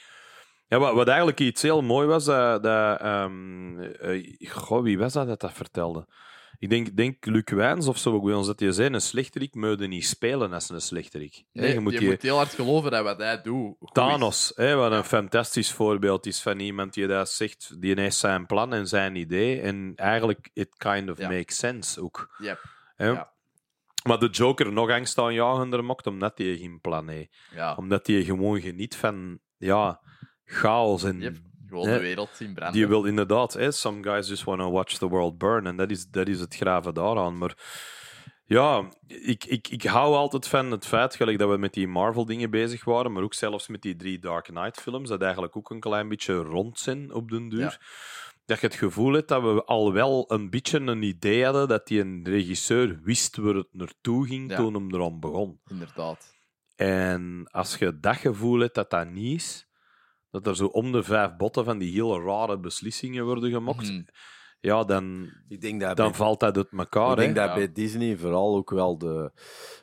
[0.66, 5.12] Ja, wat, wat eigenlijk iets heel mooi was, dat, dat ehm, eh, goh, wie was
[5.12, 6.06] dat dat dat vertelde?
[6.62, 9.54] Ik denk, denk Luc Wijns of zo ook bij ons, dat hij zei: een slechterik
[9.54, 11.44] moet je niet spelen als een slechterik.
[11.52, 13.76] Nee, Nee, je moet je die- moet heel hard geloven dat wat hij doet.
[13.92, 18.46] Thanos, hè, wat een fantastisch voorbeeld is van iemand die dat zegt, die heeft zijn
[18.46, 21.28] plan en zijn idee en eigenlijk it kind of Ja.
[21.28, 22.34] makes sense ook.
[22.38, 22.64] Yep.
[22.96, 23.06] Hè?
[23.08, 23.32] Ja.
[24.06, 27.36] Maar de Joker nog angstaanjagender mocht omdat hij geen plan heeft.
[27.54, 27.74] Ja.
[27.74, 30.00] Omdat hij gewoon geniet van ja,
[30.44, 31.36] chaos en Yep.
[31.70, 32.76] Gewoon de wereld zien branden.
[32.78, 35.90] die wil inderdaad, hè, some guys just want to watch the world burn en dat
[35.90, 37.38] is, dat is het graven daaraan.
[37.38, 37.56] Maar
[38.44, 42.50] ja, ik, ik, ik hou altijd van het feit, gelijk dat we met die Marvel-dingen
[42.50, 46.08] bezig waren, maar ook zelfs met die drie Dark Knight-films, dat eigenlijk ook een klein
[46.08, 47.60] beetje rond zijn op den duur.
[47.60, 47.78] Ja.
[48.44, 51.86] Dat je het gevoel hebt dat we al wel een beetje een idee hadden dat
[51.86, 54.56] die een regisseur wist waar het naartoe ging Ja.
[54.56, 55.60] toen hem eraan begon.
[55.68, 56.34] Inderdaad.
[56.76, 59.66] En als je dat gevoel hebt dat dat niet is,
[60.30, 64.02] dat er zo om de vijf botten van die hele rare beslissingen worden gemokt, Mhm.
[64.60, 67.10] ja, dan, Ik denk dat dan bij- valt dat uit elkaar.
[67.10, 67.34] Ik denk hè.
[67.34, 67.54] dat Ja.
[67.54, 69.32] bij Disney vooral ook wel de.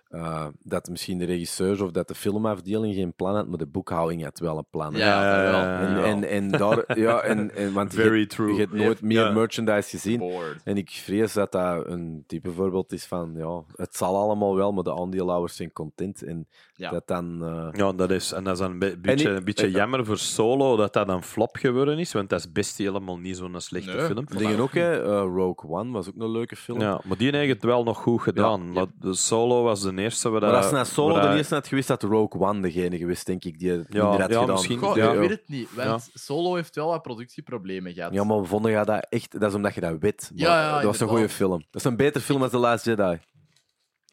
[0.08, 4.24] eh, dat misschien de regisseurs of dat de filmafdeling geen plan had, maar de boekhouding
[4.24, 4.96] had wel een plan.
[4.96, 6.04] Ja, En, ja.
[6.04, 8.54] en, en daar, ja, en, en, want je, Very hebt- true.
[8.54, 9.32] je hebt nooit meer Ja.
[9.32, 10.32] merchandise gezien.
[10.64, 14.72] En ik vrees dat dat een type voorbeeld is van, ja, het zal allemaal wel,
[14.74, 16.22] maar de aandeelhouders zijn content.
[16.24, 16.48] En
[16.78, 16.90] Ja.
[16.90, 17.44] dat dan...
[17.44, 19.72] eh, Ja, dat is, en dat is dan een be- beetje, ik- een beetje en-
[19.72, 23.38] jammer voor Solo dat dat een flop geworden is, want dat is best helemaal niet
[23.38, 24.06] zo'n slechte Nee.
[24.06, 24.26] film.
[24.26, 25.02] dingen ook, hè.
[25.04, 26.80] eh, Rogue One was ook een leuke film.
[26.80, 28.66] Ja, maar die heeft het wel nog goed gedaan.
[28.66, 28.72] Ja.
[28.72, 31.54] Maar de Solo was de eerste waar Maar als dat- na Solo waar de eerste
[31.54, 34.50] had geweest, had Rogue One degene geweest, denk ik, die het Ja, had ja, gedaan.
[34.50, 35.12] misschien- Goh, Ja.
[35.12, 38.14] ik weet het niet, want Solo heeft wel wat productieproblemen gehad.
[38.14, 39.40] Ja, maar we vonden ja dat echt...
[39.40, 40.32] Dat is omdat je dat weet.
[40.36, 41.58] Maar Ja, ja, dat was een goede film.
[41.72, 43.18] Dat is een betere film dan The Last Jedi.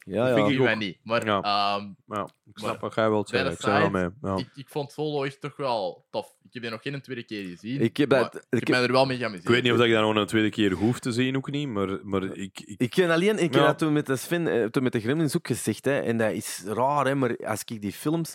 [0.04, 0.34] Ja, dat ja.
[0.34, 0.64] vind ik ook.
[0.64, 0.98] mij niet.
[1.02, 1.40] Maar Ja.
[1.40, 3.52] ehm, Ja, ik snap Maar wat jij wilt zeggen.
[3.52, 4.02] Ik zeg wel mee.
[4.04, 4.36] aside, Ja.
[4.36, 6.26] ik, ik vond Solo echt toch wel tof.
[6.42, 7.80] Ik heb die nog geen tweede keer gezien.
[7.80, 9.44] Ik heb maar dat- ik heb- er wel mee geamuseerd.
[9.48, 11.68] Ik weet niet of ik dat nog een tweede keer hoef te zien, ook niet,
[11.68, 14.64] maar, maar ik, ik, Ik ken alleen, ik heb dat toen met de Sven, eh,
[14.64, 17.80] toen met de Gremlins ook gezegd, hè, en dat is raar, hè, maar als ik
[17.80, 18.34] die films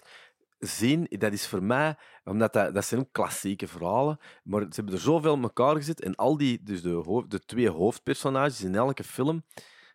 [0.60, 4.94] zie, dat is voor mij, omdat dat, dat zijn ook klassieke verhalen, maar ze hebben
[4.94, 8.76] er zoveel in elkaar gezet en al die, dus de, hoofd, de twee hoofdpersonages in
[8.76, 9.44] elke film,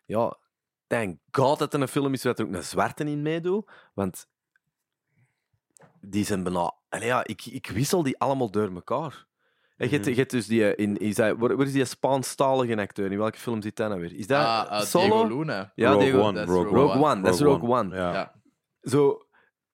[0.05, 0.37] ja,
[0.97, 4.27] thank god dat er een film is waar er ook een zwarte in meedoet, want
[6.01, 9.25] die zijn bijna, allee, ja, ik, ik wissel die allemaal door elkaar.
[9.77, 10.09] En je hebt- Mhm.
[10.13, 13.11] je hebt dus die, in, is dat, waar, waar is die Spaanstalige acteur?
[13.11, 14.13] In welke film zit dat nou weer?
[14.13, 15.05] Is dat Ah, eh, Solo?
[15.27, 15.71] Diego Luna.
[15.75, 17.95] Ja, Rogue Diego- One, dat is Rogue, Rogue Rogue One, dat is Rogue One.
[17.95, 18.13] Ja.
[18.13, 18.33] Ja.
[18.81, 19.24] Zo,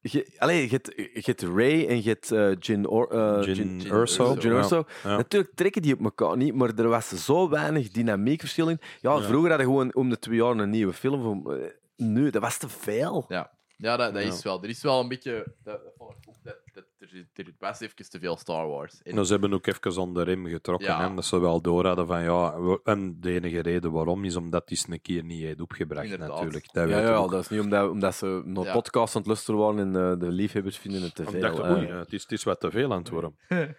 [0.01, 3.55] je, allee, je, hebt, je hebt Ray en je hebt eh, Jin, Or, eh, Jin
[3.55, 4.23] Jin, Jin Urso.
[4.31, 4.41] Urso.
[4.41, 4.83] Jin Urso.
[5.03, 5.15] Ja.
[5.17, 8.79] Natuurlijk trekken die op elkaar niet, maar er was zo weinig dynamiekverschil in.
[9.01, 9.21] Ja, Ja.
[9.21, 11.21] vroeger hadden we gewoon om de twee jaar een nieuwe film.
[11.23, 13.25] Van, eh, nu, dat was te veel.
[13.27, 14.29] Ja, ja dat, dat Ja.
[14.29, 14.63] is wel.
[14.63, 15.53] Er is wel een beetje.
[15.63, 19.01] Dat, dat vond ik ook, dat, dat, er, er was even te veel Star Wars.
[19.01, 20.87] En, Nou, ze hebben ook even aan de rem getrokken.
[20.87, 21.07] Ja.
[21.09, 22.55] Hè, dat ze wel door hadden van ja.
[22.83, 26.29] En de enige reden waarom is omdat die een keer niet heeft opgebracht, Inderdaad.
[26.29, 26.73] natuurlijk.
[26.73, 28.71] Dat Ja, ja, je dat is niet omdat, omdat ze nog Ja.
[28.73, 31.39] podcast aan het luisteren waren en eh, de liefhebbers vinden het te veel.
[31.41, 31.71] Dacht, eh.
[31.71, 33.35] oei, het, is, het is wat te veel aan het worden.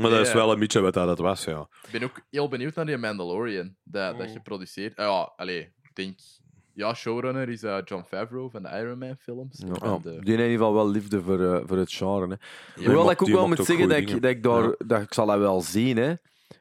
[0.00, 1.68] Maar dat is wel een beetje wat dat was, ja.
[1.84, 3.76] Ik ben ook heel benieuwd naar die Mandalorian.
[3.82, 4.18] Dat, Mm.
[4.18, 4.96] dat geproduceerd.
[4.96, 6.18] Ah, ja, allee, ik denk.
[6.80, 9.62] Ja, showrunner is eh, John Favreau van de Iron Man films.
[9.66, 9.98] Ja, ja.
[9.98, 12.26] de- Die in ieder geval wel liefde voor, eh, voor het genre.
[12.26, 12.34] Hè.
[12.82, 14.74] Ja, Hoewel ik ook wel moet ook zeggen dat ik, dat, ik daar, Ja.
[14.86, 15.96] dat ik zal dat wel zien.
[15.96, 16.14] Hè.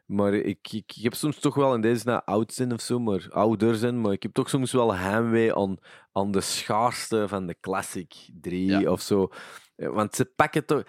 [0.05, 2.99] Maar ik, ik, ik heb soms toch wel, in deze na oud zijn of zo,
[2.99, 5.77] maar ouder zijn, maar ik heb toch soms wel heimwee aan,
[6.11, 8.91] aan de schaarste van de Classic 3 Ja.
[8.91, 9.27] of zo.
[9.75, 10.83] Eh, Want ze pakken toch...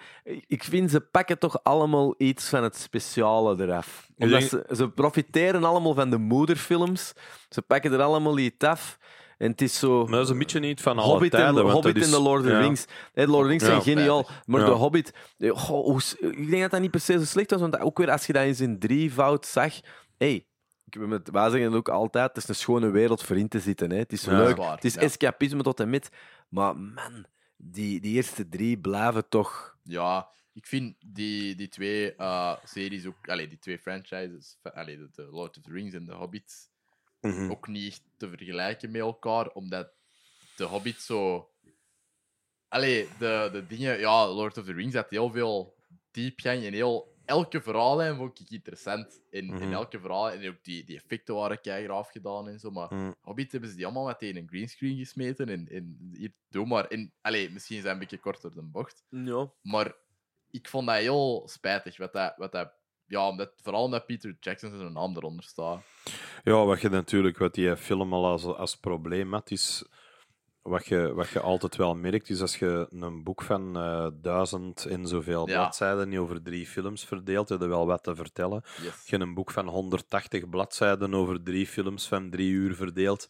[0.47, 4.07] Ik vind ze pakken toch allemaal iets van het speciale eraf.
[4.17, 7.13] Omdat denk- ze, ze profiteren allemaal van de moederfilms.
[7.49, 8.97] Ze pakken er allemaal iets af.
[9.41, 10.03] En het is zo...
[10.03, 11.65] Maar dat is een beetje niet van alle Hobbit, tijden.
[11.65, 12.59] en, Hobbit is, en The Lord of the ja.
[12.59, 12.85] Rings.
[13.13, 13.81] The Lord of the Rings zijn Ja.
[13.83, 14.65] geniaal, maar Ja.
[14.65, 15.13] de Hobbit...
[15.37, 18.11] eh, goh, ik denk dat dat niet per se zo slecht was, want ook weer
[18.11, 19.73] als je dat eens in drievoud zag...
[20.17, 20.47] Hey,
[20.85, 23.59] ik met wij zeggen het ook altijd, het is een schone wereld voor in te
[23.59, 23.91] zitten.
[23.91, 23.97] Hè.
[23.97, 24.37] Het is Ja.
[24.37, 25.01] leuk, waar, het is ja.
[25.01, 26.09] escapisme tot en met.
[26.49, 27.25] Maar man,
[27.57, 29.77] die, die eerste drie blijven toch...
[29.83, 35.09] Ja, ik vind die, die twee eh, series ook, allee, die twee franchises, allee, de,
[35.11, 36.69] de Lord of the Rings en The Hobbit,
[37.21, 37.51] Mhm.
[37.51, 39.91] ook niet echt te vergelijken met elkaar, omdat
[40.55, 41.49] The Hobbit zo.
[42.67, 45.75] Allee, de, de dingen, ja, Lord of the Rings had heel veel
[46.11, 47.09] diepgang en heel.
[47.25, 49.21] Elke verhaallijn vond ik interessant.
[49.29, 49.71] In, in Mhm.
[49.71, 50.31] elke verhaal.
[50.31, 52.71] En ook die, die effecten waren keigraaf gedaan en zo.
[52.71, 53.11] Maar Mhm.
[53.21, 55.49] Hobbit hebben ze die allemaal meteen in een greenscreen gesmeten.
[55.49, 56.85] En, en hier, doe maar.
[56.87, 59.03] En, allee, misschien is dat een beetje kort door de bocht.
[59.09, 59.51] Ja.
[59.61, 59.95] Maar
[60.49, 61.97] ik vond dat heel spijtig.
[61.97, 62.73] Wat dat, wat dat,
[63.11, 65.81] ja, omdat, vooral omdat Peter Jackson zijn naam eronder staat.
[66.43, 69.85] Ja, wat je natuurlijk, wat die film al als, als probleem had, is.
[70.61, 74.85] Wat je, wat je altijd wel merkt, is als je een boek van eh, duizend
[74.85, 75.55] en zoveel Ja.
[75.55, 78.61] bladzijden niet over drie films verdeelt, heb je wel wat te vertellen.
[78.81, 78.85] Yes.
[78.91, 83.29] Als je een boek van 180 bladzijden over drie films van drie uur verdeelt,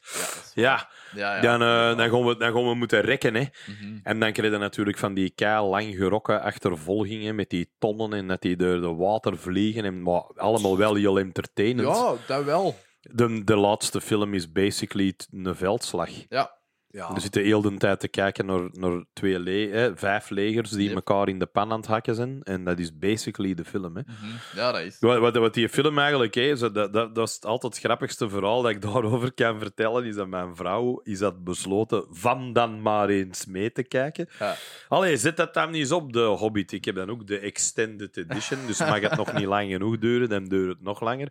[0.53, 3.34] Ja, ja, dan, eh, dan, gaan we, dan gaan we moeten rekken.
[3.35, 3.45] Hè.
[3.68, 4.00] Mhm.
[4.03, 8.27] En dan krijg je natuurlijk van die kei lang gerokken achtervolgingen met die tonnen en
[8.27, 9.84] dat die door de water vliegen.
[9.85, 11.88] En, maar allemaal wel heel entertainend.
[11.88, 12.76] Ja, dat wel.
[13.01, 16.10] De, de laatste film is basically een veldslag.
[16.30, 16.60] Ja,
[16.92, 17.14] Ja.
[17.14, 20.88] We zitten heel de tijd te kijken naar, naar twee le hè, vijf legers die
[20.88, 20.95] Yep.
[20.95, 22.44] elkaar in de pan aan het hakken zijn.
[22.44, 23.95] En dat is basically de film.
[23.95, 24.02] Hè.
[24.02, 24.26] Mhm.
[24.56, 24.98] ja dat is.
[25.00, 28.61] Wat, wat, wat die film eigenlijk is, dat, dat, dat is altijd het grappigste verhaal
[28.61, 33.10] dat ik daarover kan vertellen, is dat mijn vrouw is dat besloten van dan maar
[33.10, 34.30] eens mee te kijken.
[34.40, 34.56] Ja.
[34.88, 36.72] Allee, zet dat dan niet eens op, de Hobbit.
[36.72, 40.30] Ik heb dan ook de Extended Edition, dus mag het nog niet lang genoeg duren,
[40.30, 41.28] dan duurt het nog langer.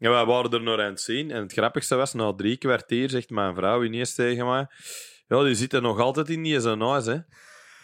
[0.00, 3.10] Ja, we waren er nog aan het zien en het grappigste was, na drie kwartier
[3.10, 4.66] zegt mijn vrouw ineens tegen mij
[5.28, 7.16] Ja, die zitten nog altijd in die zijn huis, hè.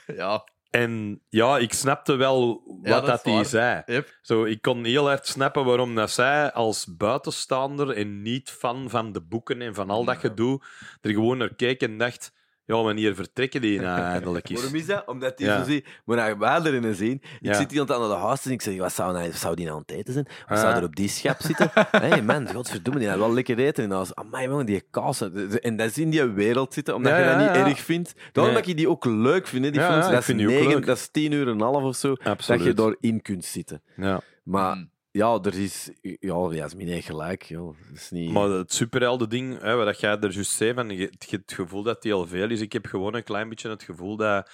[0.17, 3.83] Ja, En ja, ik snapte wel wat Ja, dat hij zei.
[3.87, 4.19] yep.
[4.23, 9.13] Zo, ik kon heel hard snappen waarom dat zij als buitenstaander en niet fan van
[9.13, 10.63] de boeken en van al dat gedoe,
[11.01, 12.33] er gewoon naar keek en dacht,
[12.67, 14.61] ja, wanneer vertrekken die nou eindelijk eens?
[14.61, 15.07] Waarom is dat?
[15.07, 15.59] Omdat die Ja.
[15.65, 15.87] zo ziet...
[16.05, 17.13] Maar nou, wij erin zien.
[17.13, 17.55] Ik Ja.
[17.55, 19.83] zit hier aan het huis en ik zeg, wat zou, nou, zou die nou aan
[19.87, 20.27] het eten zijn?
[20.49, 20.65] Wat Ah.
[20.65, 21.71] zou er op die schep zitten?
[21.75, 23.83] Hé hey man, godverdomme, die had wel lekker eten.
[23.85, 25.21] En dan was, amai man, die kaas.
[25.61, 27.67] En dat is in die wereld zitten, omdat Ja, je dat ja, niet ja.
[27.67, 28.15] erg vindt.
[28.33, 28.63] Daarom Nee.
[28.63, 30.05] dat ik die ook leuk vind, hè, die Ja, films.
[30.07, 32.59] ja, dat, is negen, dat is tien uur en een half of zo, Absoluut.
[32.61, 33.83] dat je daarin kunt zitten.
[33.97, 34.21] Ja.
[34.43, 34.91] Maar Mm.
[35.17, 35.91] Ja, er is...
[36.01, 37.43] Ja, Jasmin heeft gelijk.
[37.43, 37.77] Joh.
[37.89, 38.31] Dat is niet...
[38.31, 42.03] Maar het superhelden ding, hè, wat jij er juist zei, van, je, het gevoel dat
[42.03, 42.61] die al veel is.
[42.61, 44.51] Ik heb gewoon een klein beetje het gevoel dat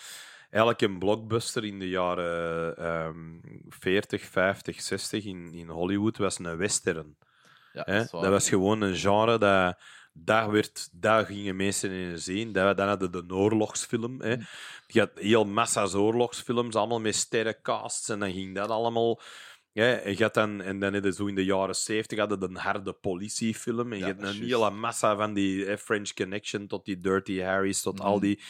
[0.51, 3.17] eigenlijk een blockbuster in de jaren ehm
[3.69, 7.17] 40, 50, 60 in, in Hollywood was een western.
[7.73, 7.99] Ja, Hè?
[7.99, 8.11] dat.
[8.11, 9.79] Dat was gewoon een genre dat.
[10.15, 12.53] Daar, werd, daar gingen mensen in zien.
[12.53, 14.21] Dat, dan hadden de oorlogsfilm.
[14.21, 14.37] Hè.
[14.37, 14.47] Mm.
[14.87, 18.09] Je had heel massa's oorlogsfilms, allemaal met sterrencasts.
[18.09, 19.21] En dan ging dat allemaal.
[19.73, 22.47] Ja, en, je had dan, en dan hadden zo in de jaren 70 hadden de
[22.47, 23.92] een harde politiefilm.
[23.92, 24.39] En je is een juist.
[24.41, 28.05] hele massa van die eh, French Connection tot die Dirty Harry's, tot Mm.
[28.05, 28.41] al die.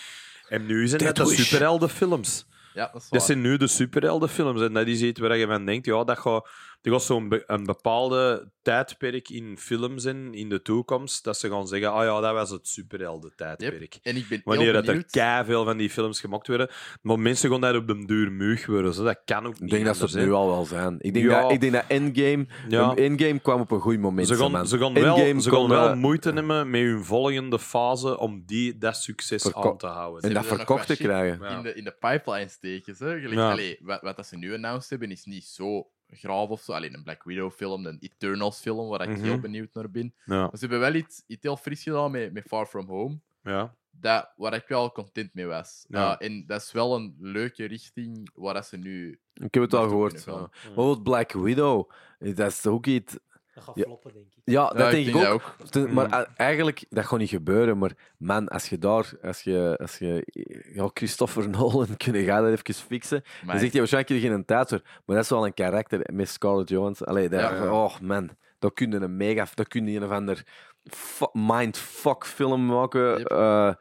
[0.48, 2.46] En nu zijn het de superheldenfilms.
[2.74, 3.18] Ja, dat is waar.
[3.18, 4.60] Dat zijn nu de superheldenfilms.
[4.60, 6.48] En dat is iets waar je van denkt, ja, dat gaat,
[6.82, 11.48] er gaat zo'n be- een bepaalde tijdperk in films in, in de toekomst, dat ze
[11.48, 13.98] gaan zeggen, ah ja, dat was het superhelden-tijdperk.
[14.02, 16.68] En ik ben Wanneer dat er veel van die films gemaakt worden.
[17.02, 18.94] Maar mensen gaan daar op de duur muug worden.
[18.94, 19.04] Zo.
[19.04, 20.96] Dat kan ook Ik niet denk dat ze het nu al wel zijn.
[21.00, 21.40] Ik denk, Ja.
[21.42, 22.46] dat, ik denk dat Endgame...
[22.68, 22.94] Ja.
[22.94, 24.26] Endgame kwam op een goed moment.
[24.28, 24.50] Ze man.
[24.52, 28.42] gaan, ze gaan Endgame wel, ze gaan wel moeite hebben met hun volgende fase om
[28.46, 30.22] die, dat succes Verko- aan te houden.
[30.22, 31.38] En Ze dat er verkocht te krijgen.
[31.42, 31.56] Ja.
[31.56, 32.94] In de, in de pipeline steken.
[32.98, 33.06] Hè?
[33.20, 33.50] Gelijk, Ja.
[33.50, 35.86] allee, wat, wat dat ze nu announced hebben, is niet zo
[36.16, 36.72] graaf of zo.
[36.72, 39.22] Alleen een Black Widow-film, een Eternals-film, waar ik Mhm.
[39.22, 40.14] heel benieuwd naar ben.
[40.24, 43.18] Ja, Maar ze hebben wel iets, iets heel fris gedaan met, met Far From Home.
[43.42, 43.74] ja.
[44.00, 45.84] Dat, waar ik wel content mee was.
[45.88, 46.20] Ja.
[46.20, 49.18] Uh, en dat is wel een leuke richting waar dat ze nu.
[49.34, 50.24] Ik heb het al gehoord.
[50.64, 51.90] Bijvoorbeeld Black Widow.
[52.18, 53.18] eh, Dat is ook iets...
[53.54, 53.82] Dat gaat Ja.
[53.84, 54.42] floppen, denk ik.
[54.44, 55.56] Ja, dat Ja, denk ik dat ook.
[55.70, 56.12] Te- Maar Mm.
[56.12, 57.78] eh, eigenlijk, dat gaat niet gebeuren.
[57.78, 59.12] Maar man, als je daar...
[59.22, 60.26] Als je, als je
[60.74, 64.68] ja, Christopher Nolan kunnen gaan dat even fixen, Maar dan zegt hij waarschijnlijk geen tijd
[64.68, 64.80] voor.
[65.06, 67.06] Maar dat is wel een karakter met Scarlett Johansson.
[67.06, 67.72] Allee, dat, Ja, ja.
[67.72, 69.46] Oh man, daar kun je een mega...
[69.54, 70.42] Daar kun je een of ander
[70.84, 73.18] fu- mindfuck film maken.
[73.18, 73.30] Yep.
[73.30, 73.72] eh,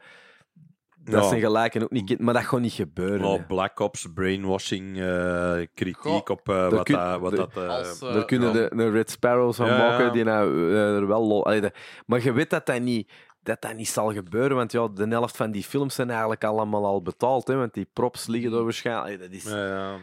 [1.04, 1.28] dat Ja.
[1.28, 2.18] zijn gelijken ook niet...
[2.18, 3.30] Maar dat gaat niet gebeuren.
[3.30, 3.44] Hè.
[3.46, 7.56] Black Ops, brainwashing, eh, kritiek Goh, op eh, daar wat, kun- dat, wat de- dat...
[7.56, 10.10] eh, als, Daar kunnen ja, de, de Red Sparrows van Ja, maken ja.
[10.10, 11.46] die nou, er wel lol.
[11.46, 11.74] Allee, dat-
[12.06, 15.36] maar je weet dat dat niet, dat dat niet zal gebeuren, want ja, de helft
[15.36, 18.56] van die films zijn eigenlijk allemaal al betaald, hè, want die props liggen Mm.
[18.56, 19.06] er waarschijnlijk.
[19.06, 19.98] Allee, dat is, ja, ja.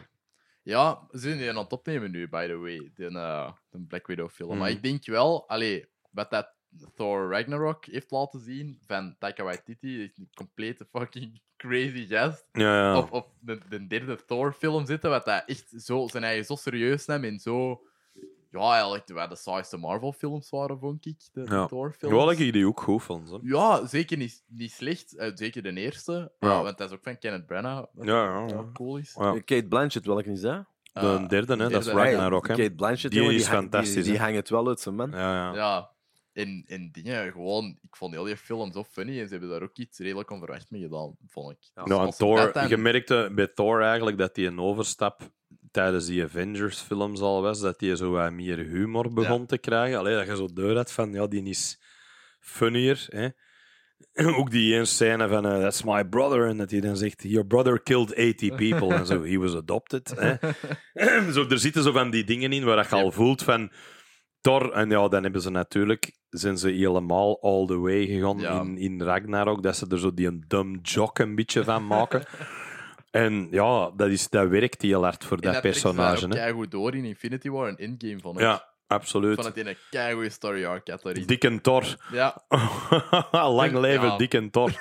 [0.62, 2.90] Ja, ze zijn die aan het opnemen nu, by the way.
[2.94, 4.58] De, eh, de Black Widow-film.
[4.58, 4.76] Maar Mhm.
[4.76, 6.54] ik denk wel, allee, wat dat
[6.94, 12.46] Thor Ragnarok heeft laten zien van Taika Waititi, is een complete fucking crazy gast.
[12.52, 12.98] ja, ja.
[12.98, 17.06] Op, op de, de derde Thor-film zitten, wat dat echt zo, zijn eigen zo serieus
[17.06, 17.82] neemt en zo.
[18.50, 21.16] Ja, eigenlijk wat de saaiste Marvel-films waren, vond ik.
[21.32, 21.66] De, de Ja.
[21.66, 22.14] Thor-films.
[22.14, 23.38] Wel, ik die ook goed vond.
[23.42, 25.16] Ja, zeker niet, niet slecht.
[25.16, 26.32] Eh, zeker de eerste.
[26.38, 26.48] Ja.
[26.50, 27.84] Eh, want dat is ook van Kenneth Branagh.
[27.92, 28.64] Wat Ja, ja, ja.
[28.72, 29.14] cool is.
[29.18, 29.32] Ja.
[29.32, 30.64] Kate Blanchett, welke is dat?
[30.92, 32.48] De Eh, derde, hè, dat is Ragnarok.
[32.48, 32.54] hè.
[32.54, 35.10] Kate Blanchett, Die is fantastisch, Die, die hangt wel uit zijn man.
[35.10, 35.90] Ja, ja.
[36.32, 39.62] En, en dingen, gewoon, ik vond heel die film zo funny en ze hebben daar
[39.62, 41.70] ook iets redelijk onverwacht mee gedaan, vond ik.
[41.84, 45.30] Nou, en Thor, dan- je merkte bij Thor eigenlijk dat hij een overstap
[45.70, 49.98] tijdens die Avengers-films al was, dat hij zo wat meer humor begon te krijgen.
[49.98, 51.80] Alleen dat je zo deur had van, ja, die is
[52.40, 53.06] funnier.
[53.08, 53.28] Hè?
[54.38, 57.46] Ook die ene scène van, eh, that's my brother, en dat hij dan zegt, your
[57.46, 60.12] brother killed 80 people, en zo, he was adopted.
[60.16, 60.34] Hè?
[61.32, 63.70] zo, er zitten zo van die dingen in waar je al voelt van...
[64.40, 68.60] Thor, en ja, dan hebben ze natuurlijk, zijn ze helemaal all the way gegaan Ja.
[68.60, 72.22] in, in Ragnarok, dat ze er zo die een dumb jock een beetje van maken.
[73.10, 76.26] en ja, dat, is, dat werkt heel hard voor en dat daar personage.
[76.28, 76.34] Hè?
[76.34, 78.40] keigoed door in Infinity War en Endgame, ik.
[78.40, 79.34] Ja, absoluut.
[79.34, 81.26] vond het in een keigoede story arc daarin.
[81.26, 81.84] Dikke Thor.
[82.12, 82.42] Ja,
[83.48, 84.16] Lang leven, Ja.
[84.16, 84.70] dikke Thor.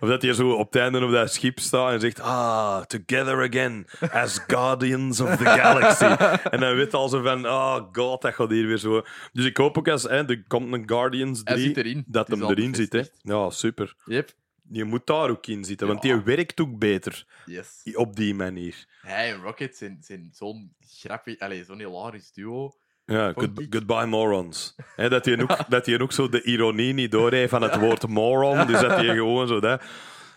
[0.00, 3.48] Of dat hij zo op het einde op dat schip staat en zegt: Ah, together
[3.48, 6.04] again as Guardians of the Galaxy.
[6.50, 9.02] en dan weet al zo van: Oh god, dat gaat hier weer zo.
[9.32, 12.04] Dus ik hoop ook als hè, er komt een Guardians hij 3 zit erin.
[12.06, 12.92] dat hem erin zit.
[12.92, 13.02] Hè.
[13.22, 13.94] Ja, super.
[14.04, 14.30] Yep.
[14.72, 17.82] Je moet daar ook in zitten, want die werkt ook beter Yes.
[17.94, 18.86] op die manier.
[19.02, 22.74] Hij en Rocket zijn, zijn zo'n grappig, allez, zo'n hilarisch duo.
[23.10, 24.74] Ja, good- goodbye morons.
[24.96, 28.66] Dat hij ook, dat ook zo de ironie niet doorheeft van het woord moron.
[28.66, 29.82] Dus dat hij gewoon zo dat.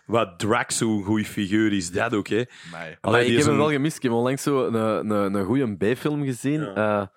[0.06, 2.28] Wat Drax, zo'n goede figuur is dat ook.
[2.28, 2.44] Hè.
[2.72, 2.88] Maar
[3.22, 3.96] ik heb hem een- wel gemist.
[3.98, 4.74] Ik heb onlangs zo een,
[5.10, 6.62] een, een goede B-film gezien.
[6.62, 7.12] Ja.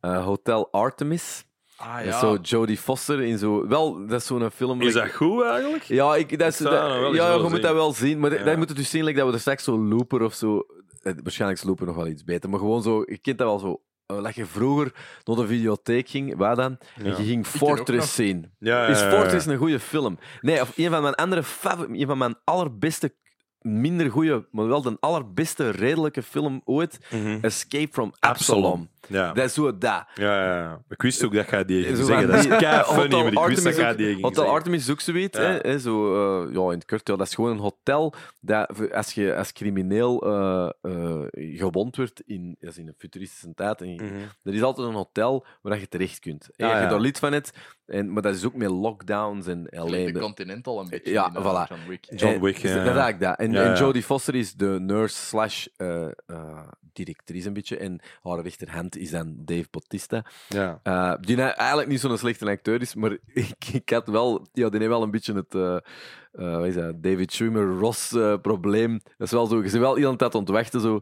[0.00, 1.44] eh, eh, Hotel Artemis.
[1.76, 3.68] Ah is zo Jodie Foster in zo...
[3.68, 4.80] Wel, dat is zo'n film...
[4.82, 5.82] Is like- dat goed eigenlijk?
[5.82, 7.60] Ja, ik, dat is, dat dat- ja, je moet zien.
[7.60, 8.18] dat wel zien.
[8.20, 8.44] Maar Ja.
[8.44, 10.66] dat moet het dus zien like, dat we er straks zo Looper of zo...
[11.02, 12.50] eh, Waarschijnlijk is Looper nog wel iets beter.
[12.50, 13.02] Maar gewoon zo...
[13.06, 13.80] Je kent dat wel zo...
[14.16, 14.92] eh, dat je vroeger
[15.24, 16.78] naar de videotheek ging, waar dan?
[16.96, 17.46] En je ging.
[17.46, 18.50] Fortress zien.
[18.58, 19.18] Ja, Is ja, ja, ja.
[19.20, 20.18] Fortress een goede film?
[20.40, 21.42] Nee, of een van mijn andere
[21.90, 23.14] een van mijn allerbeste,
[23.60, 27.38] minder goede, maar wel de allerbeste redelijke film ooit, Mhm.
[27.40, 28.88] Escape from Absalom.
[29.08, 29.32] Ja.
[29.32, 29.80] Dat is zo dat.
[29.80, 30.82] Ja, ja, ja.
[30.88, 32.26] Ik wist ook dat jij die ging zeggen.
[32.28, 34.52] Dat is kei funny, maar ik wist dat ook- die ging Hotel zeggen.
[34.54, 35.38] Artemis is ook zoiets.
[35.38, 35.44] Ja.
[35.44, 36.14] Hè, hè, zo,
[36.46, 39.52] eh, ja, in het kort, ja, dat is gewoon een hotel dat als je als
[39.52, 41.22] crimineel eh, eh,
[41.58, 43.80] gewond wordt in, dat is in een futuristische tijd.
[43.80, 44.14] En je- Mhm.
[44.42, 46.48] Er is altijd een hotel waar je terecht kunt.
[46.56, 46.88] En Ja, je ja.
[46.88, 47.52] daar lid van hebt,
[47.86, 50.12] en, maar dat is ook met lockdowns en alleen.
[50.12, 51.12] de Continental een beetje.
[51.12, 51.68] Ja, in, voilà.
[51.68, 52.06] John Wick.
[52.16, 53.00] John En- Wick, dus ja, Dat ja.
[53.00, 53.38] eigenlijk dat.
[53.38, 53.76] En, Ja, en.
[53.78, 55.66] Jodie Foster is de nurse slash
[56.92, 57.76] directrice een beetje.
[57.76, 60.24] En haar rechterhand is dan Dave Bautista.
[60.48, 60.80] Ja.
[60.82, 64.48] Eh, die nou eigenlijk niet zo'n slechte acteur is, maar ik, ik had wel...
[64.52, 65.54] Ja, die heeft wel een beetje het...
[65.54, 65.76] eh
[66.32, 67.02] eh, wat is dat?
[67.02, 69.00] David Schwimmer-Ross-probleem.
[69.16, 69.56] dat is wel zo...
[69.56, 71.00] Je bent wel iemand dat aan het wachten, zo...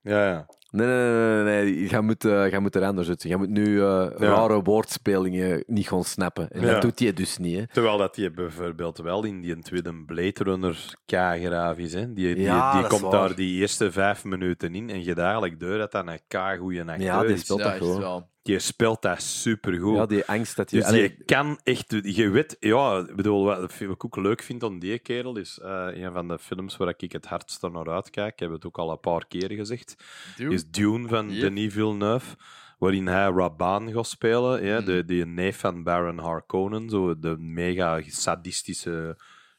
[0.00, 0.46] Ja, ja.
[0.70, 1.88] Nee, nee, nee, nee, nee.
[1.90, 3.28] Je moet, eh je moet er anders zitten.
[3.28, 6.50] Je moet nu eh, rare woordspelingen niet gaan snappen.
[6.50, 6.72] En Ja.
[6.72, 7.66] dat doet hij dus niet, hè.
[7.66, 11.92] Terwijl dat die bijvoorbeeld wel in die tweede Blade Runner keigraaf is.
[11.94, 12.12] Hè?
[12.12, 13.20] Die, die, Ja, die dat is komt waar.
[13.28, 17.00] daar die eerste vijf minuten in en je eigenlijk door dat dat een keigoeie acteur
[17.00, 17.40] Ja, die is.
[17.40, 18.26] speelt Ja, dat gewoon.
[18.42, 19.96] Die speelt dat supergoed.
[19.96, 20.76] Ja, die angst dat je...
[20.76, 21.90] Dus Allee, je kan echt...
[22.02, 22.56] Je weet...
[22.60, 26.12] Ja, ik bedoel, wat, wat ik ook leuk vind aan die kerel is eh, een
[26.12, 28.32] van de films waar ik het hardst naar uitkijk.
[28.32, 29.96] Ik heb het ook al een paar keer gezegd.
[30.36, 30.54] Dude.
[30.54, 31.28] Is Dune van.
[31.28, 32.36] Denis Villeneuve.
[32.78, 34.64] Waarin hij Raban gaat spelen.
[34.64, 34.84] Ja, Mm.
[34.84, 36.88] de, die neef van Baron Harkonnen.
[36.90, 39.16] Zo de mega sadistische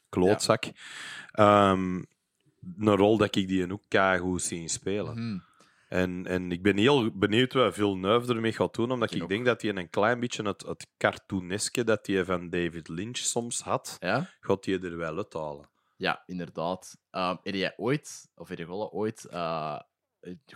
[0.08, 0.64] klootzak.
[1.32, 1.94] Ehm,
[2.78, 5.14] een rol dat ik die ook goed zien spelen.
[5.26, 5.38] Mhm.
[5.90, 9.62] En, en ik ben heel benieuwd wat Villeneuve ermee gaat doen, omdat Ik denk dat
[9.62, 14.30] hij een klein beetje het, het cartooneske dat hij van David Lynch soms had, Ja?
[14.40, 15.70] gaat hij er wel uithalen.
[15.96, 16.96] Ja, inderdaad.
[17.10, 19.26] Ehm heb jij ooit, of heb je wel ooit,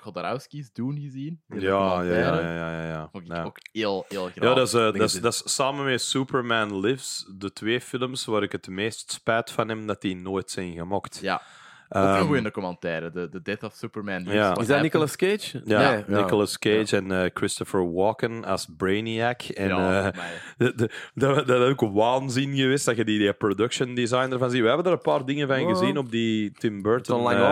[0.00, 1.42] Godorowski's doen gezien?
[1.48, 3.08] Ja, ja, ja, ja, ja.
[3.12, 4.48] Vond ik ook heel, heel graag.
[4.48, 8.42] Ja, dat is, eh, dat, dat is samen met Superman Lives de twee films waar
[8.42, 11.18] ik het meest spijt van heb dat die nooit zijn gemokt.
[11.20, 11.42] Ja,
[11.88, 13.10] ook Ehm, een goede documentaire.
[13.10, 14.24] De, The Death of Superman.
[14.24, 14.30] Ja.
[14.30, 15.62] Is dat happened- Nicolas Cage?
[15.64, 19.42] Ja, Nee, Nicolas Cage en eh, Christopher Walken als Brainiac.
[19.42, 20.12] En, de-
[20.76, 24.60] de- dat, dat is ook waanzin geweest dat je die, die production designer van ziet.
[24.60, 25.68] We hebben er een paar dingen van Ja.
[25.68, 27.20] gezien op die Tim Burton.
[27.22, 27.42] Lang eh,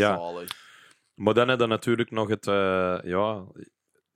[0.00, 0.48] ja, zalig.
[1.14, 2.46] maar dan heb je natuurlijk nog het.
[2.46, 3.42] eh, ja,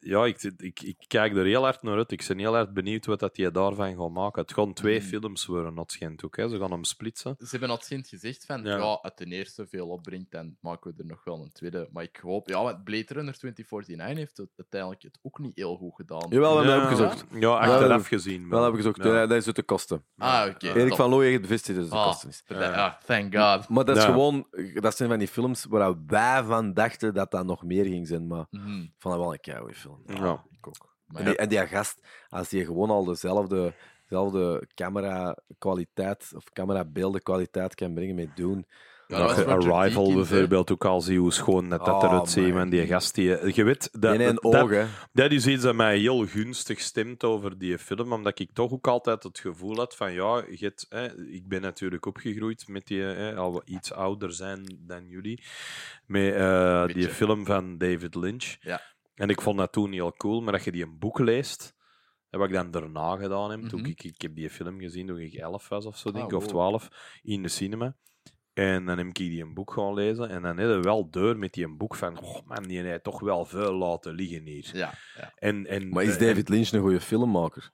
[0.01, 2.11] ja ik, ik, ik kijk er heel hard naar uit.
[2.13, 4.43] Ik ben heel erg benieuwd wat dat die daarvan gaat maken.
[4.43, 5.07] Het gaan twee Mm.
[5.07, 6.37] films worden, dat schijnt ook.
[6.37, 6.49] Hè.
[6.49, 7.35] Ze gaan hem splitsen.
[7.39, 8.77] Ze hebben al sinds gezegd van, Ja.
[8.77, 8.99] ja.
[9.03, 11.89] het ten eerste veel opbrengt, dan maken we er nog wel een tweede.
[11.93, 15.77] Maar ik hoop, ja, want Blade Runner 2049 heeft het uiteindelijk het ook niet heel
[15.77, 16.27] goed gedaan.
[16.31, 17.27] Jawel, we hebben ja, hem opgezocht.
[17.33, 18.49] Ja, Ja, achteraf gezien.
[18.49, 19.05] Wel heb ik gezocht.
[19.05, 19.13] Ja.
[19.15, 19.27] Ja.
[19.27, 20.05] Dat is uit de kosten.
[20.17, 20.67] Ah, oké.
[20.69, 20.97] Erik top.
[20.97, 22.43] van Looy heeft bevestigd dat het de Ah, kosten is.
[22.49, 23.69] ah, thank God.
[23.69, 24.09] Maar dat is Ja.
[24.09, 24.47] gewoon...
[24.75, 28.27] Dat zijn van die films waar wij van dachten dat dat nog meer ging zijn.
[28.27, 28.69] Maar Mhm.
[28.99, 29.90] vond dat wel een keigoede film.
[30.07, 30.45] Ja.
[30.51, 30.95] ik ook.
[31.07, 33.75] Maar En die, en die gast, als die gewoon al dezelfde,
[34.09, 38.67] dezelfde camera-kwaliteit of camerabeeldenkwaliteit kan brengen met doen.
[39.07, 42.55] Ja, dat Arrival bijvoorbeeld ook al zie hoe schoon dat, dat Oh, eruit ziet.
[42.55, 42.69] man.
[42.71, 45.75] Die gast, die, je weet, dat, in een dat, dat, oog, dat is iets dat
[45.75, 49.97] mij heel gunstig stemt over die film, omdat ik toch ook altijd het gevoel had
[49.97, 54.33] van ja, je hebt, hè, ik ben natuurlijk opgegroeid met die, hè, al iets ouder
[54.33, 55.43] zijn dan jullie,
[56.07, 58.57] met eh, die film van David Lynch.
[58.61, 58.81] Ja.
[59.21, 61.75] En ik vond dat toen heel cool, maar dat je die een boek leest,
[62.31, 63.89] wat ik dan daarna gedaan heb, toen Mhm.
[63.91, 66.37] ik, ik heb die film gezien toen ik elf was of zo, Ah, denk ik,
[66.37, 66.51] of wow.
[66.53, 66.89] twaalf,
[67.23, 67.95] in de cinema.
[68.53, 70.29] En dan heb ik die een boek gaan lezen.
[70.29, 72.21] En dan heb je wel deur met die een boek van...
[72.21, 74.71] Oh man, die heeft toch wel veel laten liggen hier.
[74.73, 75.33] Ja, ja.
[75.37, 77.71] En, en, Maar is en- David Lynch een goede filmmaker?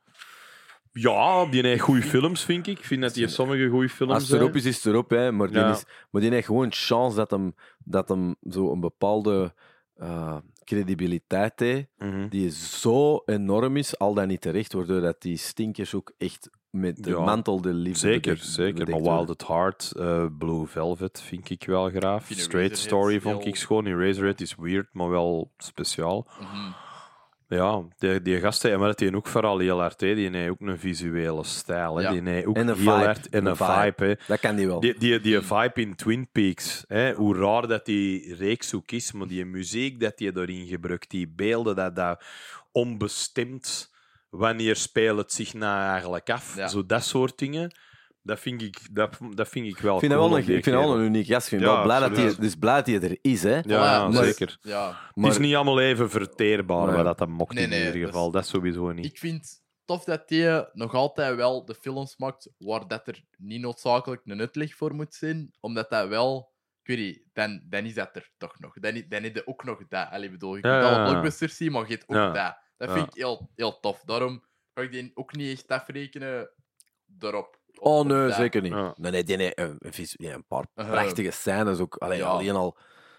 [0.93, 2.79] ja, die heeft goede films, vind ik.
[2.79, 5.11] Ik vind dat die sommige goede films Als het erop is, is het erop.
[5.11, 5.33] Hè.
[5.33, 5.71] Maar, die Ja.
[5.71, 9.55] is, maar die heeft gewoon chance dat hem, dat hem zo een bepaalde
[9.97, 11.87] eh, credibiliteit heeft.
[11.99, 12.29] Mhm.
[12.29, 17.03] Die zo enorm is, al dan niet terecht, waardoor dat die stinkers ook echt met
[17.05, 18.89] de Ja, mantel de liefde Zeker, bedekt- zeker.
[18.91, 22.27] Maar Wild at Heart, eh, Blue Velvet vind ik wel graaf.
[22.31, 23.87] Straight Story vond ik schoon.
[23.87, 26.27] Eraserhead is weird, maar wel speciaal.
[26.41, 26.71] Mhm.
[27.49, 30.61] Ja, die, die gasten, en maar dat die ook vooral heel hard, die heeft ook
[30.61, 31.97] een visuele stijl.
[31.97, 32.03] Hè.
[32.03, 32.11] Ja.
[32.11, 33.05] Die heeft ook En een heel vibe.
[33.05, 34.19] hard en een vibe.
[34.27, 34.81] Dat kan die wel.
[34.81, 39.13] Die, die, die vibe in Twin Peaks, hè, hoe raar dat die reeks ook is,
[39.13, 42.23] maar die muziek dat je daarin gebruikt, die beelden, dat dat
[42.73, 43.93] onbestemd,
[44.31, 46.69] wanneer speelt het zich nou eigenlijk af, Ja.
[46.69, 47.75] zo dat soort dingen,
[48.27, 50.47] Dat vind ik, dat, dat vind ik wel Ik vind dat cool wel op een,
[50.49, 51.29] die ik vind dat wel een uniek.
[51.29, 53.55] Ik vind Ja, wel blij dat hij, dus blij dat hij er is, hè.
[53.57, 54.59] Ja, Voilà, ja, maar- zeker.
[54.61, 56.95] Ja, Het is niet allemaal even verteerbaar, Nee.
[56.95, 58.27] maar dat dat mocht Nee, in nee, ieder dat geval.
[58.27, 59.05] is- Dat sowieso niet.
[59.05, 63.61] ik vind tof dat hij nog altijd wel de films maakt waar dat er niet
[63.61, 66.55] noodzakelijk een uitleg voor moet zijn, omdat dat wel...
[66.83, 68.75] Ik weet niet, dan, dan is dat er toch nog.
[68.81, 70.09] Dan, i- dan is er ook nog dat.
[70.11, 71.11] Allee, bedoel, je kunt Ja, ja, alle ja.
[71.11, 72.31] blockbusters zien, maar je hebt ook Ja.
[72.33, 72.57] dat.
[72.77, 72.95] Dat Ja.
[72.95, 74.03] vind ik heel, heel tof.
[74.05, 76.51] Daarom ga ik die ook niet echt afrekenen
[77.05, 77.56] daarop.
[77.81, 78.73] Oh nee, zeker niet.
[78.73, 78.95] Ja.
[78.97, 80.93] Nee, nee, nee, een, een, paar Uh-huh.
[80.95, 81.95] prachtige scènes ook.
[81.97, 82.27] Alleen, Ja.
[82.27, 82.77] alleen al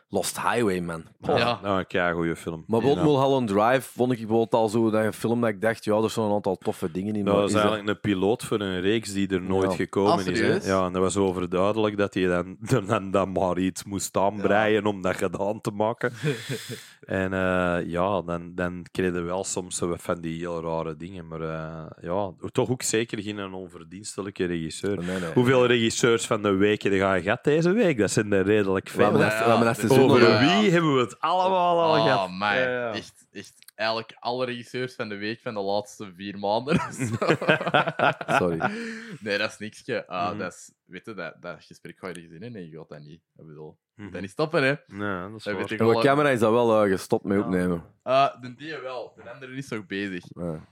[0.09, 1.03] Lost Highway, man.
[1.21, 1.37] Oh.
[1.37, 1.59] Ja.
[1.63, 2.63] Nou, een kei goede film.
[2.67, 5.83] Maar bijvoorbeeld Mulholland Drive vond ik bijvoorbeeld al zo dat een film dat ik dacht,
[5.85, 7.23] ja, er staan een aantal toffe dingen in.
[7.25, 9.75] Dat maar was is dat- eigenlijk een piloot voor een reeks die er nooit Ja.
[9.77, 10.39] gekomen Ah, is.
[10.39, 10.71] Hè?
[10.71, 15.01] Ja, en dat was overduidelijk dat hij dan, dan, dan maar iets moest aanbreien om
[15.01, 16.13] dat gedaan te maken.
[17.05, 21.27] en eh, ja, dan, dan kreeg je wel soms van die heel rare dingen.
[21.27, 24.97] Maar eh, ja, toch ook zeker geen een onverdienstelijke regisseur.
[24.97, 25.31] Nee, nee.
[25.33, 27.97] Hoeveel regisseurs van de weken ga je gehad deze week?
[27.97, 29.19] Dat zijn er redelijk veel.
[29.19, 30.39] Ja, Over Ja.
[30.61, 32.29] wie hebben we het allemaal al Oh, gehad?
[32.29, 32.55] man.
[32.55, 32.93] Ja, ja.
[32.93, 33.65] Echt, echt.
[33.75, 36.79] Eigenlijk alle regisseurs van de week van de laatste vier maanden.
[38.39, 38.71] Sorry.
[39.19, 40.07] Nee, dat is niksje.
[40.07, 40.37] Ah, Mhm.
[40.37, 42.51] dat is, weet je, dat, dat gesprek ga je gezien in?
[42.51, 43.21] Nee, je gaat dat niet.
[43.35, 43.77] Ik bedoel,
[44.11, 44.69] dat niet stoppen, hè.
[44.97, 45.87] Ja, dat is Dat En wel.
[45.91, 47.43] mijn camera is dat wel eh, gestopt met Ja.
[47.43, 47.83] opnemen.
[48.03, 49.13] Ah, de die wel.
[49.15, 50.23] De andere is nog bezig.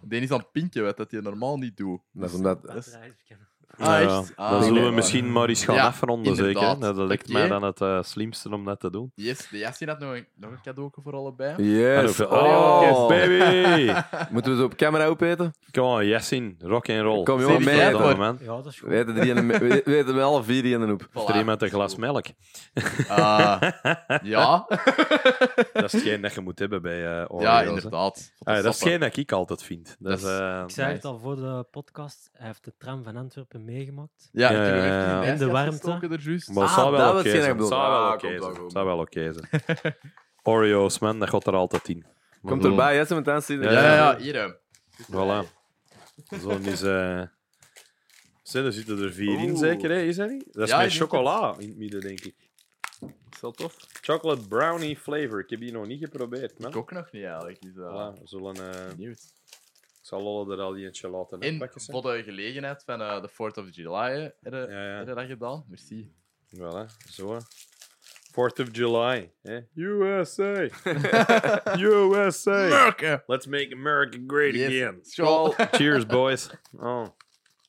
[0.02, 2.02] De is aan het pinkje, wat dat hij normaal niet doet.
[2.12, 2.62] dat is omdat...
[2.62, 3.48] Dat is- Batterij verkennen.
[3.78, 4.10] Ah, Ja, echt?
[4.28, 4.44] ja.
[4.44, 6.62] Ah, dan zullen we misschien maar eens gaan Ja, afronden, zeker.
[6.62, 6.95] inderdaad.
[6.95, 9.12] Dat lijkt mij dan het eh, slimste om dat te doen.
[9.16, 11.64] Yes, de Jassie had nog een, nog een cadeau voor allebei.
[11.78, 12.20] Yes.
[12.20, 13.08] Oh, Oh.
[13.16, 13.92] baby!
[14.32, 15.54] Moeten we ze op camera opeten?
[15.72, 17.24] Come on, Jessin, rock and roll.
[17.24, 17.92] Kom, jongen, mee.
[17.92, 18.38] voor- man.
[18.42, 18.90] Ja, dat is goed.
[18.90, 21.02] We weten, drie en, we we weten met alle vier die in een hoep.
[21.10, 21.14] Voilà.
[21.24, 22.26] Is er iemand een glas melk?
[23.08, 23.62] Ah,
[24.24, 24.66] ja,
[25.74, 27.44] Dat is hetgeen dat je moet hebben bij eh Oreo's.
[27.44, 28.32] ja, inderdaad.
[28.44, 29.95] Ah, dat is hetgeen dat ik altijd vind.
[30.00, 32.74] Dat is, Dat is- eh, Ik zei het al voor de podcast, hij heeft de
[32.78, 34.30] tram van Antwerpen meegemaakt.
[34.32, 36.08] Ja, Ja, in de warmte.
[36.11, 36.48] er juist.
[36.50, 37.58] Maar het Ah, zou dat wel was oké hetgeen zijn.
[37.58, 37.76] dat Het bedoelde.
[37.76, 38.56] zou wel Ah, oké komt wel zijn.
[38.56, 38.64] goed.
[38.64, 39.95] Het zou wel oké zijn.
[40.56, 42.06] Oreo's, man, dat gaat er altijd in.
[42.45, 43.61] Komt zo- erbij, hè, met aanzien.
[43.61, 44.35] Ja, Ja, ja, ja, hier.
[44.42, 44.53] hè.
[45.11, 45.48] Voilà.
[46.42, 46.82] Zo is...
[46.82, 47.22] eh
[48.53, 49.60] er zitten er vier in, Oeh.
[49.60, 50.00] zeker, hè?
[50.02, 50.45] is dat niet?
[50.53, 52.35] Dat is Ja, met ik denk chocola in het midden, denk ik.
[53.32, 53.76] Is dat tof?
[54.02, 55.40] Chocolate brownie flavor.
[55.40, 56.69] Ik heb die nog niet geprobeerd, man.
[56.69, 57.61] Ik ook nog niet eigenlijk.
[57.61, 58.56] Dus, Voilà, we zullen...
[58.56, 59.19] eh, benieuwd.
[60.06, 61.82] Ik zal Lolle er al eentje laten En inpakken.
[61.82, 65.03] voor de gelegenheid van eh, de 4th of July hè, heb je Ja, ja.
[65.03, 65.66] dat gedaan.
[65.67, 66.14] Merci.
[66.56, 67.38] Voilà, zo.
[68.32, 69.34] 4th of July.
[69.42, 69.59] Hè?
[69.74, 70.67] USA!
[71.77, 72.66] USA!
[72.72, 73.24] America!
[73.27, 74.66] Let's make America great Yes.
[74.67, 75.00] again.
[75.06, 75.53] School.
[75.77, 76.50] Cheers, boys.
[76.72, 77.08] Oh.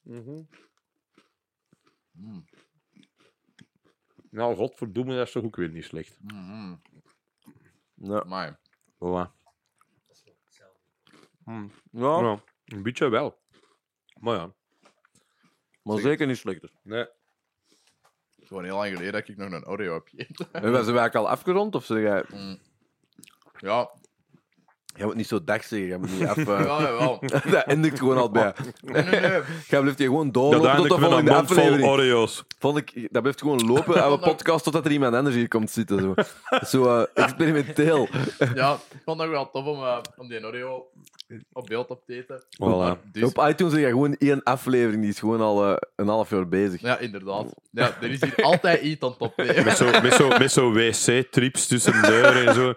[0.02, 0.42] Mhm.
[2.12, 2.44] Mm,
[4.30, 6.18] Nou, godverdomme, dat is toch ook weer niet slecht.
[6.20, 6.82] mm, mm.
[7.94, 8.24] Ja.
[8.26, 8.60] Maar,
[8.94, 9.34] Voilà.
[11.46, 13.38] Ja, Ja, een beetje wel.
[14.20, 14.54] Maar ja.
[15.82, 16.70] maar zeker niet slechter.
[16.82, 16.98] Nee.
[16.98, 17.10] het
[18.36, 20.48] is gewoon heel lang geleden dat ik nog een Oreo heb gegeten.
[20.52, 21.74] En zijn we eigenlijk al afgerond?
[21.74, 22.24] Of zeg jij...
[22.28, 22.58] Mm.
[23.58, 23.90] Ja,
[24.96, 25.88] Jij moet niet zo dag zeggen.
[25.88, 26.64] Jij moet niet even...
[26.64, 27.18] ja, wel.
[27.50, 28.52] dat eindigt gewoon al bij.
[28.80, 29.40] Nee, nee, nee.
[29.68, 31.88] Jij blijft hier gewoon Dat doorlopen tot de volgende vol aflevering.
[31.88, 32.44] Oreo's.
[32.58, 35.70] Vond ik, dat blijft gewoon lopen aan een podcast totdat er iemand anders hier komt
[35.70, 36.00] zitten.
[36.00, 36.14] Zo,
[36.66, 38.08] zo eh, experimenteel.
[38.54, 40.86] Ja, ik vond het ook wel tof om, eh, om die Oreo
[41.52, 42.42] op beeld op te eten.
[42.42, 43.10] Voilà.
[43.12, 46.30] Dus, Op iTunes zeg je gewoon één aflevering, die is gewoon al eh, een half
[46.30, 46.80] jaar bezig.
[46.80, 47.54] ja, inderdaad.
[47.70, 49.64] Ja, er is hier altijd iets aan het opnemen.
[49.64, 52.74] Met zo'n met zo, met zo wc-trips tussen deuren en zo.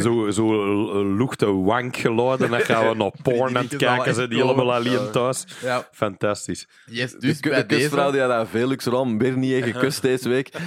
[0.00, 0.62] Zo, zo
[1.00, 2.50] eh, luchte wank geladen.
[2.50, 4.14] Dan gaan we naar porn aan het kijken.
[4.14, 5.44] Ze echt die helemaal alleen thuis.
[5.62, 6.68] Ja, Fantastisch.
[6.86, 8.12] yes, Dus de, bij de kustvrouw deze...
[8.12, 10.50] die had dat Velux Ram weer niet gekust deze week.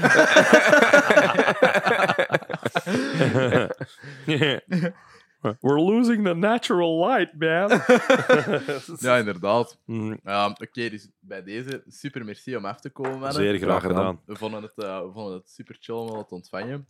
[5.61, 7.69] We're losing the natural light, man.
[8.99, 9.77] Ja, inderdaad.
[9.87, 13.11] Ehm, Oké, dus bij deze super merci om af te komen.
[13.11, 13.33] mannen.
[13.33, 14.21] Zeer graag gedaan.
[14.25, 16.87] We vonden het, eh, we vonden het super chill om het te ontvangen.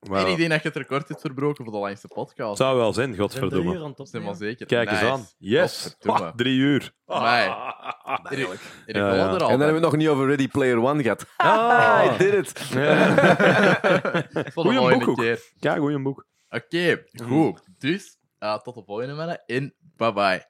[0.00, 2.48] Maar En ik denk dat je het record hebt verbroken voor de langste podcast.
[2.48, 4.24] het zou wel zijn, We zijn drie uur godverdomme.
[4.24, 4.66] aan het zeker.
[4.66, 5.26] Kijk eens aan.
[5.38, 5.82] Yes.
[5.82, 6.22] Godverdomme.
[6.30, 6.92] Ah, drie uur.
[7.04, 7.72] Ah.
[8.30, 8.48] Erik,
[8.86, 9.26] Erik Ja, ja.
[9.26, 11.26] er En dan hebben we het nog niet over Ready Player One gehad.
[11.36, 12.04] Ah.
[12.14, 12.60] I did it.
[14.54, 15.52] Goeie boek keer.
[15.58, 16.26] Kijk, goeie boek.
[16.48, 17.60] Oké, goed.
[17.78, 20.46] Dus, eh, tot de volgende mannen en bye bye.